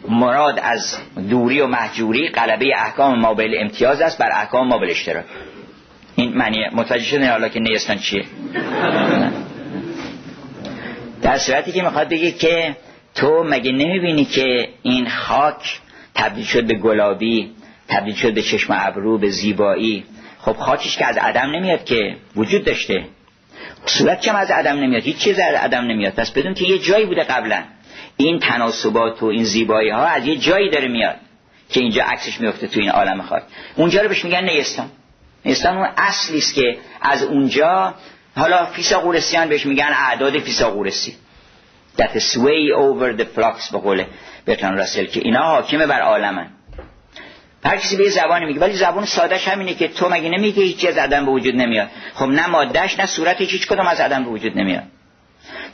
مراد 0.08 0.60
از 0.62 0.96
دوری 1.30 1.60
و 1.60 1.66
محجوری 1.66 2.28
قلبه 2.28 2.66
احکام 2.76 3.18
ما 3.18 3.36
امتیاز 3.60 4.00
است 4.00 4.18
بر 4.18 4.30
احکام 4.32 4.68
ما 4.68 4.80
اشتراک. 4.82 5.24
این 6.16 6.36
معنی 6.36 6.68
متوجه 6.72 7.04
شده 7.04 7.30
حالا 7.30 7.48
که 7.48 7.60
نیستان 7.60 7.98
چیه؟ 7.98 8.24
در 11.22 11.38
صورتی 11.38 11.72
که 11.72 11.82
می‌خواد 11.82 12.08
بگه 12.08 12.30
که 12.30 12.76
تو 13.14 13.44
مگه 13.44 13.72
نمی‌بینی 13.72 14.24
که 14.24 14.68
این 14.82 15.08
خاک 15.08 15.80
تبدیل 16.14 16.44
شد 16.44 16.66
به 16.66 16.74
گلابی؟ 16.74 17.50
تبدیل 17.90 18.14
شد 18.14 18.34
به 18.34 18.42
چشم 18.42 18.74
ابرو 18.78 19.18
به 19.18 19.30
زیبایی. 19.30 20.04
خب 20.38 20.56
خاکش 20.56 20.96
که 20.96 21.06
از 21.06 21.16
عدم 21.16 21.50
نمیاد 21.50 21.84
که 21.84 22.16
وجود 22.36 22.64
داشته. 22.64 23.04
صورت 23.86 24.20
چم 24.20 24.36
از 24.36 24.50
عدم 24.50 24.76
نمیاد. 24.76 25.02
هیچ 25.02 25.16
چیز 25.16 25.38
از 25.38 25.54
عدم 25.54 25.84
نمیاد. 25.84 26.12
پس 26.12 26.30
بدون 26.30 26.54
که 26.54 26.64
یه 26.64 26.78
جایی 26.78 27.06
بوده 27.06 27.24
قبلا. 27.24 27.62
این 28.16 28.38
تناسبات 28.38 29.22
و 29.22 29.26
این 29.26 29.44
زیبایی 29.44 29.90
ها 29.90 30.06
از 30.06 30.26
یه 30.26 30.36
جایی 30.36 30.70
داره 30.70 30.88
میاد 30.88 31.16
که 31.68 31.80
اینجا 31.80 32.04
عکسش 32.04 32.40
میفته 32.40 32.66
تو 32.66 32.80
این 32.80 32.90
عالم 32.90 33.22
خاک. 33.22 33.42
اونجا 33.76 34.02
رو 34.02 34.08
بهش 34.08 34.24
میگن 34.24 34.44
نیستان 34.44 34.90
نیستان 35.44 35.76
اون 35.76 35.88
اصلی 35.96 36.38
است 36.38 36.54
که 36.54 36.78
از 37.00 37.22
اونجا 37.22 37.94
حالا 38.36 38.66
فیساغورسیان 38.66 39.48
بهش 39.48 39.66
میگن 39.66 39.90
اعداد 39.92 40.38
فیساغورسی 40.38 41.16
that 41.98 42.18
sway 42.18 42.72
over 42.72 43.12
the 43.20 43.24
flux 43.24 43.72
به 43.72 43.78
قول 43.78 44.04
برتان 44.46 44.76
راسل 44.76 45.04
که 45.04 45.20
اینا 45.20 45.42
حاکمه 45.42 45.86
بر 45.86 46.00
عالمن. 46.00 46.50
هر 47.64 47.76
کسی 47.76 47.96
به 47.96 48.08
زبانی 48.08 48.44
میگه 48.46 48.60
ولی 48.60 48.76
زبان 48.76 49.04
سادهش 49.04 49.48
همینه 49.48 49.74
که 49.74 49.88
تو 49.88 50.08
مگه 50.08 50.28
نمیگه 50.28 50.62
هیچی 50.62 50.88
از 50.88 50.96
عدم 50.96 51.26
به 51.26 51.30
وجود 51.30 51.54
نمیاد. 51.54 51.88
خب 52.14 52.26
نه 52.26 52.46
مادهش 52.46 52.98
نه 52.98 53.06
صورتش 53.06 53.52
هیچ 53.52 53.66
کدوم 53.66 53.86
از 53.86 54.00
عدم 54.00 54.24
به 54.24 54.30
وجود 54.30 54.58
نمیاد. 54.58 54.84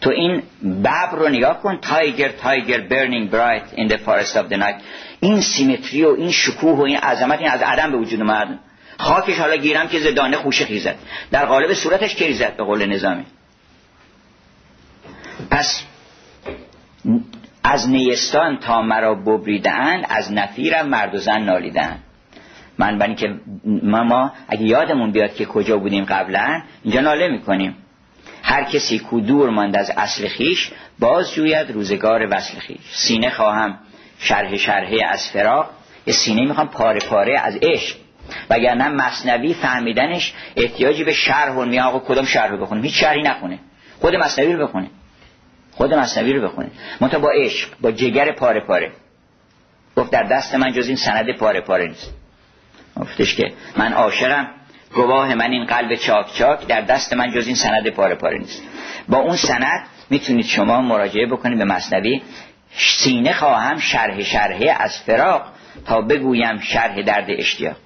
تو 0.01 0.11
این 0.11 0.43
ببر 0.65 1.11
رو 1.13 1.29
نگاه 1.29 1.63
کن 1.63 1.79
تایگر 1.81 2.29
تایگر 2.29 2.81
برنینگ 2.81 3.31
برایت 3.31 3.63
این 3.75 3.89
the 3.89 3.97
of 3.97 4.53
the 4.53 4.57
night. 4.57 4.83
این 5.21 5.41
سیمتری 5.41 6.05
و 6.05 6.09
این 6.09 6.31
شکوه 6.31 6.79
و 6.79 6.83
این 6.83 6.97
عظمت 6.97 7.39
این 7.39 7.51
از 7.51 7.63
عدم 7.63 7.93
به 7.93 7.99
وجود 7.99 8.21
اومد. 8.21 8.59
خاکش 8.99 9.39
حالا 9.39 9.57
گیرم 9.57 9.89
که 9.89 10.01
زدانه 10.01 10.37
خوشه 10.37 10.65
خیزد. 10.65 10.97
در 11.31 11.47
قالب 11.47 11.75
صورتش 11.75 12.15
که 12.15 12.27
ریزد 12.27 12.57
به 12.57 12.65
قول 12.65 12.87
نظامی. 12.87 13.25
پس 15.51 15.83
از 17.69 17.89
نیستان 17.91 18.59
تا 18.59 18.83
مرا 18.83 19.15
ببریدن 19.15 20.05
از 20.09 20.33
نفیرم 20.33 20.89
مرد 20.89 21.15
و 21.15 21.19
زن 21.19 21.43
نالیدن 21.43 21.99
من 22.79 22.99
بنی 22.99 23.15
که 23.15 23.35
ما, 23.83 24.33
اگه 24.49 24.63
یادمون 24.63 25.13
بیاد 25.13 25.35
که 25.35 25.45
کجا 25.45 25.79
بودیم 25.79 26.05
قبلا 26.05 26.63
اینجا 26.83 27.01
ناله 27.01 27.29
می‌کنیم. 27.29 27.77
هر 28.43 28.65
کسی 28.65 28.99
کو 28.99 29.21
دور 29.21 29.51
ماند 29.51 29.77
از 29.77 29.91
اصل 29.97 30.29
خیش 30.29 30.71
باز 30.99 31.33
جوید 31.35 31.71
روزگار 31.71 32.29
وصل 32.31 32.59
خیش. 32.59 32.81
سینه 32.93 33.31
خواهم 33.31 33.79
شرح 34.19 34.57
شرحه 34.57 35.07
از 35.09 35.31
فراق. 35.31 35.71
یه 36.07 36.15
سینه 36.15 36.43
می‌خوام 36.43 36.69
پاره 36.69 37.01
پاره 37.01 37.41
از 37.41 37.59
عشق. 37.63 37.97
وگرنه 38.51 38.89
مصنوی 38.89 39.55
فهمیدنش 39.55 40.35
احتیاجی 40.57 41.05
به 41.05 41.13
شرح 41.13 41.55
و 41.55 41.65
می 41.65 41.81
آقا 41.81 41.99
کدام 41.99 42.25
شرح 42.25 42.51
رو 42.51 42.59
بخونیم؟ 42.59 42.85
هیچ 42.85 43.01
شرحی 43.01 43.23
نخونه. 43.23 43.59
خود 44.01 44.15
مصنوی 44.15 44.53
رو 44.53 44.67
بخونه. 44.67 44.91
خود 45.77 45.95
مصنوی 45.95 46.33
رو 46.33 46.49
بخونه 46.49 46.71
منتها 47.01 47.21
با 47.21 47.31
عشق 47.31 47.69
با 47.81 47.93
جگر 47.93 48.33
پاره 48.33 48.61
پاره. 48.61 48.93
گفت 49.97 50.11
در 50.11 50.23
دست 50.23 50.55
من 50.55 50.73
جز 50.73 50.87
این 50.87 50.97
سند 50.97 51.37
پاره 51.37 51.61
پاره 51.61 51.87
نیست. 51.87 52.15
گفتش 53.01 53.35
که 53.35 53.53
من 53.77 53.93
عاشقم 53.93 54.47
گواه 54.95 55.35
من 55.35 55.51
این 55.51 55.65
قلب 55.65 55.95
چاک 55.95 56.35
چاک 56.35 56.67
در 56.67 56.81
دست 56.81 57.13
من 57.13 57.33
جز 57.33 57.47
این 57.47 57.57
سند 57.57 57.91
پاره 57.91 58.15
پاره 58.15 58.39
نیست. 58.39 58.63
با 59.09 59.19
اون 59.19 59.37
سند 59.37 59.87
می‌تونید 60.11 60.47
شما 60.47 60.81
مراجعه 60.81 61.27
بکنید 61.27 61.59
به 61.59 61.65
مصنوی 61.65 62.23
سینه 62.77 63.33
خواهم 63.33 63.79
شرح 63.79 64.23
شرحه 64.23 64.77
از 64.79 64.99
فراق 64.99 65.43
تا 65.87 66.01
بگویم 66.01 66.59
شرح 66.59 67.03
درد 67.03 67.27
اشتیاق. 67.29 67.77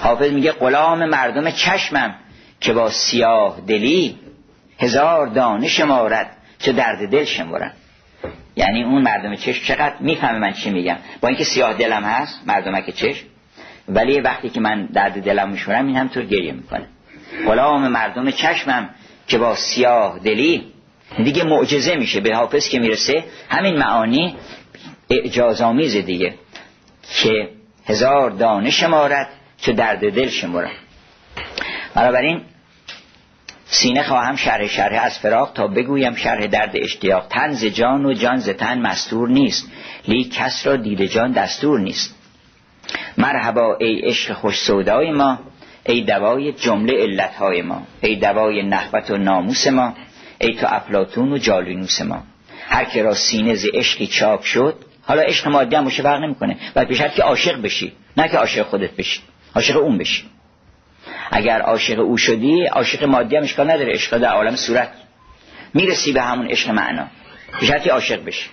حافظ 0.00 0.32
میگه 0.32 0.52
غلام 0.52 1.04
مردم 1.04 1.50
چشمم 1.50 2.14
که 2.60 2.72
با 2.72 2.90
سیاه 2.90 3.60
دلی 3.66 4.18
هزار 4.78 5.26
دانه 5.26 5.68
شمارد 5.68 6.36
چه 6.64 6.72
درد 6.72 7.10
دل 7.10 7.24
شمارن. 7.24 7.72
یعنی 8.56 8.82
اون 8.82 9.02
مردم 9.02 9.34
چشم 9.36 9.64
چقدر 9.64 9.94
می‌فهمه 10.00 10.38
من 10.38 10.52
چی 10.52 10.70
میگم. 10.70 10.96
با 11.20 11.28
اینکه 11.28 11.44
سیاه 11.44 11.74
دلم 11.74 12.04
هست 12.04 12.40
مردمک 12.46 12.90
چشم. 12.90 13.24
ولی 13.88 14.20
وقتی 14.20 14.50
که 14.50 14.60
من 14.60 14.86
درد 14.86 15.22
دلم 15.22 15.50
میشورم 15.50 15.86
این 15.86 15.96
همطور 15.96 16.24
گریه 16.24 16.52
می‌کنه. 16.52 16.86
غلام 17.46 17.88
مردم 17.88 18.30
چشمم 18.30 18.90
که 19.28 19.38
با 19.38 19.54
سیاه 19.54 20.18
دلی 20.18 20.72
دیگه 21.24 21.44
معجزه 21.44 21.96
میشه. 21.96 22.20
به 22.20 22.36
حافظ 22.36 22.68
که 22.68 22.78
می‌رسه 22.78 23.24
همین 23.48 23.76
معانی 23.76 24.36
اعجازآمیز 25.10 25.96
دیگه. 25.96 26.34
که 27.22 27.48
هزار 27.86 28.30
دانه 28.30 28.70
شمارد 28.70 29.28
چه 29.58 29.72
درد 29.72 30.12
دل 30.14 30.28
شمارم 30.28 30.70
بنابراین 31.94 32.40
سینه 33.74 34.02
خواهم 34.02 34.36
شرح 34.36 34.66
شرح 34.66 35.04
از 35.04 35.18
فراق 35.18 35.52
تا 35.52 35.66
بگویم 35.66 36.14
شرح 36.14 36.46
درد 36.46 36.70
اشتیاق. 36.74 37.26
تن 37.30 37.52
ز 37.52 37.64
جان 37.64 38.06
و 38.06 38.12
جان 38.12 38.36
ز 38.36 38.48
تن 38.48 38.78
مستور 38.78 39.28
نیست. 39.28 39.72
لی 40.08 40.24
کس 40.24 40.66
را 40.66 40.76
دید 40.76 41.04
جان 41.04 41.32
دستور 41.32 41.80
نیست. 41.80 42.14
مرحبا 43.18 43.76
ای 43.80 44.00
عشق 44.00 44.32
خوش 44.32 44.58
سودای 44.58 45.10
ما 45.10 45.38
ای 45.86 46.00
دوای 46.00 46.52
جمله 46.52 47.02
علتهای 47.02 47.62
ما 47.62 47.82
ای 48.00 48.16
دوای 48.16 48.62
نحوت 48.62 49.10
و 49.10 49.16
ناموس 49.16 49.66
ما 49.66 49.94
ای 50.38 50.54
تو 50.54 50.66
افلاتون 50.70 51.32
و 51.32 51.38
جالینوس 51.38 52.00
ما. 52.00 52.22
هر 52.68 52.84
که 52.84 53.02
را 53.02 53.14
سینه 53.14 53.54
ز 53.54 53.66
عشقی 53.74 54.06
چاک 54.06 54.44
شد 54.44 54.74
حالا 55.02 55.22
عشق 55.22 55.48
مادی 55.48 55.76
هم 55.76 55.84
باشه 55.84 56.02
فرق 56.02 56.20
نمی‌کنه 56.20 56.56
بعد 56.74 56.88
پیشت 56.88 57.14
که 57.14 57.22
عاشق 57.22 57.62
بشی 57.62 57.92
نه 58.16 58.28
که 58.28 58.36
عاشق 58.36 58.62
خودت 58.62 58.96
بشی 58.96 59.20
عاشق 59.54 59.76
اون 59.76 59.98
بشی. 59.98 60.24
اگر 61.30 61.60
عاشق 61.60 61.98
او 61.98 62.18
شدی 62.18 62.66
عاشق 62.66 63.04
مادی 63.04 63.36
هم 63.36 63.42
اشکال 63.42 63.70
نداره 63.70 63.92
عشق 63.92 64.18
در 64.18 64.28
عالم 64.28 64.56
صورت. 64.56 64.88
می‌رسی 65.74 66.12
به 66.12 66.22
همون 66.22 66.50
عشق 66.50 66.70
معنا. 66.70 67.06
به 67.60 67.92
عاشق 67.92 68.24
بشی. 68.24 68.50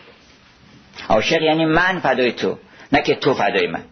عاشق 1.10 1.42
یعنی 1.42 1.66
من 1.66 2.00
فدای 2.00 2.32
تو 2.32 2.58
نه 2.92 3.02
که 3.02 3.16
تو 3.16 3.34
فدای 3.34 3.68
من. 3.68 3.84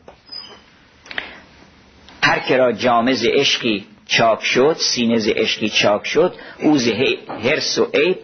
هر 2.23 2.39
که 2.39 2.57
را 2.57 2.71
جامز 2.71 3.25
عشقی 3.25 3.85
چاک 4.05 4.43
شد 4.43 4.75
سینه 4.79 5.17
ز 5.17 5.27
عشقی 5.27 5.69
چاک 5.69 6.07
شد 6.07 6.35
او 6.59 6.77
ز 6.77 6.87
هرس 7.43 7.77
و 7.77 7.87
عیب 7.93 8.17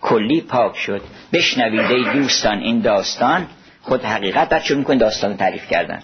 کلی 0.00 0.40
پاک 0.40 0.76
شد. 0.76 1.02
بشنوید 1.32 2.12
دوستان 2.12 2.58
این 2.58 2.80
داستان. 2.80 3.46
خود 3.82 4.04
حقیقت 4.04 4.48
بعد 4.48 4.62
شروع 4.62 4.78
میکن 4.78 4.96
داستان 4.96 5.36
تعریف 5.36 5.68
کردن. 5.68 6.02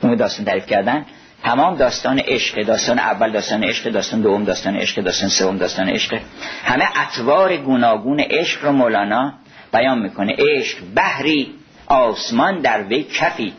اون 0.00 0.14
داستان 0.14 0.44
تعریف 0.44 0.66
کردن. 0.66 1.06
تمام 1.42 1.76
داستان 1.76 2.18
عشق 2.18 2.62
داستان 2.62 2.98
اول 2.98 3.32
داستان 3.32 3.64
عشق 3.64 3.90
داستان 3.90 4.20
دوم 4.20 4.44
داستان 4.44 4.76
عشق 4.76 5.00
داستان 5.00 5.28
سوم 5.28 5.56
داستان 5.58 5.88
عشق. 5.88 6.20
همه 6.64 6.88
اطوار 6.96 7.56
گوناگون 7.56 8.20
عشق 8.20 8.64
رو 8.64 8.72
مولانا 8.72 9.32
بیان 9.72 9.98
می‌کنه. 9.98 10.36
عشق 10.38 10.78
بحری 10.94 11.54
آسمان 11.86 12.60
در 12.60 12.82
وی 12.82 13.02
کفی 13.02 13.52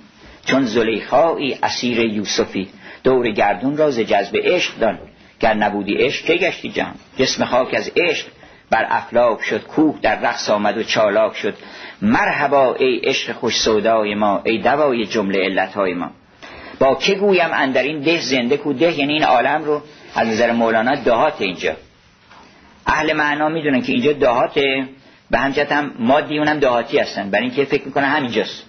چون 0.45 0.65
زلیخایی 0.65 1.57
اسیر 1.63 1.99
یوسفی. 1.99 2.69
دور 3.03 3.29
گردون 3.29 3.77
را 3.77 3.91
ز 3.91 3.99
جذب 3.99 4.37
عشق 4.43 4.79
دان. 4.79 4.99
گر 5.39 5.53
نبودی 5.53 5.93
عشق 5.93 6.25
که 6.25 6.33
گشتی 6.33 6.69
جهان؟ 6.69 6.95
جسم 7.17 7.45
خاک 7.45 7.73
از 7.73 7.91
عشق 7.97 8.25
بر 8.69 8.85
افلاک 8.89 9.43
شد 9.43 9.63
کوه 9.63 9.99
در 10.01 10.19
رقص 10.19 10.49
آمد 10.49 10.77
و 10.77 10.83
چالاک 10.83 11.35
شد. 11.35 11.53
مرحبا 12.01 12.75
ای 12.75 12.99
عشق 13.03 13.31
خوش 13.33 13.57
سودای 13.57 14.15
ما 14.15 14.41
ای 14.45 14.57
دوای 14.57 15.05
جمله 15.05 15.39
علتهای 15.39 15.93
ما. 15.93 16.11
با 16.79 16.95
که 16.95 17.15
گویم 17.15 17.49
اندر 17.53 17.83
این 17.83 17.99
ده 17.99 18.21
زنده 18.21 18.57
کو 18.57 18.73
ده 18.73 18.99
یعنی 18.99 19.13
این 19.13 19.23
عالم 19.23 19.63
رو 19.63 19.81
از 20.15 20.27
نظر 20.27 20.51
مولانا 20.51 20.95
دهات 20.95 21.41
اینجا. 21.41 21.75
اهل 22.87 23.13
معنا 23.13 23.49
می‌دونن 23.49 23.81
که 23.81 23.91
اینجا 23.93 24.13
دهاته. 24.13 24.85
به 25.31 25.37
همجت 25.37 25.71
هم 25.71 25.91
مادی 25.99 26.37
اونم 26.37 26.59
دهاتی 26.59 26.97
هستن. 26.97 27.29
برای 27.29 27.45
اینکه 27.45 27.65
فکر 27.65 27.85
می‌کنن 27.85 28.05
همینجاست. 28.05 28.63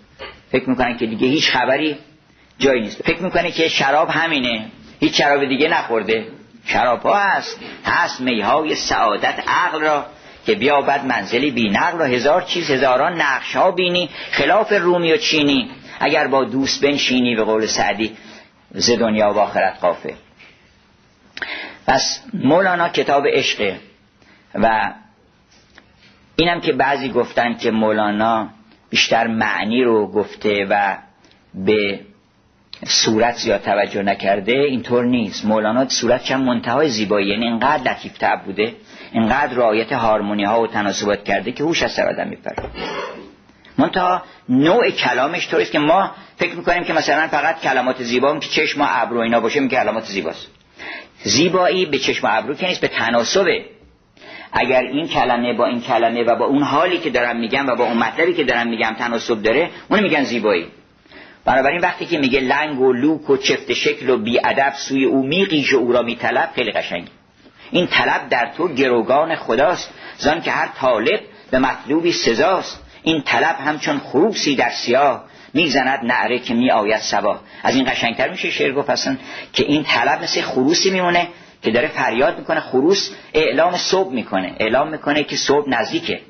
فکر 0.52 0.70
می‌کنن 0.70 0.96
که 0.96 1.06
دیگه 1.06 1.28
هیچ 1.28 1.50
خبری 1.50 1.96
جایی 2.58 2.80
نیست. 2.80 3.02
فکر 3.02 3.22
می‌کنه 3.22 3.50
که 3.50 3.68
شراب 3.68 4.08
همینه. 4.08 4.64
هیچ 5.00 5.18
شراب 5.18 5.44
دیگه 5.44 5.68
نخورده. 5.68 6.26
شراب 6.66 7.02
ها 7.02 7.18
هست. 7.18 7.60
هست 7.84 8.20
میهای 8.20 8.74
سعادت 8.74 9.34
عقل 9.48 9.80
را 9.80 10.06
که 10.46 10.54
بیابد 10.54 11.04
منزلی 11.04 11.50
بی 11.50 11.70
نقل 11.70 12.00
و 12.00 12.04
هزار 12.04 12.42
چیز 12.42 12.70
هزاران 12.70 13.20
نقش 13.20 13.56
ها 13.56 13.70
بینی. 13.70 14.08
خلاف 14.30 14.72
رومی 14.72 15.12
و 15.12 15.16
چینی. 15.16 15.70
اگر 16.00 16.26
با 16.26 16.44
دوست 16.44 16.82
بنشینی 16.82 17.36
به 17.36 17.44
قول 17.44 17.66
سعدی 17.66 18.16
ز 18.70 18.90
دنیا 18.90 19.32
و 19.32 19.38
آخرت 19.38 19.78
قافه. 19.80 20.14
پس 21.86 22.20
مولانا 22.34 22.88
کتاب 22.88 23.26
عشقه 23.26 23.80
و 24.54 24.92
اینم 26.36 26.60
که 26.60 26.72
بعضی 26.72 27.08
گفتن 27.08 27.54
که 27.54 27.70
مولانا 27.70 28.48
بیشتر 28.90 29.26
معنی 29.26 29.84
رو 29.84 30.06
گفته 30.06 30.66
و 30.70 30.96
به 31.54 32.00
صورت 32.86 33.36
زیاد 33.36 33.62
توجه 33.62 34.02
نکرده 34.02 34.52
اینطور 34.52 35.04
نیست. 35.04 35.44
مولانا 35.44 35.88
صورت 35.88 36.22
چند 36.22 36.44
منتهای 36.44 36.88
زیبایی 36.88 37.28
یعنی 37.28 37.44
اینقدر 37.44 37.92
لطیف 37.92 38.24
بوده 38.44 38.74
اینقدر 39.12 39.54
رایت 39.54 39.92
هارمونی 39.92 40.44
ها 40.44 40.62
و 40.62 40.66
تناسبات 40.66 41.24
کرده 41.24 41.52
که 41.52 41.64
هوش 41.64 41.82
از 41.82 41.92
سر 41.92 42.08
آدم 42.08 42.28
میپره. 42.28 42.56
منتها 43.80 44.22
نوع 44.48 44.90
کلامش 44.90 45.48
طوریست 45.48 45.72
که 45.72 45.78
ما 45.78 46.10
فکر 46.36 46.54
می‌کنیم 46.54 46.84
که 46.84 46.92
مثلا 46.92 47.28
فقط 47.28 47.60
کلمات 47.60 48.02
زیبا 48.02 48.38
که 48.38 48.48
چشم 48.48 48.80
و 48.80 48.86
ابرو 48.88 49.20
اینا 49.20 49.40
باشه 49.40 49.60
میگه 49.60 49.76
کلمات 49.76 50.04
زیباست. 50.04 50.46
زیبایی 51.22 51.86
به 51.86 51.98
چشم 51.98 52.26
و 52.26 52.30
ابرو 52.32 52.54
که 52.54 52.66
نیست 52.66 52.80
به 52.80 52.88
تناسبه. 52.88 53.64
اگر 54.52 54.82
این 54.82 55.08
کلمه 55.08 55.52
با 55.56 55.66
این 55.66 55.80
کلمه 55.80 56.22
و 56.24 56.36
با 56.36 56.44
اون 56.44 56.62
حالی 56.62 56.98
که 56.98 57.10
دارم 57.10 57.36
میگم 57.40 57.66
و 57.66 57.76
با 57.76 57.84
اون 57.84 57.96
مطلبی 57.96 58.34
که 58.34 58.44
دارم 58.44 58.68
میگم 58.68 58.96
تناسب 58.98 59.42
داره 59.42 59.70
اون 59.90 60.00
میگن 60.00 60.24
زیبایی. 60.24 60.66
بنابراین 61.44 61.80
وقتی 61.80 62.06
که 62.06 62.18
میگه 62.18 62.40
لنگ 62.40 62.80
و 62.80 62.92
لوک 62.92 63.30
و 63.30 63.36
چفت 63.36 63.72
شکل 63.72 64.10
و 64.10 64.16
بیادب 64.16 64.72
سوی 64.76 65.04
او 65.04 65.26
میقیش 65.26 65.74
و 65.74 65.76
او 65.76 65.92
را 65.92 66.02
میطلب 66.02 66.50
خیلی 66.54 66.72
قشنگ. 66.72 67.08
این 67.70 67.86
طلب 67.86 68.28
در 68.28 68.52
تو 68.56 68.68
گروگان 68.68 69.36
خداست 69.36 69.90
زان 70.18 70.40
که 70.40 70.50
هر 70.50 70.68
طالب 70.78 71.20
به 71.50 71.58
مطلوبی 71.58 72.12
سزاست. 72.12 72.79
این 73.02 73.22
طلب 73.22 73.56
همچون 73.66 73.98
خروسی 73.98 74.56
در 74.56 74.70
سیاه 74.70 75.24
می‌زند 75.54 76.04
نعره 76.04 76.38
که 76.38 76.54
می 76.54 76.70
آید 76.70 77.00
سبا 77.00 77.40
از 77.62 77.74
این 77.76 77.90
قشنگتر 77.90 78.30
میشه 78.30 78.50
شعر 78.50 78.72
گفت 78.72 78.90
اصلا 78.90 79.16
که 79.52 79.62
این 79.62 79.84
طلب 79.84 80.22
مثل 80.22 80.40
خروسی 80.40 80.90
میمونه 80.90 81.28
که 81.62 81.70
داره 81.70 81.88
فریاد 81.88 82.38
می‌کنه. 82.38 82.60
خروس 82.60 83.10
اعلام 83.34 83.76
صبح 83.76 84.12
می‌کنه. 84.12 84.56
اعلام 84.58 84.90
می‌کنه 84.90 85.24
که 85.24 85.36
صبح 85.36 85.68
نزدیکه. 85.68 86.20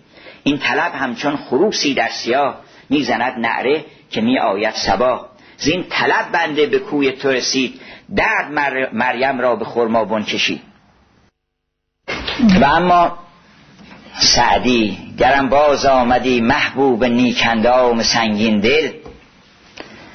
این 0.42 0.58
طلب 0.58 0.92
همچون 0.94 1.36
خروسی 1.36 1.94
در 1.94 2.08
سیاه 2.08 2.60
می‌زند 2.90 3.38
نعره 3.38 3.84
که 4.10 4.20
می 4.20 4.38
آید 4.38 4.74
سبا 4.74 5.28
زین 5.56 5.84
طلب 5.90 6.32
بنده 6.32 6.66
به 6.66 6.78
کوی 6.78 7.12
تو 7.12 7.30
رسید. 7.30 7.80
درد 8.16 8.50
مریم 8.92 9.40
را 9.40 9.56
به 9.56 9.64
خرمابون 9.64 10.24
کشید. 10.24 10.62
و 12.60 12.64
اما 12.64 13.18
سعدی 14.20 14.98
گرم 15.18 15.48
باز 15.48 15.86
آمدی 15.86 16.40
محبوب 16.40 17.04
نیکندام 17.04 18.02
سنگین 18.02 18.60
دل. 18.60 18.90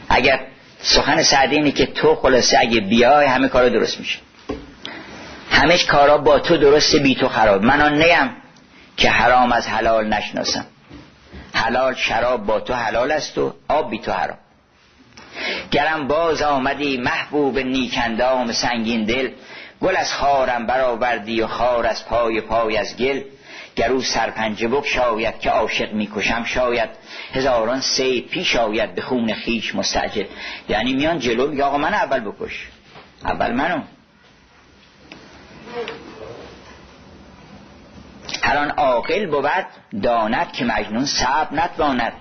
اگر 0.10 0.40
سخن 0.82 1.23
سعدی 1.23 1.56
اینه 1.56 1.72
که 1.72 1.86
تو 1.86 2.15
خلاصه 2.15 2.57
اگه 2.60 2.80
بیای 2.80 3.26
همه 3.26 3.48
کارا 3.48 3.69
درست 3.69 3.99
میشه. 3.99 4.19
همه 5.52 5.77
کارا 5.77 6.18
با 6.18 6.40
تو 6.40 6.57
درسته 6.57 6.99
بی 6.99 7.15
تو 7.15 7.27
خراب. 7.27 7.64
من 7.64 7.82
آن 7.82 8.03
نیم 8.03 8.30
که 8.98 9.10
حرام 9.10 9.52
از 9.52 9.68
حلال 9.68 10.07
نشناسم. 10.07 10.65
حلال 11.53 11.95
شراب 11.95 12.45
با 12.45 12.60
تو 12.60 12.73
حلال 12.73 13.11
است 13.11 13.38
و 13.38 13.53
آب 13.68 13.90
بی 13.90 13.99
تو 13.99 14.11
حرام. 14.11 14.38
گرم 15.72 16.07
باز 16.07 16.41
آمدی 16.41 16.98
محبوب 16.98 17.60
نیکندام 17.60 18.52
سنگین 18.52 19.03
دل. 19.03 19.30
گل 19.82 19.95
از 19.98 20.14
خارم 20.14 20.65
برآوردی 20.65 21.41
و 21.41 21.48
خار 21.48 21.86
از 21.86 22.06
پای 22.06 22.41
پای 22.41 22.77
از 22.77 22.98
گل. 22.98 23.22
گرو 23.76 24.02
سرپنجه 24.02 24.68
بک 24.68 24.88
شاید 24.88 25.39
که 25.39 25.49
عاشق 25.49 25.93
می‌کشم 25.93 26.43
شاید 26.43 26.89
هزاران 27.34 27.81
سی 27.81 28.22
پیش 28.22 28.56
آید 28.56 28.95
به 28.95 29.02
خون 29.02 29.34
خیش 29.34 29.76
مستعجل. 29.76 30.26
یعنی 30.69 30.93
میان 30.93 31.19
جلو 31.19 31.47
میگه 31.47 31.64
آقا 31.64 31.77
من 31.77 31.93
اول 31.93 32.19
بکش. 32.19 32.68
اول 33.26 33.52
منو. 33.52 33.81
آن 38.43 38.72
عاقل 38.72 39.26
بود 39.26 39.65
داند 40.03 40.52
که 40.52 40.65
مجنون 40.65 41.06
صبر 41.06 41.53
نتواند. 41.53 42.14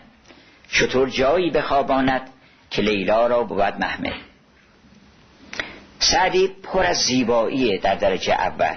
چطور 0.70 1.08
جایی 1.08 1.50
بخواباند 1.50 2.30
که 2.70 2.82
لیلا 2.82 3.26
را 3.26 3.42
بود 3.42 3.80
محمل. 3.80 4.12
سعدی 5.98 6.48
پر 6.48 6.86
از 6.86 6.96
زیبایی 6.96 7.78
در 7.78 7.94
درجه 7.94 8.32
اول. 8.32 8.76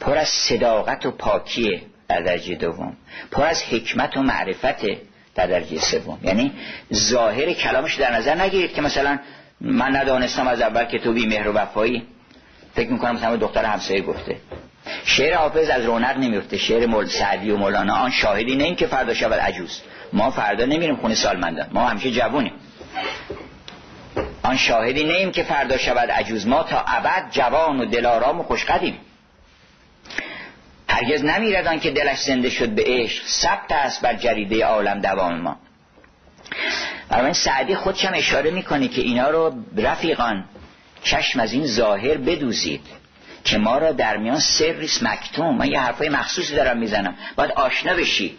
پر 0.00 0.18
از 0.18 0.28
صداقت 0.28 1.06
و 1.06 1.10
پاکیه 1.10 1.82
در 2.08 2.20
درجه 2.20 2.54
دوم. 2.54 2.96
پر 3.30 3.46
از 3.46 3.62
حکمت 3.62 4.16
و 4.16 4.22
معرفت 4.22 4.84
در 5.34 5.46
درجه 5.46 5.80
سوم. 5.80 6.18
یعنی 6.22 6.52
ظاهر 6.94 7.52
کلامش 7.52 7.94
در 7.94 8.16
نظر 8.16 8.34
نگیرید 8.34 8.74
که 8.74 8.82
مثلا 8.82 9.18
من 9.60 9.96
ندانستم 9.96 10.48
از 10.48 10.60
اول 10.60 10.84
که 10.84 10.98
تو 10.98 11.12
بی 11.12 11.26
مهر 11.26 11.48
و 11.48 11.52
وفایی. 11.52 12.02
فکر 12.74 12.90
می‌کنم 12.90 13.14
مثلا 13.14 13.36
دختر 13.36 13.64
همسایه 13.64 14.02
گفته. 14.02 14.36
شعر 15.04 15.34
حافظ 15.34 15.70
از 15.70 15.84
رونق 15.84 16.18
نمیفته 16.18 16.58
شعر 16.58 16.86
مول 16.86 17.06
سعدی 17.06 17.50
و 17.50 17.56
مولانا 17.56 17.94
آن 17.94 18.10
شاهدی 18.10 18.56
نه 18.56 18.64
این 18.64 18.76
که 18.76 18.86
فردا 18.86 19.14
شود 19.14 19.40
عجوز 19.40 19.80
ما 20.12 20.30
فردا 20.30 20.64
نمیریم 20.64 20.96
خونه 20.96 21.14
سالمندان. 21.14 21.66
ما 21.72 21.88
همیشه 21.88 22.10
جوونیم. 22.10 22.52
آن 24.42 24.56
شاهدی 24.56 25.04
نیم 25.04 25.32
که 25.32 25.42
فردا 25.42 25.76
شود 25.76 26.10
عجوز 26.10 26.46
ما 26.46 26.62
تا 26.62 26.84
ابد 26.86 27.24
جوان 27.30 27.80
و 27.80 27.84
دلارام 27.84 28.40
و 28.40 28.42
خوشقدیم. 28.42 28.98
هرگز 30.94 31.24
نمیردان 31.24 31.80
که 31.80 31.90
دلش 31.90 32.20
زنده 32.20 32.50
شد 32.50 32.68
به 32.68 32.84
عشق. 32.86 33.26
ثبت 33.26 33.72
است 33.72 34.00
بر 34.00 34.14
جریده 34.14 34.64
عالم 34.64 35.00
دوام 35.00 35.40
ما. 35.40 35.56
برای 37.08 37.34
سعدی 37.34 37.74
خودشم 37.74 38.12
اشاره 38.14 38.50
می‌کنه 38.50 38.88
که 38.88 39.02
اینا 39.02 39.30
رو 39.30 39.54
رفیقان 39.76 40.44
چشم 41.02 41.40
از 41.40 41.52
این 41.52 41.66
ظاهر 41.66 42.16
بدوزید 42.16 42.80
که 43.44 43.58
ما 43.58 43.78
را 43.78 43.92
در 43.92 44.16
میان 44.16 44.40
سریس 44.40 45.02
مکتوم. 45.02 45.56
من 45.56 45.66
یه 45.66 45.80
حرفای 45.80 46.08
مخصوصی 46.08 46.54
دارم 46.54 46.78
می‌زنم. 46.78 47.14
باید 47.36 47.50
آشنا 47.50 47.94
بشی. 47.94 48.36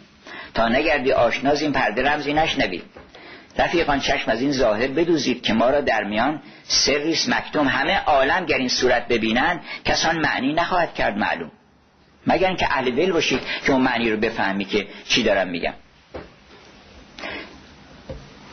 تا 0.53 0.68
نگردی 0.68 1.11
آشنا 1.11 1.52
این 1.52 1.72
پرده 1.72 2.03
رمزی 2.03 2.34
نشنوی. 2.34 2.82
رفیقان 3.57 3.99
چشم 3.99 4.32
از 4.32 4.41
این 4.41 4.52
ظاهر 4.52 4.88
بدوزید 4.88 5.44
که 5.44 5.53
ما 5.53 5.69
را 5.69 5.82
در 5.82 6.03
میان 6.03 6.41
سریس 6.68 7.30
مکتوم. 7.30 7.68
همه 7.68 7.99
عالم 7.99 8.45
گر 8.45 8.57
این 8.57 8.69
صورت 8.69 9.07
ببینن 9.07 9.60
کسان 9.86 10.19
معنی 10.19 10.53
نخواهد 10.53 10.94
کرد 10.94 11.18
معلوم. 11.18 11.52
مگر 12.27 12.47
اینکه 12.47 12.65
اهل 12.65 12.91
دل 12.91 13.11
باشید 13.11 13.39
که 13.65 13.72
اون 13.72 13.81
معنی 13.81 14.11
رو 14.11 14.18
بفهمی 14.18 14.65
که 14.65 14.88
چی 15.07 15.23
دارم 15.23 15.47
میگم. 15.47 15.73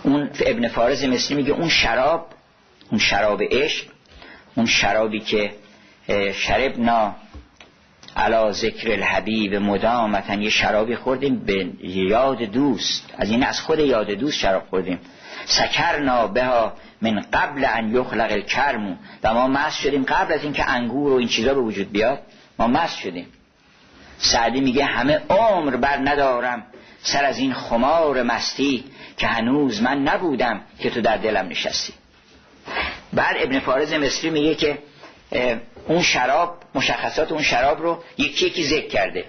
اون 0.02 0.30
ابن 0.46 0.68
فارز 0.68 1.04
مثلی 1.04 1.36
میگه 1.36 1.52
اون 1.52 1.68
شراب 1.68 2.26
اون 2.90 2.98
شراب 2.98 3.42
عشق 3.50 3.86
اون 4.54 4.66
شرابی 4.66 5.20
که 5.20 5.52
شربنا 6.34 7.14
علا 8.16 8.52
ذکر 8.52 8.92
الحبیب 8.92 9.54
مدامتا 9.54 10.34
یه 10.34 10.50
شرابی 10.50 10.96
خوردیم 10.96 11.38
به 11.38 11.70
یاد 11.82 12.42
دوست. 12.42 13.10
از 13.18 13.30
این 13.30 13.42
از 13.42 13.60
خود 13.60 13.78
یاد 13.78 14.10
دوست 14.10 14.38
شراب 14.38 14.62
خوردیم. 14.70 14.98
سکرنا 15.44 16.26
بها 16.26 16.72
من 17.02 17.20
قبل 17.32 17.64
ان 17.64 17.94
یخلق 17.94 18.32
الکرمو 18.32 18.94
و 19.22 19.34
ما 19.34 19.48
مست 19.48 19.80
شدیم 19.80 20.04
قبل 20.04 20.34
از 20.34 20.44
اینکه 20.44 20.70
انگور 20.70 21.12
و 21.12 21.16
این 21.16 21.28
چیزا 21.28 21.54
به 21.54 21.60
وجود 21.60 21.92
بیاد. 21.92 22.18
ما 22.58 22.66
مست 22.66 22.98
شدیم. 22.98 23.26
سعدی 24.22 24.60
میگه 24.60 24.84
همه 24.84 25.20
عمر 25.30 25.76
بر 25.76 25.96
ندارم 25.96 26.66
سر 27.02 27.24
از 27.24 27.38
این 27.38 27.54
خمار 27.54 28.22
مستی 28.22 28.84
که 29.16 29.26
هنوز 29.26 29.82
من 29.82 29.98
نبودم 29.98 30.60
که 30.78 30.90
تو 30.90 31.00
در 31.00 31.16
دلم 31.16 31.48
نشستی. 31.48 31.92
بعد 33.12 33.36
ابن 33.38 33.58
فارز 33.58 33.92
مصری 33.92 34.30
میگه 34.30 34.54
که 34.54 34.78
اون 35.88 36.02
شراب 36.02 36.58
مشخصات 36.74 37.32
اون 37.32 37.42
شراب 37.42 37.82
رو 37.82 38.02
یکی 38.18 38.46
یکی 38.46 38.64
ذکر 38.64 38.88
کرده. 38.88 39.24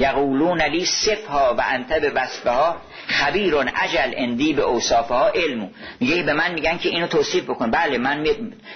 یقولون 0.00 0.60
علی 0.60 0.84
صفها 0.84 1.54
و 1.58 1.64
انت 1.66 1.92
به 1.92 2.10
وصفها 2.10 2.76
خبیرون 3.06 3.68
عجل 3.68 4.12
اندی 4.16 4.52
به 4.52 4.62
اوصافها 4.62 5.28
علمو 5.28 5.68
میگه 6.00 6.22
به 6.22 6.32
من 6.32 6.54
میگن 6.54 6.78
که 6.78 6.88
اینو 6.88 7.06
توصیف 7.06 7.44
بکن. 7.44 7.70
بله 7.70 7.98
من 7.98 8.26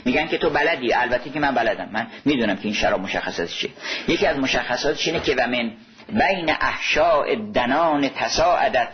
میگن 0.04 0.26
که 0.26 0.38
تو 0.38 0.50
بلدی. 0.50 0.94
البته 0.94 1.30
که 1.30 1.40
من 1.40 1.54
بلدم. 1.54 1.88
من 1.92 2.06
می‌دونم 2.24 2.56
که 2.56 2.64
این 2.64 2.74
شراب 2.74 3.00
مشخصاتش 3.00 3.58
چیه. 3.58 3.70
یکی 4.08 4.26
از 4.26 4.38
مشخصاتش 4.38 5.06
اینه 5.06 5.20
که 5.20 5.34
و 5.34 5.46
من 5.46 5.72
بین 6.08 6.50
احشاء 6.60 7.34
دنان 7.54 8.08
تساعدت 8.08 8.88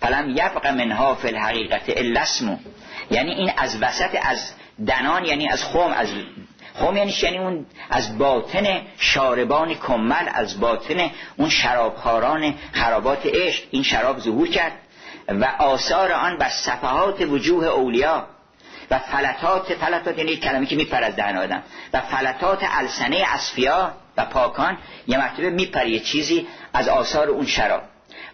فلم 0.00 0.30
یبق 0.30 0.66
منها 0.66 1.14
فی 1.14 1.28
الحقیقت 1.28 1.82
الا 1.88 2.24
یعنی 3.10 3.30
این 3.30 3.52
از 3.56 3.82
وسط 3.82 4.18
از 4.22 4.52
دنان 4.86 5.24
یعنی 5.24 5.48
از 5.48 5.64
خوم 5.64 5.92
از 5.92 6.08
خب 6.80 6.96
یعنی 6.96 7.14
یعنی 7.22 7.38
اون 7.38 7.66
از 7.90 8.18
باطن 8.18 8.82
شاربان 8.98 9.74
کمل 9.74 10.28
از 10.34 10.60
باطن 10.60 11.10
اون 11.36 11.48
شرابخاران 11.48 12.54
خرابات 12.72 13.26
عشق 13.26 13.64
این 13.70 13.82
شراب 13.82 14.18
ظهور 14.18 14.48
کرد 14.48 14.72
و 15.28 15.44
آثار 15.44 16.12
آن 16.12 16.38
بر 16.38 16.48
صفحات 16.48 17.20
وجوه 17.20 17.66
اولیا 17.66 18.26
و 18.90 18.98
فلتات 18.98 19.74
فلتات 19.74 20.18
یعنی 20.18 20.36
کلمه 20.36 20.66
که 20.66 20.76
میپر 20.76 21.02
از 21.02 21.16
دهن 21.16 21.36
آدم 21.36 21.62
و 21.92 22.00
فلتات 22.00 22.58
السنه 22.62 23.24
اصفیا 23.34 23.92
و 24.16 24.24
پاکان 24.24 24.78
یه 25.06 25.18
مرتبه 25.18 25.50
میپره 25.50 25.90
یه 25.90 26.00
چیزی 26.00 26.46
از 26.72 26.88
آثار 26.88 27.28
اون 27.28 27.46
شراب. 27.46 27.82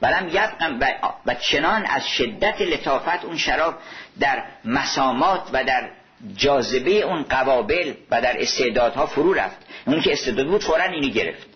ولم 0.03 0.29
یبقم 0.29 0.81
و 1.27 1.35
چنان 1.35 1.87
از 1.87 2.09
شدت 2.09 2.61
لطافت 2.61 3.25
اون 3.25 3.37
شراب 3.37 3.75
در 4.21 4.45
مسامات 4.65 5.43
و 5.53 5.65
در 5.65 5.91
جاذبه 6.37 6.91
اون 6.91 7.23
قوابل 7.23 7.93
و 8.11 8.23
در 8.23 8.43
استعدادها 8.43 9.07
فرو 9.07 9.33
رفت. 9.33 9.57
اون 9.87 10.01
که 10.01 10.13
استعداد 10.13 10.47
بود 10.47 10.65
فورا 10.65 10.85
اینی 10.85 11.11
گرفت. 11.11 11.47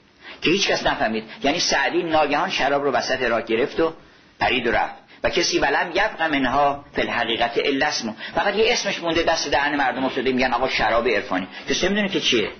که 0.42 0.50
هیچ 0.50 0.68
کس 0.68 0.86
نفهمید. 0.86 1.24
یعنی 1.42 1.60
سعدی 1.60 2.02
ناگهان 2.02 2.50
شراب 2.50 2.84
رو 2.84 2.90
وسط 2.90 3.22
راه 3.22 3.42
گرفت 3.42 3.80
و 3.80 3.92
پرید 4.40 4.66
و 4.66 4.72
رفت. 4.72 4.94
و 5.24 5.30
کسی 5.30 5.58
ولم 5.58 5.90
یبقى 5.90 6.28
منها 6.28 6.84
فی 6.92 7.02
الحقیقت 7.02 7.58
الا 7.58 7.86
اسمو 7.86 8.12
فقط 8.34 8.56
یه 8.56 8.72
اسمش 8.72 8.98
مونده 8.98 9.22
دست 9.22 9.50
دهن 9.50 9.76
مردم 9.76 10.04
افتاده 10.04 10.32
میگن 10.32 10.52
آقا 10.52 10.68
شراب 10.68 11.08
عرفانی. 11.08 11.46
کسی 11.68 11.88
می‌دونه 11.88 12.08
که 12.08 12.20
چیه؟ 12.20 12.50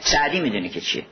سعدی 0.00 0.40
می‌دونه 0.40 0.68
که 0.68 0.80
چیه؟ 0.80 1.04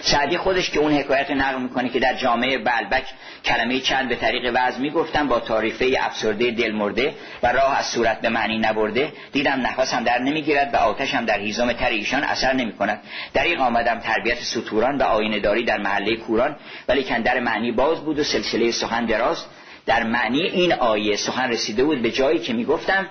سعدی 0.00 0.36
خودش 0.36 0.70
که 0.70 0.78
اون 0.78 0.92
حکایت 0.92 1.30
نقل 1.30 1.62
می‌کنه 1.62 1.88
که 1.88 2.00
در 2.00 2.14
جامعه 2.14 2.58
بلبک 2.58 3.04
کلمه 3.44 3.80
چند 3.80 4.08
به 4.08 4.16
طریق 4.16 4.52
وضع 4.54 4.78
می‌گفتن 4.78 5.28
با 5.28 5.40
تعریفه 5.40 5.96
افسرده 6.00 6.50
دل 6.50 6.72
مرده 6.72 7.14
و 7.42 7.52
راه 7.52 7.78
از 7.78 7.86
صورت 7.86 8.20
به 8.20 8.28
معنی 8.28 8.58
نبرده 8.58 9.12
دیدم 9.32 9.60
نفسم 9.60 10.04
در 10.04 10.18
نمی‌گیرد 10.18 10.74
و 10.74 10.76
آتش 10.76 11.14
هم 11.14 11.24
در 11.24 11.38
هیزم 11.38 11.72
تر 11.72 11.88
ایشان 11.88 12.24
اثر 12.24 12.52
نمی‌کند. 12.52 13.00
دریق 13.34 13.60
آمدم 13.60 13.98
تربیت 13.98 14.42
سطوران 14.42 14.98
و 14.98 15.02
آینه 15.02 15.40
داری 15.40 15.64
در 15.64 15.78
محله 15.78 16.16
کوران 16.16 16.56
ولی 16.88 17.02
در 17.02 17.40
معنی 17.40 17.72
باز 17.72 18.00
بود 18.00 18.18
و 18.18 18.24
سلسله 18.24 18.70
سخن 18.70 19.04
دراز. 19.04 19.44
در 19.86 20.02
معنی 20.02 20.42
این 20.42 20.72
آیه 20.72 21.16
سخن 21.16 21.50
رسیده 21.50 21.84
بود 21.84 22.02
به 22.02 22.10
جایی 22.10 22.38
که 22.38 22.52
می‌گفتم 22.52 23.06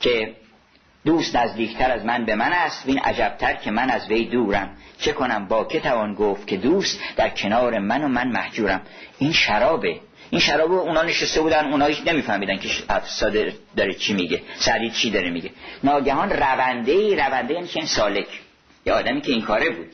که 0.00 0.34
دوست 1.06 1.36
نزدیکتر 1.36 1.90
از 1.90 2.04
من 2.04 2.24
به 2.24 2.34
من 2.34 2.52
است 2.52 2.86
وین 2.86 2.98
عجبتر 2.98 3.54
که 3.54 3.70
من 3.70 3.90
از 3.90 4.08
وی 4.08 4.24
دورم. 4.24 4.76
چه 4.98 5.12
کنم؟ 5.12 5.48
با 5.48 5.64
که 5.64 5.80
توان 5.80 6.14
گفت 6.14 6.46
که 6.46 6.56
دوست 6.56 7.00
در 7.16 7.28
کنار 7.28 7.78
من 7.78 8.04
و 8.04 8.08
من 8.08 8.28
محجورم. 8.28 8.80
این 9.18 9.32
شرابه. 9.32 10.00
این 10.30 10.40
شراب 10.40 10.72
اونا 10.72 11.02
نشسته 11.02 11.40
بودن 11.40 11.72
اونا 11.72 11.86
هیچ 11.86 12.02
نمیفهمیدن 12.06 12.56
که 12.56 12.68
افساده 12.88 13.54
داره 13.76 13.94
چی 13.94 14.14
میگه 14.14 14.42
سعدی 14.58 14.90
چی 14.90 15.10
داره 15.10 15.30
میگه. 15.30 15.50
ناگهان 15.84 16.30
رونده 16.30 16.92
ای 16.92 17.16
رونده 17.16 17.54
یعنی 17.54 17.66
که 17.66 17.86
سالک. 17.86 18.26
یه 18.86 18.92
آدمی 18.92 19.20
که 19.20 19.32
این 19.32 19.42
کاره 19.42 19.70
بود. 19.70 19.86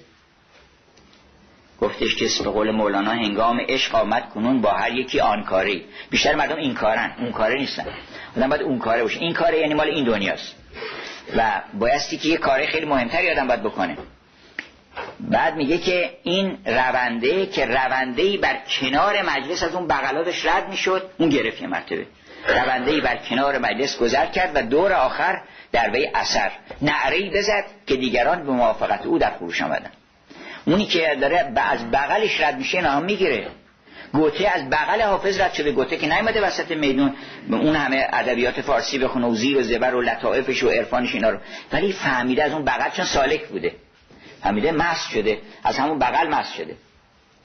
گفتش 1.81 2.15
که 2.15 2.29
به 2.45 2.51
قول 2.51 2.71
مولانا 2.71 3.11
هنگام 3.11 3.61
عشق 3.69 3.95
آمد 3.95 4.29
کنون 4.29 4.61
با 4.61 4.71
هر 4.71 4.93
یکی 4.93 5.21
آن 5.21 5.45
کاری. 5.45 5.85
بیشتر 6.11 6.35
مردم 6.35 6.57
این 6.57 6.75
کارن 6.75 7.13
اون 7.19 7.33
کاره 7.33 7.59
نیستن. 7.59 7.87
آدم 8.37 8.49
باید 8.49 8.63
اون 8.63 8.79
کاره 8.79 9.03
باشه. 9.03 9.21
این 9.21 9.33
کاره 9.33 9.59
یعنی 9.59 9.75
مال 9.75 9.89
این 9.89 10.05
دنیاست. 10.05 10.55
و 11.37 11.61
بایستی 11.75 12.19
که 12.19 12.29
یه 12.29 12.37
کار 12.37 12.67
خیلی 12.67 12.87
مهمتری 12.87 13.31
آدم 13.31 13.47
باید 13.47 13.63
بکنه. 13.63 13.97
بعد 15.21 15.57
میگه 15.57 15.79
که 15.79 16.11
این 16.23 16.59
رونده 16.67 17.47
که 17.47 17.67
رونده 17.67 18.37
بر 18.37 18.57
کنار 18.81 19.23
مجلس 19.23 19.63
از 19.63 19.75
اون 19.75 19.87
بغلاتش 19.87 20.47
رد 20.47 20.69
می‌شد 20.69 21.11
اون 21.19 21.29
گرفت 21.29 21.63
یه 21.63 21.69
مرتبه. 21.69 22.07
رونده 22.49 23.01
بر 23.01 23.17
کنار 23.17 23.59
مجلس 23.59 23.99
گذر 23.99 24.27
کرد 24.27 24.51
و 24.55 24.63
دور 24.63 24.93
آخر 24.93 25.41
در 25.73 25.91
وی 25.91 26.09
اثر. 26.15 26.51
نعره 26.83 27.31
بزد 27.31 27.65
که 27.87 27.97
دیگران 27.97 28.47
به 28.47 28.53
موافقت 28.53 29.07
او 29.07 29.19
در 29.19 29.31
خروش 29.39 29.63
آمدن. 29.63 29.91
اونی 30.65 30.87
که 30.87 31.17
داره 31.21 31.53
از 31.57 31.91
بغلش 31.91 32.41
رد 32.41 32.59
میشه 32.59 32.81
نه 32.81 32.89
هم 32.89 33.03
می‌گیره. 33.03 33.47
گوته 34.13 34.49
از 34.49 34.71
بغل 34.71 35.01
حافظ 35.01 35.41
رد 35.41 35.53
شده. 35.53 35.73
گوته 35.73 35.97
که 35.97 36.07
نیومده 36.07 36.41
وسط 36.41 36.71
میدون. 36.71 37.15
اون 37.51 37.77
همه 37.77 38.09
ادبیات 38.13 38.61
فارسی 38.61 38.99
بخونه 38.99 39.27
و 39.27 39.35
زیر 39.35 39.57
و 39.57 39.63
زبر 39.63 39.95
و 39.95 40.01
لطائفش 40.01 40.63
و 40.63 40.69
عرفانش 40.69 41.15
اینا 41.15 41.31
رو. 41.31 41.39
ولی 41.73 41.93
فهمیده 41.93 42.45
از 42.45 42.53
اون 42.53 42.65
بغل 42.65 42.91
چون 42.91 43.05
سالک 43.05 43.47
بوده. 43.47 43.73
فهمیده 44.43 44.73
مست 44.73 45.11
شده. 45.11 45.39
از 45.65 45.79
همون 45.79 45.99
بغل 45.99 46.29
مست 46.29 46.55
شده. 46.55 46.77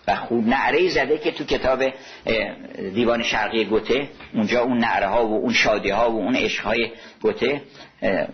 و 0.07 0.15
خوب 0.15 0.47
نعره 0.47 0.89
زده 0.89 1.17
که 1.17 1.31
تو 1.31 1.43
کتاب 1.43 1.83
دیوان 2.93 3.23
شرقی 3.23 3.65
گوته 3.65 4.09
اونجا 4.33 4.61
اون 4.61 4.77
نعره 4.77 5.07
ها 5.07 5.27
و 5.27 5.33
اون 5.33 5.53
شادی 5.53 5.89
ها 5.89 6.11
و 6.11 6.15
اون 6.15 6.35
عشق 6.35 6.63
های 6.63 6.91
گوته 7.21 7.61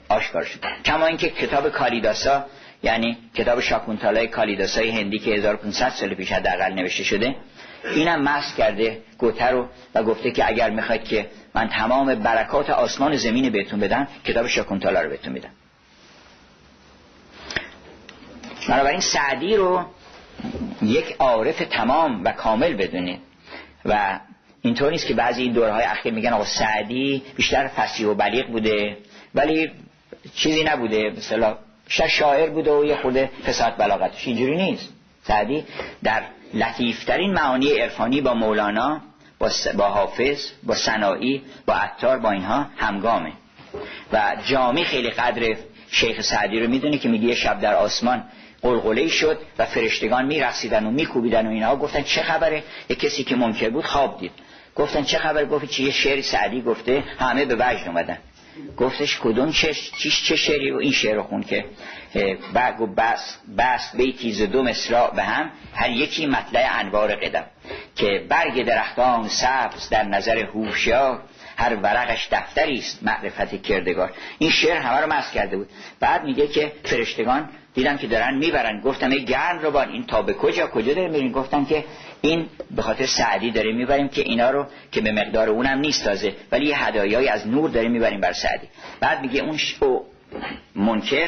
آشکار 0.10 0.43
شده. 0.43 0.68
کما 0.85 1.05
اینکه 1.05 1.30
کتاب 1.30 1.69
کالیداسا 1.69 2.45
یعنی 2.84 3.18
کتاب 3.35 3.60
شاکونتالای 3.60 4.27
کالیداسای 4.27 4.89
هندی 4.89 5.19
که 5.19 5.31
1500 5.31 5.89
سال 5.89 6.14
پیش 6.14 6.31
حداقل 6.31 6.73
نوشته 6.73 7.03
شده 7.03 7.35
اینم 7.85 8.22
مس 8.22 8.55
کرده 8.55 9.01
گوته 9.18 9.45
رو 9.45 9.68
و 9.95 10.03
گفته 10.03 10.31
که 10.31 10.47
اگر 10.47 10.69
می‌خواید 10.69 11.03
که 11.03 11.30
من 11.55 11.68
تمام 11.68 12.15
برکات 12.15 12.69
آسمان 12.69 13.15
زمین 13.15 13.49
بهتون 13.49 13.80
بدم 13.80 14.07
کتاب 14.26 14.47
شاکونتالا 14.47 15.01
رو 15.01 15.10
بهتون 15.10 15.34
میدم. 15.34 15.49
بنابراین 18.69 18.99
سعدی 18.99 19.55
رو 19.55 19.85
یک 20.81 21.15
عارف 21.19 21.57
تمام 21.69 22.23
و 22.23 22.31
کامل 22.31 22.73
بدونید 22.73 23.19
و 23.85 24.19
اینطور 24.61 24.91
نیست 24.91 25.07
که 25.07 25.14
بعضی 25.14 25.41
این 25.41 25.53
دورهای 25.53 25.84
اخیر 25.84 26.14
میگن 26.14 26.34
آقا 26.34 26.45
سعدی 26.45 27.23
بیشتر 27.35 27.68
فسیح 27.68 28.07
و 28.07 28.14
بلیغ 28.14 28.47
بوده 28.47 28.97
ولی 29.35 29.72
چیزی 30.35 30.64
نبوده. 30.64 31.10
مثلا 31.18 31.57
شاعر 31.88 32.49
بوده 32.49 32.72
و 32.72 32.85
یه 32.85 32.95
خود 32.95 33.18
فساد 33.26 33.77
بلاغتش. 33.77 34.27
اینجوری 34.27 34.55
نیست. 34.55 34.89
سعدی 35.23 35.65
در 36.03 36.23
لطیفترین 36.53 37.34
معانی 37.34 37.71
عرفانی 37.71 38.21
با 38.21 38.34
مولانا 38.34 39.01
با, 39.39 39.49
با 39.77 39.89
حافظ 39.89 40.47
با 40.63 40.75
سنایی 40.75 41.41
با 41.65 41.73
عطار 41.73 42.19
با 42.19 42.31
اینها 42.31 42.67
همگامه. 42.77 43.31
و 44.13 44.35
جامی 44.45 44.85
خیلی 44.85 45.09
قدر 45.09 45.55
شیخ 45.91 46.21
سعدی 46.21 46.59
رو 46.59 46.69
می‌دونه 46.69 46.97
که 46.97 47.09
میگه 47.09 47.35
شب 47.35 47.59
در 47.61 47.75
آسمان 47.75 48.23
قلقله 48.61 49.07
شد 49.07 49.39
و 49.59 49.65
فرشتگان 49.65 50.25
میرقصیدن 50.25 50.85
و 50.85 50.91
میکوبیدن 50.91 51.47
و 51.47 51.49
اینها 51.49 51.75
گفتن 51.75 52.01
چه 52.01 52.23
خبره؟ 52.23 52.63
یک 52.89 52.99
کسی 52.99 53.23
که 53.23 53.35
منکر 53.35 53.69
بود 53.69 53.85
خواب 53.85 54.19
دید. 54.19 54.31
گفتن 54.75 55.03
چه 55.03 55.17
خبر؟ 55.17 55.45
گفت 55.45 55.65
چیه 55.65 55.91
شعر 55.91 56.21
سعدی 56.21 56.61
گفته 56.61 57.03
همه 57.19 57.45
به 57.45 57.55
وجد 57.55 57.88
اومدن. 57.88 58.17
گفتش 58.77 59.19
کدوم 59.19 59.51
چه 59.51 59.73
چیش 59.73 60.23
چه 60.23 60.35
شعری 60.35 60.71
و 60.71 60.77
این 60.77 60.91
شعر 60.91 61.21
خون 61.21 61.43
که 61.43 61.65
برگ 62.53 62.81
و 62.81 62.88
بس 62.88 63.38
بس 63.57 63.95
بیتی 63.95 64.31
ز 64.34 64.41
دو 64.41 64.63
مصرع 64.63 65.15
به 65.15 65.23
هم 65.23 65.51
هر 65.73 65.89
یکی 65.89 66.25
مطلع 66.25 66.69
انوار 66.73 67.15
قدم. 67.15 67.45
که 67.95 68.25
برگ 68.30 68.65
درختان 68.65 69.27
سبز 69.27 69.89
در 69.89 70.03
نظر 70.03 70.38
هوشیار 70.38 71.21
هر 71.57 71.75
ورقش 71.75 72.27
دفتری 72.31 72.77
است 72.80 73.03
معرفت 73.03 73.61
کردگار. 73.61 74.13
این 74.38 74.49
شعر 74.49 74.77
همه 74.77 74.99
رو 74.99 75.13
مس 75.13 75.31
کرده 75.31 75.57
بود. 75.57 75.69
بعد 75.99 76.23
میگه 76.23 76.47
که 76.47 76.71
فرشتگان 76.84 77.49
دیدم 77.73 77.97
که 77.97 78.07
دارن 78.07 78.35
می‌برن. 78.35 78.81
گفتم 78.81 79.09
ای 79.09 79.25
گرم 79.25 79.59
رو 79.59 79.71
بان 79.71 79.89
این 79.89 80.05
تا 80.05 80.21
به 80.21 80.33
کجا؟ 80.33 80.67
کجا 80.67 80.93
داره 80.93 81.07
میرین 81.07 81.31
گفتن 81.31 81.65
که 81.65 81.85
این 82.21 82.49
به 82.71 82.81
خاطر 82.81 83.05
سعدی 83.05 83.51
داره 83.51 83.71
می‌بریم 83.71 84.07
که 84.07 84.21
اینا 84.21 84.49
رو 84.49 84.65
که 84.91 85.01
به 85.01 85.11
مقدار 85.11 85.49
اونم 85.49 85.79
نیست 85.79 86.03
تازه 86.03 86.35
ولی 86.51 86.65
یه 86.65 86.85
هدایایی 86.85 87.27
از 87.27 87.47
نور 87.47 87.69
داره 87.69 87.87
می‌بریم 87.87 88.21
بر 88.21 88.33
سعدی. 88.33 88.67
بعد 88.99 89.21
میگه 89.21 89.41
اون 89.41 89.57
شو 89.57 90.03
منکر 90.75 91.27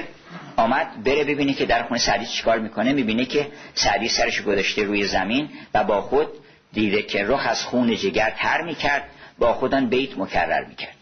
آمد 0.55 1.03
بره 1.03 1.23
ببینه 1.23 1.53
که 1.53 1.65
در 1.65 1.83
خونه 1.83 1.99
سعدی 1.99 2.25
چیکار 2.25 2.59
می‌کنه. 2.59 2.93
می‌بینه 2.93 3.25
که 3.25 3.47
سعدی 3.73 4.09
سرش 4.09 4.41
گذاشته 4.41 4.83
روی 4.83 5.03
زمین 5.03 5.49
و 5.73 5.83
با 5.83 6.01
خود 6.01 6.27
دیده 6.73 7.01
که 7.01 7.25
رخ 7.27 7.45
از 7.47 7.63
خون 7.63 7.95
جگر 7.95 8.33
تر 8.37 8.61
می‌کرد 8.61 9.03
با 9.39 9.53
خودان 9.53 9.89
بیت 9.89 10.17
مکرر 10.17 10.65
می‌کرد. 10.65 10.95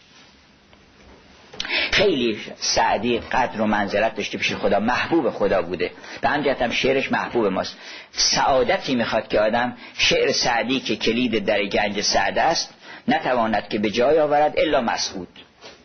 خیلی 1.92 2.40
سعدی 2.56 3.18
قدر 3.18 3.60
و 3.60 3.66
منزلت 3.66 4.14
داشته 4.16 4.38
پیش 4.38 4.54
خدا 4.54 4.80
محبوب 4.80 5.30
خدا 5.30 5.62
بوده. 5.62 5.90
به 6.20 6.28
هم 6.28 6.70
شعرش 6.70 7.12
محبوب 7.12 7.46
ماست. 7.46 7.76
سعادتی 8.12 8.94
می‌خواد 8.94 9.28
که 9.28 9.40
آدم 9.40 9.76
شعر 9.98 10.32
سعدی 10.32 10.80
که 10.80 10.96
کلید 10.96 11.44
در 11.44 11.64
گنج 11.64 12.00
سعد 12.00 12.38
است 12.38 12.74
نتواند 13.08 13.68
که 13.68 13.78
به 13.78 13.90
جای 13.90 14.18
آورد 14.18 14.54
الا 14.58 14.80
مسعود. 14.80 15.28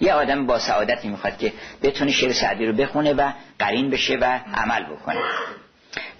یه 0.02 0.14
آدم 0.14 0.46
با 0.46 0.60
سعادتی 0.60 1.08
می‌خواد 1.08 1.38
که 1.38 1.54
بتونه 1.84 2.12
شعر 2.12 2.34
سعدی 2.34 2.66
رو 2.66 2.74
بخونه 2.74 3.14
و 3.14 3.32
قرین 3.60 3.90
بشه 3.90 4.18
و 4.22 4.40
عمل 4.54 4.84
بکنه. 4.84 5.20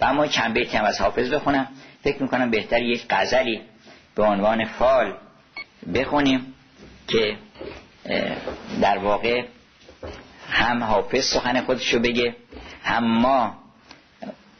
و 0.00 0.04
اما 0.04 0.26
چند 0.26 0.54
بیتی 0.54 0.76
هم 0.76 0.84
از 0.84 1.00
حافظ 1.00 1.32
بخونم. 1.32 1.68
فکر 2.04 2.22
می‌کنم 2.22 2.50
بهتر 2.50 2.82
یک 2.82 3.04
غزلی 3.10 3.60
به 4.14 4.22
عنوان 4.22 4.64
فال 4.64 5.14
بخونیم 5.94 6.54
که 7.08 7.36
در 8.80 8.98
واقع 8.98 9.44
هم 10.50 10.84
حافظ 10.84 11.24
سخن 11.24 11.60
خودشو 11.60 11.98
بگه 11.98 12.36
هم 12.82 13.04
ما 13.04 13.54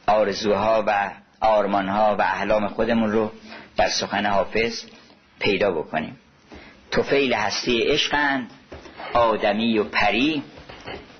آرزوها 0.07 0.85
و 0.87 1.11
آرمانها 1.41 2.17
و 2.17 2.23
احلام 2.23 2.69
خودمون 2.69 3.13
رو 3.13 3.31
در 3.77 3.89
سخن 3.89 4.27
حافظ 4.27 4.85
پیدا 5.39 5.71
بکنیم. 5.71 6.19
توفیل 6.91 7.35
هستی 7.35 7.83
عشقند 7.83 8.51
آدمی 9.13 9.79
و 9.79 9.85
پری 9.85 10.43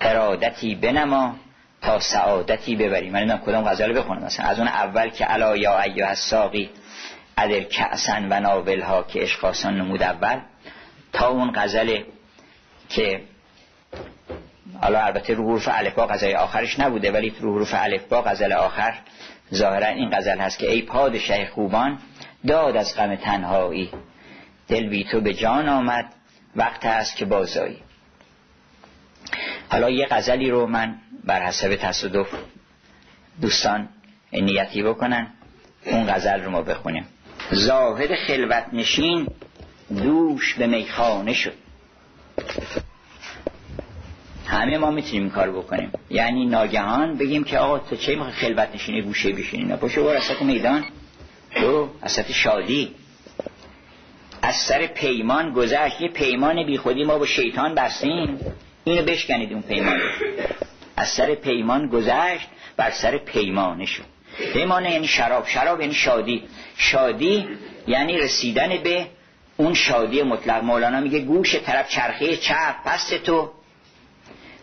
ارادتی 0.01 0.75
بنما 0.75 1.35
تا 1.81 1.99
سعادتی 1.99 2.75
ببریم 2.75 3.13
من 3.13 3.37
کدام 3.37 3.69
غزل 3.69 3.97
بخونم. 3.97 4.23
مثلا 4.23 4.45
از 4.45 4.59
اون 4.59 4.67
اول 4.67 5.09
که 5.09 5.25
علا 5.25 5.57
یا 5.57 5.79
ایها 5.79 6.07
الساقی 6.07 6.69
ادر 7.37 7.59
کعسن 7.59 8.27
و 8.31 8.39
ناول 8.39 8.81
ها 8.81 9.03
که 9.03 9.19
عشق 9.19 9.65
نمود 9.65 10.03
اول. 10.03 10.41
تا 11.13 11.27
اون 11.27 11.51
غزل 11.55 12.03
که 12.89 13.21
حالا 14.81 15.01
البته 15.05 15.33
رو 15.33 15.43
حروف 15.43 15.69
الفبا 15.71 16.07
غزل 16.07 16.35
آخرش 16.35 16.79
نبوده 16.79 17.11
ولی 17.11 17.33
رو 17.39 17.55
حروف 17.55 17.73
الفبا 17.73 18.21
غزل 18.21 18.53
آخر 18.53 18.93
ظاهرا 19.53 19.87
این 19.87 20.09
غزل 20.09 20.39
هست 20.39 20.59
که 20.59 20.71
ای 20.71 20.81
پادشه 20.81 21.49
خوبان 21.53 21.99
داد 22.47 22.77
از 22.77 22.95
غم 22.95 23.15
تنهایی 23.15 23.89
دل 24.67 24.89
بی 24.89 25.03
تو 25.03 25.21
به 25.21 25.33
جان 25.33 25.69
آمد 25.69 26.05
وقت 26.55 26.85
است 26.85 27.15
که 27.15 27.25
بازایی 27.25 27.77
حالا 29.71 29.89
یه 29.89 30.07
غزلی 30.11 30.49
رو 30.49 30.67
من 30.67 30.95
بر 31.23 31.43
حسب 31.45 31.75
تصادف 31.75 32.27
دوستان 33.41 33.89
نیتی 34.33 34.83
بکنن 34.83 35.27
اون 35.85 36.13
غزل 36.13 36.43
رو 36.43 36.51
ما 36.51 36.61
بخونیم. 36.61 37.05
زاهد 37.51 38.15
خلوت 38.15 38.65
نشین 38.73 39.27
دوش 39.97 40.53
به 40.53 40.67
میخانه 40.67 41.33
شد. 41.33 41.53
همه 44.45 44.77
ما 44.77 44.91
می‌تونیم 44.91 45.29
کار 45.29 45.51
بکنیم. 45.51 45.91
یعنی 46.09 46.45
ناگهان 46.45 47.17
بگیم 47.17 47.43
که 47.43 47.57
آقا 47.57 47.79
تو 47.79 47.95
چه 47.95 48.15
می‌خوای 48.15 48.33
خلوت 48.33 48.69
نشینی 48.75 49.01
گوشه 49.01 49.33
بشینی؟ 49.33 49.63
نه 49.63 49.75
پاشو 49.75 50.03
بار 50.03 50.15
اسات 50.15 50.41
میدان. 50.41 50.85
تو 51.55 51.89
اسات 52.03 52.31
شادی. 52.31 52.95
از 54.41 54.55
سر 54.55 54.87
پیمان 54.87 55.53
گذشت. 55.53 56.01
یه 56.01 56.07
پیمان 56.07 56.63
بی 56.65 56.77
خودی 56.77 57.03
ما 57.03 57.17
با 57.17 57.25
شیطان 57.25 57.75
بستیم. 57.75 58.39
اینو 58.83 59.01
بشکنید 59.01 59.53
اون 59.53 59.61
پیمان 59.61 59.99
از 60.97 61.07
سر 61.07 61.35
پیمان 61.35 61.87
گذشت 61.87 62.47
بر 62.77 62.91
سر 62.91 63.17
پیمانه 63.17 63.85
شد. 63.85 64.03
پیمانه 64.53 64.91
یعنی 64.91 65.07
شراب. 65.07 65.47
شراب 65.47 65.81
یعنی 65.81 65.93
شادی. 65.93 66.43
شادی 66.77 67.47
یعنی 67.87 68.17
رسیدن 68.17 68.77
به 68.83 69.07
اون 69.61 69.73
شادی 69.73 70.21
مطلق. 70.23 70.63
مولانا 70.63 70.99
میگه 70.99 71.19
گوش 71.19 71.55
طرف 71.55 71.89
چرخه 71.89 72.37
چپ 72.37 72.83
پست 72.85 73.23
تو. 73.23 73.51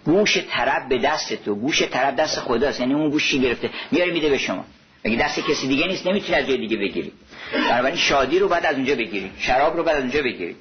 گوش 0.04 0.38
طرف 0.50 0.88
به 0.88 0.98
دست 0.98 1.44
تو. 1.44 1.54
گوش 1.54 1.82
طرف 1.82 2.14
دست 2.14 2.40
خداست. 2.40 2.80
یعنی 2.80 2.94
اون 2.94 3.10
گوشی 3.10 3.40
گرفته؟ 3.40 3.70
میاره 3.90 4.12
میده 4.12 4.28
به 4.28 4.38
شما. 4.38 4.64
اگه 5.04 5.16
دست 5.16 5.40
کسی 5.40 5.68
دیگه 5.68 5.86
نیست 5.86 6.06
نمی‌تونی 6.06 6.38
از 6.38 6.46
جای 6.46 6.56
دیگه 6.56 6.76
بگیری. 6.76 7.12
بنابراین 7.52 7.96
شادی 7.96 8.38
رو 8.38 8.48
بعد 8.48 8.66
از 8.66 8.74
اونجا 8.74 8.94
بگیری. 8.94 9.30
شراب 9.38 9.76
رو 9.76 9.82
بعد 9.82 9.96
از 9.96 10.02
اونجا 10.02 10.22
بگیری. 10.22 10.56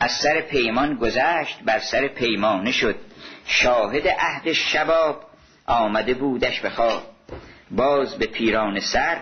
از 0.00 0.12
سر 0.12 0.40
پیمان 0.40 0.94
گذشت 0.94 1.58
بر 1.64 1.78
سر 1.78 2.08
پیمانه 2.08 2.72
شد 2.72 2.96
شاهد 3.46 4.08
عهد 4.08 4.52
شباب 4.52 5.24
آمده 5.66 6.14
بودش 6.14 6.60
به 6.60 6.70
خواب. 6.70 7.02
باز 7.70 8.18
به 8.18 8.26
پیران 8.26 8.80
سر 8.80 9.16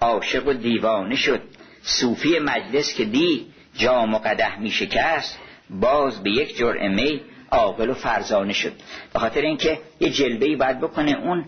عاشق 0.00 0.46
و 0.46 0.52
دیوانه 0.52 1.16
شد. 1.16 1.42
صوفی 1.82 2.38
مجلس 2.38 2.94
که 2.94 3.04
دی 3.04 3.46
جام 3.76 4.14
و 4.14 4.18
قده 4.18 4.58
می 4.58 4.70
شکست 4.70 5.38
باز 5.70 6.22
به 6.22 6.30
یک 6.30 6.56
جرعه 6.56 6.88
می 6.88 7.20
عاقل 7.50 7.90
و 7.90 7.94
فرزانه 7.94 8.52
شد. 8.52 8.72
به 9.12 9.18
خاطر 9.18 9.40
اینکه 9.40 9.78
یه 10.00 10.10
جلبه 10.10 10.46
ای 10.46 10.56
باید 10.56 10.80
بکنه 10.80 11.18
اون 11.18 11.44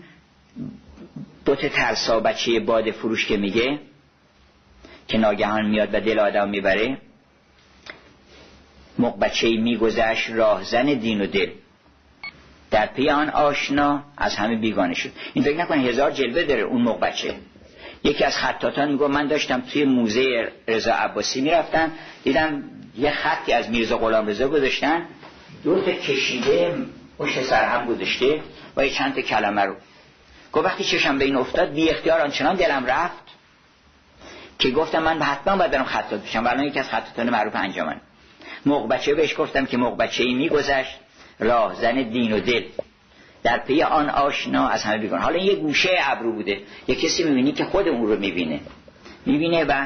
دوت 1.45 1.65
ترسا 1.65 2.19
بچه 2.19 2.59
باد 2.59 2.91
فروش 2.91 3.25
که 3.25 3.37
میگه 3.37 3.79
که 5.07 5.17
ناگهان 5.17 5.65
میاد 5.65 5.89
و 5.93 5.99
دل 5.99 6.19
آدم 6.19 6.49
می‌بره 6.49 6.97
موقع 8.99 9.17
بچه 9.17 9.49
میگذشت 9.49 10.29
راهزن 10.29 10.85
دین 10.85 11.21
و 11.21 11.25
دل. 11.25 11.49
در 12.71 12.85
پی 12.85 13.09
آن 13.09 13.29
آشنا 13.29 14.03
از 14.17 14.35
همه 14.35 14.55
بیگانه 14.55 14.93
شد. 14.93 15.09
این 15.33 15.45
فکر 15.45 15.57
نکنه 15.57 15.81
هزار 15.81 16.11
جلوه 16.11 16.43
داره 16.43 16.61
اون 16.61 16.81
موقع 16.81 16.99
بچه. 16.99 17.35
یکی 18.03 18.23
از 18.23 18.37
خطاتان 18.37 18.91
میگو 18.91 19.07
من 19.07 19.27
داشتم 19.27 19.61
توی 19.61 19.83
موزه 19.83 20.51
رضا 20.67 20.93
عباسی 20.93 21.41
می‌رفتم 21.41 21.91
دیدم 22.23 22.63
یه 22.97 23.11
خطی 23.11 23.53
از 23.53 23.69
میرزا 23.69 23.97
غلام 23.97 24.27
رضا 24.27 24.47
گذاشتن 24.47 25.05
دو 25.63 25.81
تا 25.81 25.91
کشیده 25.91 26.75
پشت 27.19 27.43
سر 27.43 27.65
هم 27.65 27.85
گذاشته 27.85 28.41
و 28.77 28.85
یه 28.85 28.91
چند 28.91 29.19
کلمه 29.19 29.61
رو. 29.61 29.75
گفت 30.53 30.65
وقتی 30.65 30.83
چشم 30.83 31.17
به 31.17 31.25
این 31.25 31.35
افتاد 31.35 31.73
بی 31.73 31.89
اختیار 31.89 32.21
آنچنان 32.21 32.55
دلم 32.55 32.85
رفت 32.85 33.23
که 34.59 34.69
گفتم 34.69 35.03
من 35.03 35.21
حتما 35.21 35.57
باید 35.57 35.71
برم 35.71 35.83
خطات 35.83 36.23
بشم. 36.23 36.45
ولی 36.45 36.67
یکی 36.67 36.79
از 36.79 36.89
خطاتان 36.89 37.29
معروف 37.29 37.55
انجامن 37.55 38.01
موقع 38.65 38.87
بچه 38.87 39.15
بهش 39.15 39.39
گفتم 39.39 39.65
که 39.65 39.77
موقع 39.77 39.95
بچه 39.95 40.23
ای 40.23 40.33
میگذشت. 40.33 40.99
راهزن 41.39 42.03
دین 42.03 42.33
و 42.33 42.39
دل. 42.39 42.63
در 43.43 43.57
پی 43.57 43.83
آن 43.83 44.09
آشنا 44.09 44.67
از 44.67 44.83
همه 44.83 44.97
بیگان 44.97 45.21
حالا 45.21 45.37
یه 45.37 45.55
گوشه 45.55 45.89
ابرو 46.01 46.33
بوده. 46.33 46.61
یه 46.87 46.95
کسی 46.95 47.23
می‌بینی 47.23 47.51
که 47.51 47.65
خود 47.65 47.87
اون 47.87 48.07
رو 48.07 48.19
می‌بینه. 48.19 48.59
می‌بینه 49.25 49.63
و 49.63 49.85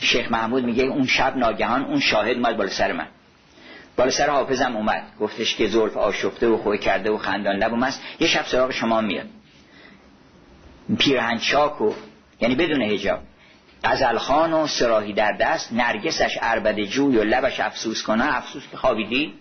شیخ 0.00 0.32
محمود 0.32 0.64
میگه 0.64 0.84
اون 0.84 1.06
شب 1.06 1.36
ناگهان 1.36 1.84
اون 1.84 2.00
شاهد 2.00 2.36
اومد 2.36 2.56
بالا 2.56 2.70
سر 2.70 2.92
من. 2.92 3.06
بالا 3.96 4.10
سر 4.10 4.30
حافظم 4.30 4.76
اومد. 4.76 5.02
گفتش 5.20 5.56
که 5.56 5.68
زلف 5.68 5.96
آشفته 5.96 6.48
و 6.48 6.56
خوی 6.56 6.78
کرده 6.78 7.10
و 7.10 7.18
خندان 7.18 7.56
لب 7.56 7.72
و 7.72 7.90
یه 8.20 8.28
شب 8.28 8.44
سراغ 8.46 8.70
شما 8.70 9.00
میاد. 9.00 9.26
پیرهن 10.98 11.38
چاک 11.38 11.80
و 11.80 11.92
یعنی 12.40 12.54
بدون 12.54 12.82
هجاب 12.82 13.18
غزلخان 13.84 14.52
و 14.52 14.66
سراحی 14.66 15.12
در 15.12 15.32
دست 15.32 15.72
نرگسش 15.72 16.38
عربد 16.42 16.80
جوی 16.80 17.16
و 17.16 17.24
لبش 17.24 17.60
افسوس 17.60 18.02
کنه. 18.02 18.36
افسوس 18.36 18.62
که 18.70 18.76
خوابیدی؟ 18.76 19.34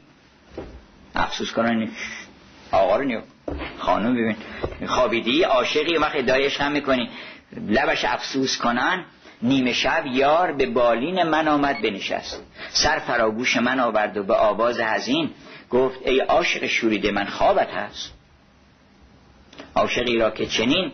افسوس 1.15 1.51
کنه. 1.51 1.89
آقا 2.71 2.95
رو 2.95 3.03
نیو. 3.03 3.21
خانم 3.77 4.13
ببین. 4.13 4.35
خوابیدی؟ 4.87 5.43
عاشقی. 5.43 5.97
وقت 5.97 6.15
ادایش 6.15 6.61
هم 6.61 6.71
می‌کنی. 6.71 7.09
لبش 7.67 8.05
افسوس 8.05 8.57
کنن. 8.57 9.05
نیمه 9.41 9.73
شب 9.73 10.03
یار 10.05 10.51
به 10.51 10.65
بالین 10.65 11.23
من 11.23 11.47
آمد 11.47 11.81
بنشست. 11.81 12.43
سر 12.69 12.99
فراگوش 12.99 13.57
من 13.57 13.79
آورد 13.79 14.17
و 14.17 14.23
به 14.23 14.33
آواز 14.33 14.79
هزین 14.79 15.29
گفت 15.69 15.99
ای 16.05 16.19
عاشق 16.19 16.67
شوریده 16.67 17.11
من 17.11 17.25
خوابت 17.25 17.69
هست. 17.69 18.13
عاشقی 19.75 20.17
را 20.17 20.31
که 20.31 20.45
چنین 20.45 20.91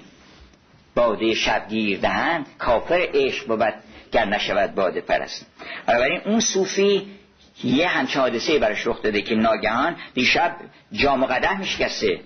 باده 0.95 1.33
شبگیر 1.33 1.99
دهند 1.99 2.45
کافر 2.57 3.07
عشق 3.13 3.47
بود 3.47 3.73
گر 4.11 4.25
نشود 4.25 4.75
باده 4.75 5.01
پرست. 5.01 5.45
بنابراین 5.87 6.21
اون 6.25 6.39
صوفی 6.39 7.07
یه 7.63 7.87
همچه 7.87 8.19
حادثه 8.19 8.59
برش 8.59 8.87
رخ 8.87 9.01
داده 9.01 9.21
که 9.21 9.35
ناگهان 9.35 9.95
دیشب 10.13 10.55
جام 10.91 11.23
و 11.23 11.25
قده 11.25 11.57
میشکسته. 11.57 12.19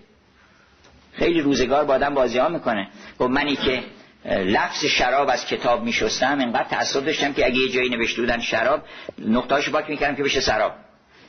خیلی 1.14 1.41
روزگار 1.41 1.86
با 1.86 1.94
آدم 1.94 2.14
بازی 2.14 2.38
ها 2.38 2.49
می‌کنه. 2.49 2.88
گفت 3.20 3.32
منی 3.32 3.56
که 3.56 3.84
لفظ 4.26 4.86
شراب 4.86 5.30
از 5.30 5.45
کتاب 5.45 5.84
میشستم 5.84 6.40
انقدر 6.40 6.64
تعصب 6.64 7.06
داشتم 7.06 7.34
که 7.34 7.45
اگه 7.45 7.58
یه 7.58 7.70
جایی 7.70 7.90
نوشته 7.90 8.22
بودن 8.22 8.40
شراب 8.40 8.84
نقطهاش 9.20 9.70
باک 9.70 9.90
می‌کردم 9.90 10.16
که 10.16 10.24
بشه 10.24 10.40
سراب. 10.40 10.72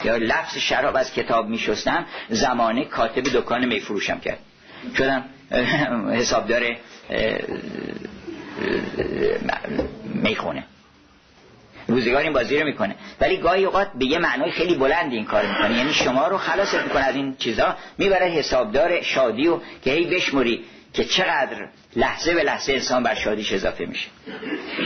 یا 0.05 0.17
لفظ 0.17 0.59
شراب 0.59 0.97
از 0.97 1.13
کتاب 1.13 1.49
میشستم 1.49 2.07
زمانه 2.29 2.85
کاتب 2.85 3.23
دکان 3.23 3.65
میفروشم 3.65 4.21
کرد. 4.21 4.39
شدم 4.99 5.25
حسابدار 6.11 6.77
می‌خونه. 10.05 10.65
روزگار 11.93 12.23
این 12.23 12.33
بازی 12.33 12.59
رو 12.59 12.67
می‌کنه. 12.67 12.95
ولی 13.21 13.37
گاهی 13.37 13.65
اوقات 13.65 13.89
به 13.95 14.05
یه 14.05 14.19
معنای 14.19 14.51
خیلی 14.51 14.75
بلند 14.75 15.13
این 15.13 15.25
کار 15.25 15.47
می‌کنه. 15.47 15.79
یعنی 15.79 15.93
شما 15.93 16.29
رو 16.29 16.39
خلاص 16.39 16.75
می‌کنه 16.75 17.03
از 17.05 17.15
این 17.15 17.37
چیزا. 17.37 17.77
می‌بره 17.99 18.27
حسابدار 18.27 19.03
شادی 19.03 19.49
و 19.49 19.59
که 19.85 19.91
هی 19.91 20.07
بشموری 20.07 20.65
که 20.95 21.05
چقدر 21.05 21.69
لحظه 21.97 22.35
به 22.35 22.43
لحظه 22.43 22.73
انسان 22.73 23.03
بر 23.03 23.15
شادیش 23.15 23.53
اضافه 23.53 23.87
میشه. 23.87 24.09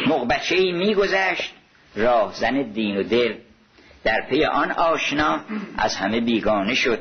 مقبچه 0.06 0.56
ای 0.56 0.72
میگذشت. 0.72 1.52
راه 1.96 2.32
زن 2.34 2.62
دین 2.62 2.96
و 2.96 3.02
دل 3.02 3.34
در 4.04 4.26
پی 4.30 4.44
آن 4.44 4.70
آشنا 4.70 5.40
از 5.78 5.96
همه 5.96 6.20
بیگانه 6.20 6.74
شد. 6.74 6.98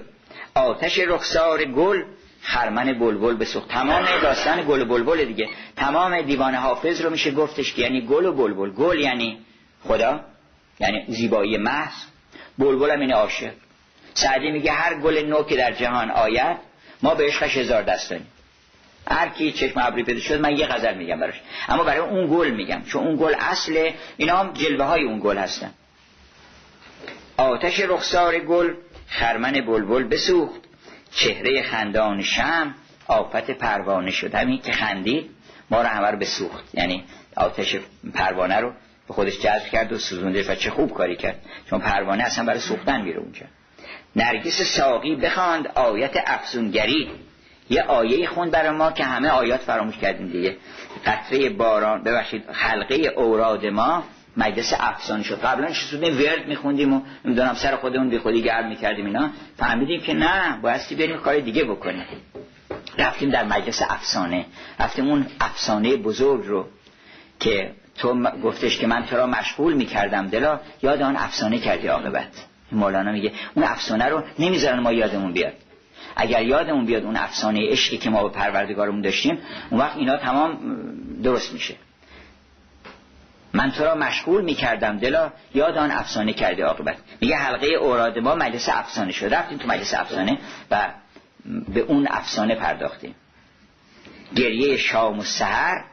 آتش 0.55 0.99
رخسار 0.99 1.63
گل 1.63 2.03
خرمن 2.41 2.99
بلبل 2.99 3.35
بسوخت 3.35 3.69
تمام 3.69 4.05
داستان 4.21 4.65
گل 4.67 4.81
و 4.81 4.85
بلبل 4.85 5.25
دیگه. 5.25 5.49
تمام 5.75 6.21
دیوان 6.21 6.55
حافظ 6.55 7.01
رو 7.01 7.09
میشه 7.09 7.31
گفتش 7.31 7.73
که 7.73 7.81
یعنی 7.81 8.01
گل 8.01 8.25
و 8.25 8.33
بلبل. 8.33 8.69
گل 8.69 8.99
یعنی 8.99 9.37
خدا 9.87 10.19
یعنی 10.79 11.05
زیبایی 11.07 11.57
محض. 11.57 11.93
بلبل 12.57 12.91
هم 12.91 12.99
این 12.99 13.13
عاشق. 13.13 13.51
سعدی 14.13 14.51
میگه 14.51 14.71
هر 14.71 14.99
گل 14.99 15.25
نو 15.25 15.43
که 15.43 15.55
در 15.55 15.71
جهان 15.71 16.11
آید 16.11 16.57
ما 17.03 17.15
به 17.15 17.27
عشقش 17.27 17.57
هزار 17.57 17.83
دست 17.83 18.09
داریم 18.09 18.27
هر 19.07 19.29
کی 19.29 19.51
چشم 19.51 19.79
ابری 19.79 20.03
پیدا 20.03 20.19
شد 20.19 20.41
من 20.41 20.57
یه 20.57 20.67
غزل 20.67 20.97
میگم 20.97 21.19
براش. 21.19 21.41
اما 21.69 21.83
برای 21.83 21.99
اون 21.99 22.37
گل 22.37 22.51
میگم 22.51 22.81
چون 22.81 23.07
اون 23.07 23.15
گل 23.15 23.33
اصل 23.39 23.91
اینا 24.17 24.37
هم 24.37 24.53
جلوه 24.53 24.85
های 24.85 25.03
اون 25.03 25.19
گل 25.19 25.37
هستن. 25.37 25.73
آتش 27.37 27.79
رخسار 27.79 28.39
گل 28.39 28.73
خرمن 29.07 29.51
بلبل 29.51 30.03
بسوخت. 30.03 30.61
چهره 31.11 31.63
خندان 31.63 32.21
شم 32.21 32.75
آفت 33.07 33.51
پروانه 33.51 34.11
شد. 34.11 34.35
همین 34.35 34.61
که 34.61 34.71
خندید 34.71 35.29
ما 35.69 35.81
رو 35.81 35.87
همه 35.87 36.07
رو 36.07 36.17
بسوخت. 36.17 36.65
یعنی 36.73 37.03
آتش 37.35 37.75
پروانه 38.13 38.55
رو 38.55 38.73
به 39.07 39.13
خودش 39.13 39.39
جذب 39.39 39.65
کرد 39.71 39.93
و 39.93 39.97
سوزونده 39.97 40.51
و 40.51 40.55
چه 40.55 40.71
خوب 40.71 40.93
کاری 40.93 41.15
کرد. 41.15 41.41
چون 41.69 41.79
پروانه 41.79 42.23
اصلا 42.23 42.45
برای 42.45 42.59
سوختن 42.59 43.01
میره 43.01 43.19
اونجا. 43.19 43.45
نرگس 44.15 44.61
ساقی 44.61 45.15
بخواند 45.15 45.67
آیت 45.67 46.23
افزونگری 46.25 47.11
یه 47.69 47.83
آیه 47.83 48.27
خوند 48.27 48.51
برای 48.51 48.69
ما 48.69 48.91
که 48.91 49.03
همه 49.03 49.29
آیات 49.29 49.59
فراموش 49.59 49.97
کردیم 49.97 50.27
دیگه. 50.27 50.57
قطره 51.05 51.49
باران 51.49 52.03
ببخشید 52.03 52.43
حلقه 52.51 52.95
اوراد 52.95 53.65
ما. 53.65 54.03
مجلس 54.37 54.73
افسانه 54.79 55.23
شد. 55.23 55.39
قبلا 55.41 55.73
شسودیم 55.73 56.17
ورد 56.17 56.47
میخوندیم 56.47 56.93
و 56.93 57.01
نمی‌دونم 57.25 57.53
سر 57.53 57.75
خودمون 57.75 58.09
بی 58.09 58.17
خودی 58.17 58.41
گرم 58.41 58.67
می‌کردیم 58.69 59.05
اینا. 59.05 59.29
فهمیدیم 59.57 60.01
که 60.01 60.13
نه 60.13 60.59
بایستی 60.61 60.95
بریم 60.95 61.17
کار 61.17 61.39
دیگه 61.39 61.63
بکنیم. 61.63 62.05
رفتیم 62.97 63.29
در 63.29 63.43
مجلس 63.43 63.81
افسانه. 63.89 64.45
رفتیم 64.79 65.07
اون 65.07 65.25
افسانه 65.39 65.95
بزرگ 65.95 66.45
رو 66.45 66.67
که 67.39 67.71
تو 67.97 68.23
گفتش 68.43 68.77
که 68.77 68.87
من 68.87 69.05
تو 69.05 69.17
را 69.17 69.27
مشغول 69.27 69.73
می‌کردم 69.73 70.27
دلا 70.27 70.59
یاد 70.83 71.01
آن 71.01 71.15
افسانه 71.15 71.59
کردی 71.59 71.87
عاقبت. 71.87 72.45
مولانا 72.71 73.11
میگه 73.11 73.31
اون 73.55 73.65
افسانه 73.65 74.05
رو 74.05 74.23
نمی‌ذارن 74.39 74.79
ما 74.79 74.91
یادمون 74.91 75.33
بیاد. 75.33 75.53
اگر 76.15 76.41
یادمون 76.41 76.85
بیاد 76.85 77.03
اون 77.03 77.15
افسانه 77.15 77.71
عشقی 77.71 77.97
که 77.97 78.09
ما 78.09 78.23
به 78.23 78.29
پروردگارمون 78.29 79.01
داشتیم 79.01 79.37
اون 79.69 79.79
وقت 79.79 79.97
اینا 79.97 80.17
تمام 80.17 80.59
درست 81.23 81.53
میشه. 81.53 81.75
من 83.53 83.71
تو 83.71 83.83
را 83.83 83.95
مشغول 83.95 84.43
می‌کردم 84.43 84.97
دلا 84.97 85.31
یاد 85.53 85.77
آن 85.77 85.91
افسانه 85.91 86.33
کردی 86.33 86.61
عاقبت. 86.61 86.97
میگه 87.21 87.35
حلقه 87.35 87.67
اوراد 87.67 88.19
ما 88.19 88.35
مجلس 88.35 88.69
افسانه 88.69 89.11
شد. 89.11 89.33
رفتیم 89.33 89.57
تو 89.57 89.67
مجلس 89.67 89.93
افسانه 89.93 90.37
و 90.71 90.87
به 91.73 91.79
اون 91.79 92.07
افسانه 92.09 92.55
پرداختیم. 92.55 93.15
گریه 94.35 94.77
شام 94.77 95.19
و 95.19 95.23
سحر 95.23 95.83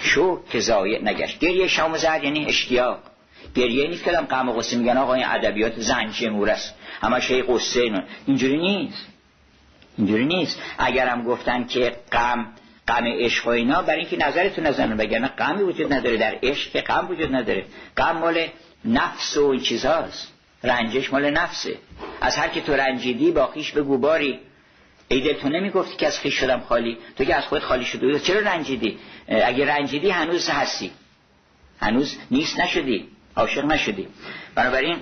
شو 0.00 0.42
که 0.50 0.60
زایع 0.60 1.02
نگشت. 1.02 1.38
گریه 1.38 1.68
شام 1.68 1.98
سحر 1.98 2.24
یعنی 2.24 2.46
اشتیاق. 2.46 2.98
گریه 3.54 3.88
نیست 3.88 4.04
که 4.04 4.10
غم 4.10 4.48
و 4.48 4.52
قصه 4.52 4.76
میگن 4.76 4.96
آقا 4.96 5.14
این 5.14 5.26
ادبیات 5.26 5.80
زنجی 5.80 6.28
مورس 6.28 6.72
همه 7.02 7.20
شی 7.20 7.42
قصه 7.42 8.04
اینجوری 8.26 8.58
نیست. 8.58 9.06
اینجوری 9.98 10.24
نیست. 10.24 10.62
اگرم 10.78 11.24
گفتن 11.24 11.66
که 11.66 11.96
غم 12.12 12.46
غم 12.88 13.04
عشق 13.04 13.46
و 13.46 13.50
اینا 13.50 13.82
برای 13.82 14.00
اینکه 14.00 14.16
نظرتون 14.16 14.66
نزنن 14.66 14.96
بگن 14.96 15.26
غمی 15.26 15.62
وجود 15.62 15.92
نداره. 15.92 16.16
در 16.16 16.38
عشق 16.42 16.72
که 16.72 16.80
غم 16.80 17.08
وجود 17.10 17.34
نداره. 17.34 17.64
غم 17.96 18.18
مال 18.18 18.46
نفس 18.84 19.36
و 19.36 19.46
این 19.46 19.60
چیزهاست 19.60 20.32
رنجش 20.64 21.12
مال 21.12 21.30
نفسه. 21.30 21.74
از 22.20 22.36
هر 22.36 22.48
که 22.48 22.60
تو 22.60 22.72
رنجیدی 22.72 23.30
با 23.30 23.46
خیش 23.46 23.72
بگو 23.72 23.98
باری. 23.98 24.40
ای 25.08 25.20
دل 25.20 25.32
تو 25.32 25.48
نمی‌گفتی 25.48 25.96
که 25.96 26.06
از 26.06 26.18
خیش 26.18 26.34
شدم 26.34 26.60
خالی؟ 26.60 26.98
تو 27.16 27.24
که 27.24 27.34
از 27.34 27.44
خود 27.44 27.62
خالی 27.62 27.84
شدی. 27.84 28.20
چرا 28.20 28.40
رنجیدی؟ 28.40 28.98
اگه 29.28 29.66
رنجیدی 29.66 30.10
هنوز 30.10 30.48
هستی. 30.48 30.90
هنوز 31.80 32.16
نیست 32.30 32.60
نشدی. 32.60 33.08
عاشق 33.36 33.64
نشدی. 33.64 34.08
بنابراین 34.54 34.96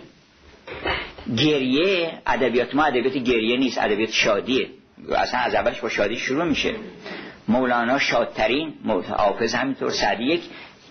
گریه 1.37 2.19
ادبیات 2.27 2.75
ما 2.75 2.85
ادبیات 2.85 3.17
گریه 3.17 3.57
نیست 3.57 3.79
ادبیات 3.79 4.11
شادیه. 4.13 4.69
اصلا 5.17 5.41
از 5.41 5.55
اولش 5.55 5.81
با 5.81 5.89
شادی 5.89 6.17
شروع 6.17 6.45
میشه. 6.45 6.75
مولانا 7.49 7.99
شادترین 7.99 8.75
حافظ 9.09 9.55
همینطور 9.55 9.91
سعدی 9.91 10.25
یک 10.25 10.41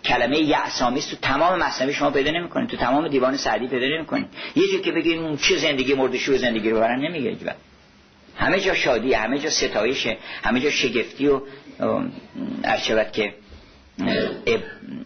کلمه 0.03 0.37
یعسامیست 0.37 1.11
تو 1.11 1.17
تمام 1.21 1.59
مصنوی 1.59 1.93
شما 1.93 2.11
پیدا 2.11 2.31
نمی‌کنید. 2.31 2.69
تو 2.69 2.77
تمام 2.77 3.07
دیوان 3.07 3.37
سعدی 3.37 3.67
پیدا 3.67 3.85
نمی‌کنید. 3.95 4.27
یه 4.55 4.67
جور 4.67 4.81
که 4.81 4.91
بگید 4.91 5.17
اون 5.17 5.37
چه 5.37 5.57
زندگی 5.57 5.93
مرد 5.93 6.17
شو 6.17 6.37
زندگی 6.37 6.69
رو 6.69 6.79
برن 6.79 6.99
نمیگه 6.99 7.37
همه 8.37 8.59
جا 8.59 8.73
شادی 8.73 9.13
همه 9.13 9.39
جا 9.39 9.49
ستایشه 9.49 10.17
همه 10.43 10.59
جا 10.59 10.69
شگفتی 10.69 11.27
و 11.27 11.41
ارشبت 12.63 13.13
که 13.13 13.33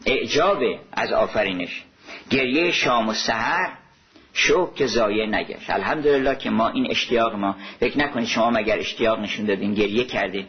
اعجاب 0.05 0.63
از 0.91 1.11
آفرینش. 1.11 1.83
گریه 2.29 2.71
شام 2.71 3.09
و 3.09 3.13
سحر 3.13 3.69
شوق 4.33 4.75
که 4.75 4.85
زایه 4.85 5.25
نگشت. 5.25 5.69
الحمدلله 5.69 6.35
که 6.35 6.49
ما 6.49 6.69
این 6.69 6.91
اشتیاق 6.91 7.35
ما 7.35 7.55
فکر 7.79 7.97
نکنید 7.97 8.27
شما 8.27 8.49
مگر 8.49 8.79
اشتیاق 8.79 9.19
نشون 9.19 9.45
دادین 9.45 9.73
گریه 9.73 10.03
کردین. 10.03 10.45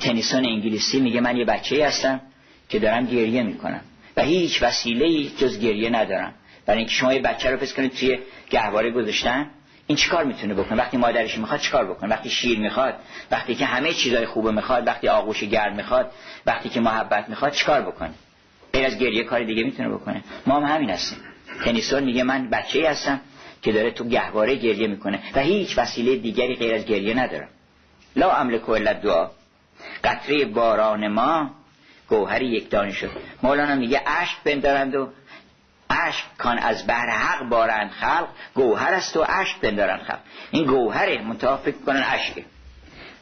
تنیسان 0.00 0.44
انگلیسی 0.44 1.00
میگه 1.00 1.20
من 1.20 1.36
یه 1.36 1.44
بچه 1.44 1.86
هستم 1.86 2.20
که 2.68 2.78
دارم 2.78 3.06
گریه 3.06 3.42
می‌کنم 3.42 3.80
و 4.16 4.22
هیچ 4.22 4.62
وسیله 4.62 5.28
جز 5.38 5.60
گریه 5.60 5.90
ندارم. 5.90 6.34
برای 6.66 6.78
اینکه 6.78 6.94
شما 6.94 7.14
یه 7.14 7.20
بچه 7.20 7.50
رو 7.50 7.56
پس 7.56 7.74
کنید 7.74 7.92
توی 7.92 8.18
گهواره 8.50 8.90
گذاشتن 8.90 9.50
این 9.90 9.96
چیکار 9.96 10.24
می‌تونه 10.24 10.54
بکنه؟ 10.54 10.78
وقتی 10.78 10.96
مادرش 10.96 11.38
می‌خواد 11.38 11.60
چیکار 11.60 11.84
بکنه؟ 11.84 12.10
وقتی 12.10 12.30
شیر 12.30 12.58
می‌خواد 12.58 12.94
وقتی 13.30 13.54
که 13.54 13.66
همه 13.66 13.92
چیزای 13.92 14.26
خوبه 14.26 14.52
می‌خواد 14.52 14.86
وقتی 14.86 15.08
آغوش 15.08 15.44
گرم 15.44 15.76
می‌خواد 15.76 16.10
وقتی 16.46 16.68
که 16.68 16.80
محبت 16.80 17.28
می‌خواد 17.28 17.52
چیکار 17.52 17.80
بکنه؟ 17.80 18.10
غیر 18.72 18.86
از 18.86 18.98
گریه 18.98 19.24
کار 19.24 19.44
دیگه 19.44 19.64
می‌تونه 19.64 19.88
بکنه. 19.88 20.22
ما 20.46 20.60
هم 20.60 20.74
همین 20.74 20.90
هستیم. 20.90 21.18
تنیسون 21.64 22.04
میگه 22.04 22.22
من 22.22 22.50
بچه 22.50 22.90
هستم 22.90 23.20
که 23.62 23.72
داره 23.72 23.90
تو 23.90 24.04
گهواره 24.04 24.54
گریه 24.54 24.86
می‌کنه 24.86 25.22
و 25.34 25.40
هیچ 25.40 25.78
وسیله 25.78 26.16
دیگری 26.16 26.56
غیر 26.56 26.74
از 26.74 26.84
گریه 26.84 27.14
ندارم 27.14 27.48
لا 28.16 28.30
املک 28.30 28.68
الا 28.68 28.92
دعا 28.92 29.30
قطره 30.04 30.44
باران 30.44 31.08
ما 31.08 31.50
گوهری 32.08 32.46
یک 32.46 32.70
دانه 32.70 32.92
شد 32.92 33.10
مولانا 33.42 33.74
میگه 33.74 34.02
اشک 34.06 34.36
بندارند 34.44 34.94
و 34.94 35.08
اشک 35.90 36.24
کان 36.38 36.58
از 36.58 36.86
بحر 36.86 37.08
حق 37.10 37.48
بارند 37.48 37.90
خلق 37.90 38.28
گوهر 38.54 38.94
است 38.94 39.16
و 39.16 39.24
اشک 39.28 39.60
بندارند 39.60 40.00
خلق. 40.00 40.18
این 40.50 40.64
گوهره 40.64 41.22
متافق 41.22 41.74
کنن 41.86 42.04
اشکه 42.06 42.44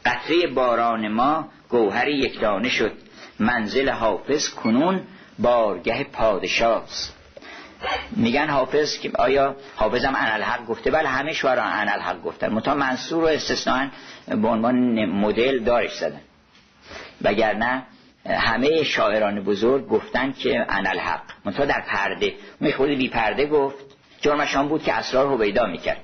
قطره 0.05 0.47
باران 0.47 1.07
ما 1.07 1.49
گوهری 1.69 2.13
یک 2.13 2.39
دانه 2.39 2.69
شد. 2.69 2.91
منزل 3.39 3.89
حافظ 3.89 4.49
کنون 4.49 5.01
بارگه 5.39 6.03
پادشاست. 6.03 7.15
میگن 8.11 8.47
حافظ 8.47 8.99
که 8.99 9.11
آیا 9.15 9.55
حافظم 9.75 10.15
انالحق 10.15 10.65
گفته؟ 10.65 10.91
بله 10.91 11.09
همه 11.09 11.33
شعرا 11.33 11.63
انالحق 11.63 12.21
گفتن. 12.21 12.49
متا 12.49 12.75
منصور 12.75 13.23
و 13.23 13.27
استثناء 13.27 13.87
به 14.27 14.47
عنوان 14.47 15.05
مدل 15.05 15.59
دارش 15.63 15.97
زدن. 15.97 16.21
وگرنه 17.21 17.83
همه 18.25 18.83
شاعران 18.83 19.43
بزرگ 19.43 19.87
گفتن 19.87 20.31
که 20.31 20.65
انالحق. 20.69 21.21
متا 21.45 21.65
در 21.65 21.83
پرده. 21.87 22.33
می 22.59 22.73
خود 22.73 22.89
بی 22.89 23.09
پرده 23.09 23.45
گفت. 23.45 23.85
جرمشان 24.21 24.67
بود 24.67 24.83
که 24.83 24.93
اسرار 24.93 25.27
رو 25.27 25.37
بیدا 25.37 25.65
می‌کرد. 25.65 26.01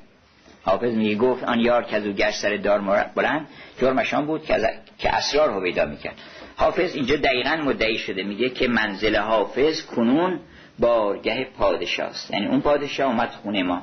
حافظ 0.63 0.93
میگه 0.93 1.15
گفت 1.15 1.43
آن 1.43 1.59
یار 1.59 1.83
که 1.83 1.95
از 1.95 2.05
او 2.05 2.13
گشت 2.13 2.37
سر 2.37 2.55
دار 2.55 2.79
بلند. 3.15 3.47
جرمشان 3.81 4.25
بود 4.25 4.45
که, 4.45 4.69
که 4.97 5.15
اسرار 5.15 5.53
رو 5.53 5.61
بیدا 5.61 5.85
می‌کرد. 5.85 6.15
حافظ 6.55 6.95
اینجا 6.95 7.15
دقیقا 7.15 7.55
مدعی 7.55 7.97
شده. 7.97 8.23
میگه 8.23 8.49
که 8.49 8.67
منزل 8.67 9.15
حافظ 9.15 9.85
کنون 9.85 10.39
بارگه 10.79 11.47
پادشاست. 11.57 12.31
یعنی 12.31 12.47
اون 12.47 12.61
پادشاه 12.61 13.07
اومد 13.07 13.29
خونه 13.29 13.63
ما. 13.63 13.81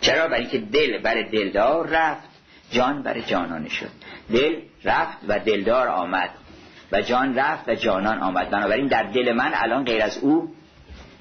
چرا؟ 0.00 0.28
برای 0.28 0.40
اینکه 0.40 0.58
دل 0.58 0.98
بر 0.98 1.22
دلدار 1.22 1.86
رفت. 1.86 2.28
جان 2.70 3.02
بر 3.02 3.20
جانانه 3.20 3.68
شد. 3.68 3.90
دل 4.32 4.60
رفت 4.84 5.18
و 5.28 5.38
دلدار 5.38 5.88
آمد. 5.88 6.30
و 6.92 7.02
جان 7.02 7.38
رفت 7.38 7.68
و 7.68 7.74
جانان 7.74 8.18
آمد. 8.18 8.50
بنابراین 8.50 8.86
در 8.86 9.02
دل 9.02 9.32
من 9.32 9.52
الان 9.54 9.84
غیر 9.84 10.02
از 10.02 10.18
او 10.18 10.54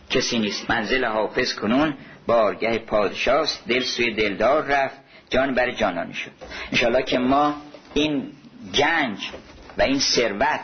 کسی 0.10 0.40
نیست. 0.40 0.70
منزل 0.70 1.06
حافظ 1.06 1.54
کنون 1.54 1.94
بارگه 2.28 2.78
پادشاست. 2.78 3.68
دل 3.68 3.84
سوی 3.84 4.14
دلدار 4.14 4.64
رفت. 4.64 4.96
جان 5.30 5.54
بر 5.54 5.72
جانانه 5.72 6.14
شد. 6.14 6.32
انشاءالله 6.72 7.04
که 7.04 7.18
ما 7.18 7.56
این 7.94 8.32
گنج 8.76 9.30
و 9.78 9.82
این 9.82 10.00
ثروت 10.00 10.60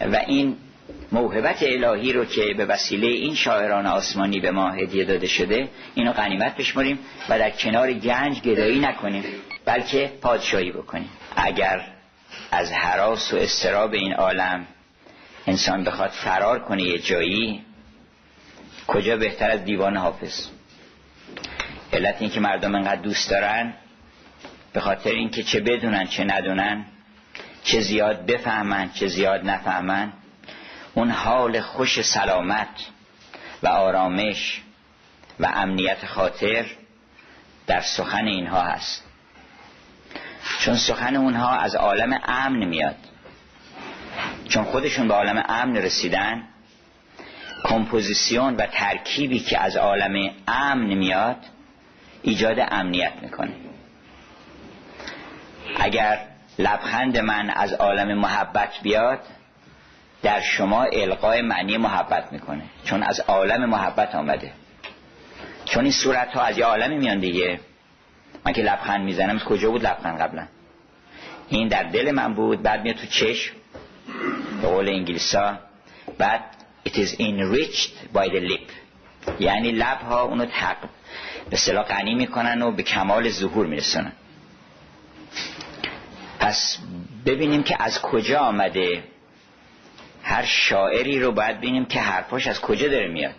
و 0.00 0.16
این 0.26 0.56
موهبت 1.12 1.62
الهی 1.62 2.12
رو 2.12 2.24
که 2.24 2.54
به 2.56 2.64
وسیله 2.64 3.06
این 3.06 3.34
شاعران 3.34 3.86
آسمانی 3.86 4.40
به 4.40 4.50
ما 4.50 4.70
هدیه 4.70 5.04
داده 5.04 5.26
شده 5.26 5.68
اینو 5.94 6.12
غنیمت 6.12 6.56
بشمریم 6.56 6.98
و 7.28 7.38
در 7.38 7.50
کنار 7.50 7.92
گنج 7.92 8.40
گدایی 8.40 8.78
نکنیم 8.78 9.24
بلکه 9.64 10.12
پادشاهی 10.20 10.72
بکنیم. 10.72 11.08
اگر 11.36 11.95
از 12.50 12.72
حراس 12.72 13.32
و 13.32 13.36
استراب 13.36 13.92
این 13.92 14.14
عالم 14.14 14.66
انسان 15.46 15.84
بخواد 15.84 16.10
فرار 16.10 16.58
کنه 16.58 16.82
یه 16.82 16.98
جایی 16.98 17.64
کجا 18.86 19.16
بهتر 19.16 19.50
از 19.50 19.64
دیوان 19.64 19.96
حافظ؟ 19.96 20.46
علت 21.92 22.16
این 22.20 22.30
که 22.30 22.40
مردم 22.40 22.74
انقدر 22.74 23.00
دوست 23.00 23.30
دارن 23.30 23.74
به 24.72 24.80
خاطر 24.80 25.10
اینکه 25.10 25.42
چه 25.42 25.60
بدونن 25.60 26.06
چه 26.06 26.24
ندونن 26.24 26.84
چه 27.64 27.80
زیاد 27.80 28.26
بفهمن 28.26 28.90
چه 28.92 29.06
زیاد 29.06 29.44
نفهمن 29.44 30.12
اون 30.94 31.10
حال 31.10 31.60
خوش 31.60 32.02
سلامت 32.02 32.68
و 33.62 33.68
آرامش 33.68 34.62
و 35.40 35.46
امنیت 35.54 36.06
خاطر 36.06 36.66
در 37.66 37.80
سخن 37.80 38.26
اینها 38.26 38.62
هست. 38.62 39.05
چون 40.58 40.76
سخن 40.76 41.16
اونها 41.16 41.56
از 41.56 41.74
عالم 41.74 42.20
امن 42.24 42.64
میاد. 42.64 42.96
چون 44.48 44.64
خودشون 44.64 45.08
به 45.08 45.14
عالم 45.14 45.44
امن 45.48 45.76
رسیدن 45.76 46.42
کمپوزیسیون 47.64 48.56
و 48.56 48.66
ترکیبی 48.66 49.38
که 49.38 49.58
از 49.60 49.76
عالم 49.76 50.30
امن 50.48 50.94
میاد 50.94 51.36
ایجاد 52.22 52.56
امنیت 52.70 53.12
می‌کنه. 53.22 53.52
اگر 55.80 56.18
لبخند 56.58 57.18
من 57.18 57.50
از 57.50 57.72
عالم 57.72 58.18
محبت 58.18 58.70
بیاد 58.82 59.20
در 60.22 60.40
شما 60.40 60.82
القای 60.82 61.42
معنی 61.42 61.76
محبت 61.76 62.32
می‌کنه. 62.32 62.62
چون 62.84 63.02
از 63.02 63.20
عالم 63.20 63.70
محبت 63.70 64.14
آمده. 64.14 64.52
چون 65.64 65.82
این 65.82 65.92
صورت 65.92 66.32
ها 66.32 66.42
از 66.42 66.58
یه 66.58 66.64
عالمی 66.64 66.96
میان 66.96 67.18
دیگه. 67.18 67.60
من 68.46 68.52
که 68.52 68.62
لبخند 68.62 69.04
می‌زنم 69.04 69.38
کجا 69.38 69.70
بود 69.70 69.86
لبخند 69.86 70.20
قبلا؟ 70.20 70.46
این 71.48 71.68
در 71.68 71.82
دل 71.82 72.10
من 72.10 72.34
بود 72.34 72.62
بعد 72.62 72.82
میاد 72.82 72.96
تو 72.96 73.06
چشم 73.06 73.54
به 74.62 74.68
قول 74.68 74.88
انگلیسا. 74.88 75.58
بعد 76.18 76.40
it 76.88 76.92
is 76.92 77.08
enriched 77.08 78.16
by 78.16 78.28
the 78.28 78.50
lip. 78.50 78.70
یعنی 79.40 79.72
لب 79.72 80.00
ها 80.00 80.22
اونو 80.22 80.46
تق 80.46 80.76
به 81.50 81.56
صلاح 81.56 81.84
غنی 81.84 82.14
می‌کنن 82.14 82.62
و 82.62 82.70
به 82.70 82.82
کمال 82.82 83.30
ظهور 83.30 83.66
میرسونن. 83.66 84.12
پس 86.40 86.78
ببینیم 87.26 87.62
که 87.62 87.82
از 87.82 88.02
کجا 88.02 88.38
آمده. 88.38 89.04
هر 90.22 90.44
شاعری 90.44 91.20
رو 91.20 91.32
باید 91.32 91.58
ببینیم 91.58 91.84
که 91.84 92.00
حرفاش 92.00 92.46
از 92.46 92.60
کجا 92.60 92.88
داره 92.88 93.08
میاد. 93.08 93.34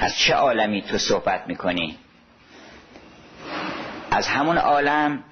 از 0.00 0.18
چه 0.18 0.34
عالمی 0.34 0.82
تو 0.82 0.98
صحبت 0.98 1.44
می‌کنی؟ 1.46 1.98
از 4.14 4.28
همون 4.28 4.58
عالم 4.58 5.24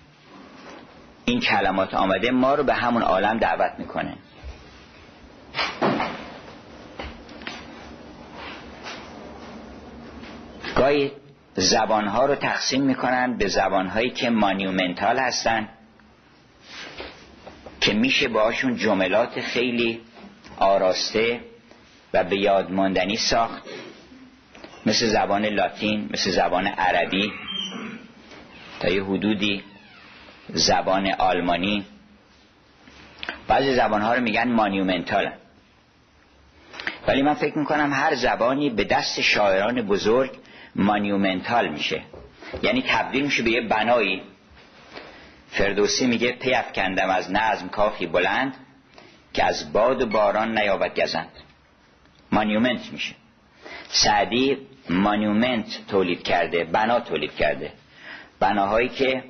این 1.24 1.40
کلمات 1.40 1.94
آمده 1.94 2.30
ما 2.30 2.54
رو 2.54 2.64
به 2.64 2.74
همون 2.74 3.02
عالم 3.02 3.38
دعوت 3.38 3.72
می‌کنه. 3.78 4.16
گاهی 10.76 11.12
زبانها 11.54 12.26
رو 12.26 12.34
تقسیم 12.34 12.82
می‌کنن 12.82 13.36
به 13.36 13.48
زبانهایی 13.48 14.10
که 14.10 14.30
monumental 14.30 15.18
هستن 15.18 15.68
که 17.80 17.92
میشه 17.92 18.28
باشون 18.28 18.76
جملات 18.76 19.40
خیلی 19.40 20.00
آراسته 20.56 21.40
و 22.14 22.24
به 22.24 22.36
یاد 22.36 22.70
ماندنی 22.70 23.16
ساخت. 23.16 23.62
مثل 24.86 25.06
زبان 25.06 25.46
لاتین 25.46 26.10
مثل 26.12 26.30
زبان 26.30 26.66
عربی. 26.66 27.32
تا 28.82 28.88
یه 28.88 29.04
حدودی 29.04 29.62
زبان 30.48 31.14
آلمانی. 31.18 31.84
بعضی 33.48 33.74
زبانها 33.74 34.14
رو 34.14 34.20
میگن 34.20 34.48
monumental. 34.48 35.32
ولی 37.06 37.22
من 37.22 37.34
فکر 37.34 37.58
می‌کنم 37.58 37.92
هر 37.92 38.14
زبانی 38.14 38.70
به 38.70 38.84
دست 38.84 39.20
شاعران 39.20 39.82
بزرگ 39.82 40.30
monumental 40.76 41.68
میشه. 41.68 42.02
یعنی 42.62 42.84
تبدیل 42.88 43.24
میشه 43.24 43.42
به 43.42 43.50
یه 43.50 43.60
بنایی. 43.60 44.22
فردوسی 45.50 46.06
میگه 46.06 46.32
پی 46.32 46.72
افکندم 46.72 47.10
از 47.10 47.32
نظم 47.32 47.68
کاخی 47.68 48.06
بلند 48.06 48.54
که 49.32 49.44
از 49.44 49.72
باد 49.72 50.02
و 50.02 50.06
باران 50.06 50.58
نیابد 50.58 51.00
گزند. 51.00 51.32
monument 52.32 52.92
میشه. 52.92 53.14
سعدی 53.88 54.58
monument 54.88 55.86
تولید 55.88 56.22
کرده 56.22 56.64
بنا 56.64 57.00
تولید 57.00 57.34
کرده. 57.34 57.72
بناهایی 58.42 58.88
که 58.88 59.24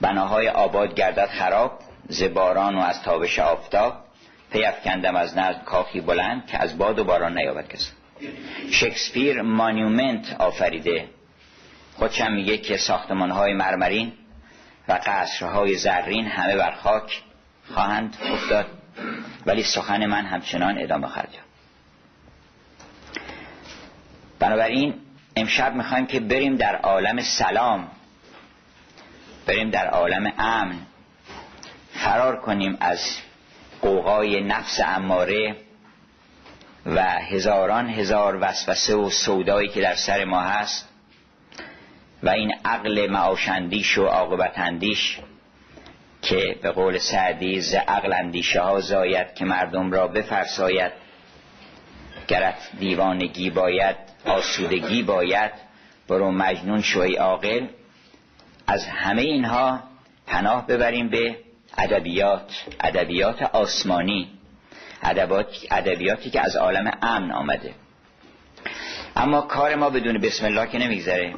بناهای 0.00 0.48
آباد 0.48 0.94
گردد 0.94 1.26
خراب 1.26 1.78
زباران 2.08 2.74
و 2.74 2.78
از 2.78 3.02
تابش 3.02 3.38
آفتاب 3.38 3.94
پیف 4.52 4.82
کندم 4.84 5.16
از 5.16 5.38
نظم 5.38 5.60
کافی 5.64 6.00
بلند 6.00 6.46
که 6.46 6.62
از 6.62 6.78
باد 6.78 6.98
و 6.98 7.04
باران 7.04 7.38
نیابد 7.38 7.72
گزند 7.72 7.92
شکسپیر 8.70 9.42
مانیومنت 9.42 10.36
آفریده. 10.38 11.08
خودشم 11.94 12.32
میگه 12.32 12.58
که 12.58 12.76
ساختمانهای 12.76 13.54
مرمرین 13.54 14.12
و 14.88 15.00
قصرهای 15.06 15.76
زرین 15.76 16.26
همه 16.26 16.56
بر 16.56 16.70
خاک 16.70 17.22
خواهند 17.74 18.16
افتاد 18.32 18.66
ولی 19.46 19.62
سخن 19.62 20.06
من 20.06 20.24
همچنان 20.24 20.78
ادامه 20.78 21.06
خواهد 21.06 21.28
بنابراین 24.38 25.01
امشب 25.36 25.74
می‌خوایم 25.74 26.06
که 26.06 26.20
بریم 26.20 26.56
در 26.56 26.76
عالم 26.76 27.20
سلام 27.20 27.88
بریم 29.46 29.70
در 29.70 29.86
عالم 29.88 30.32
امن 30.38 30.78
فرار 31.92 32.40
کنیم 32.40 32.76
از 32.80 32.98
قوقای 33.82 34.40
نفس 34.40 34.80
اماره 34.84 35.56
و 36.86 37.02
هزاران 37.02 37.88
هزار 37.88 38.38
وسوسه 38.40 38.94
و 38.94 39.10
سودایی 39.10 39.68
که 39.68 39.80
در 39.80 39.94
سر 39.94 40.24
ما 40.24 40.40
هست 40.40 40.88
و 42.22 42.28
این 42.28 42.54
عقل 42.64 43.10
معاشندیش 43.10 43.98
و 43.98 44.06
عاقبت 44.06 44.58
اندیش 44.58 45.18
که 46.22 46.56
به 46.62 46.70
قول 46.70 46.98
سعدی 46.98 47.60
ز 47.60 47.74
عقل 47.74 48.12
اندیشه 48.12 48.60
ها 48.60 48.80
زاید 48.80 49.34
که 49.34 49.44
مردم 49.44 49.92
را 49.92 50.08
بفرساید 50.08 50.92
گرت 52.32 52.70
دیوانگی 52.78 53.50
باید 53.50 53.96
آسودگی 54.24 55.02
باید. 55.02 55.52
برو 56.08 56.30
مجنون 56.30 56.82
شوی 56.82 57.16
عاقل. 57.16 57.66
از 58.66 58.86
همه 58.86 59.22
اینها 59.22 59.80
پناه 60.26 60.66
ببریم 60.66 61.08
به 61.08 61.36
ادبیات 61.78 62.64
ادبیات 62.80 63.42
آسمانی. 63.42 64.28
ادبیاتی 65.70 66.30
که 66.30 66.40
از 66.40 66.56
عالم 66.56 66.90
امن 67.02 67.32
آمده. 67.32 67.74
اما 69.16 69.40
کار 69.40 69.74
ما 69.74 69.90
بدون 69.90 70.18
بسم 70.18 70.44
الله 70.44 70.66
که 70.66 70.78
نمیگذره. 70.78 71.34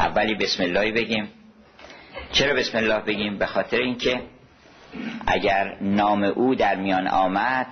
اولی 0.00 0.34
بسم 0.34 0.62
الله 0.62 0.92
بگیم. 0.92 1.28
چرا 2.32 2.54
بسم 2.54 2.78
الله 2.78 3.00
بگیم؟ 3.00 3.38
به 3.38 3.46
خاطر 3.46 3.76
اینکه 3.76 4.22
اگر 5.26 5.76
نام 5.80 6.24
او 6.24 6.54
در 6.54 6.74
میان 6.74 7.08
آمد 7.08 7.66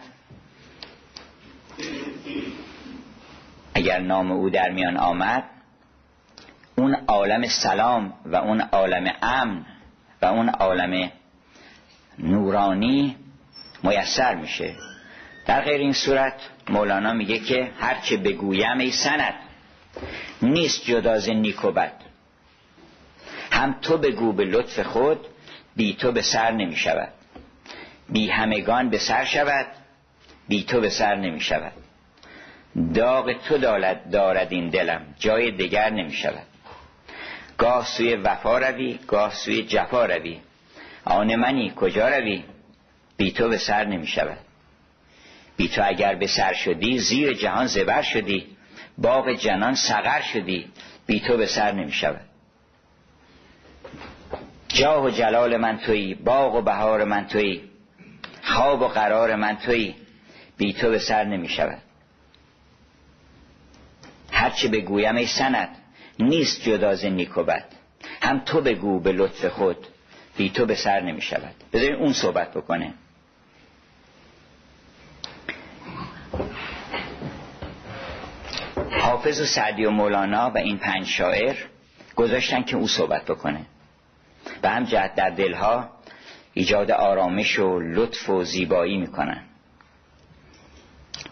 اگر 3.74 3.98
نام 3.98 4.32
او 4.32 4.50
در 4.50 4.70
میان 4.70 4.96
آمد 4.96 5.44
اون 6.76 6.94
عالم 6.94 7.48
سلام 7.48 8.12
و 8.26 8.36
اون 8.36 8.60
عالم 8.60 9.12
امن 9.22 9.66
و 10.22 10.26
اون 10.26 10.48
عالم 10.48 11.10
نورانی 12.18 13.16
میسر 13.82 14.34
میشه. 14.34 14.74
در 15.46 15.60
غیر 15.60 15.80
این 15.80 15.92
صورت 15.92 16.34
مولانا 16.68 17.12
میگه 17.12 17.38
که 17.38 17.70
هرچه 17.80 18.16
بگویم 18.16 18.78
ای 18.78 18.90
سند 18.90 19.34
نیست 20.42 20.84
جداز 20.84 21.28
نیک 21.28 21.64
و 21.64 21.72
بد. 21.72 21.92
هم 23.50 23.76
تو 23.82 23.98
بگو 23.98 24.32
به 24.32 24.44
لطف 24.44 24.80
خود 24.80 25.26
بی 25.76 25.94
تو 25.94 26.12
به 26.12 26.22
سر 26.22 26.50
نمی 26.50 26.76
شود 26.76 27.12
بی 28.08 28.30
همگان 28.30 28.90
به 28.90 28.98
سر 28.98 29.24
شود. 29.24 29.66
بی 30.48 30.64
تو 30.64 30.80
به 30.80 30.90
سر 30.90 31.14
نمی 31.14 31.40
شود. 31.40 31.72
داغ 32.94 33.32
تو 33.32 33.58
دارد, 33.58 34.10
دارد 34.10 34.52
این 34.52 34.68
دلم. 34.68 35.14
جای 35.18 35.50
دیگر 35.50 35.90
نمی 35.90 36.12
شود. 36.12 36.46
گاه 37.58 37.86
سوی 37.86 38.14
وفا 38.14 38.58
روی 38.58 38.98
گاه 39.06 39.34
سوی 39.34 39.62
جفا 39.62 40.04
روی. 40.04 40.40
آن 41.04 41.34
منی 41.34 41.72
کجا 41.76 42.08
روی؟ 42.08 42.44
بی 43.16 43.32
تو 43.32 43.48
به 43.48 43.58
سر 43.58 43.84
نمی 43.84 44.06
شود. 44.06 44.38
بی 45.56 45.68
تو 45.68 45.82
اگر 45.84 46.14
به 46.14 46.26
سر 46.26 46.52
شدی 46.52 46.98
زیر 46.98 47.32
جهان 47.32 47.66
زبر 47.66 48.02
شدی. 48.02 48.46
باغ 48.98 49.32
جنان 49.32 49.74
سغر 49.74 50.20
شدی. 50.20 50.66
بی 51.06 51.20
تو 51.20 51.36
به 51.36 51.46
سر 51.46 51.72
نمی 51.72 51.92
شود. 51.92 52.20
جاه 54.68 55.04
و 55.04 55.10
جلال 55.10 55.56
من 55.56 55.78
تویی 55.78 56.14
باغ 56.14 56.54
و 56.54 56.62
بهار 56.62 57.04
من 57.04 57.26
تویی 57.26 57.62
خواب 58.42 58.82
و 58.82 58.88
قرار 58.88 59.34
من 59.34 59.56
تویی. 59.56 59.94
بی 60.56 60.72
تو 60.72 60.90
به 60.90 60.98
سر 60.98 61.24
نمی 61.24 61.48
شود. 61.48 61.82
هرچه 64.32 64.68
بگویم 64.68 65.16
ای 65.16 65.26
سند 65.26 65.68
نیست 66.18 66.62
جداز 66.62 67.04
نیک 67.04 67.38
و 67.38 67.42
بد. 67.42 67.64
هم 68.22 68.38
تو 68.38 68.60
بگو 68.60 69.00
به 69.00 69.12
لطف 69.12 69.44
خود 69.44 69.86
بی 70.36 70.50
تو 70.50 70.66
به 70.66 70.74
سر 70.74 71.00
نمی 71.00 71.20
شود. 71.20 71.54
بذارین 71.72 71.94
اون 71.94 72.12
صحبت 72.12 72.50
بکنه. 72.50 72.94
حافظ 78.90 79.40
و 79.40 79.44
سعدی 79.44 79.84
و 79.84 79.90
مولانا 79.90 80.50
و 80.50 80.58
این 80.58 80.78
پنج 80.78 81.06
شاعر 81.06 81.56
گذاشتن 82.16 82.62
که 82.62 82.76
او 82.76 82.88
صحبت 82.88 83.24
بکنه. 83.24 83.66
به 84.62 84.68
هم 84.68 84.84
جهت 84.84 85.14
در 85.14 85.30
دلها 85.30 85.90
ایجاد 86.54 86.90
آرامش 86.90 87.58
و 87.58 87.80
لطف 87.80 88.28
و 88.28 88.44
زیبایی 88.44 88.98
می‌کنن. 88.98 89.42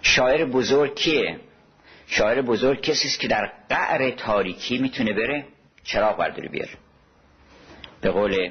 شاعر 0.04 0.44
بزرگ 0.44 0.94
کیه؟ 0.94 1.40
شاعر 2.06 2.42
بزرگ 2.42 2.80
کسی 2.80 3.08
است 3.08 3.20
که 3.20 3.28
در 3.28 3.52
قعر 3.68 4.10
تاریکی 4.10 4.78
می‌تونه 4.78 5.12
بره 5.12 5.44
چراغ 5.84 6.16
برداری 6.16 6.48
بیاره 6.48 6.72
به 8.00 8.10
قول 8.10 8.50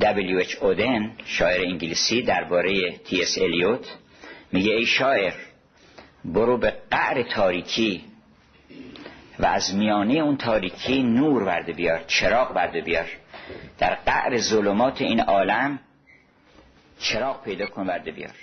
W.H. 0.00 0.62
اودن 0.62 1.12
شاعر 1.24 1.60
انگلیسی 1.60 2.22
درباره 2.22 2.90
تی 2.90 3.22
اس 3.22 3.38
الیوت 3.38 3.86
میگه 4.52 4.72
ای 4.72 4.86
شاعر 4.86 5.32
برو 6.24 6.56
به 6.58 6.74
قعر 6.90 7.22
تاریکی 7.22 8.04
و 9.38 9.46
از 9.46 9.74
میانه 9.74 10.14
اون 10.14 10.36
تاریکی 10.36 11.02
نور 11.02 11.44
برده 11.44 11.72
بیار 11.72 12.04
چراغ 12.06 12.54
برده 12.54 12.80
بیار 12.80 13.08
در 13.78 13.94
قعر 13.94 14.38
ظلمات 14.38 15.00
این 15.00 15.20
عالم 15.20 15.78
چراغ 16.98 17.44
پیدا 17.44 17.66
کن 17.66 17.86
برده 17.86 18.10
بیار 18.10 18.34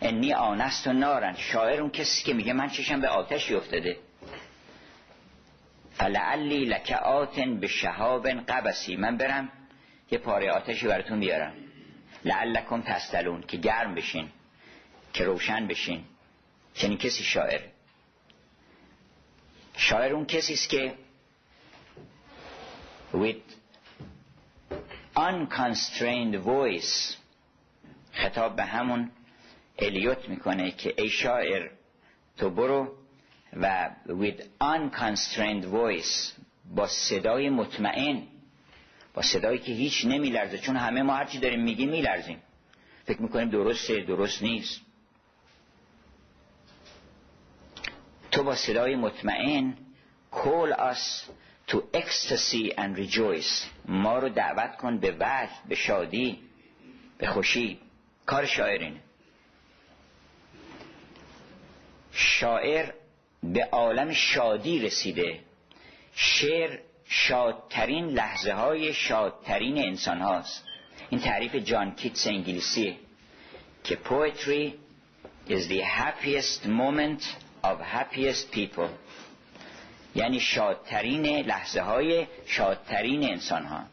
انی 0.00 0.32
آنست 0.32 0.86
و 0.86 0.92
نارن. 0.92 1.36
شاعر 1.36 1.80
اون 1.80 1.90
کسی 1.90 2.24
که 2.24 2.34
میگه 2.34 2.52
من 2.52 2.68
چشم 2.68 3.00
به 3.00 3.08
آتشی 3.08 3.54
افتاده. 3.54 3.96
فلعلی 5.92 6.64
لکعاتن 6.64 7.60
به 7.60 7.66
شهاب 7.66 8.28
قبسی. 8.28 8.96
من 8.96 9.16
برم 9.16 9.48
یه 10.10 10.18
پاره 10.18 10.50
آتشی 10.50 10.86
براتون 10.86 11.20
بیارم. 11.20 11.54
لعلکم 12.24 12.82
تستلون. 12.82 13.42
که 13.42 13.56
گرم 13.56 13.94
بشین 13.94 14.28
که 15.12 15.24
روشن 15.24 15.66
بشین. 15.66 16.04
چنین 16.74 16.98
کسی 16.98 17.24
شاعر. 17.24 17.60
شاعر 19.76 20.12
اون 20.12 20.26
کسی 20.26 20.52
است 20.52 20.68
که 20.68 20.94
with 23.12 23.60
unconstrained 25.16 26.36
voice 26.46 27.14
خطاب 28.12 28.56
به 28.56 28.64
همون 28.64 29.10
الیوت 29.80 30.28
می‌کنه 30.28 30.70
که 30.70 30.94
ای 30.98 31.08
شاعر 31.08 31.70
تو 32.36 32.50
برو 32.50 32.96
و 33.56 33.90
with 34.06 34.42
unconstrained 34.62 35.64
voice 35.64 36.32
با 36.74 36.86
صدای 36.86 37.50
مطمئن 37.50 38.22
با 39.14 39.22
صدایی 39.22 39.58
که 39.58 39.72
هیچ 39.72 40.04
نمیلرزه. 40.04 40.58
چون 40.58 40.76
همه 40.76 41.02
ما 41.02 41.14
هرچی 41.14 41.38
داریم 41.38 41.62
میگیم 41.62 41.90
میلرزیم. 41.90 42.42
فکر 43.04 43.22
می‌کنیم 43.22 43.50
درسته 43.50 44.00
درست 44.00 44.42
نیست. 44.42 44.80
تو 48.30 48.42
با 48.42 48.54
صدای 48.54 48.96
مطمئن 48.96 49.74
call 50.32 50.72
us 50.92 51.30
to 51.68 51.76
ecstasy 51.94 52.72
and 52.76 52.96
rejoice. 52.96 53.66
ما 53.84 54.18
رو 54.18 54.28
دعوت 54.28 54.76
کن 54.76 54.98
به 54.98 55.10
وجد 55.20 55.68
به 55.68 55.74
شادی 55.74 56.38
به 57.18 57.26
خوشی. 57.26 57.78
کار 58.26 58.46
شاعرینه. 58.46 59.00
شاعر 62.20 62.92
به 63.42 63.64
عالم 63.72 64.12
شادی 64.12 64.78
رسیده. 64.78 65.40
شعر 66.14 66.78
شادترین 67.04 68.06
لحظه 68.08 68.52
های 68.52 68.94
شادترین 68.94 69.78
انسان 69.78 70.20
هاست 70.20 70.64
این 71.10 71.20
تعریف 71.20 71.54
جان 71.54 71.94
کیتس 71.94 72.26
انگلیسیه 72.26 72.96
که 73.84 73.98
poetry 74.04 74.72
is 75.48 75.68
the 75.68 75.80
happiest 75.80 76.66
moment 76.66 77.22
of 77.64 77.76
happiest 77.80 78.52
people. 78.56 78.88
یعنی 80.14 80.40
شادترین 80.40 81.26
لحظه 81.26 81.80
های 81.80 82.26
شادترین 82.46 83.24
انسان 83.30 83.64
ها 83.64 83.84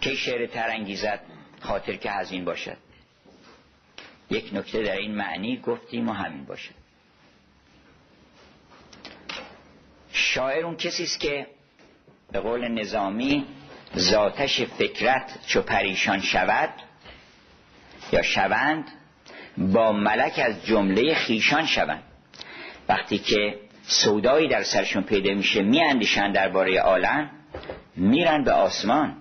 که 0.00 0.14
شعر 0.14 0.46
ترانگیزت 0.46 1.20
خاطر 1.60 1.96
که 1.96 2.10
هزین 2.10 2.44
باشد؟ 2.44 2.76
یک 4.30 4.50
نکته 4.52 4.82
در 4.82 4.96
این 4.96 5.14
معنی 5.14 5.56
گفتیم 5.56 6.08
و 6.08 6.12
همین 6.12 6.44
باشد 6.44 6.74
شاعر 10.12 10.64
اون 10.64 10.76
کسی 10.76 11.02
است 11.02 11.20
که 11.20 11.46
به 12.32 12.40
قول 12.40 12.68
نظامی 12.68 13.46
ذاتش 13.98 14.60
فکرت 14.62 15.46
چو 15.46 15.62
پریشان 15.62 16.20
شود 16.20 16.70
یا 18.12 18.22
شوند 18.22 18.84
با 19.58 19.92
ملک 19.92 20.40
از 20.44 20.66
جمله 20.66 21.14
خیشان 21.14 21.66
شوند. 21.66 22.02
وقتی 22.88 23.18
که 23.18 23.58
سودایی 23.82 24.48
در 24.48 24.62
سرشون 24.62 25.02
پیدا 25.02 25.34
میشه 25.34 25.62
میاندیشن 25.62 26.32
درباره 26.32 26.80
عالم 26.80 27.30
میرن 27.96 28.44
به 28.44 28.52
آسمان 28.52 29.16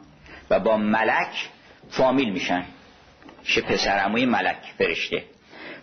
و 0.50 0.60
با 0.60 0.78
ملک 0.78 1.50
فامیل 1.90 2.30
میشن. 2.30 2.66
شه 3.44 3.62
پسرموی 3.62 4.26
ملک 4.26 4.58
فرشته. 4.78 5.24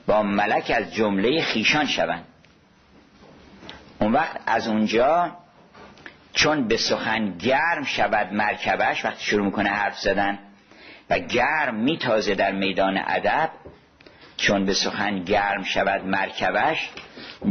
با 0.07 0.23
ملک 0.23 0.73
از 0.77 0.95
جمله 0.95 1.43
خیشان 1.43 1.87
شوند. 1.87 2.25
اون 3.99 4.13
وقت 4.13 4.41
از 4.47 4.69
اونجا 4.69 5.37
چون 6.33 6.69
به 6.69 6.77
سخن 6.77 7.39
گرم 7.39 7.85
شود 7.85 8.33
مرکبش 8.33 9.05
وقتی 9.05 9.25
شروع 9.25 9.45
می‌کنه 9.45 9.69
حرف 9.69 9.99
زدن 9.99 10.39
و 11.11 11.19
گرم 11.19 11.75
میتازه 11.75 12.35
در 12.35 12.53
میدان 12.53 13.03
ادب 13.07 13.51
چون 14.37 14.65
به 14.65 14.75
سخن 14.75 15.25
گرم 15.25 15.65
شود 15.65 16.05
مرکبش 16.05 16.89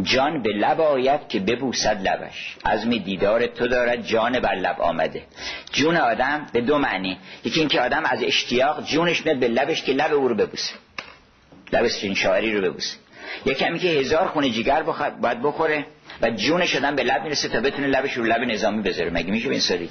جان 0.04 0.42
به 0.42 0.50
لب 0.50 0.82
آید 0.82 1.28
که 1.28 1.40
ببوسد 1.40 2.08
لبش. 2.08 2.56
از 2.64 2.88
می 2.88 3.00
دیدار 3.00 3.48
تو 3.48 3.68
دارد 3.68 4.06
جان 4.06 4.40
بر 4.40 4.56
لب 4.56 4.82
آمده. 4.82 5.24
جون 5.72 5.98
آدم 5.98 6.48
به 6.54 6.62
دو 6.62 6.78
معنی. 6.78 7.18
یکی 7.44 7.60
اینکه 7.60 7.82
آدم 7.82 8.04
از 8.06 8.24
اشتیاق 8.24 8.86
جونش 8.86 9.26
میاد 9.26 9.40
به 9.40 9.48
لبش 9.48 9.84
که 9.84 9.94
لب 9.94 10.14
او 10.14 10.28
رو 10.28 10.36
ببوسه. 10.36 10.74
لب 11.74 11.86
این 12.02 12.16
شاعری 12.16 12.54
رو 12.56 12.62
ببوسه. 12.62 12.98
یکی 13.46 13.80
که 13.80 13.88
هزار 13.88 14.28
خونه 14.28 14.50
جیگر 14.50 14.84
باید 14.84 15.42
بخوره 15.42 15.86
و 16.22 16.30
جونش 16.30 16.76
آدم 16.76 16.96
به 16.96 17.04
لب 17.04 17.24
می‌رسه 17.24 17.50
تا 17.50 17.60
بتونه 17.60 17.88
لبش 17.88 18.14
رو 18.14 18.24
لب 18.24 18.42
نظامی 18.42 18.82
بذاره. 18.82 19.10
مگه 19.10 19.32
میشه 19.32 19.50
به 19.50 19.56
این 19.70 19.90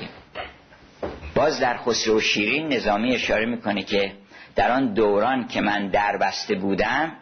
باز 1.35 1.61
در 1.61 1.77
خسرو 1.77 2.21
شیرین 2.21 2.73
نظامی 2.73 3.15
اشاره 3.15 3.47
می‌کنه 3.47 3.83
که 3.83 4.13
در 4.57 4.71
آن 4.71 4.95
دوران 4.95 5.49
که 5.49 5.61
من 5.61 5.89
در 5.89 6.17
بسته 6.17 6.55
بودم 6.55 7.13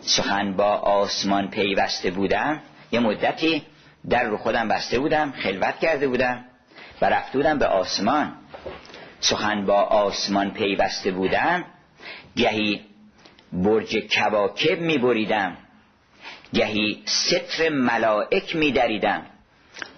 سخن 0.00 0.56
با 0.56 0.76
آسمان 0.76 1.50
پیوسته 1.50 2.10
بودم. 2.10 2.62
یه 2.92 3.00
مدتی 3.00 3.62
در 4.08 4.24
رو 4.24 4.36
خودم 4.36 4.68
بسته 4.68 4.98
بودم 4.98 5.32
خلوت 5.32 5.78
کرده 5.78 6.08
بودم 6.08 6.44
و 7.00 7.06
رفته 7.06 7.38
بودم 7.38 7.58
به 7.58 7.66
آسمان. 7.66 8.32
سخن 9.20 9.66
با 9.66 9.82
آسمان 9.82 10.50
پیوسته 10.50 11.10
بودم 11.10 11.64
گهی 12.36 12.80
برج 13.52 13.96
کواکب 13.96 14.80
می 14.80 14.98
بریدم 14.98 15.56
گهی 16.54 17.02
ستر 17.04 17.68
ملائک 17.68 18.56
می 18.56 18.72
دریدم. 18.72 19.26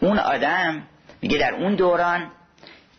اون 0.00 0.18
آدم 0.18 0.82
میگه 1.22 1.38
در 1.38 1.54
اون 1.54 1.74
دوران 1.74 2.30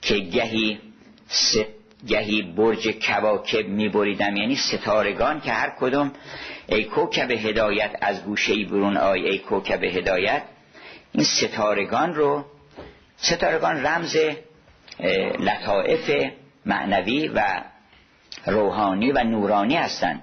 که 0.02 0.19
گهی 0.19 0.80
ست 1.28 1.77
گهی 2.07 2.41
برج 2.41 2.88
کواکب 2.88 3.68
می 3.68 3.90
بریدم 3.90 4.36
یعنی 4.36 4.56
ستارگان 4.56 5.41
که 5.41 5.52
هر 5.52 5.74
کدوم 5.80 6.11
ای 6.68 6.84
کوکب 6.84 7.32
هدایت 7.32 7.91
از 8.02 8.24
گوشه 8.24 8.65
برون 8.65 8.98
آی 8.98 9.30
ای 9.30 9.38
کوکب 9.38 9.84
هدایت. 9.84 10.44
این 11.11 11.24
ستارگان 11.24 12.14
رو 12.14 12.45
ستارگان 13.18 13.86
رمز 13.86 14.18
لطائف 15.40 16.11
معنوی 16.65 17.28
و 17.28 17.61
روحانی 18.45 19.11
و 19.11 19.24
نورانی 19.24 19.76
هستند 19.76 20.22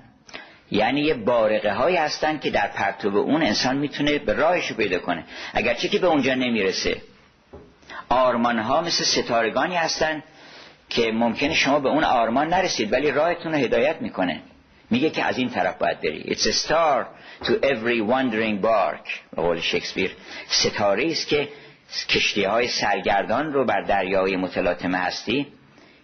یعنی 0.70 1.00
یه 1.00 1.14
بارقه 1.14 1.72
های 1.72 1.96
هستن 1.96 2.38
که 2.38 2.50
در 2.50 2.66
پرتوب 2.66 3.16
اون 3.16 3.42
انسان 3.42 3.76
می‌تونه 3.76 4.18
به 4.18 4.32
راهش 4.32 4.72
پیدا 4.72 4.98
کنه. 4.98 5.24
اگرچه 5.54 5.88
که 5.88 5.98
به 5.98 6.06
اونجا 6.06 6.34
نمی‌رسه. 6.34 7.02
آرمان 8.08 8.58
ها 8.58 8.80
مثل 8.80 9.04
ستارگانی 9.04 9.76
هستن 9.76 10.22
که 10.94 11.12
ممکنه 11.12 11.54
شما 11.54 11.80
به 11.80 11.88
اون 11.88 12.04
آرمان 12.04 12.48
نرسید 12.48 12.92
ولی 12.92 13.10
راهتون 13.10 13.52
رو 13.52 13.58
هدایت 13.58 13.96
می‌کنه. 14.00 14.40
میگه 14.90 15.10
که 15.10 15.24
از 15.24 15.38
این 15.38 15.50
طرف 15.50 15.78
باید 15.78 16.00
بری. 16.00 16.22
It's 16.22 16.46
a 16.46 16.52
star 16.52 17.04
to 17.46 17.52
every 17.52 18.00
wandering 18.10 18.64
bark. 18.64 19.08
به 19.36 19.42
قول 19.42 19.60
شکسپیر. 19.60 20.16
ستاره 20.48 21.06
است 21.10 21.28
که 21.28 21.48
کشتی 22.08 22.44
های 22.44 22.68
سرگردان 22.68 23.52
رو 23.52 23.64
بر 23.64 23.80
دریای 23.80 24.36
متلاطم 24.36 24.94
هستی 24.94 25.46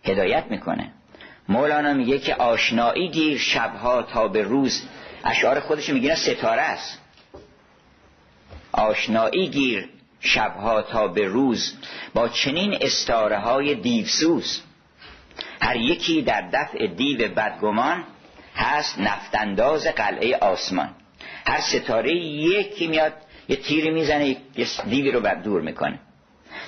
هدایت 0.04 0.44
می‌کنه. 0.50 0.92
مولانا 1.48 1.94
میگه 1.94 2.18
که 2.18 2.34
آشنایی 2.34 3.08
گیر 3.08 3.38
شبها 3.38 4.02
تا 4.02 4.28
به 4.28 4.42
روز. 4.42 4.82
اشعار 5.24 5.60
خودش 5.60 5.88
میگه 5.88 6.14
ستاره 6.14 6.62
است. 6.62 6.98
آشنایی 8.72 9.48
گیر 9.48 9.88
شبها 10.20 10.82
تا 10.82 11.08
به 11.08 11.24
روز. 11.24 11.74
با 12.14 12.28
چنین 12.28 12.78
استاره 12.80 13.38
های 13.38 13.74
دیوسوز. 13.74 14.62
هر 15.60 15.76
یکی 15.76 16.22
در 16.22 16.48
دفع 16.52 16.86
دیو 16.86 17.28
بدگمان 17.28 18.04
هست 18.56 18.98
نفتنداز 18.98 19.86
قلعه 19.86 20.36
آسمان. 20.36 20.88
هر 21.46 21.60
ستاره 21.60 22.12
یکی 22.14 22.86
میاد 22.86 23.12
یه 23.48 23.56
تیری 23.56 23.90
می‌زنه 23.90 24.26
یه 24.28 24.66
دیوی 24.88 25.10
رو 25.10 25.20
بر 25.20 25.34
دور 25.34 25.60
می‌کنه. 25.60 25.98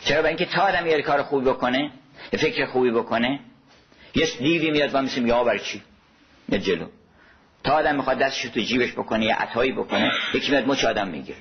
چرا؟ 0.05 0.16
برای 0.16 0.28
اینکه 0.28 0.44
تا 0.44 0.62
آدم 0.62 0.86
یه 0.86 1.02
کار 1.02 1.23
خوبی 1.23 1.51
بکنه 1.51 1.90
یه 2.32 2.39
فکر 2.39 2.66
خوبی 2.66 2.90
بکنه 2.90 3.40
یه 4.14 4.27
دیوی 4.39 4.70
میاد 4.70 4.94
و 4.94 5.02
مثل 5.02 5.20
میگه 5.20 5.44
برای 5.44 5.59
چی؟ 5.59 5.82
یه 6.48 6.59
جلو. 6.59 6.86
تا 7.64 7.73
آدم 7.73 7.97
می‌خواد 7.97 8.19
دستش 8.19 8.43
تو 8.43 8.60
جیبش 8.60 8.93
بکنه 8.93 9.24
یه 9.24 9.35
عطایی 9.35 9.73
بکنه 9.73 10.12
یکی 10.35 10.51
میاد 10.51 10.66
مچ 10.69 10.85
آدم 10.85 11.09
می‌گیره. 11.09 11.39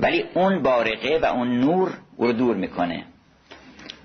ولی 0.00 0.24
اون 0.34 0.62
بارقه 0.62 1.18
و 1.22 1.24
اون 1.24 1.60
نور 1.60 1.92
او 2.16 2.26
رو 2.26 2.32
دور 2.32 2.56
می‌کنه. 2.56 3.04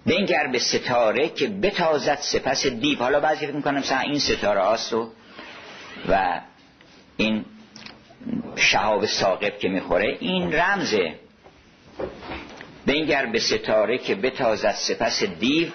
بنگر 0.07 0.47
به 0.47 0.59
ستاره 0.59 1.29
که 1.29 1.47
بتازد 1.47 2.17
سپس 2.21 2.67
دیو. 2.67 2.99
حالا 2.99 3.19
بعضی 3.19 3.45
فکر 3.45 3.55
می‌کنم 3.55 3.77
مثلا 3.77 3.99
این 3.99 4.19
ستاره 4.19 4.61
هاست 4.61 4.93
و, 4.93 5.11
و 6.09 6.41
این 7.17 7.45
شهاب 8.55 9.05
ساقب 9.05 9.57
که 9.57 9.69
می‌خوره 9.69 10.17
این 10.19 10.53
رمزه. 10.53 11.15
بنگر 12.85 13.25
به 13.25 13.39
ستاره 13.39 13.97
که 13.97 14.15
بتازد 14.15 14.71
سپس 14.71 15.23
دیو 15.23 15.67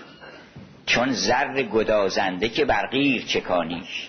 چون 0.86 1.12
زر 1.12 1.62
گدازنده 1.62 2.48
که 2.48 2.64
برقیر 2.64 3.24
چکانیش. 3.24 4.08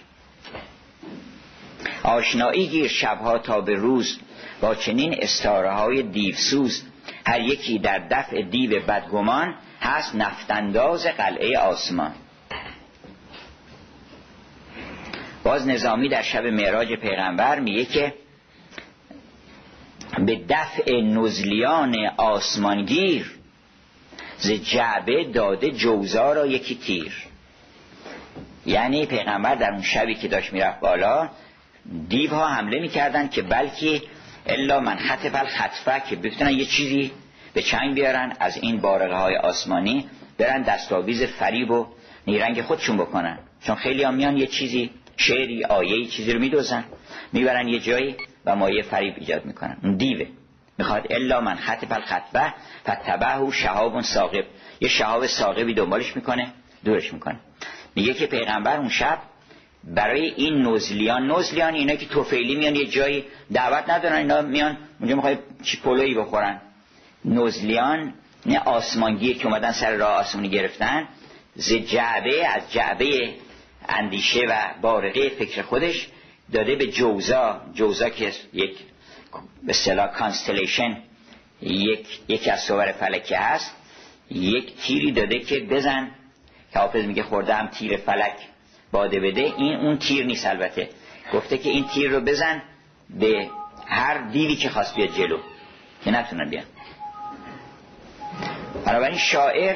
آشنایی 2.04 2.68
گیر 2.68 2.88
شبها 2.88 3.38
تا 3.38 3.62
به 3.62 3.76
روز 3.76 4.20
با 4.62 4.76
چنین 4.76 5.16
استاره 5.24 5.72
های 5.72 6.04
دیوسوز. 6.04 6.84
هر 7.26 7.42
یکی 7.42 7.80
در 7.80 8.00
دفع 8.12 8.42
دیو 8.42 8.80
بدگمان 8.80 9.56
هست 9.84 10.16
نفتنداز 10.16 11.06
قلعه 11.06 11.60
آسمان. 11.60 12.12
باز 15.44 15.68
نظامی 15.68 16.10
در 16.10 16.22
شب 16.22 16.46
معراج 16.46 16.94
پیغمبر 16.94 17.60
میگه 17.60 17.86
که 17.86 18.14
به 20.18 20.42
دفع 20.50 21.02
نزلیان 21.02 21.96
آسمانگیر 22.18 23.32
ز 24.38 24.52
جعبه 24.52 25.24
داده 25.24 25.72
جوزا 25.72 26.34
را 26.34 26.46
یکی 26.46 26.76
تیر. 26.76 27.14
یعنی 28.66 29.06
پیغمبر 29.06 29.56
در 29.56 29.72
اون 29.72 29.82
شبی 29.82 30.16
که 30.16 30.28
داشت 30.28 30.54
می‌رفت 30.54 30.80
بالا 30.80 31.30
دیوها 32.10 32.48
حمله 32.48 32.80
می‌کردن 32.80 33.28
که 33.28 33.42
بلکه 33.42 34.02
الا 34.46 34.80
من 34.80 34.96
خطف 34.96 35.36
الخطفه 35.36 36.04
که 36.10 36.16
بتونن 36.16 36.52
یه 36.52 36.66
چیزی 36.66 37.12
به 37.54 37.62
چنگ 37.62 37.96
بیارن 37.96 38.34
از 38.40 38.58
این 38.58 38.78
بارقه 38.78 39.16
های 39.16 39.36
آسمانی 39.36 40.06
برن 40.38 40.62
دستاویز 40.62 41.24
فریب 41.24 41.72
و 41.72 41.88
نیرنگ 42.28 42.62
خودشون 42.62 42.98
بکنن. 42.98 43.40
چون 43.64 43.76
خیلی 43.76 44.04
هم 44.04 44.14
میان 44.14 44.38
یه 44.38 44.48
چیزی 44.48 44.90
شعری 45.18 45.64
آیه 45.64 46.06
چیزی 46.06 46.34
رو 46.34 46.40
میدوزن 46.40 46.84
می‌برن 47.34 47.68
یه 47.68 47.80
جایی 47.80 48.16
و 48.46 48.56
مایه 48.56 48.82
فریب 48.82 49.14
ایجاد 49.18 49.46
می‌کنن. 49.46 49.78
اون 49.84 49.98
دیوه. 49.98 50.26
می‌خواد 50.78 51.08
الا 51.10 51.42
من 51.42 51.56
خطف 51.56 51.92
الخطبه 51.92 52.54
فتبه 52.82 53.38
و 53.38 53.52
شهاب 53.52 54.02
ساقب 54.02 54.46
یه 54.82 54.90
شهاب 54.90 55.28
ساقبی 55.28 55.74
دنبالش 55.74 56.16
می‌کنه 56.16 56.48
دورش 56.86 57.14
می‌کنه. 57.14 57.40
میگه 57.96 58.14
که 58.14 58.26
پیغمبر 58.26 58.78
اون 58.78 58.90
شب 58.90 59.18
برای 59.84 60.34
این 60.36 60.62
نزلیان 60.62 61.32
نزلیان 61.32 61.74
اینا 61.74 61.96
که 61.96 62.06
توفیلی 62.06 62.56
میان 62.56 62.76
یه 62.76 62.86
جایی 62.86 63.24
دعوت 63.54 63.90
ندارن 63.90 64.16
اینا 64.16 64.42
میان 64.42 64.78
اونجا 65.00 65.16
می‌خواد 65.16 65.40
چی 65.64 65.80
پلویی 65.82 66.16
بخورن. 66.16 66.62
نزلیان 67.26 68.14
نه 68.46 68.60
آسمانگی 68.60 69.34
که 69.34 69.48
اومدن 69.48 69.72
سر 69.72 69.96
راه 69.96 70.12
آسمونی 70.12 70.50
گرفتن 70.50 71.08
ز 71.56 71.74
جعبه 71.74 72.48
از 72.48 72.72
جعبه 72.72 73.34
اندیشه 73.90 74.46
و 74.50 74.82
بارقه 74.82 75.30
فکر 75.30 75.62
خودش 75.62 76.08
داده 76.54 76.76
به 76.76 76.88
جوزا. 76.88 77.62
جوزا 77.74 78.10
که 78.10 78.32
یک 78.54 78.78
به 79.64 79.74
صلاح 79.74 80.08
کانستلیشن 80.08 80.98
یک 81.62 82.08
یکی 82.28 82.50
از 82.50 82.60
صور 82.60 82.92
فلکی 82.92 83.36
هست. 83.36 83.76
یک 84.32 84.76
تیری 84.76 85.12
داده 85.12 85.40
که 85.40 85.60
بزن. 85.60 86.12
که 86.74 86.80
حافظ 86.80 87.06
میگه 87.06 87.24
خورده 87.24 87.68
تیر 87.68 87.98
فلک 87.98 88.36
باده 88.92 89.20
بده. 89.20 89.42
این 89.42 89.76
اون 89.76 89.98
تیر 89.98 90.26
نیست 90.26 90.46
البته. 90.46 90.90
گفته 91.34 91.58
که 91.58 91.70
این 91.70 91.88
تیر 91.88 92.12
رو 92.12 92.20
بزن 92.20 92.62
به 93.10 93.50
هر 93.86 94.18
دیوی 94.18 94.56
که 94.56 94.70
خواست 94.70 94.96
بیاد 94.96 95.16
جلو. 95.18 95.38
که 96.04 96.12
نتونن 96.12 96.50
بیان. 96.50 96.66
بنابراین 98.86 99.18
شاعر 99.18 99.76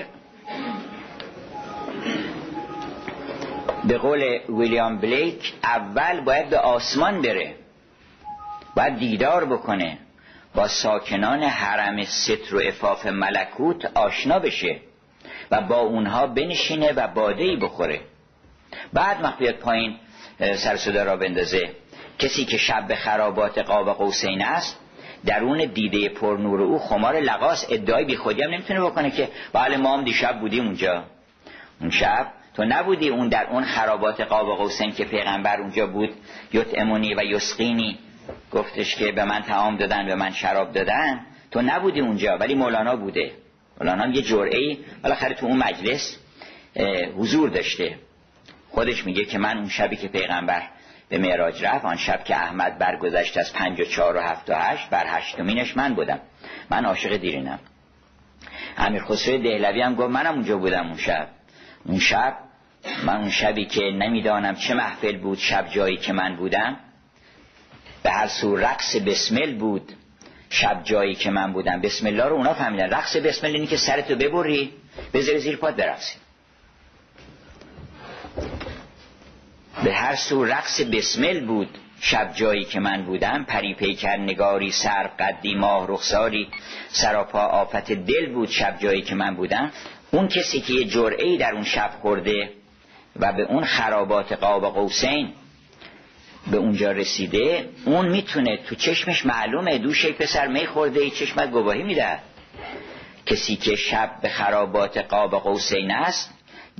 به 3.84 3.98
قول 3.98 4.40
ویلیام 4.50 4.98
بلیک 4.98 5.54
اول 5.64 6.20
باید 6.20 6.50
به 6.50 6.58
آسمان 6.58 7.22
بره 7.22 7.56
باید 8.76 8.98
دیدار 8.98 9.46
بکنه 9.46 9.98
با 10.56 10.68
ساکنان 10.68 11.44
حرم 11.44 12.04
ستر 12.04 12.56
و 12.56 12.60
افاف 12.60 13.06
ملکوت 13.06 13.86
آشنا 13.86 14.40
بشه 14.40 14.80
و 15.52 15.62
با 15.62 15.80
اونها 15.80 16.28
بنشینه 16.28 16.92
و 16.92 17.08
بادهی 17.08 17.56
بخوره. 17.56 18.02
بعد 18.94 19.24
وقت 19.24 19.60
پایین 19.60 19.96
سرسوده 20.40 21.04
را 21.04 21.18
بندازه. 21.18 21.70
کسی 22.20 22.46
که 22.46 22.58
شب 22.58 22.88
به 22.88 22.96
خرابات 22.96 23.58
قاب 23.58 23.94
قوسین 23.94 24.42
است 24.42 24.80
درون 25.28 25.66
دیده 25.66 26.10
پر 26.10 26.38
نور 26.38 26.62
او 26.62 26.80
خمار 26.80 27.16
لقاس 27.16 27.66
ادعای 27.70 28.06
بی 28.06 28.16
خودی 28.16 28.44
هم 28.44 28.50
نمی‌تونه 28.50 28.82
بکنه 28.82 29.12
که 29.12 29.30
بله 29.54 29.78
ما 29.78 29.98
هم 29.98 30.04
دیشب 30.04 30.40
بودیم 30.40 30.66
اونجا. 30.66 31.04
اون 31.82 31.90
شب 31.90 32.28
تو 32.54 32.64
نبودی 32.66 33.10
اون 33.10 33.28
در 33.28 33.48
اون 33.50 33.64
خرابات 33.64 34.22
قاب 34.22 34.58
قوسین 34.58 34.92
که 34.92 35.06
پیغمبر 35.06 35.62
اونجا 35.62 35.88
بود 35.88 36.10
امونی 36.76 37.16
و 37.16 37.24
یسقینی. 37.24 37.98
گفتش 38.52 38.96
که 38.96 39.12
به 39.12 39.26
من 39.26 39.42
تعام 39.42 39.78
دادن 39.78 40.06
به 40.06 40.16
من 40.16 40.32
شراب 40.32 40.72
دادن. 40.72 41.26
تو 41.52 41.62
نبودی 41.62 42.00
اونجا 42.00 42.38
ولی 42.38 42.56
مولانا 42.56 42.96
بوده. 42.96 43.32
مولانا 43.82 44.08
یه 44.16 44.22
جرعه 44.22 44.78
بالاخره 45.04 45.34
تو 45.34 45.46
اون 45.46 45.58
مجلس 45.58 46.18
حضور 47.18 47.50
داشته. 47.50 47.96
خودش 48.70 49.06
میگه 49.06 49.26
که 49.26 49.38
من 49.38 49.58
اون 49.58 49.70
شبی 49.70 49.96
که 49.96 50.08
پیغمبر 50.08 50.64
به 51.10 51.18
معراج 51.18 51.66
رفت. 51.66 51.86
آن 51.86 51.98
شب 51.98 52.24
که 52.24 52.36
احمد 52.36 52.78
برگذشت 52.78 53.38
از 53.38 53.54
پنج 53.54 53.80
و 53.80 53.86
چار 53.86 54.18
و 54.18 54.20
هفت 54.20 54.50
و 54.50 54.54
هشت 54.54 54.90
بر 54.90 55.06
هشتمینش 55.08 55.78
من 55.78 55.94
بودم. 55.94 56.20
من 56.70 56.86
عاشق 56.86 57.18
دیرینم. 57.18 57.60
امیر 58.78 59.04
خسرو 59.04 59.38
دهلوی 59.38 59.82
هم 59.82 59.96
گفت 59.96 60.10
منم 60.10 60.34
اونجا 60.34 60.58
بودم 60.58 60.88
اون 60.88 60.98
شب. 60.98 61.28
اون 61.86 62.00
شب 62.00 62.38
من 63.04 63.18
اون 63.18 63.30
شبی 63.30 63.66
که 63.66 63.82
نمی‌دانم 63.82 64.56
چه 64.56 64.74
محفل 64.74 65.18
بود 65.18 65.38
شب 65.38 65.68
جایی 65.70 65.98
که 65.98 66.14
من 66.14 66.36
بودم 66.36 66.78
به 68.04 68.12
هر 68.12 68.28
سو 68.28 68.56
رقص 68.56 68.96
بسمل 68.96 69.56
بود. 69.56 69.92
شب 70.50 70.82
جایی 70.84 71.16
که 71.16 71.30
من 71.30 71.54
بودم. 71.54 71.82
بسم 71.82 72.08
الله 72.08 72.24
رو 72.24 72.36
اونا 72.36 72.54
فهمیدن. 72.54 72.90
رقص 72.90 73.16
بسمل 73.16 73.50
اینی 73.50 73.68
که 73.68 73.78
سرتو 73.78 74.16
ببری 74.16 74.74
بذاری 75.14 75.40
زیر 75.40 75.56
پاد 75.56 75.76
برقصی. 75.76 76.16
به 79.84 79.94
هر 79.94 80.16
سو 80.16 80.46
رقص 80.46 80.82
بسمل 80.82 81.46
بود. 81.46 81.70
شب 82.00 82.32
جایی 82.34 82.64
که 82.64 82.80
من 82.80 83.06
بودم 83.06 83.44
پری 83.44 83.74
پیکر 83.74 84.18
نگاری 84.18 84.72
سر 84.72 85.08
قدی 85.20 85.56
ماه 85.56 85.88
رخساری 85.88 86.48
سراپا 86.90 87.40
آفت 87.40 87.92
دل 87.92 88.34
بود 88.34 88.50
شب 88.50 88.78
جایی 88.80 89.02
که 89.02 89.16
من 89.16 89.36
بودم. 89.36 89.72
اون 90.12 90.28
کسی 90.28 90.62
که 90.62 90.74
یه 90.74 90.86
جرعه 90.86 91.38
در 91.38 91.52
اون 91.54 91.64
شب 91.64 91.92
خورده 92.02 92.50
و 93.20 93.34
به 93.34 93.44
اون 93.44 93.64
خرابات 93.64 94.34
قاب 94.34 94.66
قوسین 94.66 95.34
به 96.52 96.58
اونجا 96.58 96.92
رسیده 96.92 97.70
اون 97.86 98.08
می‌تونه 98.08 98.58
تو 98.58 98.76
چشمش 98.76 99.26
معلومه 99.26 99.78
دوشه 99.78 100.12
پسر 100.12 100.48
می 100.48 100.66
خورده 100.66 101.00
ای 101.00 101.10
چشمت 101.10 101.52
گواهی 101.52 101.84
میده 101.84 102.20
کسی 103.26 103.56
که 103.56 103.76
شب 103.76 104.12
به 104.22 104.30
خرابات 104.30 104.98
قاب 104.98 105.36
قوسین 105.36 105.92
است 105.92 106.34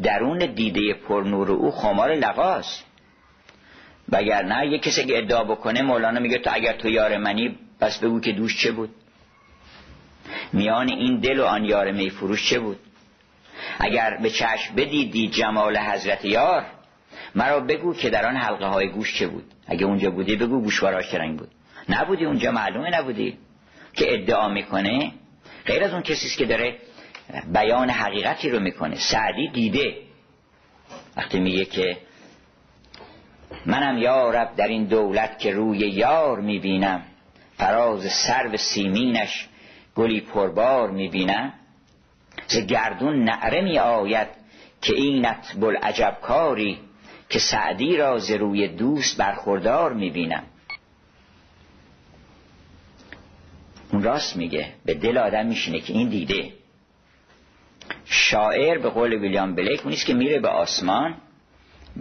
درون 0.04 0.54
دیده 0.54 0.94
پرنور 0.94 1.52
او 1.52 1.72
خمار 1.72 2.16
لقاست. 2.16 2.87
وگر 4.10 4.44
نه 4.44 4.68
یه 4.68 4.80
کسی 4.80 5.06
که 5.06 5.18
ادعا 5.18 5.44
بکنه 5.44 5.82
مولانا 5.82 6.20
میگه 6.20 6.38
تو 6.38 6.50
اگر 6.54 6.74
تو 6.74 6.90
یار 6.90 7.18
منی 7.18 7.56
پس 7.80 8.00
بگو 8.00 8.20
که 8.20 8.32
دوش 8.32 8.58
چه 8.58 8.72
بود؟ 8.72 8.90
میان 10.54 10.90
این 10.90 11.20
دل 11.20 11.40
و 11.40 11.46
آن 11.46 11.66
یار 11.66 11.92
میفروش 11.92 12.50
چه 12.50 12.60
بود؟ 12.60 12.80
اگر 13.80 14.18
به 14.18 14.30
چشم 14.30 14.76
بدیدی 14.76 15.28
جمال 15.28 15.78
حضرت 15.78 16.26
یار 16.26 16.66
مرا 17.36 17.60
بگو 17.60 17.94
که 17.94 18.10
در 18.10 18.26
آن 18.26 18.36
حلقه 18.36 18.66
های 18.66 18.90
گوش 18.90 19.20
چه 19.20 19.28
بود؟ 19.28 19.44
اگه 19.68 19.86
اونجا 19.86 20.12
بودی 20.12 20.36
بگو 20.36 20.62
گوشواراش 20.62 21.14
رنگ 21.14 21.40
بود. 21.40 21.52
نبودی 21.90 22.26
اونجا 22.26 22.52
معلومه 22.52 22.98
نبودی 22.98 23.38
که 23.94 24.14
ادعا 24.14 24.50
می‌کنه. 24.50 25.12
غیر 25.66 25.84
از 25.84 25.94
اون 25.94 26.02
کسی 26.02 26.38
که 26.38 26.46
داره 26.46 26.76
بیان 27.54 27.90
حقیقتی 27.90 28.50
رو 28.50 28.60
می‌کنه. 28.60 28.96
سعدی 28.96 29.48
دیده. 29.48 29.94
وقتی 31.18 31.40
میگه 31.40 31.66
که 31.66 31.98
منم 33.68 33.98
یارب 33.98 34.56
در 34.56 34.68
این 34.68 34.86
دولت 34.86 35.40
که 35.40 35.52
روی 35.52 35.78
یار 35.78 36.40
می‌بینم. 36.40 37.04
فراز 37.58 38.12
سر 38.12 38.58
سیمینش 38.58 39.48
گلی 39.96 40.22
پربار 40.22 40.92
می‌بینم. 40.92 41.54
ز 42.48 42.58
گردون 42.58 43.24
نعره 43.24 43.62
می 43.62 43.80
آید 43.80 44.28
که 44.82 44.96
اینت 44.96 45.54
بلعجب 45.60 46.18
کاری 46.22 46.80
که 47.30 47.40
سعدی 47.40 47.98
را 47.98 48.20
ز 48.20 48.32
روی 48.32 48.68
دوست 48.68 49.18
برخوردار 49.18 49.94
می‌بینم. 49.94 50.44
اون 53.92 54.04
راست 54.04 54.38
میگه. 54.38 54.74
به 54.86 54.94
دل 54.94 55.18
آدم 55.18 55.46
میشینه 55.46 55.80
که 55.80 55.94
این 55.94 56.10
دیده. 56.10 56.52
شاعر 58.06 58.78
به 58.78 58.90
قول 58.90 59.14
ویلیام 59.14 59.56
بلیک 59.56 59.84
اونیست 59.84 60.06
که 60.06 60.14
میره 60.14 60.40
به 60.40 60.48
آسمان 60.48 61.16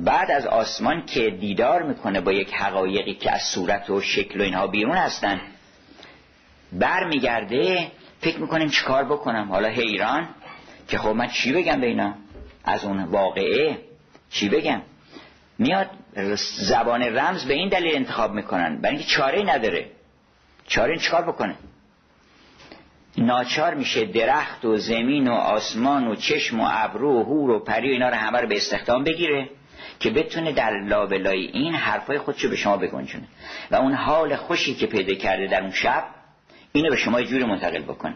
بعد 0.04 0.30
از 0.30 0.46
آسمان 0.46 1.06
که 1.06 1.30
دیدار 1.30 1.82
می‌کنه 1.82 2.20
با 2.20 2.32
یک 2.32 2.54
حقایقی 2.54 3.14
که 3.14 3.32
از 3.32 3.42
صورت 3.42 3.90
و 3.90 4.00
شکل 4.00 4.40
و 4.40 4.42
اینها 4.42 4.66
بیرون 4.66 4.96
هستن 4.96 5.40
برمیگرده 6.72 7.90
فکر 8.20 8.38
می‌کنیم 8.38 8.68
چیکار 8.68 9.04
بکنم؟ 9.04 9.48
حالا 9.48 9.68
حیران 9.68 10.28
که 10.88 10.98
خب 10.98 11.08
من 11.08 11.28
چی 11.28 11.52
بگم 11.52 11.80
به 11.80 11.86
اینا؟ 11.86 12.14
از 12.64 12.84
اون 12.84 13.04
واقعه 13.04 13.78
چی 14.30 14.48
بگم؟ 14.48 14.82
میاد 15.58 15.90
زبان 16.58 17.02
رمز 17.02 17.44
به 17.44 17.54
این 17.54 17.68
دلیل 17.68 17.96
انتخاب 17.96 18.32
می‌کنن 18.32 18.76
برای 18.80 18.96
اینکه 18.96 19.10
چاره 19.10 19.42
نداره. 19.42 19.86
چاره 20.66 20.98
چیکار 20.98 21.22
بکنه؟ 21.22 21.54
ناچار 23.18 23.74
میشه 23.74 24.04
درخت 24.04 24.64
و 24.64 24.76
زمین 24.76 25.28
و 25.28 25.32
آسمان 25.32 26.08
و 26.08 26.14
چشم 26.14 26.60
و 26.60 26.68
ابرو 26.70 27.20
و 27.20 27.22
هور 27.22 27.50
و 27.50 27.64
پری 27.64 27.88
و 27.88 27.92
اینا 27.92 28.08
رو 28.08 28.14
همه 28.14 28.40
رو 28.40 28.48
به 28.48 28.56
استخدام 28.56 29.04
بگیره. 29.04 29.48
که 30.00 30.10
بتونه 30.10 30.52
در 30.52 30.70
لابلای 30.70 31.46
این 31.46 31.74
حرفای 31.74 32.18
خودشو 32.18 32.48
به 32.48 32.56
شما 32.56 32.76
بگنجونه. 32.76 33.24
و 33.70 33.76
اون 33.76 33.92
حال 33.92 34.36
خوشی 34.36 34.74
که 34.74 34.86
پیدا 34.86 35.14
کرده 35.14 35.46
در 35.46 35.60
اون 35.60 35.70
شب 35.70 36.04
اینو 36.72 36.90
به 36.90 36.96
شما 36.96 37.22
جوری 37.22 37.44
منتقل 37.44 37.82
بکنه 37.82 38.14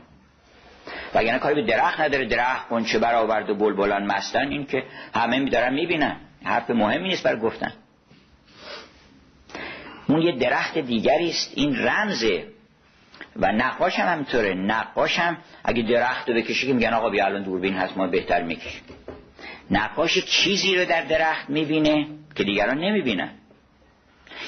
وگرنه 1.14 1.38
کاری 1.38 1.54
به 1.54 1.62
درخت 1.62 2.00
نداره 2.00 2.24
درخت 2.24 2.68
قنچه 2.68 2.98
برآورد 2.98 3.50
و 3.50 3.54
بلبلان. 3.54 4.06
مستن 4.06 4.48
این 4.48 4.66
که 4.66 4.82
همه 5.14 5.38
میدارن 5.38 5.74
می‌بینن. 5.74 6.16
حرف 6.44 6.70
مهمی 6.70 7.08
نیست 7.08 7.22
بر 7.22 7.36
گفتن. 7.36 7.72
اون 10.06 10.22
یه 10.22 10.32
درخت 10.32 10.78
دیگری 10.78 11.30
است. 11.30 11.52
این 11.54 11.86
رمزه 11.86 12.44
و 13.36 13.52
نقاش 13.52 13.98
هم 13.98 14.12
همینطوره 14.12 14.54
نقاش 14.54 15.18
هم 15.18 15.36
اگه 15.64 15.82
درخت 15.82 16.28
رو 16.28 16.34
بکشه 16.34 16.66
که 16.66 16.72
میگن 16.72 16.92
آقا 16.92 17.10
بیا 17.10 17.24
الان 17.24 17.42
دوربین 17.42 17.74
هست 17.74 17.96
ما 17.96 18.06
بهتر 18.06 18.42
می‌کشیم. 18.42 18.82
نقاش 19.70 20.18
چیزی 20.18 20.76
رو 20.76 20.84
در 20.84 21.02
درخت 21.02 21.50
می‌بینه 21.50 22.06
که 22.34 22.44
دیگران 22.44 22.78
نمی‌بینن. 22.78 23.30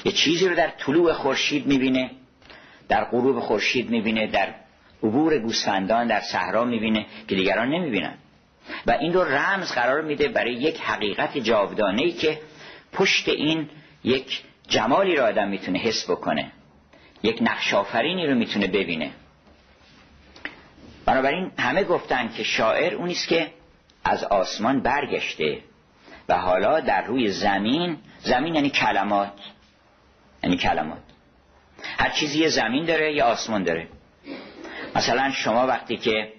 یه 0.05 0.13
چیزی 0.13 0.49
رو 0.49 0.55
در 0.55 0.69
طلوع 0.69 1.13
خورشید 1.13 1.67
می‌بینه 1.67 2.11
در 2.89 3.05
غروب 3.05 3.41
خورشید 3.41 3.91
می‌بینه 3.91 4.27
در 4.27 4.55
عبور 5.03 5.39
گوسفندان 5.39 6.07
در 6.07 6.21
صحرا 6.21 6.65
می‌بینه 6.65 7.07
که 7.29 7.35
دیگران 7.35 7.69
نمی‌بینن. 7.69 8.15
و 8.87 8.91
این 8.91 9.13
رو 9.13 9.25
رمز 9.25 9.73
قرار 9.73 10.03
میده 10.03 10.29
برای 10.29 10.53
یک 10.53 10.81
حقیقت 10.81 11.39
جاودانه 11.39 12.03
ای 12.03 12.13
که 12.13 12.39
پشت 12.93 13.29
این 13.29 13.69
یک 14.05 14.43
جمالی 14.69 15.17
رو 15.17 15.25
آدم 15.25 15.49
می‌تونه 15.49 15.79
حس 15.79 16.11
بکنه. 16.11 16.53
یک 17.23 17.39
نقش 17.41 17.75
آفرینی 17.75 18.27
رو 18.27 18.35
می‌تونه 18.35 18.67
ببینه. 18.67 19.11
بنابراین 21.07 21.51
همه 21.59 21.85
گفتن 21.85 22.33
که 22.37 22.43
شاعر 22.43 22.95
اونیست 22.95 23.29
که 23.29 23.51
از 24.05 24.25
آسمان 24.25 24.81
برگشته 24.81 25.59
و 26.29 26.35
حالا 26.39 26.81
در 26.81 27.05
روی 27.05 27.29
زمین 27.29 27.99
زمین 28.21 28.55
یعنی 28.55 28.71
کلمات 28.71 29.33
یعنی 30.43 30.57
کلمات. 30.57 31.03
هر 31.99 32.11
چیزی 32.11 32.39
یه 32.39 32.49
زمین 32.49 32.85
داره 32.85 33.15
یه 33.15 33.25
آسمان 33.25 33.63
داره. 33.63 33.89
مثلا 34.95 35.31
شما 35.31 35.67
وقتی 35.67 35.97
که 35.97 36.33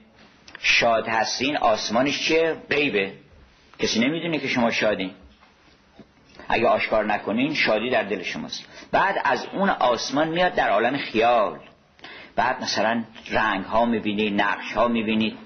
شاد 0.60 1.07
هستین 1.07 1.57
آسمانش 1.57 2.27
چیه؟ 2.27 2.56
غیبه. 2.69 3.14
کسی 3.80 3.99
نمی‌دونه 3.99 4.40
که 4.40 4.48
شما 4.48 4.72
شادین. 4.72 5.11
اگه 6.49 6.68
آشکار 6.68 7.06
نکنین 7.06 7.53
شادی 7.53 7.90
در 7.90 8.03
دل 8.03 8.23
شماست. 8.23 8.65
بعد 8.91 9.22
از 9.23 9.45
اون 9.45 9.69
آسمان 9.69 10.27
میاد 10.27 10.56
در 10.56 10.69
عالم 10.69 10.98
خیال. 10.98 11.60
بعد 12.35 12.61
مثلا 12.61 13.03
رنگ 13.31 13.65
ها 13.65 13.85
می‌بینید 13.85 14.41
نقش 14.41 14.73
ها 14.73 14.88
می‌بینید 14.88 15.38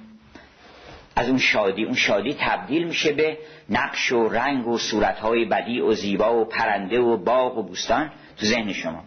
از 1.17 1.29
اون 1.29 1.37
شادی 1.37 1.83
اون 1.83 1.95
شادی 1.95 2.37
تبدیل 2.39 2.87
میشه 2.87 3.11
به 3.11 3.37
نقش 3.69 4.11
و 4.11 4.29
رنگ 4.29 4.67
و 4.67 4.77
صورت 4.77 5.19
های 5.19 5.45
بدی 5.45 5.79
و 5.79 5.93
زیبا 5.93 6.41
و 6.41 6.45
پرنده 6.45 6.99
و 6.99 7.17
باغ 7.17 7.57
و 7.57 7.63
بوستان 7.63 8.11
تو 8.37 8.45
ذهن 8.45 8.73
شما. 8.73 9.03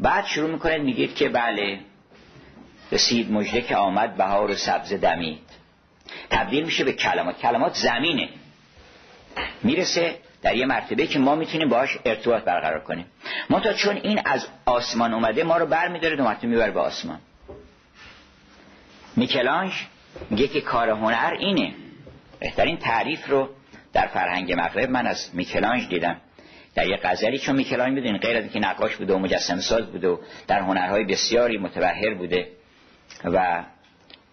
بعد 0.00 0.26
شروع 0.26 0.50
می‌کنید 0.50 0.82
میگید 0.82 1.14
که 1.14 1.28
بله 1.28 1.80
رسید 2.92 3.32
مجده 3.32 3.60
که 3.60 3.76
آمد 3.76 4.16
بهار 4.16 4.54
سبز 4.54 4.92
دمید. 4.92 5.38
تبدیل 6.30 6.64
میشه 6.64 6.84
به 6.84 6.92
کلمات. 6.92 7.38
کلمات 7.38 7.74
زمینه. 7.74 8.28
می‌رسه 9.62 10.14
در 10.42 10.56
یه 10.56 10.66
مرتبه 10.66 11.06
که 11.06 11.18
ما 11.18 11.34
می‌تونیم 11.34 11.68
باش 11.68 11.98
ارتباط 12.04 12.42
برقرار 12.44 12.80
کنیم. 12.80 13.06
ما 13.50 13.60
تا 13.60 13.72
چون 13.72 13.96
این 13.96 14.20
از 14.24 14.46
آسمان 14.66 15.14
اومده 15.14 15.44
ما 15.44 15.56
رو 15.56 15.66
بر 15.66 15.88
میداره 15.88 16.16
دو 16.16 16.24
مرتبه 16.24 16.46
می‌بره 16.46 16.70
به 16.70 16.80
آسمان. 16.80 17.18
میکلانج 19.16 19.72
میگه 20.30 20.60
کار 20.60 20.90
هنر 20.90 21.34
اینه. 21.38 21.74
بهترین 22.40 22.76
تعریف 22.76 23.30
رو 23.30 23.48
در 23.92 24.06
فرهنگ 24.06 24.52
مغرب 24.52 24.90
من 24.90 25.06
از 25.06 25.30
میکلانج 25.32 25.88
دیدم. 25.88 26.16
در 26.74 26.86
یه 26.86 26.96
غزلی 27.02 27.38
چون 27.38 27.56
میکلانج 27.56 27.94
می‌دونین 27.94 28.18
غیر 28.18 28.36
از 28.36 28.42
اینکه 28.42 28.58
نقاش 28.58 28.96
بوده 28.96 29.14
و 29.14 29.18
مجسم 29.18 29.60
ساز 29.60 29.86
بوده 29.86 30.08
و 30.08 30.18
در 30.46 30.60
هنرهای 30.60 31.04
بسیاری 31.04 31.58
متبهر 31.58 32.14
بوده 32.14 32.48
و 33.24 33.64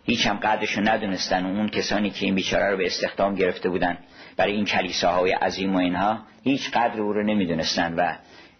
هیچ 0.03 0.28
هم 0.28 0.38
قدرش 0.38 0.72
رو 0.72 0.90
ندونستن 0.90 1.45
اون 1.45 1.70
کسانی 1.70 2.10
که 2.10 2.26
این 2.26 2.36
بیچاره 2.36 2.72
رو 2.72 2.78
به 2.78 2.86
استخدام 2.86 3.36
گرفته 3.36 3.70
بودن 3.70 3.98
برای 4.38 4.53
این 4.53 4.66
کلیساهای 4.66 5.32
عظیم 5.32 5.76
و 5.76 5.78
اینها 5.78 6.20
هیچ 6.44 6.72
قدر 6.72 7.02
او 7.02 7.14
رو 7.14 7.24
نمی‌دونستن 7.24 7.94
و 7.94 8.14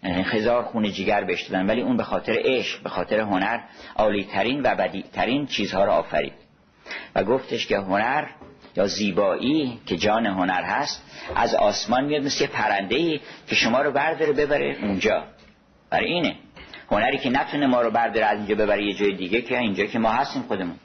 هزار 0.04 0.62
خون 0.62 0.90
جیگر 0.90 1.24
بهش 1.24 1.42
دادن. 1.42 1.66
ولی 1.66 1.80
اون 1.80 1.96
به 1.96 2.02
خاطر 2.02 2.36
عشق 2.44 2.82
به 2.82 2.88
خاطر 2.88 3.20
هنر 3.20 3.60
عالیترین 3.96 4.62
و 4.62 4.74
بدیترین 4.74 5.46
چیزها 5.46 5.84
رو 5.84 5.92
آفرید. 5.92 6.32
و 7.14 7.24
گفتش 7.24 7.66
که 7.66 7.78
هنر 7.78 8.24
یا 8.76 8.86
زیبایی 8.86 9.80
که 9.86 9.96
جان 9.96 10.26
هنر 10.26 10.62
هست 10.62 11.04
از 11.36 11.54
آسمان 11.54 12.04
میاد 12.04 12.22
مثل 12.22 12.46
پرنده 12.46 12.96
ای 12.96 13.20
که 13.46 13.54
شما 13.54 13.82
رو 13.82 13.92
برداره 13.92 14.32
ببره 14.32 14.76
اونجا. 14.82 15.24
برای 15.90 16.06
اینه. 16.06 16.36
هنری 16.90 17.18
که 17.18 17.30
نتونه 17.30 17.66
ما 17.66 17.82
رو 17.82 17.90
برداره 17.90 18.26
از 18.26 18.38
اینجا 18.38 18.54
ببره 18.54 18.84
یه 18.84 18.94
جای 18.94 19.12
دیگه 19.12 19.42
که 19.42 19.58
اینجا 19.58 19.86
که 19.86 19.98
ما 19.98 20.10
هستیم 20.10 20.42
خودمون. 20.42 20.76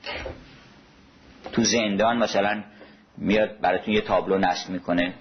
تو 1.52 1.64
زندان 1.64 2.18
مثلا 2.18 2.64
میاد 3.18 3.60
براتون 3.62 3.94
یه 3.94 4.02
تابلو 4.02 4.38
نصب 4.38 4.70
می‌کنه. 4.70 5.14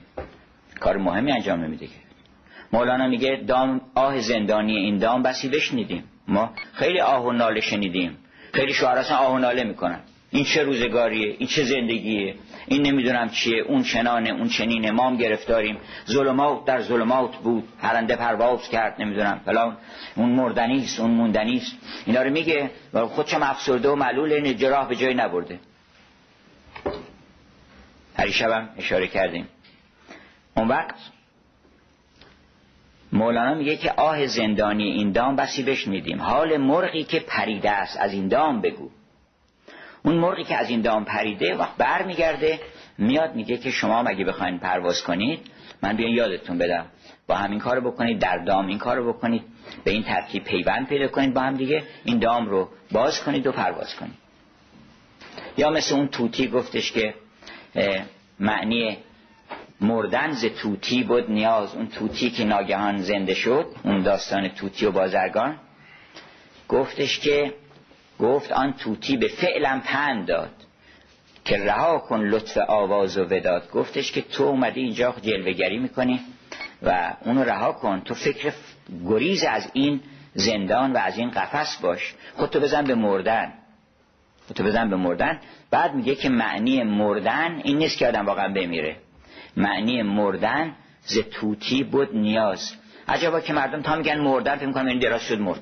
کار 0.80 0.96
مهمی 0.96 1.32
انجام 1.32 1.60
نمیده 1.64 1.86
که. 1.86 1.92
مولانا 2.72 3.08
میگه 3.08 3.44
دام 3.46 3.80
آه 3.94 4.20
زندانی 4.20 4.76
این 4.76 4.98
دام 4.98 5.22
بسی 5.22 5.48
بشنیدیم. 5.48 6.04
ما 6.28 6.52
خیلی 6.72 7.00
آه 7.00 7.24
و 7.24 7.32
ناله 7.32 7.60
شنیدیم. 7.60 8.18
خیلی 8.52 8.72
شعر 8.72 8.98
اصلا 8.98 9.16
آه 9.16 9.34
و 9.34 9.38
ناله 9.38 9.64
می‌کنن. 9.64 10.00
این 10.30 10.44
چه 10.44 10.62
روزگاریه 10.62 11.36
این 11.38 11.48
چه 11.48 11.64
زندگیه 11.64 12.34
این 12.66 12.82
نمی‌دونم 12.82 13.30
چیه. 13.30 13.62
اون 13.62 13.82
چنانه 13.82 14.30
اون 14.30 14.48
چنینه 14.48 14.90
ما 14.90 15.06
هم 15.06 15.16
گرفتاریم. 15.16 15.78
ظلمات 16.10 16.64
در 16.64 16.82
ظلمات 16.82 17.36
بود. 17.36 17.68
پرنده 17.82 18.16
پرواز 18.16 18.68
کرد 18.68 19.02
نمی‌دونم 19.02 19.40
فلان. 19.44 19.76
اون 20.14 20.28
مردنیست 20.28 21.00
اون 21.00 21.10
موندنیست 21.10 21.76
اینا 22.06 22.22
رو 22.22 22.30
میگه. 22.30 22.70
و 22.92 23.06
خودشم 23.06 23.42
افسرده 23.42 23.88
و 23.88 23.94
معلول 23.94 24.52
جراح 24.52 24.88
به 24.88 24.96
جای 24.96 25.14
نبرده. 25.14 25.60
هر 28.18 28.30
شبم 28.30 28.68
اشاره 28.78 29.06
کردیم. 29.06 29.48
اون 30.56 30.68
وقت 30.68 30.94
مولانا 33.12 33.54
میگه 33.54 33.76
که 33.76 33.92
آه 33.92 34.26
زندانی 34.26 34.90
این 34.90 35.12
دام 35.12 35.36
بسی 35.36 35.62
بشنیدیم. 35.62 36.20
حال 36.20 36.56
مرغی 36.56 37.04
که 37.04 37.20
پریده 37.20 37.70
است 37.70 37.96
از 37.96 38.12
این 38.12 38.28
دام 38.28 38.60
بگو. 38.60 38.90
اون 40.06 40.14
مرغی 40.14 40.44
که 40.44 40.56
از 40.56 40.70
این 40.70 40.80
دام 40.80 41.04
پریده 41.04 41.54
وقت 41.54 41.76
بر 41.76 42.02
میگرده 42.02 42.60
میاد 42.98 43.34
میگه 43.34 43.56
که 43.56 43.70
شما 43.70 44.02
مگه 44.02 44.24
بخواین 44.24 44.58
پرواز 44.58 45.02
کنید 45.02 45.40
من 45.82 45.96
بیان 45.96 46.10
یادتون 46.10 46.58
بدم. 46.58 46.86
با 47.26 47.34
همین 47.34 47.58
کارو 47.58 47.90
بکنید 47.90 48.18
در 48.18 48.38
دام 48.38 48.66
این 48.66 48.78
کارو 48.78 49.12
بکنید 49.12 49.42
به 49.84 49.90
این 49.90 50.02
ترتیب 50.02 50.44
پیوند 50.44 50.86
پیدا 50.86 51.08
کنید 51.08 51.34
با 51.34 51.40
هم 51.40 51.54
دیگه 51.54 51.82
این 52.04 52.18
دام 52.18 52.46
رو 52.46 52.68
باز 52.92 53.24
کنید 53.24 53.46
و 53.46 53.52
پرواز 53.52 53.96
کنید. 53.96 54.14
یا 55.56 55.70
مثل 55.70 55.94
اون 55.94 56.08
توتی 56.08 56.48
گفتش 56.48 56.92
که 56.92 57.14
معنی 58.40 58.96
مردن 59.80 60.32
ز 60.32 60.44
توتی 60.44 61.02
بود 61.02 61.30
نیاز. 61.30 61.74
اون 61.74 61.88
توتی 61.88 62.30
که 62.30 62.44
ناگهان 62.44 62.98
زنده 62.98 63.34
شد 63.34 63.66
اون 63.84 64.02
داستان 64.02 64.48
توتی 64.48 64.86
و 64.86 64.90
بازرگان 64.90 65.58
گفتش 66.68 67.18
که 67.18 67.54
گفت 68.20 68.52
آن 68.52 68.72
توتی 68.72 69.16
به 69.16 69.28
فعلم 69.28 69.80
پند 69.80 70.26
داد. 70.26 70.50
که 71.44 71.64
رها 71.64 71.98
کن 71.98 72.20
لطف 72.20 72.58
آواز 72.68 73.18
و 73.18 73.24
وداد. 73.24 73.70
گفتش 73.70 74.12
که 74.12 74.22
تو 74.22 74.44
اومدی 74.44 74.80
اینجا 74.80 75.14
جلوگری 75.22 75.78
می‌کنی 75.78 76.20
و 76.82 77.14
اونو 77.24 77.44
رها 77.44 77.72
کن. 77.72 78.00
تو 78.00 78.14
فکر 78.14 78.52
گریز 79.08 79.44
از 79.44 79.70
این 79.72 80.00
زندان 80.34 80.92
و 80.92 80.96
از 80.96 81.18
این 81.18 81.30
قفس 81.30 81.76
باش. 81.76 82.14
خودتو 82.36 82.60
بزن 82.60 82.84
به 82.84 82.94
مردن. 82.94 83.52
خودتو 84.46 84.64
بزن 84.64 84.90
به 84.90 84.96
مردن. 84.96 85.40
بعد 85.70 85.94
میگه 85.94 86.14
که 86.14 86.28
معنی 86.28 86.82
مردن 86.82 87.60
این 87.64 87.78
نیست 87.78 87.98
که 87.98 88.08
آدم 88.08 88.26
واقعا 88.26 88.48
بمیره. 88.48 88.96
معنی 89.56 90.02
مردن 90.02 90.74
ز 91.02 91.18
توتی 91.18 91.84
بود 91.84 92.16
نیاز. 92.16 92.72
عجبا 93.08 93.40
که 93.40 93.52
مردم 93.52 93.82
تا 93.82 93.96
میگن 93.96 94.20
مردن 94.20 94.56
فکر 94.56 94.66
می‌کنم 94.66 94.86
این 94.86 94.98
دراز 94.98 95.22
شد 95.22 95.40
مرد. 95.40 95.60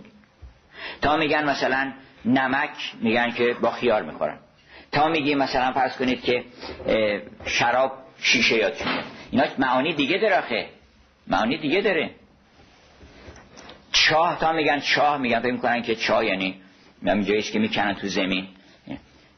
تا 1.03 1.17
میگن 1.17 1.45
مثلا 1.45 1.93
نمک 2.25 2.71
میگن 3.01 3.31
که 3.31 3.55
با 3.55 3.71
خیار 3.71 4.03
می‌خورن. 4.03 4.39
تا 4.93 5.09
میگی 5.09 5.35
مثلا 5.35 5.73
فرض 5.73 5.97
کنید 5.97 6.23
که 6.23 6.45
شراب 7.47 7.93
شیشه 8.21 8.57
یاد 8.57 8.75
شده 8.75 8.91
اینا 9.31 9.45
معانی 9.59 9.95
دیگه 9.95 10.19
داره 10.19 10.39
آخه. 10.39 10.69
معانی 11.27 11.57
دیگه 11.57 11.81
داره. 11.81 12.11
چاه 13.93 14.39
تا 14.41 14.53
میگن 14.53 14.81
چاه 14.81 15.19
میگن 15.19 15.41
فکر 15.41 15.53
می‌کنن 15.53 15.83
که 15.83 15.95
چاه 15.95 16.25
یعنی 16.25 16.61
جاییش 17.05 17.51
که 17.51 17.59
می‌کنن 17.59 17.95
تو 17.95 18.09
زمین. 18.09 18.49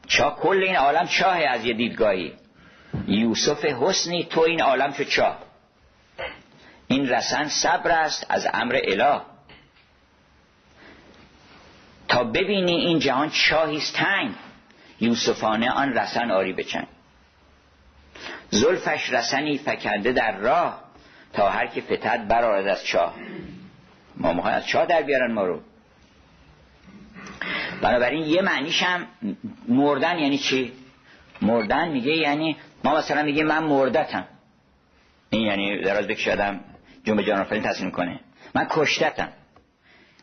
چاه 0.07 0.35
کل 0.35 0.63
این 0.63 0.75
عالم 0.75 1.07
چاه 1.07 1.37
از 1.37 1.65
یه 1.65 1.73
دیدگاهی. 1.73 2.33
یوسف 3.07 3.65
حسنی 3.65 4.23
تو 4.23 4.41
این 4.41 4.61
عالم 4.61 4.93
شو 4.93 5.03
چاه. 5.03 5.37
این 6.87 7.09
رسن 7.09 7.47
صبر 7.47 7.91
است 7.91 8.25
از 8.29 8.47
امر 8.53 8.79
اله. 8.83 9.21
تا 12.07 12.23
ببینی 12.23 12.71
این 12.71 12.99
جهان 12.99 13.29
چاهیست 13.29 13.95
تنگ 13.95 14.31
یوسفانه 14.99 15.71
آن 15.71 15.93
رسن 15.93 16.31
آری 16.31 16.53
بچن. 16.53 16.87
زلفش 18.49 19.13
رسنی 19.13 19.57
فکنده 19.57 20.11
در 20.11 20.37
راه 20.37 20.83
تا 21.33 21.49
هر 21.49 21.67
که 21.67 21.81
فتد 21.81 22.27
برارد 22.27 22.67
از 22.67 22.85
چاه. 22.85 23.15
ما 24.17 24.33
می‌خوایم 24.33 24.57
از 24.57 24.67
چاه 24.67 24.85
در 24.85 25.01
بیارن 25.01 25.31
ما 25.31 25.45
رو. 25.45 25.61
بنابراین 27.81 28.25
یه 28.25 28.41
معنیش 28.41 28.83
هم 28.83 29.07
مردن 29.67 30.19
یعنی 30.19 30.37
چی؟ 30.37 30.73
مردن 31.41 31.89
میگه 31.89 32.11
یعنی 32.11 32.57
ما 32.83 32.95
مثلا 32.95 33.23
میگه 33.23 33.43
من 33.43 33.63
مردتم. 33.63 34.25
این 35.29 35.41
یعنی 35.41 35.81
دراز 35.81 36.07
بکش 36.07 36.27
آدم 36.27 36.59
جنب 37.03 37.21
جان 37.21 37.43
تصمیم 37.43 37.91
کنه 37.91 38.19
من 38.55 38.67
کشتتم. 38.69 39.29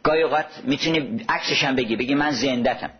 گاهی 0.04 0.22
اوقات 0.22 0.46
می‌تونی 0.64 1.24
عکسش 1.28 1.64
هم 1.64 1.76
بگی 1.76 1.96
بگی 1.96 2.14
من 2.14 2.30
زندتم 2.30 2.90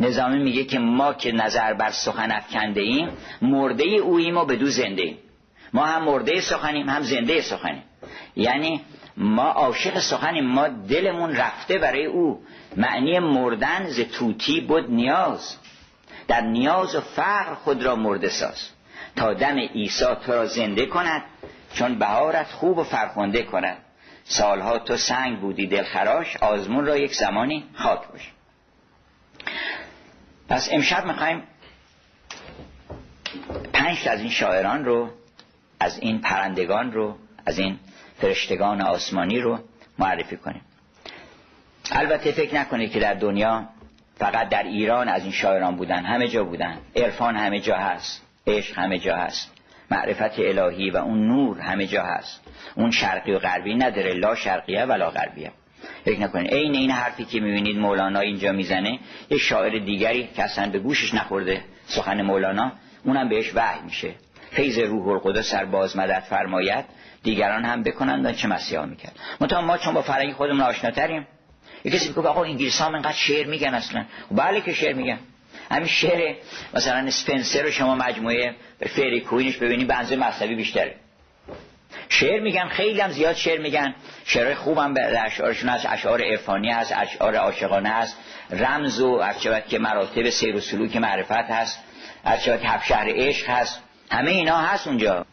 نظامی 0.00 0.38
میگه 0.38 0.64
که 0.64 0.78
ما 0.78 1.14
که 1.14 1.32
نظر 1.32 1.74
بر 1.74 1.90
سخن 1.90 2.32
افکنده 2.32 2.80
ایم 2.80 3.08
مرده 3.42 3.84
اوییم 3.84 4.36
و 4.36 4.44
بدو 4.44 4.66
زنده 4.66 5.02
ایم 5.02 5.18
ما 5.72 5.86
هم 5.86 6.04
مرده 6.04 6.40
سخنیم 6.40 6.88
هم 6.88 7.02
زنده 7.02 7.40
سخنیم. 7.40 7.82
یعنی 8.36 8.80
ما 9.16 9.42
عاشق 9.42 9.98
سخنیم 9.98 10.44
ما 10.44 10.68
دلمون 10.68 11.36
رفته 11.36 11.78
برای 11.78 12.06
او. 12.06 12.42
معنی 12.76 13.18
مردن 13.18 13.86
ز 13.86 14.00
توتی 14.00 14.60
بود 14.60 14.90
نیاز. 14.90 15.56
در 16.28 16.40
نیاز 16.40 16.94
و 16.94 17.00
فقر 17.00 17.54
خود 17.54 17.82
را 17.82 17.96
مرده 17.96 18.28
ساز. 18.28 18.68
تا 19.16 19.34
دم 19.34 19.58
عیسی 19.58 20.04
تو 20.26 20.32
را 20.32 20.46
زنده 20.46 20.86
کند 20.86 21.22
چون 21.74 21.98
بهارت 21.98 22.46
خوب 22.46 22.78
و 22.78 22.82
فرخنده 22.84 23.42
کند. 23.42 23.76
سالها 24.28 24.78
تو 24.78 24.96
سنگ 24.96 25.40
بودی 25.40 25.66
دلخراش 25.66 26.36
آزمون 26.36 26.86
را 26.86 26.96
یک 26.96 27.14
زمانی 27.14 27.64
خاک 27.74 28.08
باش 28.08 28.32
پس 30.48 30.68
امشب 30.72 31.06
می‌خوایم 31.06 31.42
پنج 33.72 34.08
از 34.08 34.20
این 34.20 34.30
شاعران 34.30 34.84
رو 34.84 35.10
از 35.80 35.98
این 35.98 36.20
پرندگان 36.20 36.92
رو 36.92 37.16
از 37.46 37.58
این 37.58 37.78
فرشتگان 38.20 38.82
آسمانی 38.82 39.40
رو 39.40 39.58
معرفی 39.98 40.36
کنیم. 40.36 40.62
البته 41.90 42.32
فکر 42.32 42.54
نکنید 42.54 42.92
که 42.92 43.00
در 43.00 43.14
دنیا 43.14 43.68
فقط 44.18 44.48
در 44.48 44.62
ایران 44.62 45.08
از 45.08 45.22
این 45.22 45.32
شاعران 45.32 45.76
بودن 45.76 46.04
همه 46.04 46.28
جا 46.28 46.44
بودن. 46.44 46.78
عرفان 46.96 47.36
همه 47.36 47.60
جا 47.60 47.76
هست 47.76 48.22
عشق 48.46 48.78
همه 48.78 48.98
جا 48.98 49.16
هست 49.16 49.52
معرفت 49.90 50.38
الهی 50.38 50.90
و 50.90 50.96
اون 50.96 51.26
نور 51.26 51.60
همه 51.60 51.86
جا 51.86 52.02
هست. 52.02 52.40
اون 52.74 52.90
شرقی 52.90 53.32
و 53.32 53.38
غربی 53.38 53.74
نداره. 53.74 54.14
لا 54.14 54.34
شرقیه 54.34 54.84
ولا 54.84 55.10
غربیه. 55.10 55.50
فکر 56.04 56.20
نکنید 56.20 56.54
عین 56.54 56.74
این 56.74 56.90
حرفی 56.90 57.24
که 57.24 57.40
می‌بینید 57.40 57.78
مولانا 57.78 58.20
اینجا 58.20 58.52
می‌زنه 58.52 58.98
یه 59.30 59.38
شاعر 59.38 59.78
دیگری 59.78 60.28
که 60.36 60.42
اصلا 60.42 60.70
به 60.70 60.78
گوشش 60.78 61.14
نخورده 61.14 61.64
سخن 61.86 62.22
مولانا 62.22 62.72
اونم 63.04 63.28
بهش 63.28 63.52
وحی 63.54 63.80
میشه. 63.84 64.14
فیض 64.50 64.78
روح 64.78 65.08
القدس 65.08 65.50
سر 65.50 65.64
باز 65.64 65.96
مدد 65.96 66.20
فرماید. 66.20 66.84
دیگران 67.22 67.64
هم 67.64 67.82
بکنند 67.82 68.36
چه 68.36 68.48
مسیحا 68.48 68.86
می‌کرد. 68.86 69.18
منتها 69.40 69.60
ما 69.60 69.78
چون 69.78 69.94
با 69.94 70.02
فرنگی 70.02 70.32
خودمون 70.32 70.60
آشناتریم. 70.60 71.26
یه 71.84 71.92
کسی 71.92 72.08
میگه 72.08 72.20
آقا 72.20 72.44
انگلیس 72.44 72.80
ها 72.80 72.94
اینقدر 72.94 73.12
شعر 73.12 73.46
میگن 73.46 73.74
اصلا. 73.74 74.04
بله 74.30 74.60
که 74.60 74.72
شعر 74.72 74.92
میگن. 74.92 75.18
همین 75.70 75.86
شعر 75.88 76.34
مثلا 76.74 77.06
اسپنسر 77.06 77.62
رو 77.62 77.70
شما 77.70 77.94
مجموعه 77.94 78.54
فری 78.86 79.20
کوینش 79.20 79.56
ببینید 79.56 79.88
بنز 79.88 80.12
مذهبی 80.12 80.54
بیشتره. 80.54 80.94
شعر 82.08 82.40
میگن 82.40 82.68
خیلی 82.68 83.00
هم 83.00 83.10
زیاد 83.10 83.34
شعر 83.34 83.60
میگن. 83.60 83.94
شعرهای 84.24 84.54
خوبم 84.54 84.94
به 84.94 85.20
اشعارشون 85.20 85.68
هست 85.68 85.86
اشعار 85.88 86.22
عرفانی 86.22 86.70
هست 86.70 86.92
اشعار 86.96 87.36
عاشقانه 87.36 87.88
هست. 87.88 88.16
رمز 88.50 89.00
و 89.00 89.08
ارچبت 89.08 89.68
که 89.68 89.78
مراتب 89.78 90.30
سیر 90.30 90.56
و 90.56 90.60
سلوک 90.60 90.96
معرفت 90.96 91.32
هست 91.32 91.78
ارچبت 92.24 92.62
که 92.62 92.68
شهر 92.88 93.06
عشق 93.08 93.50
هست. 93.50 93.80
همه 94.10 94.30
اینا 94.30 94.56
هست 94.56 94.86
اونجا. 94.86 95.26